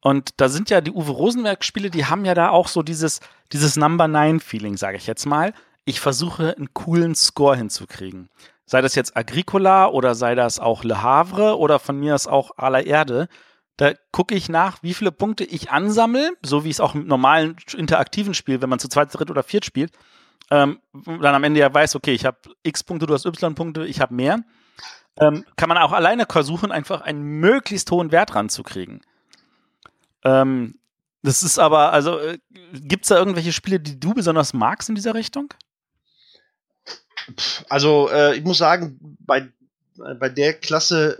Und 0.00 0.30
da 0.38 0.48
sind 0.48 0.68
ja 0.68 0.80
die 0.80 0.90
Uwe 0.90 1.12
Rosenberg-Spiele, 1.12 1.90
die 1.90 2.06
haben 2.06 2.24
ja 2.24 2.34
da 2.34 2.48
auch 2.48 2.66
so 2.66 2.82
dieses, 2.82 3.20
dieses 3.52 3.76
Number 3.76 4.08
Nine-Feeling, 4.08 4.76
sage 4.76 4.96
ich 4.96 5.06
jetzt 5.06 5.26
mal. 5.26 5.54
Ich 5.86 6.00
versuche 6.00 6.56
einen 6.56 6.74
coolen 6.74 7.14
Score 7.14 7.56
hinzukriegen. 7.56 8.28
Sei 8.66 8.82
das 8.82 8.96
jetzt 8.96 9.16
Agricola 9.16 9.86
oder 9.86 10.16
sei 10.16 10.34
das 10.34 10.58
auch 10.58 10.82
Le 10.82 11.00
Havre 11.00 11.56
oder 11.56 11.78
von 11.78 11.98
mir 11.98 12.16
aus 12.16 12.26
auch 12.26 12.50
aller 12.58 12.84
Erde. 12.84 13.28
Da 13.76 13.92
gucke 14.10 14.34
ich 14.34 14.48
nach, 14.48 14.82
wie 14.82 14.94
viele 14.94 15.12
Punkte 15.12 15.44
ich 15.44 15.70
ansammle, 15.70 16.32
so 16.42 16.64
wie 16.64 16.70
es 16.70 16.80
auch 16.80 16.96
im 16.96 17.06
normalen 17.06 17.56
interaktiven 17.76 18.34
Spiel, 18.34 18.60
wenn 18.60 18.68
man 18.68 18.80
zu 18.80 18.88
zweit, 18.88 19.14
dritt 19.14 19.30
oder 19.30 19.44
viert 19.44 19.64
spielt, 19.64 19.92
ähm, 20.50 20.80
dann 20.92 21.34
am 21.34 21.44
Ende 21.44 21.60
ja 21.60 21.72
weiß, 21.72 21.94
okay, 21.94 22.12
ich 22.14 22.24
habe 22.24 22.38
X 22.64 22.82
Punkte, 22.82 23.06
du 23.06 23.14
hast 23.14 23.24
Y 23.24 23.54
Punkte, 23.54 23.86
ich 23.86 24.00
habe 24.00 24.12
mehr. 24.12 24.40
Ähm, 25.20 25.44
kann 25.56 25.68
man 25.68 25.78
auch 25.78 25.92
alleine 25.92 26.26
versuchen, 26.28 26.72
einfach 26.72 27.02
einen 27.02 27.22
möglichst 27.22 27.92
hohen 27.92 28.10
Wert 28.10 28.34
ranzukriegen. 28.34 29.02
Ähm, 30.24 30.80
das 31.22 31.44
ist 31.44 31.60
aber, 31.60 31.92
also, 31.92 32.18
äh, 32.18 32.38
gibt 32.72 33.04
es 33.04 33.10
da 33.10 33.16
irgendwelche 33.16 33.52
Spiele, 33.52 33.78
die 33.78 34.00
du 34.00 34.14
besonders 34.14 34.52
magst 34.52 34.88
in 34.88 34.96
dieser 34.96 35.14
Richtung? 35.14 35.54
Also, 37.68 38.08
äh, 38.10 38.36
ich 38.36 38.44
muss 38.44 38.58
sagen, 38.58 39.16
bei, 39.20 39.48
bei 39.96 40.28
der 40.28 40.54
Klasse 40.54 41.18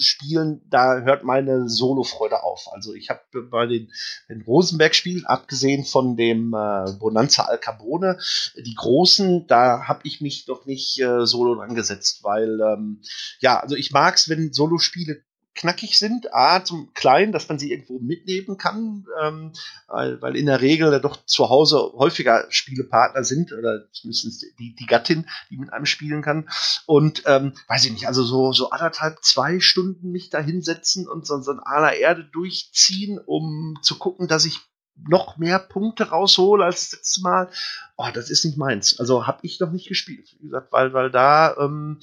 Spielen, 0.00 0.62
da 0.70 1.00
hört 1.00 1.24
meine 1.24 1.68
Solo-Freude 1.68 2.42
auf. 2.42 2.72
Also 2.72 2.94
ich 2.94 3.10
habe 3.10 3.20
bei 3.50 3.66
den, 3.66 3.92
den 4.28 4.42
Rosenberg-Spielen, 4.42 5.26
abgesehen 5.26 5.84
von 5.84 6.16
dem 6.16 6.54
äh, 6.54 6.92
Bonanza 6.98 7.44
Al 7.44 7.58
Carbone, 7.58 8.18
die 8.56 8.74
großen, 8.74 9.46
da 9.46 9.86
habe 9.86 10.00
ich 10.04 10.20
mich 10.20 10.46
doch 10.46 10.64
nicht 10.64 10.98
äh, 11.00 11.26
solo 11.26 11.60
angesetzt, 11.60 12.20
weil 12.22 12.60
ähm, 12.60 13.02
ja, 13.40 13.60
also 13.60 13.76
ich 13.76 13.90
mag 13.90 14.14
es, 14.14 14.28
wenn 14.28 14.52
Solo-Spiele 14.52 15.22
knackig 15.60 15.98
sind. 15.98 16.34
A, 16.34 16.64
zum 16.64 16.92
Kleinen, 16.94 17.32
dass 17.32 17.48
man 17.48 17.58
sie 17.58 17.70
irgendwo 17.70 17.98
mitnehmen 17.98 18.56
kann, 18.56 19.04
ähm, 19.22 19.52
weil, 19.88 20.20
weil 20.22 20.36
in 20.36 20.46
der 20.46 20.60
Regel 20.62 20.90
ja 20.90 20.98
doch 20.98 21.24
zu 21.26 21.50
Hause 21.50 21.92
häufiger 21.94 22.46
Spielepartner 22.48 23.24
sind 23.24 23.52
oder 23.52 23.90
zumindest 23.92 24.46
die, 24.58 24.74
die 24.74 24.86
Gattin, 24.86 25.26
die 25.50 25.58
mit 25.58 25.72
einem 25.72 25.86
spielen 25.86 26.22
kann. 26.22 26.48
Und 26.86 27.24
ähm, 27.26 27.52
weiß 27.68 27.84
ich 27.84 27.92
nicht, 27.92 28.06
also 28.06 28.22
so, 28.22 28.52
so 28.52 28.70
anderthalb, 28.70 29.22
zwei 29.22 29.60
Stunden 29.60 30.10
mich 30.10 30.30
da 30.30 30.40
hinsetzen 30.40 31.06
und 31.06 31.26
so, 31.26 31.40
so 31.42 31.52
ein 31.52 31.60
aller 31.60 31.94
Erde 31.94 32.24
durchziehen, 32.24 33.18
um 33.18 33.78
zu 33.82 33.98
gucken, 33.98 34.28
dass 34.28 34.46
ich 34.46 34.60
noch 35.08 35.36
mehr 35.36 35.58
Punkte 35.58 36.08
raushole 36.10 36.64
als 36.64 36.90
das 36.90 36.98
letzte 36.98 37.20
Mal. 37.22 37.50
Oh, 37.96 38.08
das 38.12 38.30
ist 38.30 38.44
nicht 38.44 38.56
meins. 38.56 38.98
Also 38.98 39.26
habe 39.26 39.40
ich 39.42 39.60
noch 39.60 39.70
nicht 39.70 39.88
gespielt, 39.88 40.34
wie 40.38 40.44
gesagt, 40.46 40.72
weil, 40.72 40.92
weil 40.94 41.10
da, 41.10 41.56
ähm, 41.58 42.00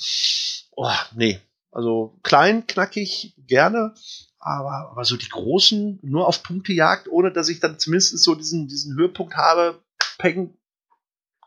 oh, 0.76 0.92
nee, 1.16 1.40
also 1.72 2.20
klein, 2.24 2.66
knackig, 2.68 3.36
gerne, 3.38 3.94
aber, 4.40 4.90
aber 4.92 5.06
so 5.06 5.18
die 5.18 5.30
großen 5.30 6.00
nur 6.02 6.28
auf 6.28 6.44
Punktejagd, 6.44 7.08
ohne 7.10 7.32
dass 7.32 7.50
ich 7.50 7.60
dann 7.60 7.80
zumindest 7.80 8.18
so 8.20 8.36
diesen, 8.36 8.68
diesen 8.68 8.96
Höhepunkt 8.98 9.36
habe, 9.36 9.82
Peng, 10.18 10.58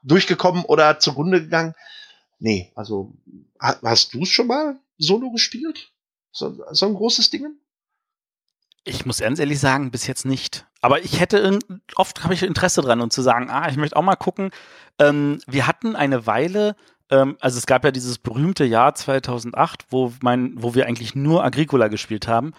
durchgekommen 0.02 0.64
oder 0.64 0.98
zugrunde 0.98 1.42
gegangen. 1.42 1.74
Nee, 2.38 2.72
also 2.74 3.12
hast 3.58 4.14
du 4.14 4.22
es 4.22 4.28
schon 4.28 4.46
mal 4.46 4.78
solo 4.96 5.30
gespielt? 5.30 5.92
So, 6.32 6.64
so 6.70 6.86
ein 6.86 6.94
großes 6.94 7.30
Ding? 7.30 7.58
Ich 8.84 9.04
muss 9.04 9.18
ganz 9.18 9.38
ehrlich 9.38 9.60
sagen, 9.60 9.90
bis 9.90 10.06
jetzt 10.06 10.24
nicht. 10.24 10.66
Aber 10.80 11.02
ich 11.02 11.20
hätte 11.20 11.58
oft 11.96 12.24
habe 12.24 12.32
ich 12.32 12.42
Interesse 12.42 12.80
dran 12.80 13.02
und 13.02 13.12
zu 13.12 13.20
sagen, 13.20 13.50
ah, 13.50 13.68
ich 13.68 13.76
möchte 13.76 13.96
auch 13.96 14.02
mal 14.02 14.16
gucken. 14.16 14.50
Ähm, 14.98 15.40
wir 15.46 15.66
hatten 15.66 15.96
eine 15.96 16.26
Weile 16.26 16.76
ähm, 17.11 17.36
also 17.40 17.58
es 17.58 17.66
gab 17.66 17.84
ja 17.84 17.90
dieses 17.90 18.18
berühmte 18.18 18.64
Jahr 18.64 18.94
2008, 18.94 19.86
wo, 19.90 20.12
mein, 20.22 20.54
wo 20.56 20.74
wir 20.74 20.86
eigentlich 20.86 21.14
nur 21.14 21.44
Agricola 21.44 21.88
gespielt 21.88 22.28
haben. 22.28 22.52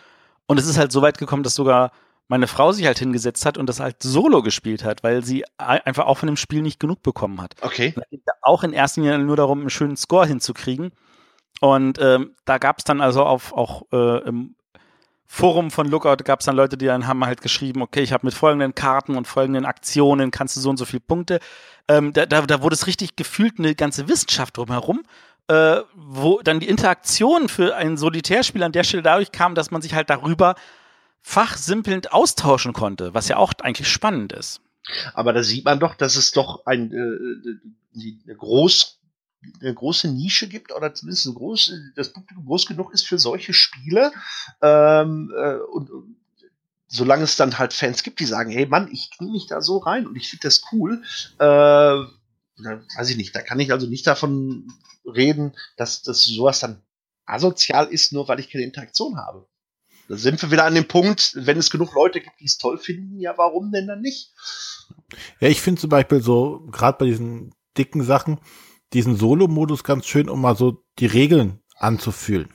Und 0.45 0.59
es 0.59 0.67
ist 0.67 0.77
halt 0.77 0.91
so 0.91 1.01
weit 1.01 1.17
gekommen, 1.17 1.43
dass 1.43 1.55
sogar 1.55 1.91
meine 2.27 2.47
Frau 2.47 2.71
sich 2.71 2.85
halt 2.85 2.99
hingesetzt 2.99 3.45
hat 3.45 3.57
und 3.57 3.67
das 3.67 3.79
halt 3.81 4.01
solo 4.01 4.41
gespielt 4.41 4.85
hat, 4.85 5.03
weil 5.03 5.23
sie 5.23 5.43
einfach 5.57 6.05
auch 6.05 6.17
von 6.17 6.27
dem 6.27 6.37
Spiel 6.37 6.61
nicht 6.61 6.79
genug 6.79 7.03
bekommen 7.03 7.41
hat. 7.41 7.55
Okay. 7.61 7.93
Auch 8.41 8.63
in 8.63 8.71
erster 8.71 9.01
Linie 9.01 9.19
nur 9.19 9.35
darum, 9.35 9.59
einen 9.59 9.69
schönen 9.69 9.97
Score 9.97 10.25
hinzukriegen. 10.25 10.91
Und 11.59 11.99
ähm, 11.99 12.35
da 12.45 12.57
gab 12.57 12.79
es 12.79 12.85
dann 12.85 13.01
also 13.01 13.23
auf, 13.23 13.53
auch 13.53 13.83
äh, 13.91 14.27
im 14.27 14.55
Forum 15.33 15.71
von 15.71 15.87
Lookout 15.87 16.25
gab 16.25 16.41
es 16.41 16.45
dann 16.45 16.57
Leute, 16.57 16.77
die 16.77 16.87
dann 16.87 17.07
haben 17.07 17.25
halt 17.25 17.39
geschrieben, 17.39 17.81
okay, 17.81 18.01
ich 18.01 18.11
habe 18.11 18.27
mit 18.27 18.33
folgenden 18.33 18.75
Karten 18.75 19.15
und 19.15 19.29
folgenden 19.29 19.65
Aktionen 19.65 20.29
kannst 20.29 20.57
du 20.57 20.59
so 20.59 20.69
und 20.69 20.75
so 20.75 20.83
viele 20.83 20.99
Punkte. 20.99 21.39
Ähm, 21.87 22.11
da, 22.11 22.25
da, 22.25 22.41
da 22.41 22.61
wurde 22.61 22.73
es 22.73 22.85
richtig 22.85 23.15
gefühlt 23.15 23.57
eine 23.57 23.73
ganze 23.73 24.09
Wissenschaft 24.09 24.57
drumherum, 24.57 25.03
äh, 25.47 25.77
wo 25.95 26.41
dann 26.43 26.59
die 26.59 26.67
Interaktion 26.67 27.47
für 27.47 27.77
einen 27.77 27.95
Solitärspiel 27.95 28.61
an 28.61 28.73
der 28.73 28.83
Stelle 28.83 29.03
dadurch 29.03 29.31
kam, 29.31 29.55
dass 29.55 29.71
man 29.71 29.81
sich 29.81 29.93
halt 29.93 30.09
darüber 30.09 30.55
fachsimpelnd 31.21 32.11
austauschen 32.11 32.73
konnte, 32.73 33.13
was 33.13 33.29
ja 33.29 33.37
auch 33.37 33.53
eigentlich 33.61 33.87
spannend 33.87 34.33
ist. 34.33 34.59
Aber 35.13 35.31
da 35.31 35.43
sieht 35.43 35.63
man 35.63 35.79
doch, 35.79 35.95
dass 35.95 36.17
es 36.17 36.33
doch 36.33 36.65
ein, 36.65 36.91
äh, 36.91 38.03
eine 38.25 38.35
groß 38.35 38.99
eine 39.59 39.73
große 39.73 40.07
Nische 40.09 40.47
gibt 40.47 40.71
oder 40.73 40.93
zumindest 40.93 41.25
ein 41.25 41.33
groß, 41.33 41.73
das 41.95 42.13
Publikum 42.13 42.45
groß 42.45 42.67
genug 42.67 42.93
ist 42.93 43.07
für 43.07 43.17
solche 43.17 43.53
Spiele. 43.53 44.11
Ähm, 44.61 45.31
äh, 45.35 45.55
und, 45.71 45.89
und 45.89 46.15
solange 46.87 47.23
es 47.23 47.37
dann 47.37 47.57
halt 47.57 47.73
Fans 47.73 48.03
gibt, 48.03 48.19
die 48.19 48.25
sagen, 48.25 48.51
hey 48.51 48.65
Mann, 48.65 48.89
ich 48.91 49.11
knie 49.11 49.31
mich 49.31 49.47
da 49.47 49.61
so 49.61 49.77
rein 49.77 50.05
und 50.05 50.15
ich 50.15 50.29
finde 50.29 50.43
das 50.43 50.61
cool, 50.71 51.01
äh, 51.39 52.05
da, 52.63 52.81
weiß 52.97 53.09
ich 53.09 53.17
nicht, 53.17 53.35
da 53.35 53.41
kann 53.41 53.59
ich 53.59 53.71
also 53.71 53.87
nicht 53.87 54.05
davon 54.05 54.67
reden, 55.05 55.53
dass 55.77 56.03
das 56.03 56.23
sowas 56.23 56.59
dann 56.59 56.81
asozial 57.25 57.87
ist, 57.87 58.11
nur 58.11 58.27
weil 58.27 58.39
ich 58.39 58.49
keine 58.49 58.65
Interaktion 58.65 59.17
habe. 59.17 59.47
Da 60.09 60.17
sind 60.17 60.41
wir 60.41 60.51
wieder 60.51 60.65
an 60.65 60.75
dem 60.75 60.87
Punkt, 60.87 61.31
wenn 61.35 61.57
es 61.57 61.71
genug 61.71 61.93
Leute 61.95 62.19
gibt, 62.19 62.39
die 62.41 62.45
es 62.45 62.57
toll 62.57 62.77
finden, 62.77 63.19
ja, 63.19 63.37
warum 63.37 63.71
denn 63.71 63.87
dann 63.87 64.01
nicht? 64.01 64.33
Ja, 65.39 65.47
ich 65.47 65.61
finde 65.61 65.79
zum 65.79 65.89
Beispiel 65.89 66.21
so, 66.21 66.67
gerade 66.71 66.97
bei 66.97 67.05
diesen 67.05 67.55
dicken 67.77 68.03
Sachen, 68.03 68.39
diesen 68.93 69.15
Solo-Modus 69.15 69.83
ganz 69.83 70.05
schön, 70.05 70.29
um 70.29 70.41
mal 70.41 70.55
so 70.55 70.83
die 70.99 71.05
Regeln 71.05 71.59
anzufühlen. 71.77 72.49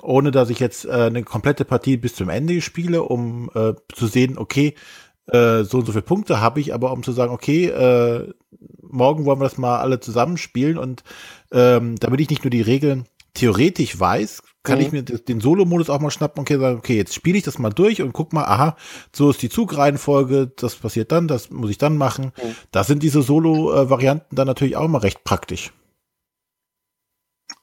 Ohne 0.00 0.30
dass 0.30 0.50
ich 0.50 0.60
jetzt 0.60 0.84
äh, 0.84 0.90
eine 0.90 1.24
komplette 1.24 1.64
Partie 1.64 1.96
bis 1.96 2.14
zum 2.14 2.28
Ende 2.28 2.60
spiele, 2.60 3.02
um 3.02 3.50
äh, 3.54 3.74
zu 3.92 4.06
sehen, 4.06 4.38
okay, 4.38 4.74
äh, 5.26 5.64
so 5.64 5.78
und 5.78 5.86
so 5.86 5.92
viele 5.92 6.02
Punkte 6.02 6.40
habe 6.40 6.60
ich, 6.60 6.72
aber 6.72 6.92
um 6.92 7.02
zu 7.02 7.12
sagen, 7.12 7.32
okay, 7.32 7.66
äh, 7.66 8.32
morgen 8.80 9.24
wollen 9.24 9.40
wir 9.40 9.44
das 9.44 9.58
mal 9.58 9.78
alle 9.78 10.00
zusammenspielen 10.00 10.78
und 10.78 11.02
ähm, 11.52 11.96
damit 11.96 12.20
ich 12.20 12.30
nicht 12.30 12.44
nur 12.44 12.50
die 12.50 12.62
Regeln 12.62 13.06
theoretisch 13.34 13.98
weiß, 13.98 14.42
kann 14.62 14.78
mhm. 14.78 14.84
ich 14.84 14.92
mir 14.92 15.02
den 15.02 15.40
Solo-Modus 15.40 15.90
auch 15.90 16.00
mal 16.00 16.10
schnappen 16.10 16.40
und 16.40 16.48
sagen, 16.48 16.78
okay, 16.78 16.96
jetzt 16.96 17.14
spiele 17.14 17.38
ich 17.38 17.44
das 17.44 17.58
mal 17.58 17.70
durch 17.70 18.02
und 18.02 18.12
guck 18.12 18.32
mal, 18.32 18.44
aha, 18.44 18.76
so 19.14 19.30
ist 19.30 19.40
die 19.42 19.48
Zugreihenfolge, 19.48 20.52
das 20.56 20.76
passiert 20.76 21.12
dann, 21.12 21.28
das 21.28 21.50
muss 21.50 21.70
ich 21.70 21.78
dann 21.78 21.96
machen. 21.96 22.32
Mhm. 22.36 22.54
Da 22.70 22.84
sind 22.84 23.02
diese 23.02 23.22
Solo-Varianten 23.22 24.34
dann 24.36 24.46
natürlich 24.46 24.76
auch 24.76 24.88
mal 24.88 24.98
recht 24.98 25.24
praktisch. 25.24 25.72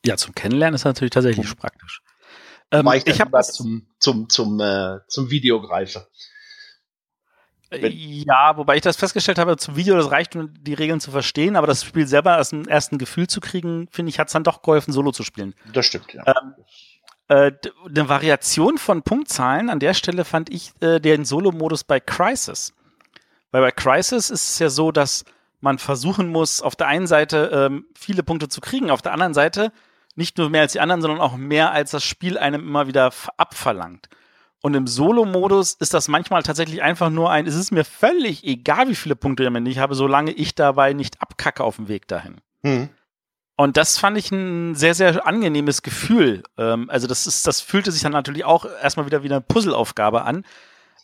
Ja, 0.06 0.18
zum 0.18 0.36
Kennenlernen 0.36 0.76
ist 0.76 0.86
natürlich 0.86 1.12
tatsächlich 1.12 1.50
mhm. 1.50 1.58
praktisch. 1.58 2.02
Ähm, 2.72 2.88
ich 2.96 3.08
ich 3.08 3.22
habe 3.22 3.32
was 3.32 3.54
zum, 3.54 3.88
zum, 4.00 4.30
zum, 4.30 4.60
äh, 4.60 5.00
zum 5.08 5.30
Video 5.30 5.62
greife. 5.62 6.08
Ja, 7.72 8.58
wobei 8.58 8.76
ich 8.76 8.82
das 8.82 8.96
festgestellt 8.96 9.40
habe, 9.40 9.58
zum 9.58 9.76
Video, 9.76 9.96
das 9.96 10.12
reicht, 10.12 10.36
um 10.36 10.54
die 10.62 10.74
Regeln 10.74 11.00
zu 11.00 11.12
verstehen, 11.12 11.56
aber 11.56 11.68
das 11.68 11.84
Spiel 11.84 12.08
selber 12.08 12.36
als 12.36 12.52
ein 12.52 12.68
ersten 12.68 12.98
Gefühl 12.98 13.28
zu 13.28 13.42
kriegen, 13.42 13.88
finde 13.92 14.10
ich, 14.12 14.20
hat 14.20 14.28
es 14.28 14.34
dann 14.34 14.44
doch 14.44 14.62
geholfen, 14.62 14.94
Solo 14.94 15.12
zu 15.12 15.24
spielen. 15.24 15.56
Das 15.74 15.86
stimmt, 15.88 16.14
ja. 16.14 16.24
Ähm, 16.28 16.54
äh, 17.28 17.52
eine 17.88 18.08
Variation 18.08 18.78
von 18.78 19.02
Punktzahlen 19.02 19.70
an 19.70 19.80
der 19.80 19.94
Stelle 19.94 20.26
fand 20.26 20.52
ich 20.52 20.74
äh, 20.82 21.00
den 21.00 21.26
Solo-Modus 21.26 21.84
bei 21.84 22.00
Crisis. 22.00 22.74
Weil 23.52 23.62
bei 23.62 23.72
Crisis 23.72 24.30
ist 24.30 24.50
es 24.50 24.60
ja 24.60 24.70
so, 24.70 24.92
dass 24.92 25.26
man 25.60 25.80
versuchen 25.80 26.30
muss, 26.30 26.62
auf 26.62 26.76
der 26.76 26.88
einen 26.88 27.08
Seite 27.08 27.50
ähm, 27.52 27.86
viele 27.98 28.22
Punkte 28.22 28.48
zu 28.48 28.62
kriegen, 28.62 28.92
auf 28.92 29.02
der 29.02 29.14
anderen 29.14 29.34
Seite 29.34 29.72
nicht 30.16 30.38
nur 30.38 30.50
mehr 30.50 30.62
als 30.62 30.74
die 30.74 30.80
anderen, 30.80 31.02
sondern 31.02 31.20
auch 31.20 31.36
mehr 31.36 31.72
als 31.72 31.92
das 31.92 32.04
Spiel 32.04 32.38
einem 32.38 32.62
immer 32.62 32.88
wieder 32.88 33.12
abverlangt. 33.38 34.08
Und 34.66 34.74
im 34.74 34.88
Solo-Modus 34.88 35.76
ist 35.76 35.94
das 35.94 36.08
manchmal 36.08 36.42
tatsächlich 36.42 36.82
einfach 36.82 37.12
nur 37.12 37.30
ein, 37.30 37.46
es 37.46 37.54
ist 37.54 37.70
mir 37.70 37.86
völlig 37.86 38.44
egal, 38.44 38.90
wie 38.90 38.96
viele 38.96 39.16
Punkte 39.16 39.48
ich 39.68 39.78
habe, 39.78 39.94
solange 39.94 40.32
ich 40.32 40.56
dabei 40.56 40.94
nicht 40.94 41.22
abkacke 41.22 41.64
auf 41.64 41.76
dem 41.76 41.88
Weg 41.88 42.08
dahin. 42.08 42.42
Mhm. 42.64 42.90
Und 43.58 43.78
das 43.78 44.00
fand 44.00 44.18
ich 44.18 44.32
ein 44.32 44.74
sehr, 44.74 44.96
sehr 44.96 45.28
angenehmes 45.28 45.84
Gefühl. 45.84 46.42
Ähm, 46.58 46.90
also 46.90 47.06
das 47.06 47.28
ist, 47.28 47.46
das 47.46 47.62
fühlte 47.62 47.92
sich 47.92 48.02
dann 48.02 48.14
natürlich 48.14 48.44
auch 48.44 48.66
erstmal 48.82 49.06
wieder 49.06 49.22
wie 49.22 49.28
eine 49.28 49.40
Puzzleaufgabe 49.40 50.24
an. 50.24 50.44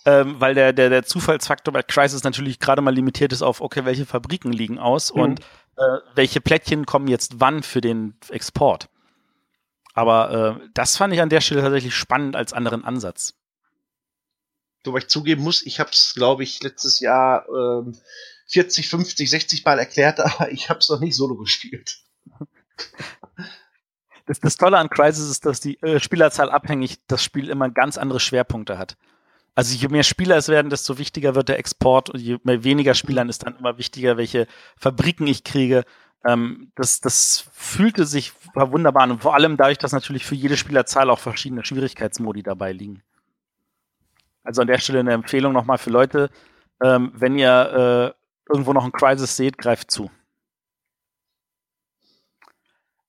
Ähm, 0.05 0.37
weil 0.39 0.55
der, 0.55 0.73
der, 0.73 0.89
der 0.89 1.03
Zufallsfaktor 1.03 1.71
bei 1.71 1.83
Crisis 1.83 2.23
natürlich 2.23 2.57
gerade 2.57 2.81
mal 2.81 2.95
limitiert 2.95 3.31
ist 3.31 3.43
auf, 3.43 3.61
okay, 3.61 3.85
welche 3.85 4.07
Fabriken 4.07 4.51
liegen 4.51 4.79
aus 4.79 5.13
mhm. 5.13 5.21
und 5.21 5.39
äh, 5.77 5.99
welche 6.15 6.41
Plättchen 6.41 6.87
kommen 6.87 7.07
jetzt 7.07 7.39
wann 7.39 7.61
für 7.61 7.79
den 7.81 8.15
Export. 8.29 8.89
Aber 9.93 10.57
äh, 10.59 10.67
das 10.73 10.97
fand 10.97 11.13
ich 11.13 11.21
an 11.21 11.29
der 11.29 11.41
Stelle 11.41 11.61
tatsächlich 11.61 11.93
spannend 11.93 12.35
als 12.35 12.53
anderen 12.53 12.83
Ansatz 12.83 13.35
wobei 14.83 14.99
ich 14.99 15.07
zugeben 15.07 15.43
muss, 15.43 15.65
ich 15.65 15.79
habe 15.79 15.91
es, 15.91 16.13
glaube 16.15 16.43
ich, 16.43 16.61
letztes 16.63 16.99
Jahr 16.99 17.45
ähm, 17.49 17.97
40, 18.47 18.89
50, 18.89 19.29
60 19.29 19.65
Mal 19.65 19.79
erklärt, 19.79 20.19
aber 20.19 20.51
ich 20.51 20.69
habe 20.69 20.79
es 20.79 20.89
noch 20.89 20.99
nicht 20.99 21.15
solo 21.15 21.35
gespielt. 21.35 21.99
Das, 24.27 24.39
das 24.39 24.55
Tolle 24.55 24.77
an 24.77 24.87
Crisis 24.87 25.29
ist, 25.29 25.45
dass 25.45 25.59
die 25.59 25.81
äh, 25.81 25.99
Spielerzahl 25.99 26.51
abhängig 26.51 26.99
das 27.07 27.23
Spiel 27.23 27.49
immer 27.49 27.69
ganz 27.69 27.97
andere 27.97 28.19
Schwerpunkte 28.19 28.77
hat. 28.77 28.95
Also 29.55 29.75
je 29.75 29.89
mehr 29.89 30.03
Spieler 30.03 30.37
es 30.37 30.47
werden, 30.47 30.69
desto 30.69 30.97
wichtiger 30.97 31.35
wird 31.35 31.49
der 31.49 31.59
Export 31.59 32.09
und 32.09 32.19
je 32.19 32.37
mehr 32.43 32.63
weniger 32.63 32.93
Spielern 32.93 33.29
ist 33.29 33.45
dann 33.45 33.57
immer 33.57 33.77
wichtiger, 33.77 34.15
welche 34.15 34.47
Fabriken 34.77 35.27
ich 35.27 35.43
kriege. 35.43 35.83
Ähm, 36.23 36.71
das, 36.75 37.01
das 37.01 37.45
fühlte 37.51 38.05
sich 38.05 38.31
wunderbar 38.53 39.03
an 39.03 39.11
und 39.11 39.23
vor 39.23 39.33
allem 39.33 39.57
dadurch, 39.57 39.79
dass 39.79 39.91
natürlich 39.91 40.25
für 40.25 40.35
jede 40.35 40.55
Spielerzahl 40.55 41.09
auch 41.09 41.19
verschiedene 41.19 41.65
Schwierigkeitsmodi 41.65 42.43
dabei 42.43 42.71
liegen. 42.71 43.03
Also 44.43 44.61
an 44.61 44.67
der 44.67 44.79
Stelle 44.79 44.99
eine 44.99 45.13
Empfehlung 45.13 45.53
nochmal 45.53 45.77
für 45.77 45.89
Leute, 45.89 46.29
ähm, 46.83 47.11
wenn 47.15 47.37
ihr 47.37 48.15
äh, 48.15 48.51
irgendwo 48.51 48.73
noch 48.73 48.85
ein 48.85 48.91
Crisis 48.91 49.35
seht, 49.35 49.57
greift 49.57 49.91
zu. 49.91 50.09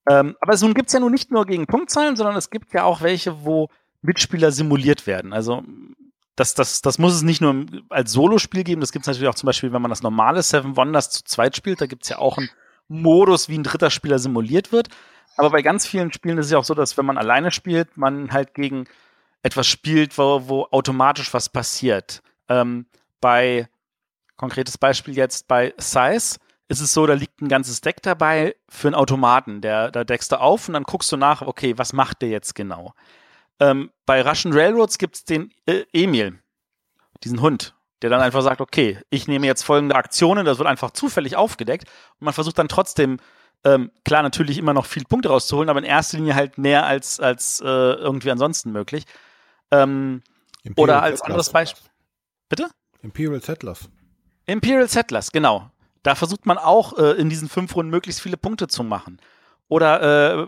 Ähm, 0.09 0.37
aber 0.41 0.57
nun 0.61 0.75
gibt 0.75 0.89
es 0.89 0.93
ja 0.93 1.01
nun 1.01 1.13
nicht 1.13 1.31
nur 1.31 1.47
gegen 1.47 1.67
Punktzahlen, 1.67 2.17
sondern 2.17 2.37
es 2.37 2.51
gibt 2.51 2.73
ja 2.75 2.85
auch 2.85 3.03
welche, 3.03 3.45
wo 3.45 3.69
Mitspieler 4.03 4.51
simuliert 4.51 5.07
werden. 5.07 5.33
Also 5.33 5.63
das, 6.37 6.55
das, 6.55 6.83
das 6.83 6.99
muss 6.99 7.15
es 7.15 7.23
nicht 7.23 7.41
nur 7.41 7.67
als 7.89 8.13
Solospiel 8.13 8.65
geben, 8.65 8.81
das 8.81 8.93
gibt 8.93 9.05
es 9.05 9.07
natürlich 9.07 9.29
auch 9.29 9.35
zum 9.35 9.47
Beispiel, 9.47 9.73
wenn 9.73 9.83
man 9.83 9.91
das 9.91 10.03
normale 10.03 10.43
Seven 10.43 10.77
Wonders 10.77 11.11
zu 11.11 11.25
zweit 11.25 11.57
spielt, 11.57 11.81
da 11.81 11.87
gibt 11.87 12.03
es 12.03 12.09
ja 12.09 12.19
auch 12.19 12.39
einen 12.39 12.51
Modus, 12.89 13.49
wie 13.49 13.59
ein 13.59 13.63
dritter 13.63 13.91
Spieler 13.91 14.19
simuliert 14.19 14.73
wird. 14.73 14.89
Aber 15.37 15.51
bei 15.51 15.63
ganz 15.63 15.87
vielen 15.87 16.13
Spielen 16.13 16.39
ist 16.39 16.47
es 16.47 16.53
ja 16.53 16.59
auch 16.59 16.65
so, 16.65 16.75
dass 16.75 16.99
wenn 16.99 17.07
man 17.07 17.17
alleine 17.17 17.51
spielt, 17.51 17.97
man 17.97 18.33
halt 18.33 18.55
gegen 18.55 18.87
etwas 19.43 19.67
spielt, 19.67 20.17
wo, 20.19 20.49
wo 20.49 20.67
automatisch 20.71 21.33
was 21.35 21.49
passiert. 21.49 22.23
Ähm, 22.49 22.87
bei, 23.21 23.69
konkretes 24.37 24.79
Beispiel 24.79 25.17
jetzt 25.17 25.49
bei 25.49 25.75
Size, 25.79 26.39
ist 26.69 26.81
es 26.81 26.93
so, 26.95 27.07
da 27.07 27.15
liegt 27.15 27.41
ein 27.43 27.49
ganzes 27.49 27.81
Deck 27.81 28.03
dabei 28.03 28.57
für 28.69 28.89
einen 28.89 28.95
Automaten. 28.95 29.61
Der, 29.61 29.91
da 29.91 30.05
deckst 30.05 30.33
du 30.33 30.41
auf 30.41 30.69
und 30.69 30.75
dann 30.75 30.85
guckst 30.85 31.13
du 31.13 31.17
nach, 31.17 31.43
okay, 31.43 31.77
was 31.77 31.93
macht 31.93 32.23
der 32.23 32.31
jetzt 32.31 32.55
genau? 32.55 32.95
Ähm, 33.61 33.91
bei 34.07 34.23
Russian 34.23 34.55
Railroads 34.55 34.99
gibt 34.99 35.17
es 35.17 35.25
den 35.25 35.53
äh, 35.67 35.85
Emil, 35.93 36.39
diesen 37.23 37.41
Hund, 37.41 37.75
der 38.01 38.11
dann 38.11 38.21
einfach 38.21 38.43
sagt, 38.43 38.61
okay, 38.61 38.99
ich 39.11 39.29
nehme 39.29 39.47
jetzt 39.47 39.63
folgende 39.63 39.95
Aktionen, 39.95 40.45
das 40.45 40.59
wird 40.59 40.69
einfach 40.69 40.91
zufällig 40.93 41.37
aufgedeckt 41.37 41.85
und 42.19 42.25
man 42.25 42.35
versucht 42.35 42.59
dann 42.59 42.69
trotzdem, 42.69 43.19
ähm, 43.65 43.93
klar, 44.05 44.23
natürlich 44.23 44.59
immer 44.59 44.73
noch 44.73 44.87
viel 44.87 45.05
Punkte 45.05 45.29
rauszuholen, 45.29 45.69
aber 45.69 45.79
in 45.79 45.85
erster 45.85 46.17
Linie 46.17 46.35
halt 46.35 46.59
mehr 46.59 46.87
als, 46.87 47.21
als 47.21 47.61
äh, 47.61 47.67
irgendwie 47.67 48.31
ansonsten 48.31 48.73
möglich. 48.73 49.05
Ähm, 49.73 50.23
oder 50.77 51.03
als 51.03 51.19
Settlers. 51.19 51.27
anderes 51.27 51.51
Beispiel. 51.51 51.91
Bitte? 52.49 52.69
Imperial 53.03 53.43
Settlers. 53.43 53.89
Imperial 54.47 54.89
Settlers, 54.89 55.33
genau. 55.33 55.71
Da 56.03 56.15
versucht 56.15 56.47
man 56.47 56.59
auch 56.59 56.99
äh, 56.99 57.13
in 57.13 57.29
diesen 57.29 57.49
fünf 57.49 57.75
Runden 57.75 57.91
möglichst 57.91 58.21
viele 58.21 58.37
Punkte 58.37 58.69
zu 58.69 58.85
machen. 58.85 59.21
Oder 59.69 60.43
äh, 60.43 60.47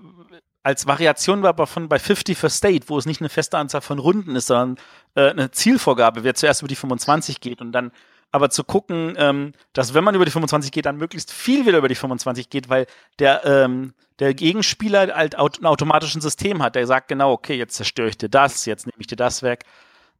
als 0.62 0.86
Variation 0.86 1.42
war 1.42 1.50
aber 1.50 1.66
von 1.66 1.88
bei 1.88 1.98
50 1.98 2.36
for 2.36 2.50
State, 2.50 2.88
wo 2.88 2.98
es 2.98 3.06
nicht 3.06 3.20
eine 3.20 3.28
feste 3.28 3.58
Anzahl 3.58 3.82
von 3.82 3.98
Runden 3.98 4.34
ist, 4.34 4.46
sondern 4.46 4.76
äh, 5.14 5.30
eine 5.30 5.50
Zielvorgabe, 5.50 6.24
wer 6.24 6.34
zuerst 6.34 6.62
über 6.62 6.68
die 6.68 6.76
25 6.76 7.40
geht 7.40 7.60
und 7.60 7.72
dann 7.72 7.92
aber 8.34 8.50
zu 8.50 8.64
gucken, 8.64 9.14
ähm, 9.16 9.52
dass 9.74 9.94
wenn 9.94 10.02
man 10.02 10.16
über 10.16 10.24
die 10.24 10.32
25 10.32 10.72
geht, 10.72 10.86
dann 10.86 10.96
möglichst 10.96 11.30
viel 11.30 11.66
wieder 11.66 11.78
über 11.78 11.86
die 11.86 11.94
25 11.94 12.50
geht, 12.50 12.68
weil 12.68 12.86
der, 13.20 13.44
ähm, 13.44 13.94
der 14.18 14.34
Gegenspieler 14.34 15.14
halt 15.14 15.36
ein 15.36 15.64
automatischen 15.66 16.20
System 16.20 16.60
hat, 16.60 16.74
der 16.74 16.84
sagt 16.88 17.06
genau, 17.06 17.30
okay, 17.30 17.54
jetzt 17.54 17.76
zerstöre 17.76 18.08
ich 18.08 18.18
dir 18.18 18.28
das, 18.28 18.66
jetzt 18.66 18.86
nehme 18.86 18.96
ich 18.98 19.06
dir 19.06 19.14
das 19.14 19.44
weg. 19.44 19.64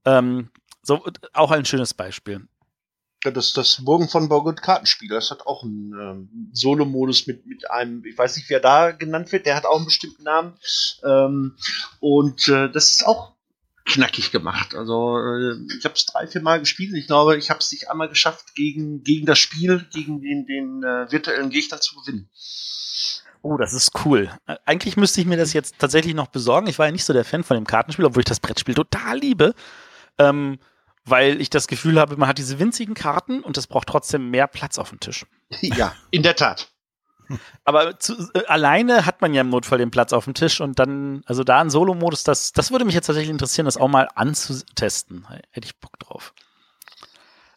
Ähm, 0.05 0.51
so, 0.83 1.05
auch 1.33 1.51
ein 1.51 1.65
schönes 1.65 1.93
Beispiel. 1.93 2.47
Ja, 3.25 3.33
das, 3.33 3.53
das 3.53 3.85
Burgen 3.85 4.09
von 4.09 4.29
Borgut 4.29 4.63
Kartenspiel, 4.63 5.09
das 5.09 5.33
hat 5.33 5.45
auch 5.49 5.65
einen 5.65 5.93
ähm, 6.01 6.51
Solo-Modus 6.53 7.27
mit, 7.27 7.47
mit 7.47 7.69
einem, 7.69 8.05
ich 8.05 8.17
weiß 8.17 8.37
nicht, 8.37 8.49
wer 8.49 8.61
da 8.61 8.93
genannt 8.93 9.33
wird, 9.33 9.45
der 9.45 9.57
hat 9.57 9.67
auch 9.67 9.79
einen 9.79 9.87
bestimmten 9.87 10.23
Namen. 10.23 10.55
Ähm, 11.03 11.57
und 11.99 12.47
äh, 12.47 12.71
das 12.71 12.93
ist 12.93 13.05
auch 13.05 13.34
knackig 13.85 14.31
gemacht. 14.31 14.75
Also 14.75 15.19
äh, 15.19 15.57
ich 15.79 15.85
habe 15.85 15.95
es 15.95 16.07
drei, 16.07 16.27
vier 16.27 16.43
Mal 16.43 16.61
gespielt 16.61 16.93
und 16.93 16.99
ich 16.99 17.07
glaube, 17.07 17.37
ich 17.37 17.51
habe 17.51 17.61
es 17.61 17.71
nicht 17.71 17.91
einmal 17.91 18.09
geschafft, 18.09 18.55
gegen, 18.55 19.03
gegen 19.03 19.27
das 19.27 19.39
Spiel, 19.39 19.87
gegen 19.93 20.21
den, 20.21 20.47
den 20.47 20.83
äh, 20.83 21.11
virtuellen 21.11 21.51
Gegner 21.51 21.81
zu 21.81 21.97
gewinnen. 21.97 22.29
Oh, 23.43 23.59
das 23.59 23.75
ist 23.75 23.93
cool. 24.07 24.31
Eigentlich 24.65 24.97
müsste 24.97 25.21
ich 25.21 25.27
mir 25.27 25.37
das 25.37 25.53
jetzt 25.53 25.79
tatsächlich 25.79 26.15
noch 26.15 26.29
besorgen. 26.29 26.67
Ich 26.67 26.79
war 26.79 26.87
ja 26.87 26.93
nicht 26.93 27.05
so 27.05 27.13
der 27.13 27.27
Fan 27.27 27.45
von 27.45 27.57
dem 27.57 27.67
Kartenspiel, 27.67 28.07
obwohl 28.07 28.21
ich 28.21 28.27
das 28.27 28.41
Brettspiel 28.41 28.75
total 28.75 29.19
liebe. 29.19 29.55
Ähm, 30.19 30.59
weil 31.05 31.41
ich 31.41 31.51
das 31.51 31.67
Gefühl 31.67 32.01
habe, 32.01 32.17
man 32.17 32.29
hat 32.29 32.39
diese 32.39 32.59
winzigen 32.59 32.95
Karten 32.95 33.41
und 33.41 33.59
es 33.59 33.67
braucht 33.67 33.89
trotzdem 33.89 34.31
mehr 34.31 34.47
Platz 34.47 34.79
auf 34.79 34.91
dem 34.91 35.01
Tisch. 35.01 35.27
Ja, 35.61 35.95
in 36.11 36.23
der 36.23 36.37
Tat. 36.37 36.74
Aber 37.65 37.99
zu, 37.99 38.31
äh, 38.35 38.45
alleine 38.47 39.07
hat 39.07 39.21
man 39.21 39.35
ja 39.35 39.41
im 39.41 39.51
Notfall 39.51 39.79
den 39.79 39.91
Platz 39.91 40.13
auf 40.13 40.25
dem 40.25 40.35
Tisch 40.35 40.61
und 40.61 40.79
dann, 40.79 41.23
also 41.27 41.45
da 41.45 41.61
ein 41.61 41.71
Solo-Modus, 41.71 42.25
das, 42.25 42.53
das 42.53 42.71
würde 42.71 42.85
mich 42.85 42.95
jetzt 42.95 43.07
tatsächlich 43.07 43.31
interessieren, 43.31 43.65
das 43.65 43.77
auch 43.77 43.89
mal 43.89 44.09
anzutesten. 44.15 45.27
Hätte 45.51 45.67
ich 45.67 45.79
Bock 45.81 45.99
drauf. 45.99 46.35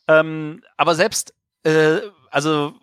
Ähm, 0.08 0.64
aber 0.78 0.96
selbst, 0.96 1.34
äh, 1.64 2.00
also 2.32 2.74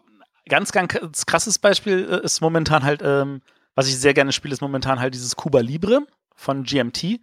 ganz, 0.49 0.73
ganz 0.73 1.27
krasses 1.27 1.59
Beispiel 1.59 2.09
äh, 2.11 2.25
ist 2.25 2.41
momentan 2.41 2.85
halt, 2.85 3.01
ähm, 3.03 3.41
was 3.75 3.89
ich 3.89 3.99
sehr 3.99 4.15
gerne 4.15 4.33
spiele, 4.33 4.53
ist 4.53 4.61
momentan 4.61 5.01
halt 5.01 5.15
dieses 5.15 5.37
Cuba 5.37 5.61
Libre 5.61 6.01
von 6.35 6.65
GMT. 6.65 7.21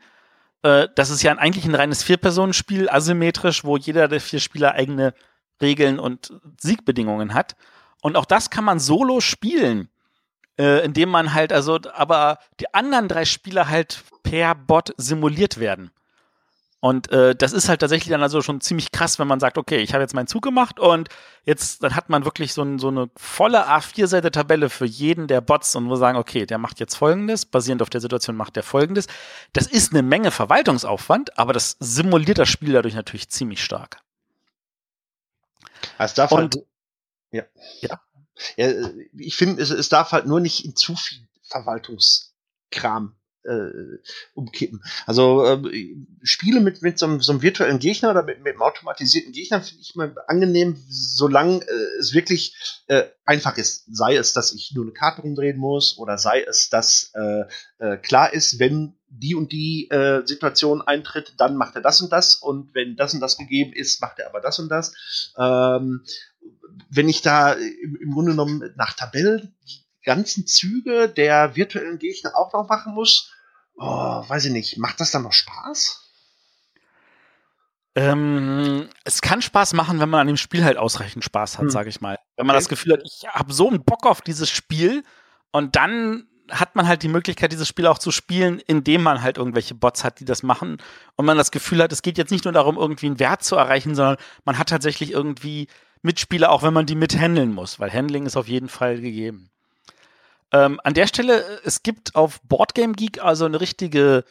Äh, 0.63 0.87
das 0.95 1.09
ist 1.09 1.23
ja 1.23 1.33
eigentlich 1.37 1.65
ein 1.65 1.75
reines 1.75 2.03
Vier-Personen-Spiel, 2.03 2.89
asymmetrisch, 2.89 3.63
wo 3.63 3.77
jeder 3.77 4.07
der 4.07 4.21
vier 4.21 4.39
Spieler 4.39 4.73
eigene 4.73 5.13
Regeln 5.61 5.99
und 5.99 6.33
Siegbedingungen 6.59 7.33
hat. 7.33 7.55
Und 8.01 8.15
auch 8.15 8.25
das 8.25 8.49
kann 8.49 8.65
man 8.65 8.79
solo 8.79 9.21
spielen, 9.21 9.89
äh, 10.59 10.83
indem 10.83 11.09
man 11.09 11.33
halt, 11.33 11.53
also, 11.53 11.79
aber 11.93 12.39
die 12.59 12.73
anderen 12.73 13.07
drei 13.07 13.25
Spieler 13.25 13.69
halt 13.69 14.03
per 14.23 14.55
Bot 14.55 14.93
simuliert 14.97 15.59
werden. 15.59 15.91
Und 16.83 17.11
äh, 17.11 17.35
das 17.35 17.53
ist 17.53 17.69
halt 17.69 17.79
tatsächlich 17.81 18.09
dann 18.09 18.23
also 18.23 18.41
schon 18.41 18.59
ziemlich 18.59 18.91
krass, 18.91 19.19
wenn 19.19 19.27
man 19.27 19.39
sagt, 19.39 19.59
okay, 19.59 19.77
ich 19.77 19.93
habe 19.93 20.01
jetzt 20.01 20.15
meinen 20.15 20.25
Zug 20.25 20.41
gemacht 20.41 20.79
und 20.79 21.09
jetzt 21.45 21.83
dann 21.83 21.95
hat 21.95 22.09
man 22.09 22.25
wirklich 22.25 22.53
so, 22.53 22.63
ein, 22.63 22.79
so 22.79 22.87
eine 22.87 23.11
volle 23.15 23.67
A4-Seite 23.67 24.31
Tabelle 24.31 24.67
für 24.67 24.85
jeden 24.85 25.27
der 25.27 25.41
Bots 25.41 25.75
und 25.75 25.89
wo 25.89 25.95
sagen, 25.95 26.17
okay, 26.17 26.47
der 26.47 26.57
macht 26.57 26.79
jetzt 26.79 26.95
Folgendes, 26.95 27.45
basierend 27.45 27.83
auf 27.83 27.91
der 27.91 28.01
Situation 28.01 28.35
macht 28.35 28.55
der 28.55 28.63
Folgendes. 28.63 29.05
Das 29.53 29.67
ist 29.67 29.93
eine 29.93 30.01
Menge 30.01 30.31
Verwaltungsaufwand, 30.31 31.37
aber 31.37 31.53
das 31.53 31.77
simuliert 31.79 32.39
das 32.39 32.49
Spiel 32.49 32.73
dadurch 32.73 32.95
natürlich 32.95 33.29
ziemlich 33.29 33.63
stark. 33.63 33.99
Es 35.99 36.15
darf 36.15 36.31
und, 36.31 36.55
halt, 36.55 36.65
ja. 37.31 37.45
ja. 37.81 38.01
ja 38.57 38.89
ich 39.17 39.35
finde, 39.35 39.61
es, 39.61 39.69
es 39.69 39.89
darf 39.89 40.11
halt 40.11 40.25
nur 40.25 40.39
nicht 40.39 40.65
in 40.65 40.75
zu 40.75 40.95
viel 40.95 41.27
Verwaltungskram 41.43 43.15
äh, 43.43 43.97
umkippen. 44.33 44.83
Also 45.05 45.45
äh, 45.45 45.95
Spiele 46.23 46.59
mit, 46.59 46.81
mit 46.81 46.99
so, 46.99 47.05
einem, 47.05 47.21
so 47.21 47.31
einem 47.31 47.41
virtuellen 47.41 47.79
Gegner 47.79 48.11
oder 48.11 48.23
mit, 48.23 48.43
mit 48.43 48.53
einem 48.53 48.61
automatisierten 48.61 49.31
Gegner 49.31 49.61
finde 49.61 49.81
ich 49.81 49.95
immer 49.95 50.13
angenehm, 50.27 50.77
solange 50.87 51.61
äh, 51.61 51.99
es 51.99 52.13
wirklich 52.13 52.83
äh, 52.87 53.05
einfach 53.25 53.57
ist. 53.57 53.85
Sei 53.91 54.15
es, 54.15 54.33
dass 54.33 54.53
ich 54.53 54.71
nur 54.75 54.85
eine 54.85 54.93
Karte 54.93 55.21
rumdrehen 55.21 55.57
muss 55.57 55.97
oder 55.97 56.17
sei 56.17 56.43
es, 56.43 56.69
dass 56.69 57.11
äh, 57.15 57.43
äh, 57.79 57.97
klar 57.97 58.33
ist, 58.33 58.59
wenn 58.59 58.97
die 59.07 59.35
und 59.35 59.51
die 59.51 59.89
äh, 59.89 60.25
Situation 60.25 60.81
eintritt, 60.81 61.33
dann 61.37 61.57
macht 61.57 61.75
er 61.75 61.81
das 61.81 62.01
und 62.01 62.11
das 62.11 62.35
und 62.35 62.73
wenn 62.73 62.95
das 62.95 63.13
und 63.13 63.19
das 63.19 63.37
gegeben 63.37 63.73
ist, 63.73 64.01
macht 64.01 64.19
er 64.19 64.27
aber 64.27 64.39
das 64.39 64.59
und 64.59 64.69
das. 64.69 64.93
Ähm, 65.37 66.03
wenn 66.89 67.09
ich 67.09 67.21
da 67.21 67.53
im, 67.53 67.95
im 67.95 68.11
Grunde 68.11 68.31
genommen 68.31 68.73
nach 68.75 68.93
Tabellen 68.93 69.55
ganzen 70.03 70.47
Züge 70.47 71.09
der 71.09 71.55
virtuellen 71.55 71.99
Gegner 71.99 72.35
auch 72.35 72.53
noch 72.53 72.67
machen 72.67 72.93
muss, 72.93 73.31
oh, 73.75 73.85
weiß 73.85 74.45
ich 74.45 74.51
nicht, 74.51 74.77
macht 74.77 74.99
das 74.99 75.11
dann 75.11 75.23
noch 75.23 75.33
Spaß? 75.33 76.09
Ähm, 77.93 78.89
es 79.03 79.21
kann 79.21 79.41
Spaß 79.41 79.73
machen, 79.73 79.99
wenn 79.99 80.09
man 80.09 80.21
an 80.21 80.27
dem 80.27 80.37
Spiel 80.37 80.63
halt 80.63 80.77
ausreichend 80.77 81.25
Spaß 81.25 81.57
hat, 81.57 81.63
hm. 81.63 81.69
sage 81.69 81.89
ich 81.89 81.99
mal. 81.99 82.17
Wenn 82.37 82.45
man 82.45 82.55
okay. 82.55 82.61
das 82.61 82.69
Gefühl 82.69 82.93
hat, 82.93 83.01
ich 83.03 83.27
habe 83.27 83.53
so 83.53 83.67
einen 83.67 83.83
Bock 83.83 84.05
auf 84.05 84.21
dieses 84.21 84.49
Spiel 84.49 85.03
und 85.51 85.75
dann 85.75 86.27
hat 86.49 86.75
man 86.75 86.87
halt 86.87 87.03
die 87.03 87.09
Möglichkeit, 87.09 87.51
dieses 87.51 87.67
Spiel 87.67 87.87
auch 87.87 87.97
zu 87.97 88.11
spielen, 88.11 88.59
indem 88.59 89.03
man 89.03 89.21
halt 89.21 89.37
irgendwelche 89.37 89.75
Bots 89.75 90.03
hat, 90.03 90.19
die 90.19 90.25
das 90.25 90.43
machen 90.43 90.77
und 91.15 91.25
man 91.25 91.37
das 91.37 91.51
Gefühl 91.51 91.81
hat, 91.81 91.91
es 91.91 92.01
geht 92.01 92.17
jetzt 92.17 92.31
nicht 92.31 92.45
nur 92.45 92.53
darum, 92.53 92.77
irgendwie 92.77 93.07
einen 93.07 93.19
Wert 93.19 93.43
zu 93.43 93.55
erreichen, 93.55 93.95
sondern 93.95 94.17
man 94.45 94.57
hat 94.57 94.69
tatsächlich 94.69 95.11
irgendwie 95.11 95.67
Mitspieler, 96.01 96.51
auch 96.51 96.63
wenn 96.63 96.73
man 96.73 96.85
die 96.85 96.95
mithandeln 96.95 97.53
muss, 97.53 97.79
weil 97.79 97.91
Handling 97.91 98.25
ist 98.25 98.37
auf 98.37 98.47
jeden 98.47 98.69
Fall 98.69 98.99
gegeben. 98.99 99.49
Ähm, 100.51 100.79
an 100.83 100.93
der 100.93 101.07
Stelle, 101.07 101.41
äh, 101.41 101.59
es 101.63 101.83
gibt 101.83 102.15
auf 102.15 102.41
Boardgame 102.41 102.93
Geek 102.93 103.23
also 103.23 103.45
eine 103.45 103.61
richtige, 103.61 104.25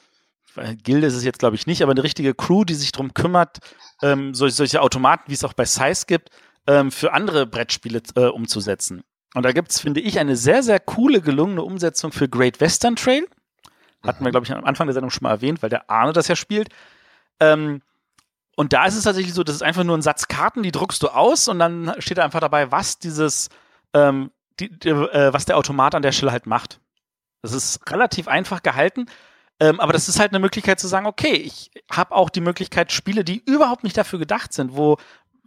Gilde 0.82 1.06
ist 1.06 1.14
es 1.14 1.24
jetzt 1.24 1.38
glaube 1.38 1.56
ich 1.56 1.66
nicht, 1.66 1.82
aber 1.82 1.92
eine 1.92 2.02
richtige 2.02 2.34
Crew, 2.34 2.64
die 2.64 2.74
sich 2.74 2.92
darum 2.92 3.14
kümmert, 3.14 3.58
ähm, 4.02 4.34
solche, 4.34 4.56
solche 4.56 4.82
Automaten, 4.82 5.30
wie 5.30 5.34
es 5.34 5.44
auch 5.44 5.52
bei 5.52 5.64
Size 5.64 6.06
gibt, 6.06 6.30
ähm, 6.66 6.90
für 6.90 7.12
andere 7.12 7.46
Brettspiele 7.46 8.02
äh, 8.16 8.26
umzusetzen. 8.26 9.02
Und 9.34 9.44
da 9.44 9.52
gibt 9.52 9.70
es, 9.70 9.80
finde 9.80 10.00
ich, 10.00 10.18
eine 10.18 10.36
sehr, 10.36 10.62
sehr 10.62 10.80
coole, 10.80 11.20
gelungene 11.20 11.62
Umsetzung 11.62 12.12
für 12.12 12.28
Great 12.28 12.60
Western 12.60 12.96
Trail. 12.96 13.26
Hatten 14.02 14.24
wir, 14.24 14.28
mhm. 14.28 14.32
glaube 14.32 14.46
ich, 14.46 14.52
am 14.52 14.64
Anfang 14.64 14.86
der 14.86 14.94
Sendung 14.94 15.10
schon 15.10 15.22
mal 15.22 15.30
erwähnt, 15.30 15.62
weil 15.62 15.70
der 15.70 15.88
Arne 15.88 16.12
das 16.12 16.28
ja 16.28 16.36
spielt. 16.36 16.68
Ähm, 17.38 17.82
und 18.56 18.72
da 18.72 18.86
ist 18.86 18.96
es 18.96 19.04
tatsächlich 19.04 19.34
so, 19.34 19.44
das 19.44 19.56
ist 19.56 19.62
einfach 19.62 19.84
nur 19.84 19.96
ein 19.96 20.02
Satz 20.02 20.28
Karten, 20.28 20.62
die 20.62 20.72
druckst 20.72 21.02
du 21.02 21.08
aus 21.08 21.48
und 21.48 21.58
dann 21.58 21.94
steht 21.98 22.18
da 22.18 22.24
einfach 22.24 22.40
dabei, 22.40 22.70
was 22.70 22.98
dieses 22.98 23.48
ähm, 23.94 24.30
die, 24.58 24.70
die, 24.78 24.90
äh, 24.90 25.32
was 25.32 25.46
der 25.46 25.56
Automat 25.56 25.94
an 25.94 26.02
der 26.02 26.12
Stelle 26.12 26.32
halt 26.32 26.46
macht. 26.46 26.80
Das 27.42 27.52
ist 27.52 27.90
relativ 27.90 28.28
einfach 28.28 28.62
gehalten. 28.62 29.06
Ähm, 29.58 29.78
aber 29.78 29.92
das 29.92 30.08
ist 30.08 30.18
halt 30.18 30.32
eine 30.32 30.38
Möglichkeit 30.38 30.80
zu 30.80 30.88
sagen, 30.88 31.06
okay, 31.06 31.34
ich 31.34 31.70
habe 31.90 32.14
auch 32.14 32.30
die 32.30 32.40
Möglichkeit, 32.40 32.92
Spiele, 32.92 33.24
die 33.24 33.42
überhaupt 33.44 33.84
nicht 33.84 33.96
dafür 33.96 34.18
gedacht 34.18 34.52
sind, 34.52 34.74
wo 34.74 34.96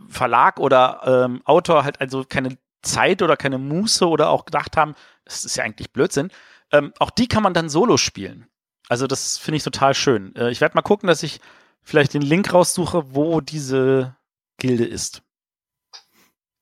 Verlag 0.08 0.60
oder 0.60 1.26
ähm, 1.26 1.42
Autor 1.46 1.84
halt 1.84 2.00
also 2.00 2.24
keine 2.24 2.58
Zeit 2.84 3.22
oder 3.22 3.38
keine 3.38 3.58
Muße 3.58 4.08
oder 4.08 4.30
auch 4.30 4.46
gedacht 4.46 4.78
haben, 4.78 4.94
das 5.26 5.46
ist 5.46 5.56
ja 5.56 5.64
eigentlich 5.64 5.94
Blödsinn, 5.94 6.30
ähm, 6.72 6.94
auch 7.00 7.10
die 7.10 7.28
kann 7.28 7.42
man 7.42 7.54
dann 7.54 7.70
solo 7.70 7.98
spielen. 7.98 8.48
Also 8.90 9.08
das 9.08 9.38
finde 9.38 9.58
ich 9.58 9.64
total 9.64 9.94
schön. 9.96 10.36
Äh, 10.36 10.52
ich 10.52 10.62
werde 10.62 10.76
mal 10.76 10.82
gucken, 10.82 11.08
dass 11.08 11.24
ich 11.24 11.40
vielleicht 11.84 12.14
den 12.14 12.22
Link 12.22 12.54
raussuche, 12.54 13.14
wo 13.14 13.42
diese 13.42 14.16
Gilde 14.58 14.86
ist. 14.86 15.22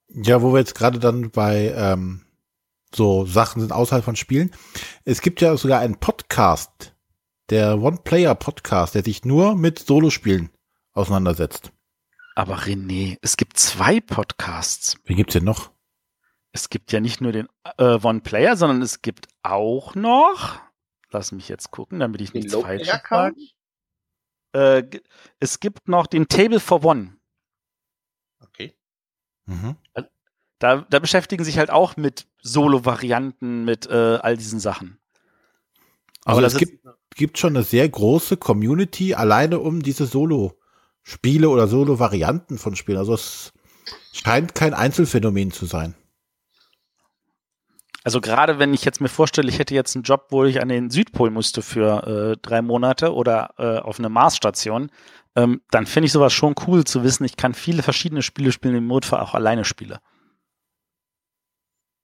Ja, 0.10 0.42
wo 0.42 0.52
wir 0.54 0.60
jetzt 0.60 0.76
gerade 0.76 1.00
dann 1.00 1.32
bei 1.32 1.74
ähm, 1.76 2.26
so 2.94 3.26
Sachen 3.26 3.62
sind 3.62 3.72
außerhalb 3.72 4.04
von 4.04 4.16
Spielen. 4.16 4.52
Es 5.06 5.22
gibt 5.22 5.42
ja 5.42 5.56
sogar 5.56 5.80
einen 5.80 6.00
Podcast, 6.00 6.94
der 7.50 7.80
One-Player-Podcast, 7.82 8.96
der 8.96 9.04
sich 9.04 9.24
nur 9.24 9.56
mit 9.56 9.80
Solospielen 9.80 10.50
auseinandersetzt. 10.94 11.72
Aber 12.36 12.60
René, 12.60 13.18
es 13.22 13.38
gibt 13.38 13.58
zwei 13.58 14.00
Podcasts. 14.00 14.98
Wie 15.06 15.16
gibt's 15.16 15.34
denn 15.34 15.44
noch? 15.44 15.72
Es 16.54 16.70
gibt 16.70 16.92
ja 16.92 17.00
nicht 17.00 17.22
nur 17.22 17.32
den 17.32 17.48
äh, 17.78 18.00
One-Player, 18.02 18.58
sondern 18.58 18.82
es 18.82 19.02
gibt 19.02 19.28
auch 19.44 19.96
noch, 19.96 20.60
lass 21.12 21.32
mich 21.32 21.48
jetzt 21.48 21.72
gucken, 21.72 22.00
damit 22.00 22.20
ich 22.22 22.34
nichts 22.34 22.54
falsch 22.54 22.88
sage. 22.88 23.36
Äh, 24.54 24.84
es 25.40 25.60
gibt 25.60 25.88
noch 25.88 26.08
den 26.08 26.28
Table 26.28 26.60
for 26.60 26.84
One. 26.84 27.18
Okay. 28.40 28.74
Mhm. 29.46 29.76
Da, 30.60 30.86
da 30.90 31.00
beschäftigen 31.00 31.44
sich 31.44 31.58
halt 31.58 31.72
auch 31.72 31.98
mit 31.98 32.28
Solo-Varianten, 32.42 33.64
mit 33.66 33.88
äh, 33.88 34.20
all 34.22 34.38
diesen 34.38 34.60
Sachen. 34.60 35.00
Also 36.24 36.38
Aber 36.38 36.48
es 36.48 36.58
gibt, 36.58 36.86
gibt 37.16 37.38
schon 37.40 37.56
eine 37.56 37.64
sehr 37.64 37.88
große 37.90 38.38
Community 38.38 39.16
alleine 39.16 39.60
um 39.60 39.82
diese 39.82 40.06
Solo-Spiele 40.06 41.50
oder 41.50 41.68
Solo-Varianten 41.68 42.60
von 42.60 42.76
Spielen. 42.76 43.00
Also 43.00 43.16
es 43.16 43.54
scheint 44.14 44.54
kein 44.54 44.74
Einzelfenomen 44.74 45.52
zu 45.52 45.66
sein. 45.66 45.96
Also 48.04 48.20
gerade 48.20 48.58
wenn 48.58 48.74
ich 48.74 48.84
jetzt 48.84 49.00
mir 49.00 49.10
vorstelle, 49.10 49.50
ich 49.50 49.60
hätte 49.60 49.76
jetzt 49.76 49.96
einen 49.96 50.04
Job, 50.04 50.28
wo 50.30 50.44
ich 50.44 50.62
an 50.62 50.70
den 50.70 50.90
Südpol 50.90 51.30
musste 51.30 51.62
für 51.62 52.32
äh, 52.34 52.38
drei 52.42 52.62
Monate 52.62 53.14
oder 53.14 53.54
äh, 53.58 53.78
auf 53.80 54.00
eine 54.00 54.10
Marsstation, 54.10 54.92
ähm, 55.36 55.62
dann 55.70 55.86
finde 55.86 56.08
ich 56.08 56.12
sowas 56.12 56.34
schon 56.34 56.56
cool 56.68 56.84
zu 56.84 57.04
wissen, 57.04 57.24
ich 57.26 57.38
kann 57.38 57.54
viele 57.54 57.84
verschiedene 57.84 58.24
Spiele 58.24 58.52
spielen, 58.52 58.76
im 58.76 58.88
Notfall 58.88 59.20
auch 59.20 59.36
alleine 59.36 59.66
spiele. 59.66 60.02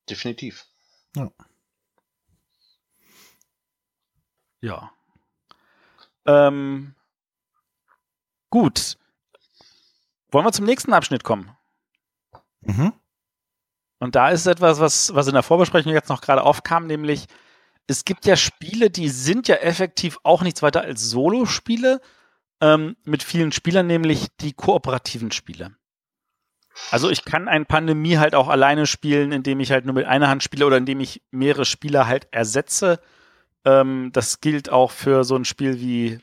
Definitiv. 0.10 0.66
Ja. 4.62 4.92
Ähm, 6.26 6.96
gut. 8.50 8.98
Wollen 10.32 10.46
wir 10.46 10.52
zum 10.52 10.66
nächsten 10.66 10.94
Abschnitt 10.94 11.24
kommen? 11.24 11.56
Mhm. 12.62 12.94
Und 14.00 14.16
da 14.16 14.30
ist 14.30 14.46
etwas, 14.46 14.80
was, 14.80 15.14
was 15.16 15.28
in 15.28 15.34
der 15.34 15.44
Vorbesprechung 15.44 15.92
jetzt 15.92 16.10
noch 16.10 16.22
gerade 16.22 16.44
aufkam, 16.44 16.88
nämlich 16.88 17.26
es 17.88 18.06
gibt 18.06 18.26
ja 18.26 18.36
Spiele, 18.36 18.90
die 18.90 19.10
sind 19.10 19.48
ja 19.48 19.56
effektiv 19.56 20.20
auch 20.24 20.44
nichts 20.44 20.62
weiter 20.62 20.82
als 20.82 21.10
Solo-Spiele 21.10 22.02
ähm, 22.62 22.98
mit 23.06 23.24
vielen 23.24 23.52
Spielern, 23.52 23.88
nämlich 23.88 24.28
die 24.42 24.54
kooperativen 24.54 25.32
Spiele. 25.32 25.76
Also 26.92 27.10
ich 27.10 27.26
kann 27.26 27.48
ein 27.48 27.66
Pandemie 27.66 28.18
halt 28.18 28.36
auch 28.36 28.50
alleine 28.50 28.86
spielen, 28.86 29.32
indem 29.32 29.60
ich 29.62 29.72
halt 29.72 29.86
nur 29.86 29.96
mit 29.96 30.06
einer 30.06 30.28
Hand 30.28 30.44
spiele 30.44 30.66
oder 30.66 30.78
indem 30.78 31.00
ich 31.00 31.24
mehrere 31.32 31.66
Spieler 31.66 32.06
halt 32.08 32.28
ersetze. 32.32 33.00
Ähm, 33.66 34.12
das 34.14 34.42
gilt 34.42 34.70
auch 34.70 34.92
für 34.92 35.24
so 35.24 35.36
ein 35.36 35.46
Spiel 35.46 35.80
wie 35.80 36.20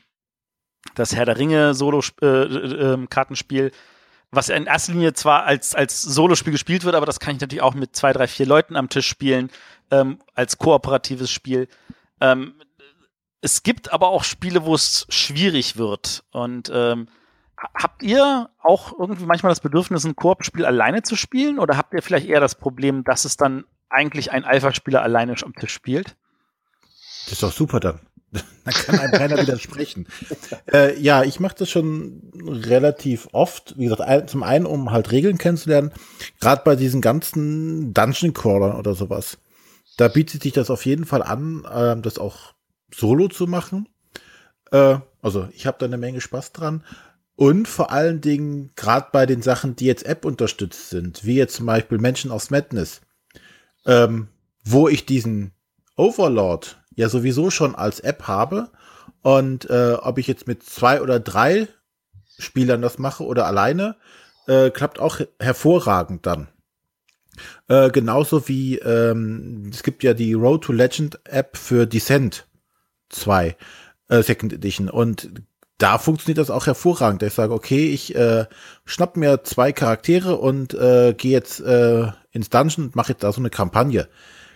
das 0.93 1.15
Herr 1.15 1.25
der 1.25 1.37
Ringe 1.37 1.73
Solo-Kartenspiel, 1.73 3.63
äh, 3.63 3.67
äh, 3.67 3.71
was 4.31 4.49
in 4.49 4.65
erster 4.65 4.93
Linie 4.93 5.13
zwar 5.13 5.43
als, 5.43 5.75
als 5.75 6.01
Solospiel 6.01 6.51
gespielt 6.51 6.83
wird, 6.83 6.95
aber 6.95 7.05
das 7.05 7.19
kann 7.19 7.35
ich 7.35 7.41
natürlich 7.41 7.61
auch 7.61 7.73
mit 7.73 7.95
zwei, 7.95 8.13
drei, 8.13 8.27
vier 8.27 8.45
Leuten 8.45 8.75
am 8.75 8.89
Tisch 8.89 9.07
spielen, 9.07 9.49
ähm, 9.91 10.19
als 10.33 10.57
kooperatives 10.57 11.31
Spiel. 11.31 11.67
Ähm, 12.19 12.55
es 13.41 13.63
gibt 13.63 13.93
aber 13.93 14.07
auch 14.07 14.23
Spiele, 14.23 14.65
wo 14.65 14.73
es 14.73 15.05
schwierig 15.09 15.77
wird. 15.77 16.23
Und 16.31 16.71
ähm, 16.73 17.07
habt 17.75 18.01
ihr 18.01 18.49
auch 18.61 18.97
irgendwie 18.97 19.25
manchmal 19.25 19.51
das 19.51 19.59
Bedürfnis, 19.59 20.03
ein 20.03 20.15
Koop-Spiel 20.15 20.65
alleine 20.65 21.03
zu 21.03 21.15
spielen? 21.15 21.59
Oder 21.59 21.77
habt 21.77 21.93
ihr 21.93 22.01
vielleicht 22.01 22.27
eher 22.27 22.39
das 22.39 22.55
Problem, 22.55 23.03
dass 23.03 23.23
es 23.23 23.37
dann 23.37 23.65
eigentlich 23.89 24.31
ein 24.31 24.43
Alpha-Spieler 24.45 25.01
alleine 25.01 25.35
am 25.43 25.53
Tisch 25.53 25.73
spielt? 25.73 26.15
Das 27.25 27.33
ist 27.33 27.43
doch 27.43 27.51
super 27.51 27.79
dann. 27.79 27.99
Da 28.65 28.71
kann 28.71 28.99
einem 28.99 29.11
keiner 29.11 29.37
widersprechen. 29.39 30.07
Äh, 30.73 30.99
ja, 30.99 31.23
ich 31.23 31.39
mache 31.39 31.55
das 31.59 31.69
schon 31.69 32.31
relativ 32.47 33.27
oft. 33.31 33.75
Wie 33.77 33.85
gesagt, 33.85 34.29
zum 34.31 34.41
einen, 34.41 34.65
um 34.65 34.89
halt 34.89 35.11
Regeln 35.11 35.37
kennenzulernen. 35.37 35.91
Gerade 36.39 36.63
bei 36.65 36.75
diesen 36.75 36.99
ganzen 36.99 37.93
Dungeon 37.93 38.33
Crawlern 38.33 38.75
oder 38.75 38.95
sowas. 38.95 39.37
Da 39.97 40.07
bietet 40.07 40.41
sich 40.41 40.53
das 40.53 40.71
auf 40.71 40.85
jeden 40.87 41.05
Fall 41.05 41.21
an, 41.21 41.63
äh, 41.65 42.01
das 42.01 42.17
auch 42.17 42.55
solo 42.91 43.27
zu 43.27 43.45
machen. 43.45 43.87
Äh, 44.71 44.97
also 45.21 45.47
ich 45.53 45.67
habe 45.67 45.77
da 45.79 45.85
eine 45.85 45.97
Menge 45.97 46.21
Spaß 46.21 46.51
dran. 46.51 46.83
Und 47.35 47.67
vor 47.67 47.91
allen 47.91 48.21
Dingen, 48.21 48.71
gerade 48.75 49.09
bei 49.11 49.25
den 49.25 49.41
Sachen, 49.41 49.75
die 49.75 49.85
jetzt 49.85 50.05
App 50.05 50.25
unterstützt 50.25 50.89
sind, 50.89 51.25
wie 51.25 51.35
jetzt 51.35 51.55
zum 51.55 51.65
Beispiel 51.65 51.97
Menschen 51.97 52.31
aus 52.31 52.49
Madness, 52.49 53.01
ähm, 53.85 54.29
wo 54.63 54.87
ich 54.87 55.05
diesen 55.05 55.51
Overlord 55.97 56.81
ja 56.95 57.09
sowieso 57.09 57.49
schon 57.51 57.75
als 57.75 57.99
App 57.99 58.23
habe. 58.27 58.69
Und 59.21 59.69
äh, 59.69 59.93
ob 59.99 60.17
ich 60.17 60.27
jetzt 60.27 60.47
mit 60.47 60.63
zwei 60.63 61.01
oder 61.01 61.19
drei 61.19 61.67
Spielern 62.37 62.81
das 62.81 62.99
mache 62.99 63.23
oder 63.23 63.45
alleine, 63.45 63.95
äh, 64.47 64.69
klappt 64.69 64.99
auch 64.99 65.19
hervorragend 65.39 66.25
dann. 66.25 66.47
Äh, 67.67 67.89
genauso 67.89 68.47
wie 68.47 68.77
ähm, 68.77 69.69
es 69.73 69.83
gibt 69.83 70.03
ja 70.03 70.13
die 70.13 70.33
Road 70.33 70.63
to 70.63 70.73
Legend 70.73 71.19
App 71.25 71.57
für 71.57 71.85
Descent 71.85 72.47
2 73.09 73.55
äh, 74.09 74.21
Second 74.21 74.53
Edition 74.53 74.89
und 74.89 75.29
da 75.77 75.97
funktioniert 75.97 76.37
das 76.37 76.49
auch 76.49 76.67
hervorragend. 76.67 77.21
Ich 77.23 77.33
sage, 77.33 77.53
okay, 77.53 77.89
ich 77.89 78.15
äh, 78.15 78.45
schnapp 78.85 79.17
mir 79.17 79.43
zwei 79.43 79.73
Charaktere 79.73 80.37
und 80.37 80.73
äh, 80.73 81.13
gehe 81.17 81.31
jetzt 81.31 81.59
äh, 81.59 82.07
ins 82.31 82.49
Dungeon 82.49 82.85
und 82.85 82.95
mache 82.95 83.11
jetzt 83.11 83.23
da 83.23 83.31
so 83.33 83.41
eine 83.41 83.49
Kampagne 83.49 84.07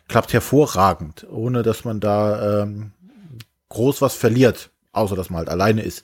klappt 0.10 0.34
hervorragend, 0.34 1.26
ohne 1.30 1.64
dass 1.64 1.86
man 1.86 2.00
da 2.02 2.64
ähm, 2.64 2.92
groß 3.70 4.02
was 4.02 4.16
verliert, 4.16 4.72
außer 4.92 5.16
dass 5.16 5.30
man 5.30 5.40
halt 5.40 5.50
alleine 5.50 5.84
ist. 5.84 6.04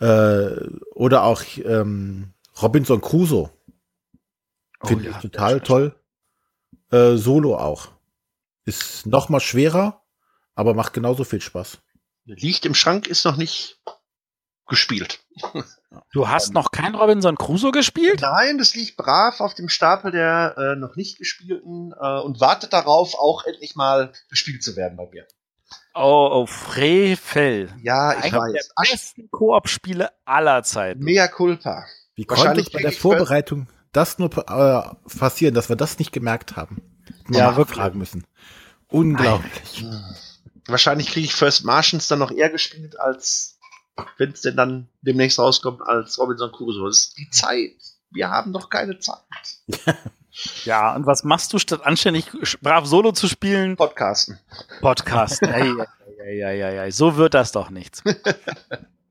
Äh, 0.00 0.68
oder 0.94 1.24
auch 1.24 1.42
ähm, 1.62 2.32
Robinson 2.62 3.00
Crusoe. 3.00 3.50
Finde 4.82 5.04
Oh 5.04 5.10
ja, 5.10 5.16
ich 5.16 5.22
total 5.22 5.60
toll. 5.60 5.94
Äh, 6.90 7.16
Solo 7.16 7.56
auch. 7.56 7.88
Ist 8.64 9.06
noch 9.06 9.28
mal 9.28 9.40
schwerer, 9.40 10.02
aber 10.54 10.74
macht 10.74 10.94
genauso 10.94 11.24
viel 11.24 11.40
Spaß. 11.40 11.78
Liegt 12.24 12.64
im 12.64 12.74
Schrank, 12.74 13.06
ist 13.06 13.24
noch 13.24 13.36
nicht 13.36 13.80
gespielt. 14.66 15.20
Du 16.12 16.28
hast 16.28 16.52
noch 16.54 16.70
kein 16.70 16.94
Robinson 16.94 17.36
Crusoe 17.36 17.70
gespielt? 17.70 18.20
Nein, 18.20 18.58
das 18.58 18.74
liegt 18.74 18.96
brav 18.96 19.40
auf 19.40 19.54
dem 19.54 19.68
Stapel 19.68 20.10
der 20.10 20.54
äh, 20.56 20.76
noch 20.76 20.96
nicht 20.96 21.18
gespielten 21.18 21.92
äh, 21.92 22.20
und 22.20 22.40
wartet 22.40 22.72
darauf, 22.72 23.14
auch 23.14 23.44
endlich 23.44 23.76
mal 23.76 24.12
gespielt 24.28 24.62
zu 24.62 24.76
werden 24.76 24.96
bei 24.96 25.08
mir. 25.10 25.26
Oh, 25.94 26.28
oh 26.32 26.46
Frevel. 26.46 27.72
Ja, 27.82 28.12
ich 28.12 28.24
Einer 28.24 28.46
der 28.46 28.54
weiß. 28.54 28.70
Ach, 28.76 28.90
besten 28.90 29.30
Koop-Spiele 29.30 30.10
aller 30.24 30.62
Zeiten. 30.62 31.04
mea 31.04 31.28
culpa. 31.28 31.84
Wie 32.14 32.24
konnte 32.24 32.60
es 32.60 32.70
bei 32.70 32.80
der 32.80 32.90
ich 32.90 32.98
Vorbereitung 32.98 33.68
das 33.92 34.18
nur 34.18 34.30
äh, 34.36 35.16
passieren, 35.18 35.54
dass 35.54 35.68
wir 35.68 35.76
das 35.76 35.98
nicht 35.98 36.12
gemerkt 36.12 36.56
haben? 36.56 36.82
Nur 37.28 37.38
Ja, 37.38 37.52
nachfragen 37.52 37.98
müssen. 37.98 38.26
Unglaublich. 38.88 39.84
Wahrscheinlich 40.66 41.08
kriege 41.08 41.26
ich 41.26 41.34
First 41.34 41.64
Martians 41.64 42.08
dann 42.08 42.18
noch 42.18 42.30
eher 42.30 42.50
gespielt, 42.50 42.98
als 42.98 43.53
wenn 44.18 44.32
es 44.32 44.42
denn 44.42 44.56
dann 44.56 44.88
demnächst 45.02 45.38
rauskommt, 45.38 45.82
als 45.82 46.18
Robinson 46.18 46.52
Crusoe. 46.52 46.88
Das 46.88 46.98
ist 46.98 47.18
die 47.18 47.30
Zeit. 47.30 47.76
Wir 48.10 48.30
haben 48.30 48.52
doch 48.52 48.70
keine 48.70 48.98
Zeit. 48.98 49.18
Ja, 50.64 50.96
und 50.96 51.06
was 51.06 51.22
machst 51.22 51.52
du, 51.52 51.60
statt 51.60 51.86
anständig 51.86 52.26
brav 52.60 52.86
Solo 52.86 53.12
zu 53.12 53.28
spielen? 53.28 53.76
Podcasten. 53.76 54.40
Podcast. 54.80 55.40
Ey, 55.42 55.72
ey, 56.18 56.42
ey, 56.42 56.60
ey, 56.60 56.78
ey, 56.78 56.90
so 56.90 57.16
wird 57.16 57.34
das 57.34 57.52
doch 57.52 57.70
nichts. 57.70 58.02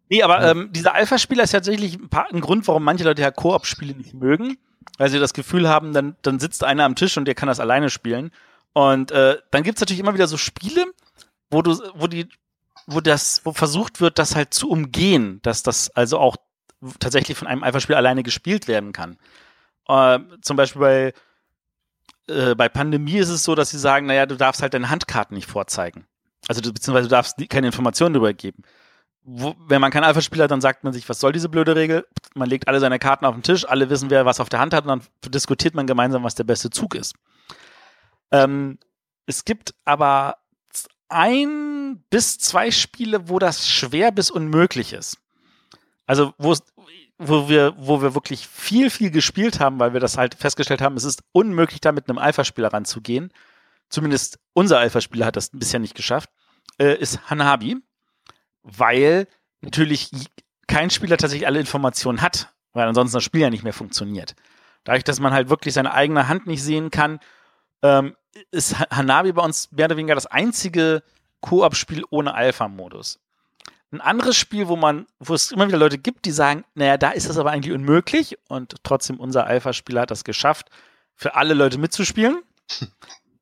Nee, 0.09 0.21
aber 0.21 0.43
ähm, 0.43 0.69
dieser 0.71 0.93
Alpha-Spieler 0.93 1.43
ist 1.43 1.51
tatsächlich 1.51 1.95
ein, 1.95 2.07
paar, 2.07 2.27
ein 2.31 2.41
Grund, 2.41 2.67
warum 2.67 2.83
manche 2.83 3.03
Leute 3.03 3.23
ja 3.23 3.31
Koop-Spiele 3.31 3.95
nicht 3.95 4.13
mögen, 4.13 4.59
weil 4.99 5.09
sie 5.09 5.17
das 5.17 5.33
Gefühl 5.33 5.67
haben, 5.67 5.91
dann, 5.91 6.15
dann 6.21 6.39
sitzt 6.39 6.63
einer 6.63 6.83
am 6.83 6.95
Tisch 6.95 7.17
und 7.17 7.25
der 7.25 7.33
kann 7.33 7.47
das 7.47 7.59
alleine 7.59 7.89
spielen. 7.89 8.29
Und 8.73 9.09
äh, 9.09 9.37
dann 9.49 9.63
gibt's 9.63 9.81
natürlich 9.81 10.01
immer 10.01 10.13
wieder 10.13 10.27
so 10.27 10.37
Spiele, 10.37 10.85
wo 11.49 11.63
du, 11.63 11.79
wo 11.95 12.05
die, 12.05 12.29
wo 12.87 13.01
das, 13.01 13.41
wo 13.43 13.53
versucht 13.53 14.01
wird, 14.01 14.19
das 14.19 14.35
halt 14.35 14.53
zu 14.53 14.69
umgehen, 14.69 15.39
dass 15.43 15.63
das 15.63 15.89
also 15.91 16.19
auch 16.19 16.37
tatsächlich 16.99 17.37
von 17.37 17.47
einem 17.47 17.63
Alpha-Spieler 17.63 17.97
alleine 17.97 18.23
gespielt 18.23 18.67
werden 18.67 18.91
kann. 18.91 19.17
Äh, 19.87 20.19
zum 20.41 20.57
Beispiel 20.57 20.81
bei, 20.81 21.13
äh, 22.27 22.55
bei 22.55 22.69
Pandemie 22.69 23.17
ist 23.17 23.29
es 23.29 23.43
so, 23.43 23.55
dass 23.55 23.69
sie 23.69 23.79
sagen, 23.79 24.05
naja, 24.05 24.25
du 24.25 24.35
darfst 24.35 24.61
halt 24.61 24.73
deine 24.73 24.89
Handkarten 24.89 25.35
nicht 25.35 25.49
vorzeigen. 25.49 26.05
Also 26.47 26.61
du, 26.61 26.73
beziehungsweise 26.73 27.07
du 27.07 27.15
darfst 27.15 27.37
keine 27.49 27.67
Informationen 27.67 28.13
darüber 28.13 28.33
geben. 28.33 28.63
Wo, 29.25 29.55
wenn 29.67 29.79
man 29.79 29.91
kein 29.91 30.03
Alpha-Spiel 30.03 30.43
hat, 30.43 30.51
dann 30.51 30.59
sagt 30.59 30.83
man 30.83 30.91
sich, 30.91 31.07
was 31.07 31.19
soll 31.19 31.31
diese 31.31 31.47
blöde 31.47 31.75
Regel? 31.75 32.05
Man 32.35 32.49
legt 32.49 32.67
alle 32.67 32.81
seine 32.81 32.99
Karten 32.99 33.25
auf 33.25 33.35
den 33.35 33.43
Tisch, 33.43 33.65
alle 33.65 33.89
wissen, 33.89 34.09
wer 34.09 34.25
was 34.25 34.41
auf 34.41 34.49
der 34.49 34.59
Hand 34.59 34.73
hat 34.73 34.85
und 34.85 34.89
dann 34.89 35.31
diskutiert 35.31 35.75
man 35.75 35.87
gemeinsam, 35.87 36.23
was 36.23 36.35
der 36.35 36.43
beste 36.43 36.69
Zug 36.69 36.95
ist. 36.95 37.15
Ähm, 38.31 38.79
es 39.25 39.45
gibt 39.45 39.73
aber 39.85 40.37
ein 41.07 41.72
bis 42.09 42.37
zwei 42.37 42.71
Spiele, 42.71 43.29
wo 43.29 43.39
das 43.39 43.69
schwer 43.69 44.11
bis 44.11 44.29
unmöglich 44.31 44.93
ist. 44.93 45.17
Also 46.05 46.33
wo 46.37 47.47
wir, 47.47 47.73
wo 47.77 48.01
wir 48.01 48.15
wirklich 48.15 48.47
viel, 48.47 48.89
viel 48.89 49.11
gespielt 49.11 49.59
haben, 49.59 49.79
weil 49.79 49.93
wir 49.93 49.99
das 49.99 50.17
halt 50.17 50.35
festgestellt 50.35 50.81
haben, 50.81 50.97
es 50.97 51.03
ist 51.03 51.23
unmöglich, 51.31 51.79
da 51.81 51.91
mit 51.91 52.09
einem 52.09 52.17
Alpha-Spieler 52.17 52.73
ranzugehen. 52.73 53.31
Zumindest 53.89 54.39
unser 54.53 54.79
Alpha-Spieler 54.79 55.25
hat 55.25 55.35
das 55.35 55.49
bisher 55.51 55.79
nicht 55.79 55.95
geschafft, 55.95 56.29
äh, 56.79 56.95
ist 56.97 57.29
Hanabi, 57.29 57.77
weil 58.63 59.27
natürlich 59.61 60.09
kein 60.67 60.89
Spieler 60.89 61.17
tatsächlich 61.17 61.47
alle 61.47 61.59
Informationen 61.59 62.21
hat, 62.21 62.49
weil 62.73 62.87
ansonsten 62.87 63.17
das 63.17 63.23
Spiel 63.23 63.41
ja 63.41 63.49
nicht 63.49 63.63
mehr 63.63 63.73
funktioniert. 63.73 64.35
Dadurch, 64.83 65.03
dass 65.03 65.19
man 65.19 65.33
halt 65.33 65.49
wirklich 65.49 65.73
seine 65.73 65.93
eigene 65.93 66.27
Hand 66.27 66.47
nicht 66.47 66.63
sehen 66.63 66.89
kann, 66.89 67.19
ähm, 67.83 68.15
ist 68.51 68.79
Hanabi 68.79 69.33
bei 69.33 69.43
uns 69.43 69.71
mehr 69.71 69.85
oder 69.85 69.97
weniger 69.97 70.15
das 70.15 70.25
einzige 70.25 71.03
Koop-Spiel 71.43 72.03
ohne 72.09 72.33
Alpha-Modus. 72.33 73.19
Ein 73.91 74.01
anderes 74.01 74.37
Spiel, 74.37 74.69
wo 74.69 74.75
man, 74.75 75.05
wo 75.19 75.35
es 75.35 75.51
immer 75.51 75.67
wieder 75.67 75.77
Leute 75.77 75.99
gibt, 75.99 76.25
die 76.25 76.31
sagen, 76.31 76.63
naja, 76.73 76.97
da 76.97 77.11
ist 77.11 77.29
das 77.29 77.37
aber 77.37 77.51
eigentlich 77.51 77.75
unmöglich 77.75 78.39
und 78.47 78.75
trotzdem 78.81 79.19
unser 79.19 79.45
Alpha-Spieler 79.45 80.01
hat 80.01 80.11
das 80.11 80.23
geschafft, 80.23 80.69
für 81.15 81.35
alle 81.35 81.53
Leute 81.53 81.77
mitzuspielen, 81.77 82.41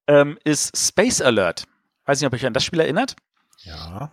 ähm, 0.07 0.37
ist 0.43 0.75
Space 0.75 1.21
Alert. 1.21 1.63
Weiß 2.05 2.19
nicht, 2.19 2.27
ob 2.27 2.33
ihr 2.33 2.37
euch 2.37 2.45
an 2.45 2.53
das 2.53 2.65
Spiel 2.65 2.81
erinnert. 2.81 3.15
Ja. 3.59 4.11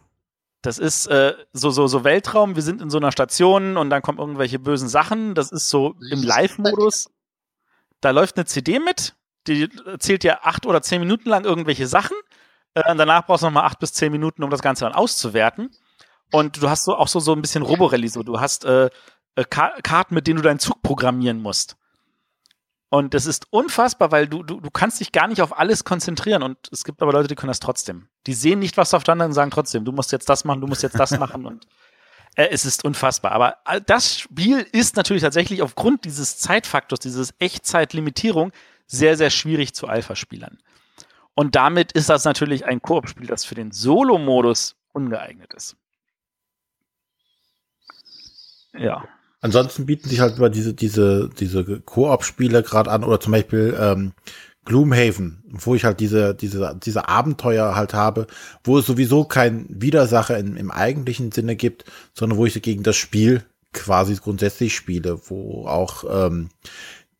Das 0.60 0.78
ist 0.78 1.06
äh, 1.06 1.34
so, 1.52 1.70
so, 1.70 1.86
so 1.86 2.04
Weltraum, 2.04 2.56
wir 2.56 2.62
sind 2.62 2.82
in 2.82 2.90
so 2.90 2.98
einer 2.98 3.10
Station 3.10 3.76
und 3.76 3.90
dann 3.90 4.02
kommen 4.02 4.18
irgendwelche 4.18 4.58
bösen 4.58 4.88
Sachen. 4.88 5.34
Das 5.34 5.50
ist 5.50 5.70
so 5.70 5.96
im 6.10 6.22
Live-Modus. 6.22 7.10
Da 8.00 8.10
läuft 8.10 8.36
eine 8.36 8.44
CD 8.44 8.78
mit, 8.78 9.16
die 9.46 9.68
erzählt 9.86 10.24
ja 10.24 10.40
acht 10.42 10.66
oder 10.66 10.82
zehn 10.82 11.00
Minuten 11.00 11.28
lang 11.28 11.44
irgendwelche 11.44 11.86
Sachen. 11.86 12.16
Äh, 12.74 12.94
danach 12.96 13.26
brauchst 13.26 13.42
du 13.42 13.46
nochmal 13.46 13.64
acht 13.64 13.78
bis 13.78 13.92
zehn 13.92 14.12
Minuten, 14.12 14.42
um 14.42 14.50
das 14.50 14.62
Ganze 14.62 14.84
dann 14.84 14.94
auszuwerten. 14.94 15.70
Und 16.30 16.62
du 16.62 16.68
hast 16.68 16.84
so 16.84 16.96
auch 16.96 17.08
so, 17.08 17.20
so 17.20 17.32
ein 17.32 17.40
bisschen 17.40 17.62
Roborelli, 17.62 18.08
so 18.08 18.22
du 18.22 18.40
hast 18.40 18.64
äh, 18.64 18.90
äh 19.34 19.44
Karten, 19.44 20.14
mit 20.14 20.26
denen 20.26 20.36
du 20.36 20.42
deinen 20.42 20.58
Zug 20.58 20.82
programmieren 20.82 21.40
musst. 21.40 21.76
Und 22.90 23.12
das 23.12 23.26
ist 23.26 23.46
unfassbar, 23.50 24.12
weil 24.12 24.28
du, 24.28 24.42
du, 24.42 24.60
du 24.60 24.70
kannst 24.70 25.00
dich 25.00 25.12
gar 25.12 25.28
nicht 25.28 25.42
auf 25.42 25.58
alles 25.58 25.84
konzentrieren. 25.84 26.42
Und 26.42 26.56
es 26.72 26.84
gibt 26.84 27.02
aber 27.02 27.12
Leute, 27.12 27.28
die 27.28 27.34
können 27.34 27.48
das 27.48 27.60
trotzdem. 27.60 28.08
Die 28.26 28.32
sehen 28.32 28.60
nicht, 28.60 28.76
was 28.78 28.94
auf 28.94 29.04
der 29.04 29.12
anderen 29.12 29.30
und 29.30 29.34
sagen 29.34 29.50
trotzdem, 29.50 29.84
du 29.84 29.92
musst 29.92 30.10
jetzt 30.10 30.28
das 30.28 30.44
machen, 30.44 30.60
du 30.62 30.66
musst 30.66 30.82
jetzt 30.82 30.98
das 30.98 31.18
machen. 31.18 31.44
Und 31.44 31.66
äh, 32.34 32.48
es 32.50 32.64
ist 32.64 32.84
unfassbar. 32.84 33.32
Aber 33.32 33.58
das 33.84 34.18
Spiel 34.18 34.66
ist 34.72 34.96
natürlich 34.96 35.22
tatsächlich 35.22 35.60
aufgrund 35.60 36.06
dieses 36.06 36.38
Zeitfaktors, 36.38 37.00
dieses 37.00 37.34
Echtzeitlimitierung, 37.38 38.52
sehr, 38.86 39.18
sehr 39.18 39.28
schwierig 39.28 39.74
zu 39.74 39.86
Alpha-Spielern. 39.86 40.58
Und 41.38 41.54
damit 41.54 41.92
ist 41.92 42.08
das 42.08 42.24
natürlich 42.24 42.64
ein 42.64 42.82
Koop-Spiel, 42.82 43.28
das 43.28 43.44
für 43.44 43.54
den 43.54 43.70
Solo-Modus 43.70 44.74
ungeeignet 44.92 45.54
ist. 45.54 45.76
Ja. 48.76 49.04
Ansonsten 49.40 49.86
bieten 49.86 50.08
sich 50.08 50.18
halt 50.18 50.38
immer 50.38 50.50
diese, 50.50 50.74
diese, 50.74 51.30
diese 51.38 51.80
Koop-Spiele 51.82 52.64
gerade 52.64 52.90
an 52.90 53.04
oder 53.04 53.20
zum 53.20 53.30
Beispiel 53.30 53.78
ähm, 53.78 54.14
Gloomhaven, 54.64 55.44
wo 55.46 55.76
ich 55.76 55.84
halt 55.84 56.00
diese, 56.00 56.34
diese, 56.34 56.76
diese 56.82 57.08
Abenteuer 57.08 57.76
halt 57.76 57.94
habe, 57.94 58.26
wo 58.64 58.78
es 58.78 58.86
sowieso 58.86 59.22
kein 59.22 59.66
Widersacher 59.68 60.36
in, 60.38 60.56
im 60.56 60.72
eigentlichen 60.72 61.30
Sinne 61.30 61.54
gibt, 61.54 61.84
sondern 62.14 62.36
wo 62.36 62.46
ich 62.46 62.60
gegen 62.60 62.82
das 62.82 62.96
Spiel 62.96 63.44
quasi 63.72 64.16
grundsätzlich 64.16 64.74
spiele, 64.74 65.20
wo 65.28 65.68
auch 65.68 66.02
ähm, 66.10 66.48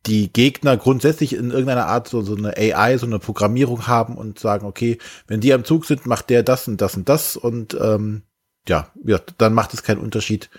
die 0.05 0.31
Gegner 0.31 0.77
grundsätzlich 0.77 1.33
in 1.33 1.51
irgendeiner 1.51 1.87
Art 1.87 2.07
so, 2.07 2.21
so 2.21 2.35
eine 2.35 2.55
AI, 2.55 2.97
so 2.97 3.05
eine 3.05 3.19
Programmierung 3.19 3.87
haben 3.87 4.17
und 4.17 4.39
sagen, 4.39 4.65
okay, 4.65 4.97
wenn 5.27 5.41
die 5.41 5.53
am 5.53 5.65
Zug 5.65 5.85
sind, 5.85 6.05
macht 6.05 6.29
der 6.29 6.43
das 6.43 6.67
und 6.67 6.79
das 6.81 6.95
und 6.95 7.09
das 7.09 7.35
und 7.35 7.73
ähm, 7.79 8.23
ja, 8.67 8.91
ja, 9.03 9.19
dann 9.37 9.53
macht 9.53 9.73
es 9.73 9.83
keinen 9.83 10.01
Unterschied, 10.01 10.49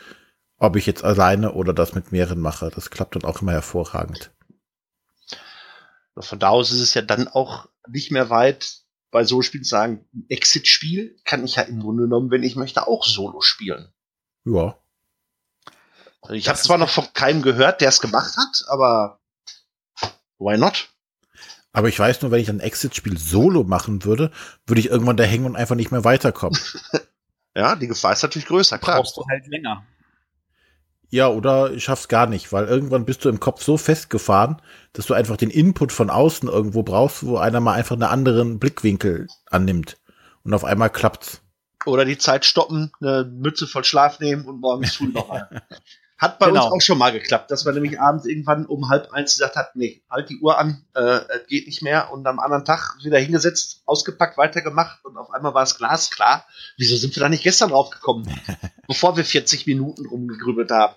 ob 0.59 0.77
ich 0.77 0.87
jetzt 0.87 1.05
alleine 1.05 1.53
oder 1.53 1.73
das 1.73 1.95
mit 1.95 2.13
mehreren 2.13 2.41
mache. 2.41 2.71
Das 2.75 2.91
klappt 2.91 3.17
dann 3.17 3.25
auch 3.25 3.41
immer 3.41 3.53
hervorragend. 3.53 4.31
Von 6.19 6.39
da 6.39 6.49
aus 6.49 6.71
ist 6.71 6.81
es 6.81 6.93
ja 6.93 7.03
dann 7.03 7.29
auch 7.29 7.69
nicht 7.89 8.11
mehr 8.11 8.29
weit, 8.29 8.81
bei 9.11 9.25
so 9.25 9.43
Spielen 9.43 9.65
zu 9.65 9.71
sagen, 9.71 10.07
ein 10.15 10.27
Exit-Spiel 10.29 11.17
kann 11.25 11.45
ich 11.45 11.57
ja 11.57 11.63
im 11.63 11.81
Grunde 11.81 12.05
genommen, 12.05 12.31
wenn 12.31 12.43
ich 12.43 12.57
möchte, 12.57 12.87
auch 12.87 13.05
solo 13.05 13.41
spielen. 13.41 13.93
Ja. 14.45 14.79
Also 16.23 16.35
ich 16.35 16.49
habe 16.49 16.59
zwar 16.59 16.79
noch 16.79 16.91
von 16.91 17.13
keinem 17.13 17.43
gehört, 17.43 17.81
der 17.81 17.89
es 17.89 18.01
gemacht 18.01 18.37
hat, 18.37 18.65
aber 18.69 19.20
why 20.41 20.59
not? 20.59 20.89
Aber 21.73 21.89
ich 21.89 21.99
weiß 21.99 22.23
nur, 22.23 22.33
wenn 22.33 22.41
ich 22.41 22.49
ein 22.49 22.61
Exit-Spiel 22.61 23.17
solo 23.17 23.63
machen 23.63 24.05
würde, 24.05 24.33
würde 24.67 24.81
ich 24.81 24.89
irgendwann 24.89 25.17
da 25.17 25.23
hängen 25.23 25.47
und 25.47 25.57
einfach 25.57 25.77
nicht 25.77 25.93
mehr 25.93 26.05
weiterkommen. 26.05 26.59
ja, 27.55 27.77
die 27.77 27.87
Gefahr 27.87 28.13
ist 28.13 28.23
natürlich 28.23 28.49
größer, 28.49 28.79
klar. 28.79 28.97
Brauchst 28.97 29.17
du 29.17 29.25
halt 29.31 29.47
länger. 29.47 29.85
Ja, 31.11 31.29
oder 31.29 31.73
ich 31.73 31.85
schaff's 31.85 32.09
gar 32.09 32.27
nicht, 32.27 32.53
weil 32.53 32.67
irgendwann 32.67 33.05
bist 33.05 33.25
du 33.25 33.29
im 33.29 33.41
Kopf 33.41 33.63
so 33.63 33.77
festgefahren, 33.77 34.63
dass 34.93 35.07
du 35.07 35.15
einfach 35.15 35.37
den 35.37 35.51
Input 35.51 35.93
von 35.93 36.09
außen 36.09 36.49
irgendwo 36.49 36.83
brauchst, 36.85 37.27
wo 37.27 37.37
einer 37.37 37.61
mal 37.61 37.75
einfach 37.75 37.97
einen 37.97 38.05
anderen 38.05 38.59
Blickwinkel 38.59 39.27
annimmt. 39.47 39.99
Und 40.45 40.55
auf 40.55 40.65
einmal 40.65 40.91
klappt's. 40.91 41.43
Oder 41.85 42.05
die 42.05 42.19
Zeit 42.19 42.45
stoppen, 42.45 42.93
eine 43.01 43.25
Mütze 43.25 43.67
voll 43.67 43.85
Schlaf 43.85 44.21
nehmen 44.21 44.45
und 44.45 44.61
morgens 44.61 44.97
früh 44.97 45.09
noch 45.09 45.31
ein. 45.51 45.61
Hat 46.21 46.39
bei 46.39 46.49
genau. 46.49 46.67
uns 46.67 46.75
auch 46.75 46.81
schon 46.83 46.99
mal 46.99 47.13
geklappt, 47.13 47.51
dass 47.51 47.65
man 47.65 47.73
nämlich 47.73 47.99
abends 47.99 48.27
irgendwann 48.27 48.67
um 48.67 48.91
halb 48.91 49.11
eins 49.11 49.33
gesagt 49.33 49.57
hat, 49.57 49.75
nee, 49.75 50.03
halt 50.11 50.29
die 50.29 50.39
Uhr 50.39 50.59
an, 50.59 50.85
äh, 50.95 51.21
geht 51.49 51.67
nicht 51.67 51.81
mehr 51.81 52.13
und 52.13 52.27
am 52.27 52.39
anderen 52.39 52.67
Tag 52.67 52.99
wieder 53.03 53.19
hingesetzt, 53.19 53.81
ausgepackt, 53.87 54.37
weitergemacht 54.37 55.03
und 55.07 55.17
auf 55.17 55.31
einmal 55.31 55.55
war 55.55 55.63
es 55.63 55.79
glasklar. 55.79 56.45
Wieso 56.77 56.97
sind 56.97 57.17
wir 57.17 57.23
da 57.23 57.31
nicht 57.31 57.43
gestern 57.43 57.71
draufgekommen, 57.71 58.29
bevor 58.87 59.17
wir 59.17 59.25
40 59.25 59.67
Minuten 59.67 60.05
rumgegrübelt 60.05 60.71
haben? 60.71 60.95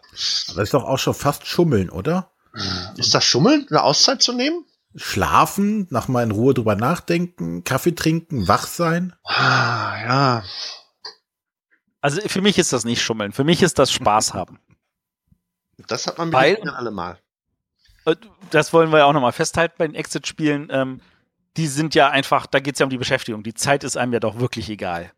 Aber 0.50 0.58
das 0.58 0.64
ist 0.66 0.74
doch 0.74 0.84
auch 0.84 1.00
schon 1.00 1.14
fast 1.14 1.48
Schummeln, 1.48 1.90
oder? 1.90 2.30
Ist 2.98 3.16
das 3.16 3.24
Schummeln, 3.24 3.66
eine 3.70 3.82
Auszeit 3.82 4.22
zu 4.22 4.34
nehmen? 4.34 4.66
Schlafen, 4.96 5.88
nach 5.90 6.10
mal 6.10 6.24
in 6.24 6.32
Ruhe 6.32 6.54
drüber 6.54 6.76
nachdenken, 6.76 7.64
Kaffee 7.64 7.96
trinken, 7.96 8.50
wach 8.50 8.68
sein? 8.68 9.14
Ah, 9.24 9.96
ja. 10.06 10.44
Also 12.02 12.20
für 12.28 12.42
mich 12.42 12.58
ist 12.58 12.74
das 12.74 12.84
nicht 12.84 13.02
Schummeln, 13.02 13.32
für 13.32 13.46
mich 13.46 13.64
ist 13.64 13.80
das 13.80 13.90
Spaß 13.90 14.34
haben. 14.34 14.60
Das 15.78 16.08
hat 16.08 16.18
man 16.18 16.30
mit 16.30 16.36
Weil, 16.36 16.70
alle 16.70 16.92
mal. 16.92 17.18
Äh, 18.06 18.16
das 18.52 18.74
wollen 18.74 18.92
wir 18.92 19.00
ja 19.00 19.06
auch 19.06 19.14
nochmal 19.14 19.32
festhalten 19.32 19.76
bei 19.78 19.88
den 19.88 19.96
Exit-Spielen. 19.96 20.68
Ähm, 20.72 21.02
die 21.58 21.68
sind 21.68 21.96
ja 21.96 22.10
einfach, 22.10 22.46
da 22.48 22.60
geht 22.60 22.76
es 22.76 22.80
ja 22.80 22.86
um 22.86 22.90
die 22.90 22.98
Beschäftigung. 22.98 23.44
Die 23.44 23.54
Zeit 23.54 23.84
ist 23.84 23.98
einem 23.98 24.14
ja 24.14 24.20
doch 24.20 24.40
wirklich 24.40 24.70
egal. 24.70 25.12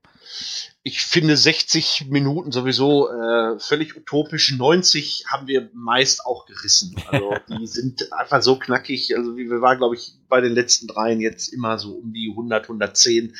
Ich 0.84 1.02
finde 1.06 1.38
60 1.38 2.07
Minuten 2.10 2.52
sowieso 2.52 3.10
äh, 3.10 3.60
völlig 3.60 3.95
utopisch. 3.95 4.52
90 4.52 5.26
haben 5.27 5.48
wir 5.48 5.69
meist 5.73 6.26
auch 6.26 6.45
gerissen. 6.45 6.95
Also 7.07 7.34
die 7.49 7.68
sind 7.68 8.11
einfach 8.11 8.41
so 8.41 8.57
knackig. 8.57 9.15
Also 9.15 9.38
wir 9.38 9.61
waren, 9.61 9.77
glaube 9.77 9.95
ich, 9.95 10.14
bei 10.27 10.41
den 10.41 10.53
letzten 10.53 10.88
dreien 10.88 11.22
jetzt 11.22 11.53
immer 11.53 11.77
so 11.77 11.94
um 11.94 12.11
die 12.11 12.30
100, 12.32 12.64
110. 12.64 13.36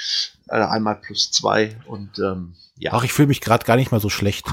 Äh, 0.48 0.58
einmal 0.58 0.96
plus 0.96 1.32
zwei 1.32 1.76
und 1.88 2.20
ähm, 2.20 2.56
ja. 2.78 2.92
Ach, 2.94 3.04
ich 3.04 3.14
fühle 3.14 3.30
mich 3.30 3.42
gerade 3.42 3.66
gar 3.66 3.78
nicht 3.78 3.92
mal 3.92 4.02
so 4.02 4.10
schlecht. 4.10 4.46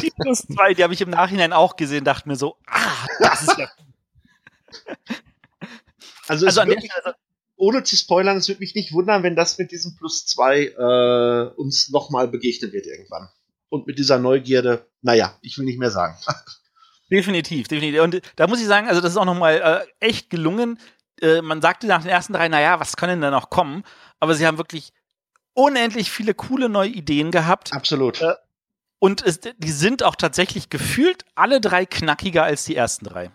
Die 0.00 0.12
plus 0.18 0.42
zwei, 0.42 0.72
die 0.72 0.82
habe 0.82 0.94
ich 0.94 1.00
im 1.00 1.10
Nachhinein 1.10 1.52
auch 1.52 1.76
gesehen, 1.76 2.04
dachte 2.04 2.28
mir 2.28 2.36
so, 2.36 2.56
ah, 2.66 3.06
das 3.18 3.42
ist 3.42 3.58
ja. 3.58 3.68
also, 6.28 6.46
also 6.46 6.66
wirklich, 6.66 6.90
ohne 7.56 7.82
zu 7.82 7.96
spoilern, 7.96 8.36
es 8.36 8.48
würde 8.48 8.60
mich 8.60 8.74
nicht 8.74 8.92
wundern, 8.92 9.22
wenn 9.22 9.34
das 9.34 9.58
mit 9.58 9.72
diesem 9.72 9.96
plus 9.96 10.26
zwei 10.26 10.66
äh, 10.66 11.60
uns 11.60 11.88
nochmal 11.88 12.28
begegnen 12.28 12.72
wird 12.72 12.86
irgendwann. 12.86 13.28
Und 13.68 13.86
mit 13.86 13.98
dieser 13.98 14.18
Neugierde, 14.18 14.86
naja, 15.02 15.36
ich 15.42 15.58
will 15.58 15.64
nicht 15.64 15.78
mehr 15.78 15.90
sagen. 15.90 16.16
Definitiv, 17.10 17.68
definitiv. 17.68 18.02
Und 18.02 18.20
da 18.34 18.48
muss 18.48 18.60
ich 18.60 18.66
sagen, 18.66 18.88
also 18.88 19.00
das 19.00 19.12
ist 19.12 19.16
auch 19.16 19.24
nochmal 19.24 19.86
äh, 20.00 20.04
echt 20.04 20.28
gelungen. 20.28 20.80
Äh, 21.20 21.40
man 21.40 21.62
sagte 21.62 21.86
nach 21.86 22.02
den 22.02 22.10
ersten 22.10 22.32
drei, 22.32 22.48
naja, 22.48 22.80
was 22.80 22.96
können 22.96 23.20
denn 23.20 23.20
da 23.20 23.30
noch 23.30 23.48
kommen? 23.48 23.84
Aber 24.18 24.34
sie 24.34 24.44
haben 24.44 24.58
wirklich 24.58 24.92
unendlich 25.56 26.10
viele 26.10 26.34
coole 26.34 26.68
neue 26.68 26.90
Ideen 26.90 27.30
gehabt. 27.30 27.72
Absolut. 27.72 28.20
Äh, 28.20 28.34
und 28.98 29.22
es, 29.22 29.40
die 29.40 29.70
sind 29.70 30.02
auch 30.02 30.16
tatsächlich 30.16 30.70
gefühlt 30.70 31.24
alle 31.34 31.60
drei 31.60 31.84
knackiger 31.86 32.44
als 32.44 32.64
die 32.64 32.76
ersten 32.76 33.06
drei. 33.06 33.30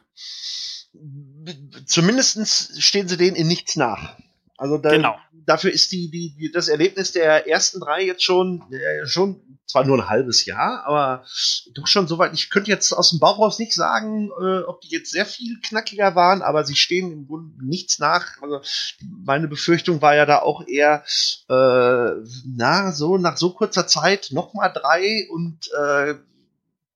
Zumindest 1.86 2.82
stehen 2.82 3.08
sie 3.08 3.18
denen 3.18 3.36
in 3.36 3.48
nichts 3.48 3.76
nach. 3.76 4.18
Also 4.62 4.78
da, 4.78 4.92
Genau. 4.92 5.18
dafür 5.48 5.72
ist 5.72 5.92
die, 5.92 6.12
die, 6.12 6.36
die, 6.38 6.52
das 6.52 6.68
Erlebnis 6.68 7.12
der 7.14 7.48
ersten 7.48 7.80
drei 7.80 8.04
jetzt 8.06 8.24
schon, 8.24 8.62
äh, 8.72 9.08
schon 9.08 9.42
zwar 9.66 9.84
nur 9.86 9.98
ein 9.98 10.08
halbes 10.08 10.46
Jahr, 10.46 10.84
aber 10.86 11.26
doch 11.74 11.88
schon 11.88 12.08
soweit. 12.08 12.32
Ich 12.36 12.52
könnte 12.52 12.70
jetzt 12.70 12.94
aus 12.94 13.10
dem 13.10 13.18
Bauch 13.18 13.40
raus 13.40 13.58
nicht 13.58 13.74
sagen, 13.74 14.30
äh, 14.40 14.60
ob 14.60 14.82
die 14.82 14.90
jetzt 14.90 15.10
sehr 15.10 15.26
viel 15.26 15.60
knackiger 15.62 16.14
waren, 16.14 16.44
aber 16.44 16.64
sie 16.64 16.76
stehen 16.76 17.12
im 17.12 17.26
Grunde 17.26 17.66
nichts 17.66 17.98
nach. 17.98 18.40
Also 18.40 18.62
meine 19.02 19.48
Befürchtung 19.48 20.00
war 20.04 20.14
ja 20.14 20.28
da 20.28 20.44
auch 20.44 20.68
eher, 20.68 21.04
äh, 21.50 22.22
na, 22.46 22.92
so 22.92 23.18
nach 23.18 23.38
so 23.38 23.54
kurzer 23.54 23.88
Zeit 23.88 24.28
nochmal 24.30 24.72
drei 24.72 25.28
und 25.32 25.72
äh, 25.74 26.14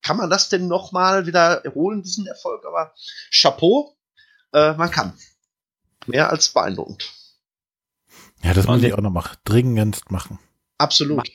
kann 0.04 0.18
man 0.18 0.30
das 0.30 0.50
denn 0.50 0.68
nochmal 0.68 1.26
wieder 1.26 1.66
erholen, 1.66 2.04
diesen 2.04 2.28
Erfolg? 2.28 2.64
Aber 2.68 2.94
Chapeau, 3.32 3.96
äh, 4.54 4.74
man 4.74 4.92
kann. 4.92 5.14
Mehr 6.06 6.30
als 6.30 6.50
beeindruckend. 6.50 7.12
Ja, 8.44 8.54
das 8.54 8.68
muss 8.68 8.84
ich 8.84 8.94
auch 8.94 9.00
noch 9.02 9.12
machen. 9.12 9.38
Dringendst 9.44 10.12
machen. 10.12 10.40
Absolut. 10.78 11.28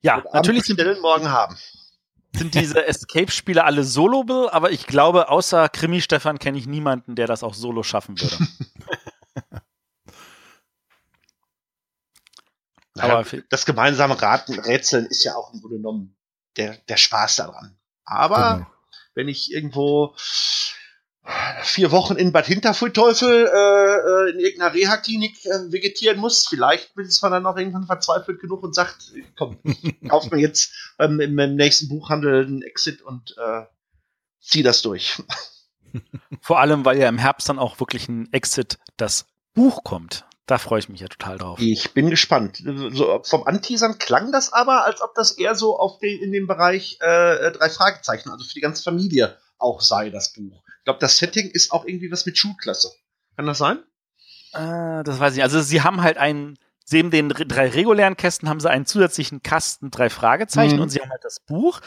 Ja, 0.00 0.22
natürlich 0.32 0.64
sind, 0.64 0.76
bestellen, 0.76 1.00
morgen 1.02 1.30
haben. 1.30 1.56
sind 2.34 2.54
diese 2.54 2.86
Escape-Spiele 2.86 3.64
alle 3.64 3.82
soloable, 3.82 4.52
aber 4.52 4.70
ich 4.70 4.86
glaube, 4.86 5.28
außer 5.30 5.68
Krimi 5.68 6.00
Stefan 6.00 6.38
kenne 6.38 6.58
ich 6.58 6.66
niemanden, 6.66 7.16
der 7.16 7.26
das 7.26 7.42
auch 7.42 7.54
solo 7.54 7.82
schaffen 7.82 8.20
würde. 8.20 8.38
Aber 12.98 13.26
das 13.50 13.66
gemeinsame 13.66 14.20
Raten, 14.20 14.58
Rätseln 14.58 15.04
ist 15.06 15.22
ja 15.24 15.34
auch 15.34 15.52
im 15.52 15.60
Grunde 15.60 15.76
genommen 15.76 16.16
der, 16.56 16.78
der 16.88 16.96
Spaß 16.96 17.36
daran. 17.36 17.76
Aber 18.04 18.54
Genau. 18.54 18.66
wenn 19.14 19.28
ich 19.28 19.52
irgendwo 19.52 20.14
vier 21.62 21.90
Wochen 21.90 22.16
in 22.16 22.32
Bad 22.32 22.46
Hinterpfui-Teufel 22.46 23.46
äh, 23.46 24.28
äh, 24.28 24.30
in 24.30 24.38
irgendeiner 24.40 24.74
Reha-Klinik 24.74 25.44
äh, 25.44 25.72
vegetieren 25.72 26.18
muss, 26.18 26.46
vielleicht 26.46 26.96
ist 26.96 27.22
man 27.22 27.32
dann 27.32 27.46
auch 27.46 27.56
irgendwann 27.56 27.86
verzweifelt 27.86 28.40
genug 28.40 28.62
und 28.62 28.74
sagt, 28.74 29.12
komm, 29.36 29.58
kauf 30.08 30.30
mir 30.30 30.38
jetzt 30.38 30.72
ähm, 30.98 31.20
im, 31.20 31.38
im 31.38 31.56
nächsten 31.56 31.88
Buchhandel 31.88 32.46
einen 32.46 32.62
Exit 32.62 33.02
und 33.02 33.36
äh, 33.38 33.62
zieh 34.40 34.62
das 34.62 34.82
durch. 34.82 35.22
Vor 36.40 36.60
allem, 36.60 36.84
weil 36.84 36.98
ja 36.98 37.08
im 37.08 37.18
Herbst 37.18 37.48
dann 37.48 37.58
auch 37.58 37.80
wirklich 37.80 38.08
ein 38.08 38.32
Exit 38.32 38.78
das 38.96 39.26
Buch 39.54 39.82
kommt. 39.82 40.26
Da 40.44 40.58
freue 40.58 40.78
ich 40.78 40.88
mich 40.88 41.00
ja 41.00 41.08
total 41.08 41.38
drauf. 41.38 41.58
Ich 41.58 41.92
bin 41.92 42.08
gespannt. 42.08 42.62
So, 42.92 43.20
vom 43.24 43.44
Anteasern 43.44 43.98
klang 43.98 44.30
das 44.30 44.52
aber, 44.52 44.84
als 44.84 45.00
ob 45.02 45.12
das 45.16 45.32
eher 45.32 45.56
so 45.56 45.76
auf 45.76 45.98
den, 45.98 46.22
in 46.22 46.30
dem 46.30 46.46
Bereich 46.46 46.98
äh, 47.00 47.50
drei 47.50 47.68
Fragezeichen, 47.68 48.30
also 48.30 48.44
für 48.44 48.54
die 48.54 48.60
ganze 48.60 48.84
Familie 48.84 49.36
auch 49.58 49.80
sei, 49.80 50.10
das 50.10 50.32
Buch. 50.32 50.62
Ich 50.86 50.88
glaube, 50.88 51.00
das 51.00 51.18
Setting 51.18 51.50
ist 51.50 51.72
auch 51.72 51.84
irgendwie 51.84 52.12
was 52.12 52.26
mit 52.26 52.38
Schulklasse. 52.38 52.92
Kann 53.34 53.46
das 53.46 53.58
sein? 53.58 53.78
Äh, 54.52 55.02
das 55.02 55.18
weiß 55.18 55.32
ich 55.32 55.38
nicht. 55.38 55.42
Also 55.42 55.60
sie 55.60 55.82
haben 55.82 56.00
halt 56.00 56.16
einen, 56.16 56.56
neben 56.92 57.10
den 57.10 57.32
re- 57.32 57.44
drei 57.44 57.68
regulären 57.68 58.16
Kästen 58.16 58.48
haben 58.48 58.60
sie 58.60 58.70
einen 58.70 58.86
zusätzlichen 58.86 59.42
Kasten, 59.42 59.90
drei 59.90 60.10
Fragezeichen 60.10 60.76
Mhm. 60.76 60.82
und 60.82 60.90
sie 60.90 61.00
haben 61.00 61.10
halt 61.10 61.24
das 61.24 61.40
Buch. 61.40 61.80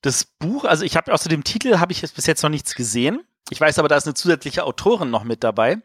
Das 0.00 0.24
Buch, 0.24 0.64
also 0.64 0.82
ich 0.82 0.96
habe 0.96 1.12
außer 1.12 1.28
dem 1.28 1.44
Titel 1.44 1.78
habe 1.78 1.92
ich 1.92 2.00
jetzt 2.00 2.14
bis 2.14 2.24
jetzt 2.24 2.42
noch 2.42 2.48
nichts 2.48 2.74
gesehen. 2.74 3.20
Ich 3.50 3.60
weiß 3.60 3.78
aber, 3.78 3.88
da 3.88 3.96
ist 3.98 4.06
eine 4.06 4.14
zusätzliche 4.14 4.64
Autorin 4.64 5.10
noch 5.10 5.24
mit 5.24 5.44
dabei. 5.44 5.82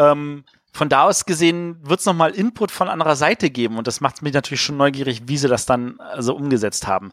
Ähm, 0.00 0.44
von 0.72 0.88
da 0.88 1.04
aus 1.04 1.24
gesehen 1.24 1.78
wird 1.88 2.00
es 2.00 2.06
nochmal 2.06 2.32
Input 2.32 2.72
von 2.72 2.88
anderer 2.88 3.14
Seite 3.14 3.48
geben 3.48 3.78
und 3.78 3.86
das 3.86 4.00
macht 4.00 4.22
mich 4.22 4.32
natürlich 4.32 4.62
schon 4.62 4.76
neugierig, 4.76 5.22
wie 5.28 5.36
sie 5.38 5.46
das 5.48 5.66
dann 5.66 6.00
also 6.00 6.34
umgesetzt 6.34 6.88
haben. 6.88 7.12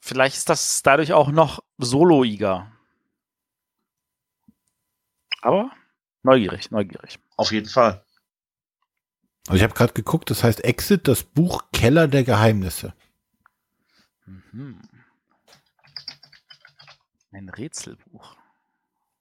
Vielleicht 0.00 0.36
ist 0.36 0.48
das 0.48 0.82
dadurch 0.82 1.12
auch 1.12 1.28
noch 1.30 1.62
soloiger. 1.78 2.71
Aber 5.42 5.70
neugierig, 6.22 6.70
neugierig. 6.70 7.18
Auf 7.36 7.52
jeden 7.52 7.68
Fall. 7.68 8.04
Also 9.48 9.56
ich 9.56 9.62
habe 9.62 9.74
gerade 9.74 9.92
geguckt, 9.92 10.30
das 10.30 10.44
heißt 10.44 10.64
Exit, 10.64 11.08
das 11.08 11.24
Buch 11.24 11.64
Keller 11.72 12.08
der 12.08 12.24
Geheimnisse. 12.24 12.94
Mhm. 14.24 14.80
Ein 17.32 17.48
Rätselbuch. 17.48 18.36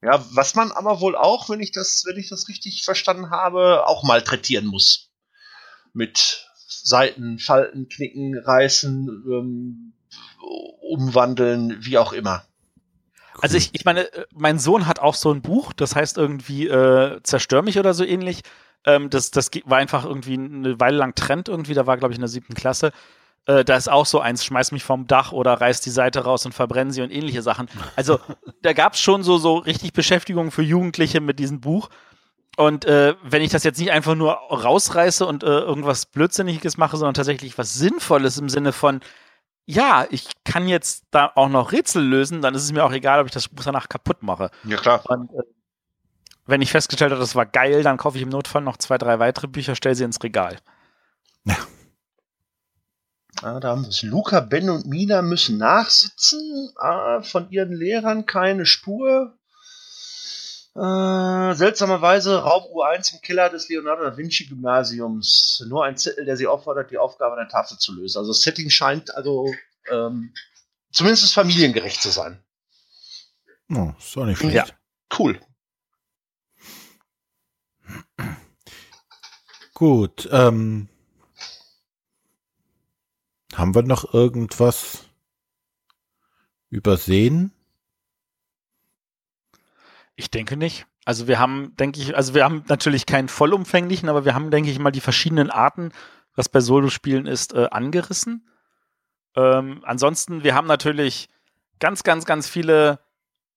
Ja, 0.04 0.24
was 0.36 0.56
man 0.56 0.72
aber 0.72 1.00
wohl 1.02 1.16
auch, 1.16 1.50
wenn 1.50 1.60
ich 1.60 1.72
das, 1.72 2.04
wenn 2.08 2.18
ich 2.18 2.30
das 2.30 2.48
richtig 2.48 2.84
verstanden 2.84 3.30
habe, 3.30 3.88
auch 3.88 4.04
malträtieren 4.04 4.66
muss. 4.66 5.12
Mit 5.94 6.48
Seiten, 6.68 7.40
Falten, 7.40 7.88
Knicken, 7.90 8.38
Reißen, 8.38 9.08
ähm, 9.28 9.94
umwandeln, 10.82 11.84
wie 11.84 11.98
auch 11.98 12.14
immer. 12.14 12.46
Also 13.40 13.58
ich, 13.58 13.70
ich 13.74 13.86
meine, 13.86 14.12
äh, 14.14 14.26
mein 14.34 14.60
Sohn 14.60 14.88
hat 14.88 15.00
auch 15.00 15.16
so 15.16 15.32
ein 15.32 15.42
Buch, 15.42 15.74
das 15.74 15.96
heißt 15.96 16.18
irgendwie 16.18 16.68
äh, 16.68 17.22
Zerstör 17.24 17.62
mich 17.62 17.80
oder 17.80 17.94
so 17.94 18.04
ähnlich. 18.04 18.42
Ähm, 18.86 19.10
das, 19.10 19.32
das 19.32 19.52
war 19.66 19.78
einfach 19.78 20.06
irgendwie 20.06 20.34
eine 20.34 20.80
Weile 20.80 20.98
lang 20.98 21.16
Trend 21.16 21.48
irgendwie, 21.48 21.74
da 21.74 21.88
war, 21.88 21.98
glaube 21.98 22.14
ich, 22.14 22.18
in 22.18 22.22
der 22.22 22.30
siebten 22.30 22.56
Klasse. 22.56 22.92
Äh, 23.46 23.64
da 23.64 23.76
ist 23.76 23.90
auch 23.90 24.06
so 24.06 24.20
eins, 24.20 24.46
schmeiß 24.46 24.72
mich 24.72 24.84
vom 24.84 25.08
Dach 25.08 25.32
oder 25.32 25.54
reiß 25.54 25.82
die 25.82 25.90
Seite 25.90 26.24
raus 26.24 26.46
und 26.46 26.54
verbrennen 26.54 26.92
sie 26.92 27.02
und 27.02 27.12
ähnliche 27.12 27.42
Sachen. 27.42 27.68
Also 27.96 28.20
da 28.62 28.74
gab 28.74 28.94
es 28.94 29.00
schon 29.00 29.24
so, 29.24 29.38
so 29.38 29.58
richtig 29.58 29.94
Beschäftigung 29.94 30.52
für 30.52 30.62
Jugendliche 30.62 31.22
mit 31.22 31.40
diesem 31.40 31.62
Buch. 31.62 31.90
Und 32.58 32.86
äh, 32.86 33.16
wenn 33.24 33.42
ich 33.42 33.52
das 33.52 33.64
jetzt 33.64 33.80
nicht 33.80 33.92
einfach 33.92 34.14
nur 34.14 34.34
rausreiße 34.34 35.26
und 35.26 35.44
äh, 35.44 35.48
irgendwas 35.48 36.06
Blödsinniges 36.06 36.78
mache, 36.78 36.98
sondern 36.98 37.14
tatsächlich 37.14 37.58
was 37.58 37.74
Sinnvolles 37.74 38.38
im 38.38 38.50
Sinne 38.50 38.74
von, 38.74 39.00
ja, 39.66 40.06
ich 40.10 40.30
kann 40.44 40.68
jetzt 40.68 41.06
da 41.12 41.32
auch 41.36 41.50
noch 41.50 41.72
Rätsel 41.72 42.04
lösen, 42.04 42.42
dann 42.42 42.56
ist 42.56 42.64
es 42.64 42.72
mir 42.72 42.84
auch 42.84 42.92
egal, 42.92 43.20
ob 43.20 43.28
ich 43.28 43.32
das 43.32 43.48
Buch 43.48 43.64
danach 43.64 43.90
kaputt 43.90 44.24
mache. 44.24 44.50
Ja, 44.64 44.78
klar. 44.78 45.02
Und 45.10 45.32
äh, 45.32 45.44
wenn 46.46 46.62
ich 46.62 46.72
festgestellt 46.72 47.12
habe, 47.12 47.22
das 47.22 47.36
war 47.36 47.46
geil, 47.46 47.84
dann 47.84 47.98
kaufe 47.98 48.18
ich 48.18 48.24
im 48.24 48.30
Notfall 48.30 48.62
noch 48.62 48.78
zwei, 48.78 48.98
drei 48.98 49.20
weitere 49.20 49.48
Bücher, 49.48 49.76
stelle 49.76 49.96
sie 49.96 50.04
ins 50.04 50.22
Regal. 50.24 50.58
Ah, 53.42 53.60
da 53.60 53.70
haben 53.70 53.84
wir 53.84 53.90
es. 53.90 54.04
Luca, 54.04 54.40
Ben 54.40 54.70
und 54.70 54.86
Mina 54.86 55.22
müssen 55.22 55.58
nachsitzen. 55.58 56.70
Ah, 56.78 57.22
von 57.22 57.50
ihren 57.50 57.74
Lehrern 57.74 58.26
keine 58.26 58.66
Spur. 58.66 59.38
Äh, 60.74 61.54
seltsamerweise 61.54 62.44
Raum 62.44 62.64
U1 62.74 63.14
im 63.14 63.22
Keller 63.22 63.50
des 63.50 63.68
Leonardo 63.68 64.04
da 64.04 64.16
Vinci 64.16 64.46
Gymnasiums. 64.46 65.66
Nur 65.68 65.84
ein 65.84 65.98
Zettel, 65.98 66.24
der 66.24 66.38
sie 66.38 66.48
auffordert, 66.48 66.92
die 66.92 66.98
Aufgabe 66.98 67.34
an 67.34 67.40
der 67.40 67.50
Tafel 67.50 67.78
zu 67.78 67.94
lösen. 67.94 68.20
Also 68.20 68.32
das 68.32 68.42
Setting 68.42 68.70
scheint 68.70 69.14
also 69.14 69.54
ähm, 69.92 70.34
zumindest 70.92 71.34
familiengerecht 71.34 72.02
zu 72.02 72.10
sein. 72.10 72.42
Oh, 73.70 73.92
ist 73.98 74.18
auch 74.18 74.26
nicht 74.26 74.38
schlecht. 74.38 74.56
Ja. 74.56 74.66
Cool. 75.18 75.40
Gut, 79.74 80.30
ähm, 80.32 80.88
haben 83.54 83.76
wir 83.76 83.82
noch 83.82 84.14
irgendwas 84.14 85.06
übersehen? 86.70 87.52
Ich 90.16 90.30
denke 90.32 90.58
nicht. 90.58 90.86
Also 91.06 91.28
wir 91.28 91.40
haben, 91.40 91.76
denke 91.78 92.00
ich, 92.00 92.16
also 92.16 92.36
wir 92.36 92.44
haben 92.44 92.64
natürlich 92.68 93.06
keinen 93.06 93.28
vollumfänglichen, 93.28 94.10
aber 94.10 94.26
wir 94.26 94.36
haben, 94.36 94.52
denke 94.52 94.70
ich 94.70 94.80
mal, 94.80 94.92
die 94.92 95.02
verschiedenen 95.02 95.50
Arten, 95.50 95.92
was 96.36 96.48
bei 96.48 96.60
Solospielen 96.60 97.26
ist, 97.26 97.54
äh, 97.54 97.68
angerissen. 97.72 98.48
Ähm, 99.36 99.82
ansonsten, 99.86 100.44
wir 100.44 100.54
haben 100.54 100.68
natürlich 100.68 101.30
ganz, 101.80 102.04
ganz, 102.04 102.26
ganz 102.26 102.48
viele 102.48 103.00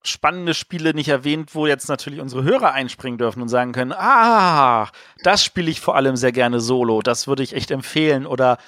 spannende 0.03 0.55
Spiele 0.55 0.95
nicht 0.95 1.09
erwähnt, 1.09 1.55
wo 1.55 1.67
jetzt 1.67 1.89
natürlich 1.89 2.21
unsere 2.21 2.45
Hörer 2.45 2.73
einspringen 2.73 3.19
dürfen 3.19 3.43
und 3.43 3.49
sagen 3.49 3.73
können, 3.73 3.93
ah, 3.93 4.91
das 5.23 5.43
spiele 5.43 5.71
ich 5.71 5.81
vor 5.81 5.97
allem 5.97 6.17
sehr 6.17 6.33
gerne 6.33 6.61
solo, 6.61 7.01
das 7.01 7.27
würde 7.27 7.43
ich 7.43 7.55
echt 7.55 7.71
empfehlen 7.71 8.27
oder 8.27 8.59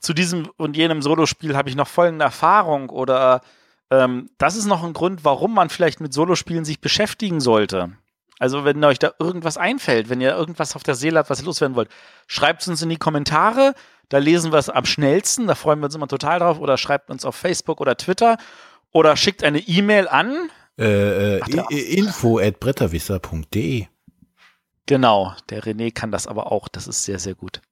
zu 0.00 0.14
diesem 0.14 0.50
und 0.56 0.76
jenem 0.76 1.02
Solospiel 1.02 1.56
habe 1.56 1.68
ich 1.68 1.76
noch 1.76 1.88
folgende 1.88 2.24
Erfahrung 2.24 2.90
oder 2.90 3.42
ähm, 3.90 4.30
das 4.38 4.56
ist 4.56 4.66
noch 4.66 4.82
ein 4.82 4.92
Grund, 4.92 5.24
warum 5.24 5.54
man 5.54 5.68
vielleicht 5.68 6.00
mit 6.00 6.12
Solospielen 6.12 6.64
sich 6.64 6.80
beschäftigen 6.80 7.40
sollte. 7.40 7.92
Also 8.38 8.64
wenn 8.64 8.84
euch 8.84 8.98
da 8.98 9.12
irgendwas 9.18 9.56
einfällt, 9.56 10.10
wenn 10.10 10.20
ihr 10.20 10.34
irgendwas 10.34 10.76
auf 10.76 10.82
der 10.82 10.94
Seele 10.94 11.18
habt, 11.18 11.30
was 11.30 11.40
ihr 11.40 11.46
loswerden 11.46 11.76
wollt, 11.76 11.88
schreibt 12.26 12.62
es 12.62 12.68
uns 12.68 12.82
in 12.82 12.90
die 12.90 12.98
Kommentare, 12.98 13.74
da 14.08 14.18
lesen 14.18 14.52
wir 14.52 14.58
es 14.58 14.68
am 14.68 14.84
schnellsten, 14.84 15.46
da 15.46 15.54
freuen 15.54 15.80
wir 15.80 15.86
uns 15.86 15.94
immer 15.94 16.08
total 16.08 16.40
drauf 16.40 16.60
oder 16.60 16.76
schreibt 16.76 17.10
uns 17.10 17.24
auf 17.24 17.34
Facebook 17.34 17.80
oder 17.80 17.96
Twitter 17.96 18.36
oder 18.92 19.16
schickt 19.16 19.42
eine 19.42 19.58
E-Mail 19.60 20.08
an 20.08 20.50
Äh, 20.78 21.38
äh, 21.38 21.40
Ach, 21.42 21.70
info 21.70 22.38
at 22.38 22.60
bretterwisser.de. 22.60 23.86
Genau, 24.84 25.34
der 25.48 25.62
René 25.62 25.92
kann 25.92 26.12
das 26.12 26.26
aber 26.26 26.52
auch. 26.52 26.68
Das 26.68 26.86
ist 26.86 27.04
sehr, 27.04 27.18
sehr 27.18 27.34
gut. 27.34 27.62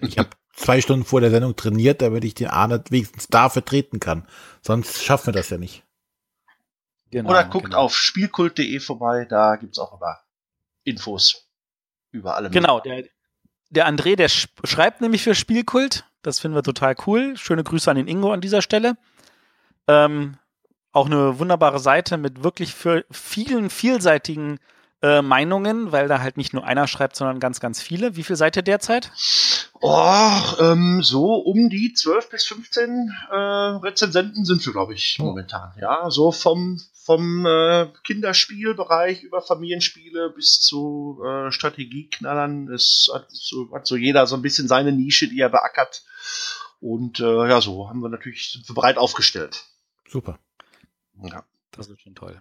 Ich 0.00 0.18
habe 0.18 0.30
zwei 0.56 0.80
Stunden 0.80 1.04
vor 1.04 1.20
der 1.20 1.30
Sendung 1.30 1.56
trainiert, 1.56 2.02
damit 2.02 2.24
ich 2.24 2.34
den 2.34 2.48
Arne 2.48 2.82
wenigstens 2.90 3.28
da 3.28 3.48
vertreten 3.48 4.00
kann. 4.00 4.26
Sonst 4.62 5.02
schaffen 5.02 5.28
wir 5.28 5.32
das 5.32 5.50
ja 5.50 5.58
nicht. 5.58 5.82
Genau, 7.10 7.30
Oder 7.30 7.44
guckt 7.44 7.66
genau. 7.66 7.78
auf 7.78 7.96
spielkult.de 7.96 8.80
vorbei, 8.80 9.24
da 9.24 9.56
gibt's 9.56 9.78
auch 9.78 9.98
immer 9.98 10.18
Infos 10.82 11.48
über 12.10 12.34
alle. 12.34 12.50
Genau, 12.50 12.80
der, 12.80 13.04
der 13.70 13.88
André, 13.88 14.16
der 14.16 14.28
sch 14.28 14.48
schreibt 14.64 15.00
nämlich 15.00 15.22
für 15.22 15.34
Spielkult. 15.34 16.04
Das 16.22 16.40
finden 16.40 16.56
wir 16.56 16.62
total 16.62 16.96
cool. 17.06 17.36
Schöne 17.36 17.62
Grüße 17.62 17.90
an 17.90 17.96
den 17.96 18.08
Ingo 18.08 18.32
an 18.32 18.40
dieser 18.40 18.62
Stelle. 18.62 18.96
Ähm, 19.86 20.38
auch 20.92 21.06
eine 21.06 21.38
wunderbare 21.38 21.78
Seite 21.78 22.16
mit 22.16 22.42
wirklich 22.42 22.74
für 22.74 23.04
vielen 23.10 23.68
vielseitigen 23.68 24.58
äh, 25.02 25.22
Meinungen, 25.22 25.92
weil 25.92 26.08
da 26.08 26.20
halt 26.20 26.36
nicht 26.36 26.54
nur 26.54 26.64
einer 26.64 26.86
schreibt, 26.86 27.16
sondern 27.16 27.40
ganz, 27.40 27.60
ganz 27.60 27.82
viele. 27.82 28.16
Wie 28.16 28.22
viel 28.22 28.36
seid 28.36 28.56
ihr 28.56 28.62
derzeit? 28.62 29.10
Oh, 29.86 30.40
ähm, 30.60 31.02
so 31.02 31.34
um 31.34 31.68
die 31.68 31.92
12 31.92 32.30
bis 32.30 32.44
15 32.44 33.12
äh, 33.30 33.34
Rezensenten 33.36 34.46
sind 34.46 34.64
wir, 34.64 34.72
glaube 34.72 34.94
ich, 34.94 35.18
Oh. 35.20 35.24
momentan. 35.24 35.74
Ja, 35.78 36.10
so 36.10 36.32
vom, 36.32 36.80
vom 36.94 37.44
äh, 37.44 37.88
Kinderspielbereich 38.04 39.22
über 39.24 39.42
Familienspiele 39.42 40.30
bis 40.30 40.60
zu 40.60 41.20
äh, 41.22 41.50
Strategieknallern. 41.52 42.72
Es 42.72 43.10
hat 43.12 43.26
so, 43.28 43.68
hat 43.74 43.86
so 43.86 43.96
jeder 43.96 44.26
so 44.26 44.36
ein 44.36 44.42
bisschen 44.42 44.68
seine 44.68 44.90
Nische, 44.90 45.28
die 45.28 45.40
er 45.40 45.50
beackert. 45.50 46.02
Und 46.80 47.20
äh, 47.20 47.48
ja, 47.48 47.60
so 47.60 47.88
haben 47.90 48.00
wir 48.00 48.08
natürlich 48.08 48.62
breit 48.68 48.96
aufgestellt. 48.96 49.64
Super. 50.08 50.38
Ja. 51.22 51.44
Das 51.72 51.88
ist 51.88 52.00
schon 52.00 52.14
toll. 52.14 52.40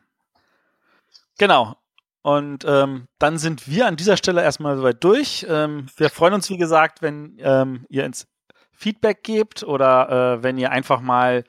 Genau. 1.38 1.76
Und 2.24 2.64
ähm, 2.66 3.06
dann 3.20 3.38
sind 3.38 3.68
wir 3.68 3.86
an 3.86 3.98
dieser 3.98 4.16
Stelle 4.18 4.42
erstmal 4.42 4.78
soweit 4.78 5.04
durch. 5.04 5.46
Ähm, 5.48 5.88
wir 5.98 6.10
freuen 6.10 6.34
uns, 6.34 6.50
wie 6.50 6.58
gesagt, 6.58 7.02
wenn 7.02 7.38
ähm, 7.40 7.86
ihr 7.90 8.06
ins 8.06 8.28
Feedback 8.72 9.24
gebt 9.24 9.64
oder 9.64 10.38
äh, 10.38 10.44
wenn 10.44 10.58
ihr 10.58 10.72
einfach 10.72 11.02
mal 11.02 11.44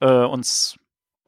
äh, 0.00 0.06
uns 0.24 0.76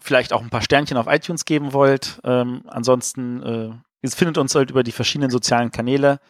vielleicht 0.00 0.32
auch 0.32 0.42
ein 0.42 0.50
paar 0.50 0.62
Sternchen 0.62 0.98
auf 0.98 1.06
iTunes 1.06 1.46
geben 1.46 1.72
wollt. 1.72 2.20
Ähm, 2.24 2.62
ansonsten 2.66 3.42
äh, 3.42 3.70
ihr 4.02 4.10
findet 4.10 4.36
uns 4.38 4.54
halt 4.54 4.70
über 4.70 4.82
die 4.82 4.92
verschiedenen 4.92 5.30
sozialen 5.30 5.70
Kanäle. 5.70 6.20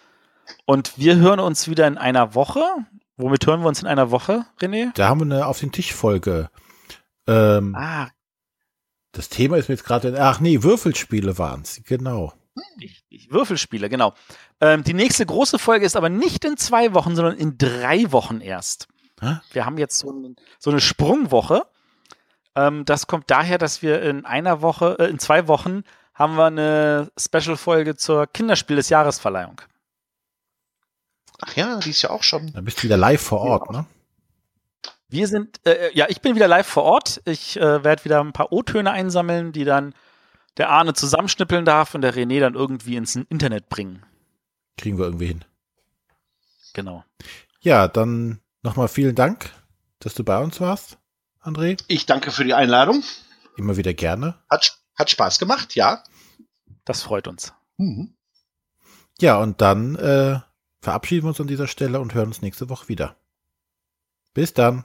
Und 0.65 0.97
wir 0.97 1.16
hören 1.16 1.40
uns 1.40 1.69
wieder 1.69 1.86
in 1.86 1.98
einer 1.98 2.35
Woche. 2.35 2.62
Womit 3.16 3.47
hören 3.47 3.60
wir 3.62 3.69
uns 3.69 3.82
in 3.82 3.89
einer 3.89 4.12
Woche, 4.12 4.47
René? 4.60 4.93
Da 4.94 5.09
haben 5.09 5.20
wir 5.20 5.24
eine 5.24 5.47
auf 5.47 5.59
den 5.59 5.73
Tisch 5.73 5.93
Folge. 5.93 6.51
Ähm, 7.27 7.74
Ah, 7.77 8.09
Das 9.12 9.28
Thema 9.28 9.56
ist 9.56 9.68
mir 9.68 9.74
jetzt 9.74 9.85
gerade, 9.85 10.20
ach 10.20 10.40
nee, 10.40 10.62
Würfelspiele 10.62 11.39
waren's. 11.39 11.80
Genau. 11.85 12.32
Richtig, 12.80 13.30
Würfelspiele, 13.30 13.89
genau. 13.89 14.14
Ähm, 14.60 14.85
die 14.85 14.94
nächste 14.94 15.24
große 15.24 15.59
Folge 15.59 15.86
ist 15.86 15.97
aber 15.97 16.09
nicht 16.09 16.44
in 16.44 16.56
zwei 16.56 16.94
Wochen, 16.94 17.14
sondern 17.14 17.36
in 17.36 17.56
drei 17.56 18.10
Wochen 18.12 18.40
erst. 18.40 18.89
Hä? 19.20 19.39
Wir 19.52 19.64
haben 19.64 19.78
jetzt 19.78 19.98
so, 19.98 20.10
ein, 20.10 20.36
so 20.59 20.70
eine 20.70 20.80
Sprungwoche. 20.80 21.66
Ähm, 22.55 22.85
das 22.85 23.06
kommt 23.06 23.30
daher, 23.30 23.59
dass 23.59 23.82
wir 23.82 24.02
in 24.02 24.24
einer 24.24 24.60
Woche, 24.62 24.97
äh, 24.98 25.09
in 25.09 25.18
zwei 25.18 25.48
Wochen 25.48 25.82
haben 26.14 26.36
wir 26.36 26.47
eine 26.47 27.10
Special-Folge 27.18 27.97
zur 27.97 28.26
Kinderspiel 28.26 28.76
des 28.76 28.89
Jahresverleihung. 28.89 29.60
Ach 31.40 31.55
ja, 31.55 31.78
die 31.78 31.90
ist 31.90 32.02
ja 32.02 32.10
auch 32.10 32.24
schon. 32.24 32.52
Da 32.52 32.60
bist 32.60 32.78
du 32.78 32.82
wieder 32.85 32.97
live 32.97 33.22
vor 33.22 33.40
Ort, 33.40 33.70
ne? 33.70 33.86
Wir 35.10 35.26
sind, 35.26 35.64
äh, 35.66 35.90
ja, 35.97 36.06
ich 36.09 36.20
bin 36.20 36.35
wieder 36.35 36.48
live 36.48 36.66
vor 36.66 36.82
Ort. 36.82 37.22
Ich 37.24 37.56
äh, 37.56 37.82
werde 37.82 38.05
wieder 38.05 38.20
ein 38.20 38.32
paar 38.32 38.52
O-Töne 38.52 38.90
einsammeln, 38.90 39.52
die 39.52 39.64
dann 39.64 39.94
der 40.59 40.70
Arne 40.70 40.93
zusammenschnippeln 40.93 41.64
darf 41.64 41.94
und 41.94 42.02
der 42.02 42.14
René 42.14 42.40
dann 42.40 42.55
irgendwie 42.55 42.97
ins 42.97 43.16
Internet 43.16 43.68
bringen. 43.68 44.05
Kriegen 44.76 44.98
wir 44.98 45.06
irgendwie 45.06 45.26
hin. 45.26 45.44
Genau. 46.74 47.05
Ja, 47.60 47.89
dann 47.89 48.40
nochmal 48.62 48.89
vielen 48.89 49.14
Dank, 49.14 49.51
dass 49.98 50.14
du 50.14 50.24
bei 50.24 50.39
uns 50.39 50.60
warst, 50.60 50.98
André. 51.43 51.82
Ich 51.89 52.06
danke 52.06 52.30
für 52.30 52.44
die 52.44 52.55
Einladung. 52.55 53.02
Immer 53.56 53.76
wieder 53.76 53.94
gerne. 53.94 54.39
Hat, 54.51 54.78
hat 54.94 55.10
Spaß 55.10 55.39
gemacht, 55.39 55.74
ja. 55.74 56.05
Das 56.85 57.02
freut 57.02 57.28
uns. 57.28 57.55
Mhm. 57.78 58.14
Ja, 59.20 59.39
und 59.39 59.60
dann 59.60 59.97
äh, 59.97 60.40
verabschieden 60.80 61.24
wir 61.24 61.30
uns 61.30 61.40
an 61.40 61.47
dieser 61.47 61.66
Stelle 61.66 62.01
und 62.01 62.14
hören 62.14 62.28
uns 62.28 62.43
nächste 62.43 62.68
Woche 62.68 62.89
wieder. 62.89 63.16
Bis 64.35 64.52
dann. 64.55 64.85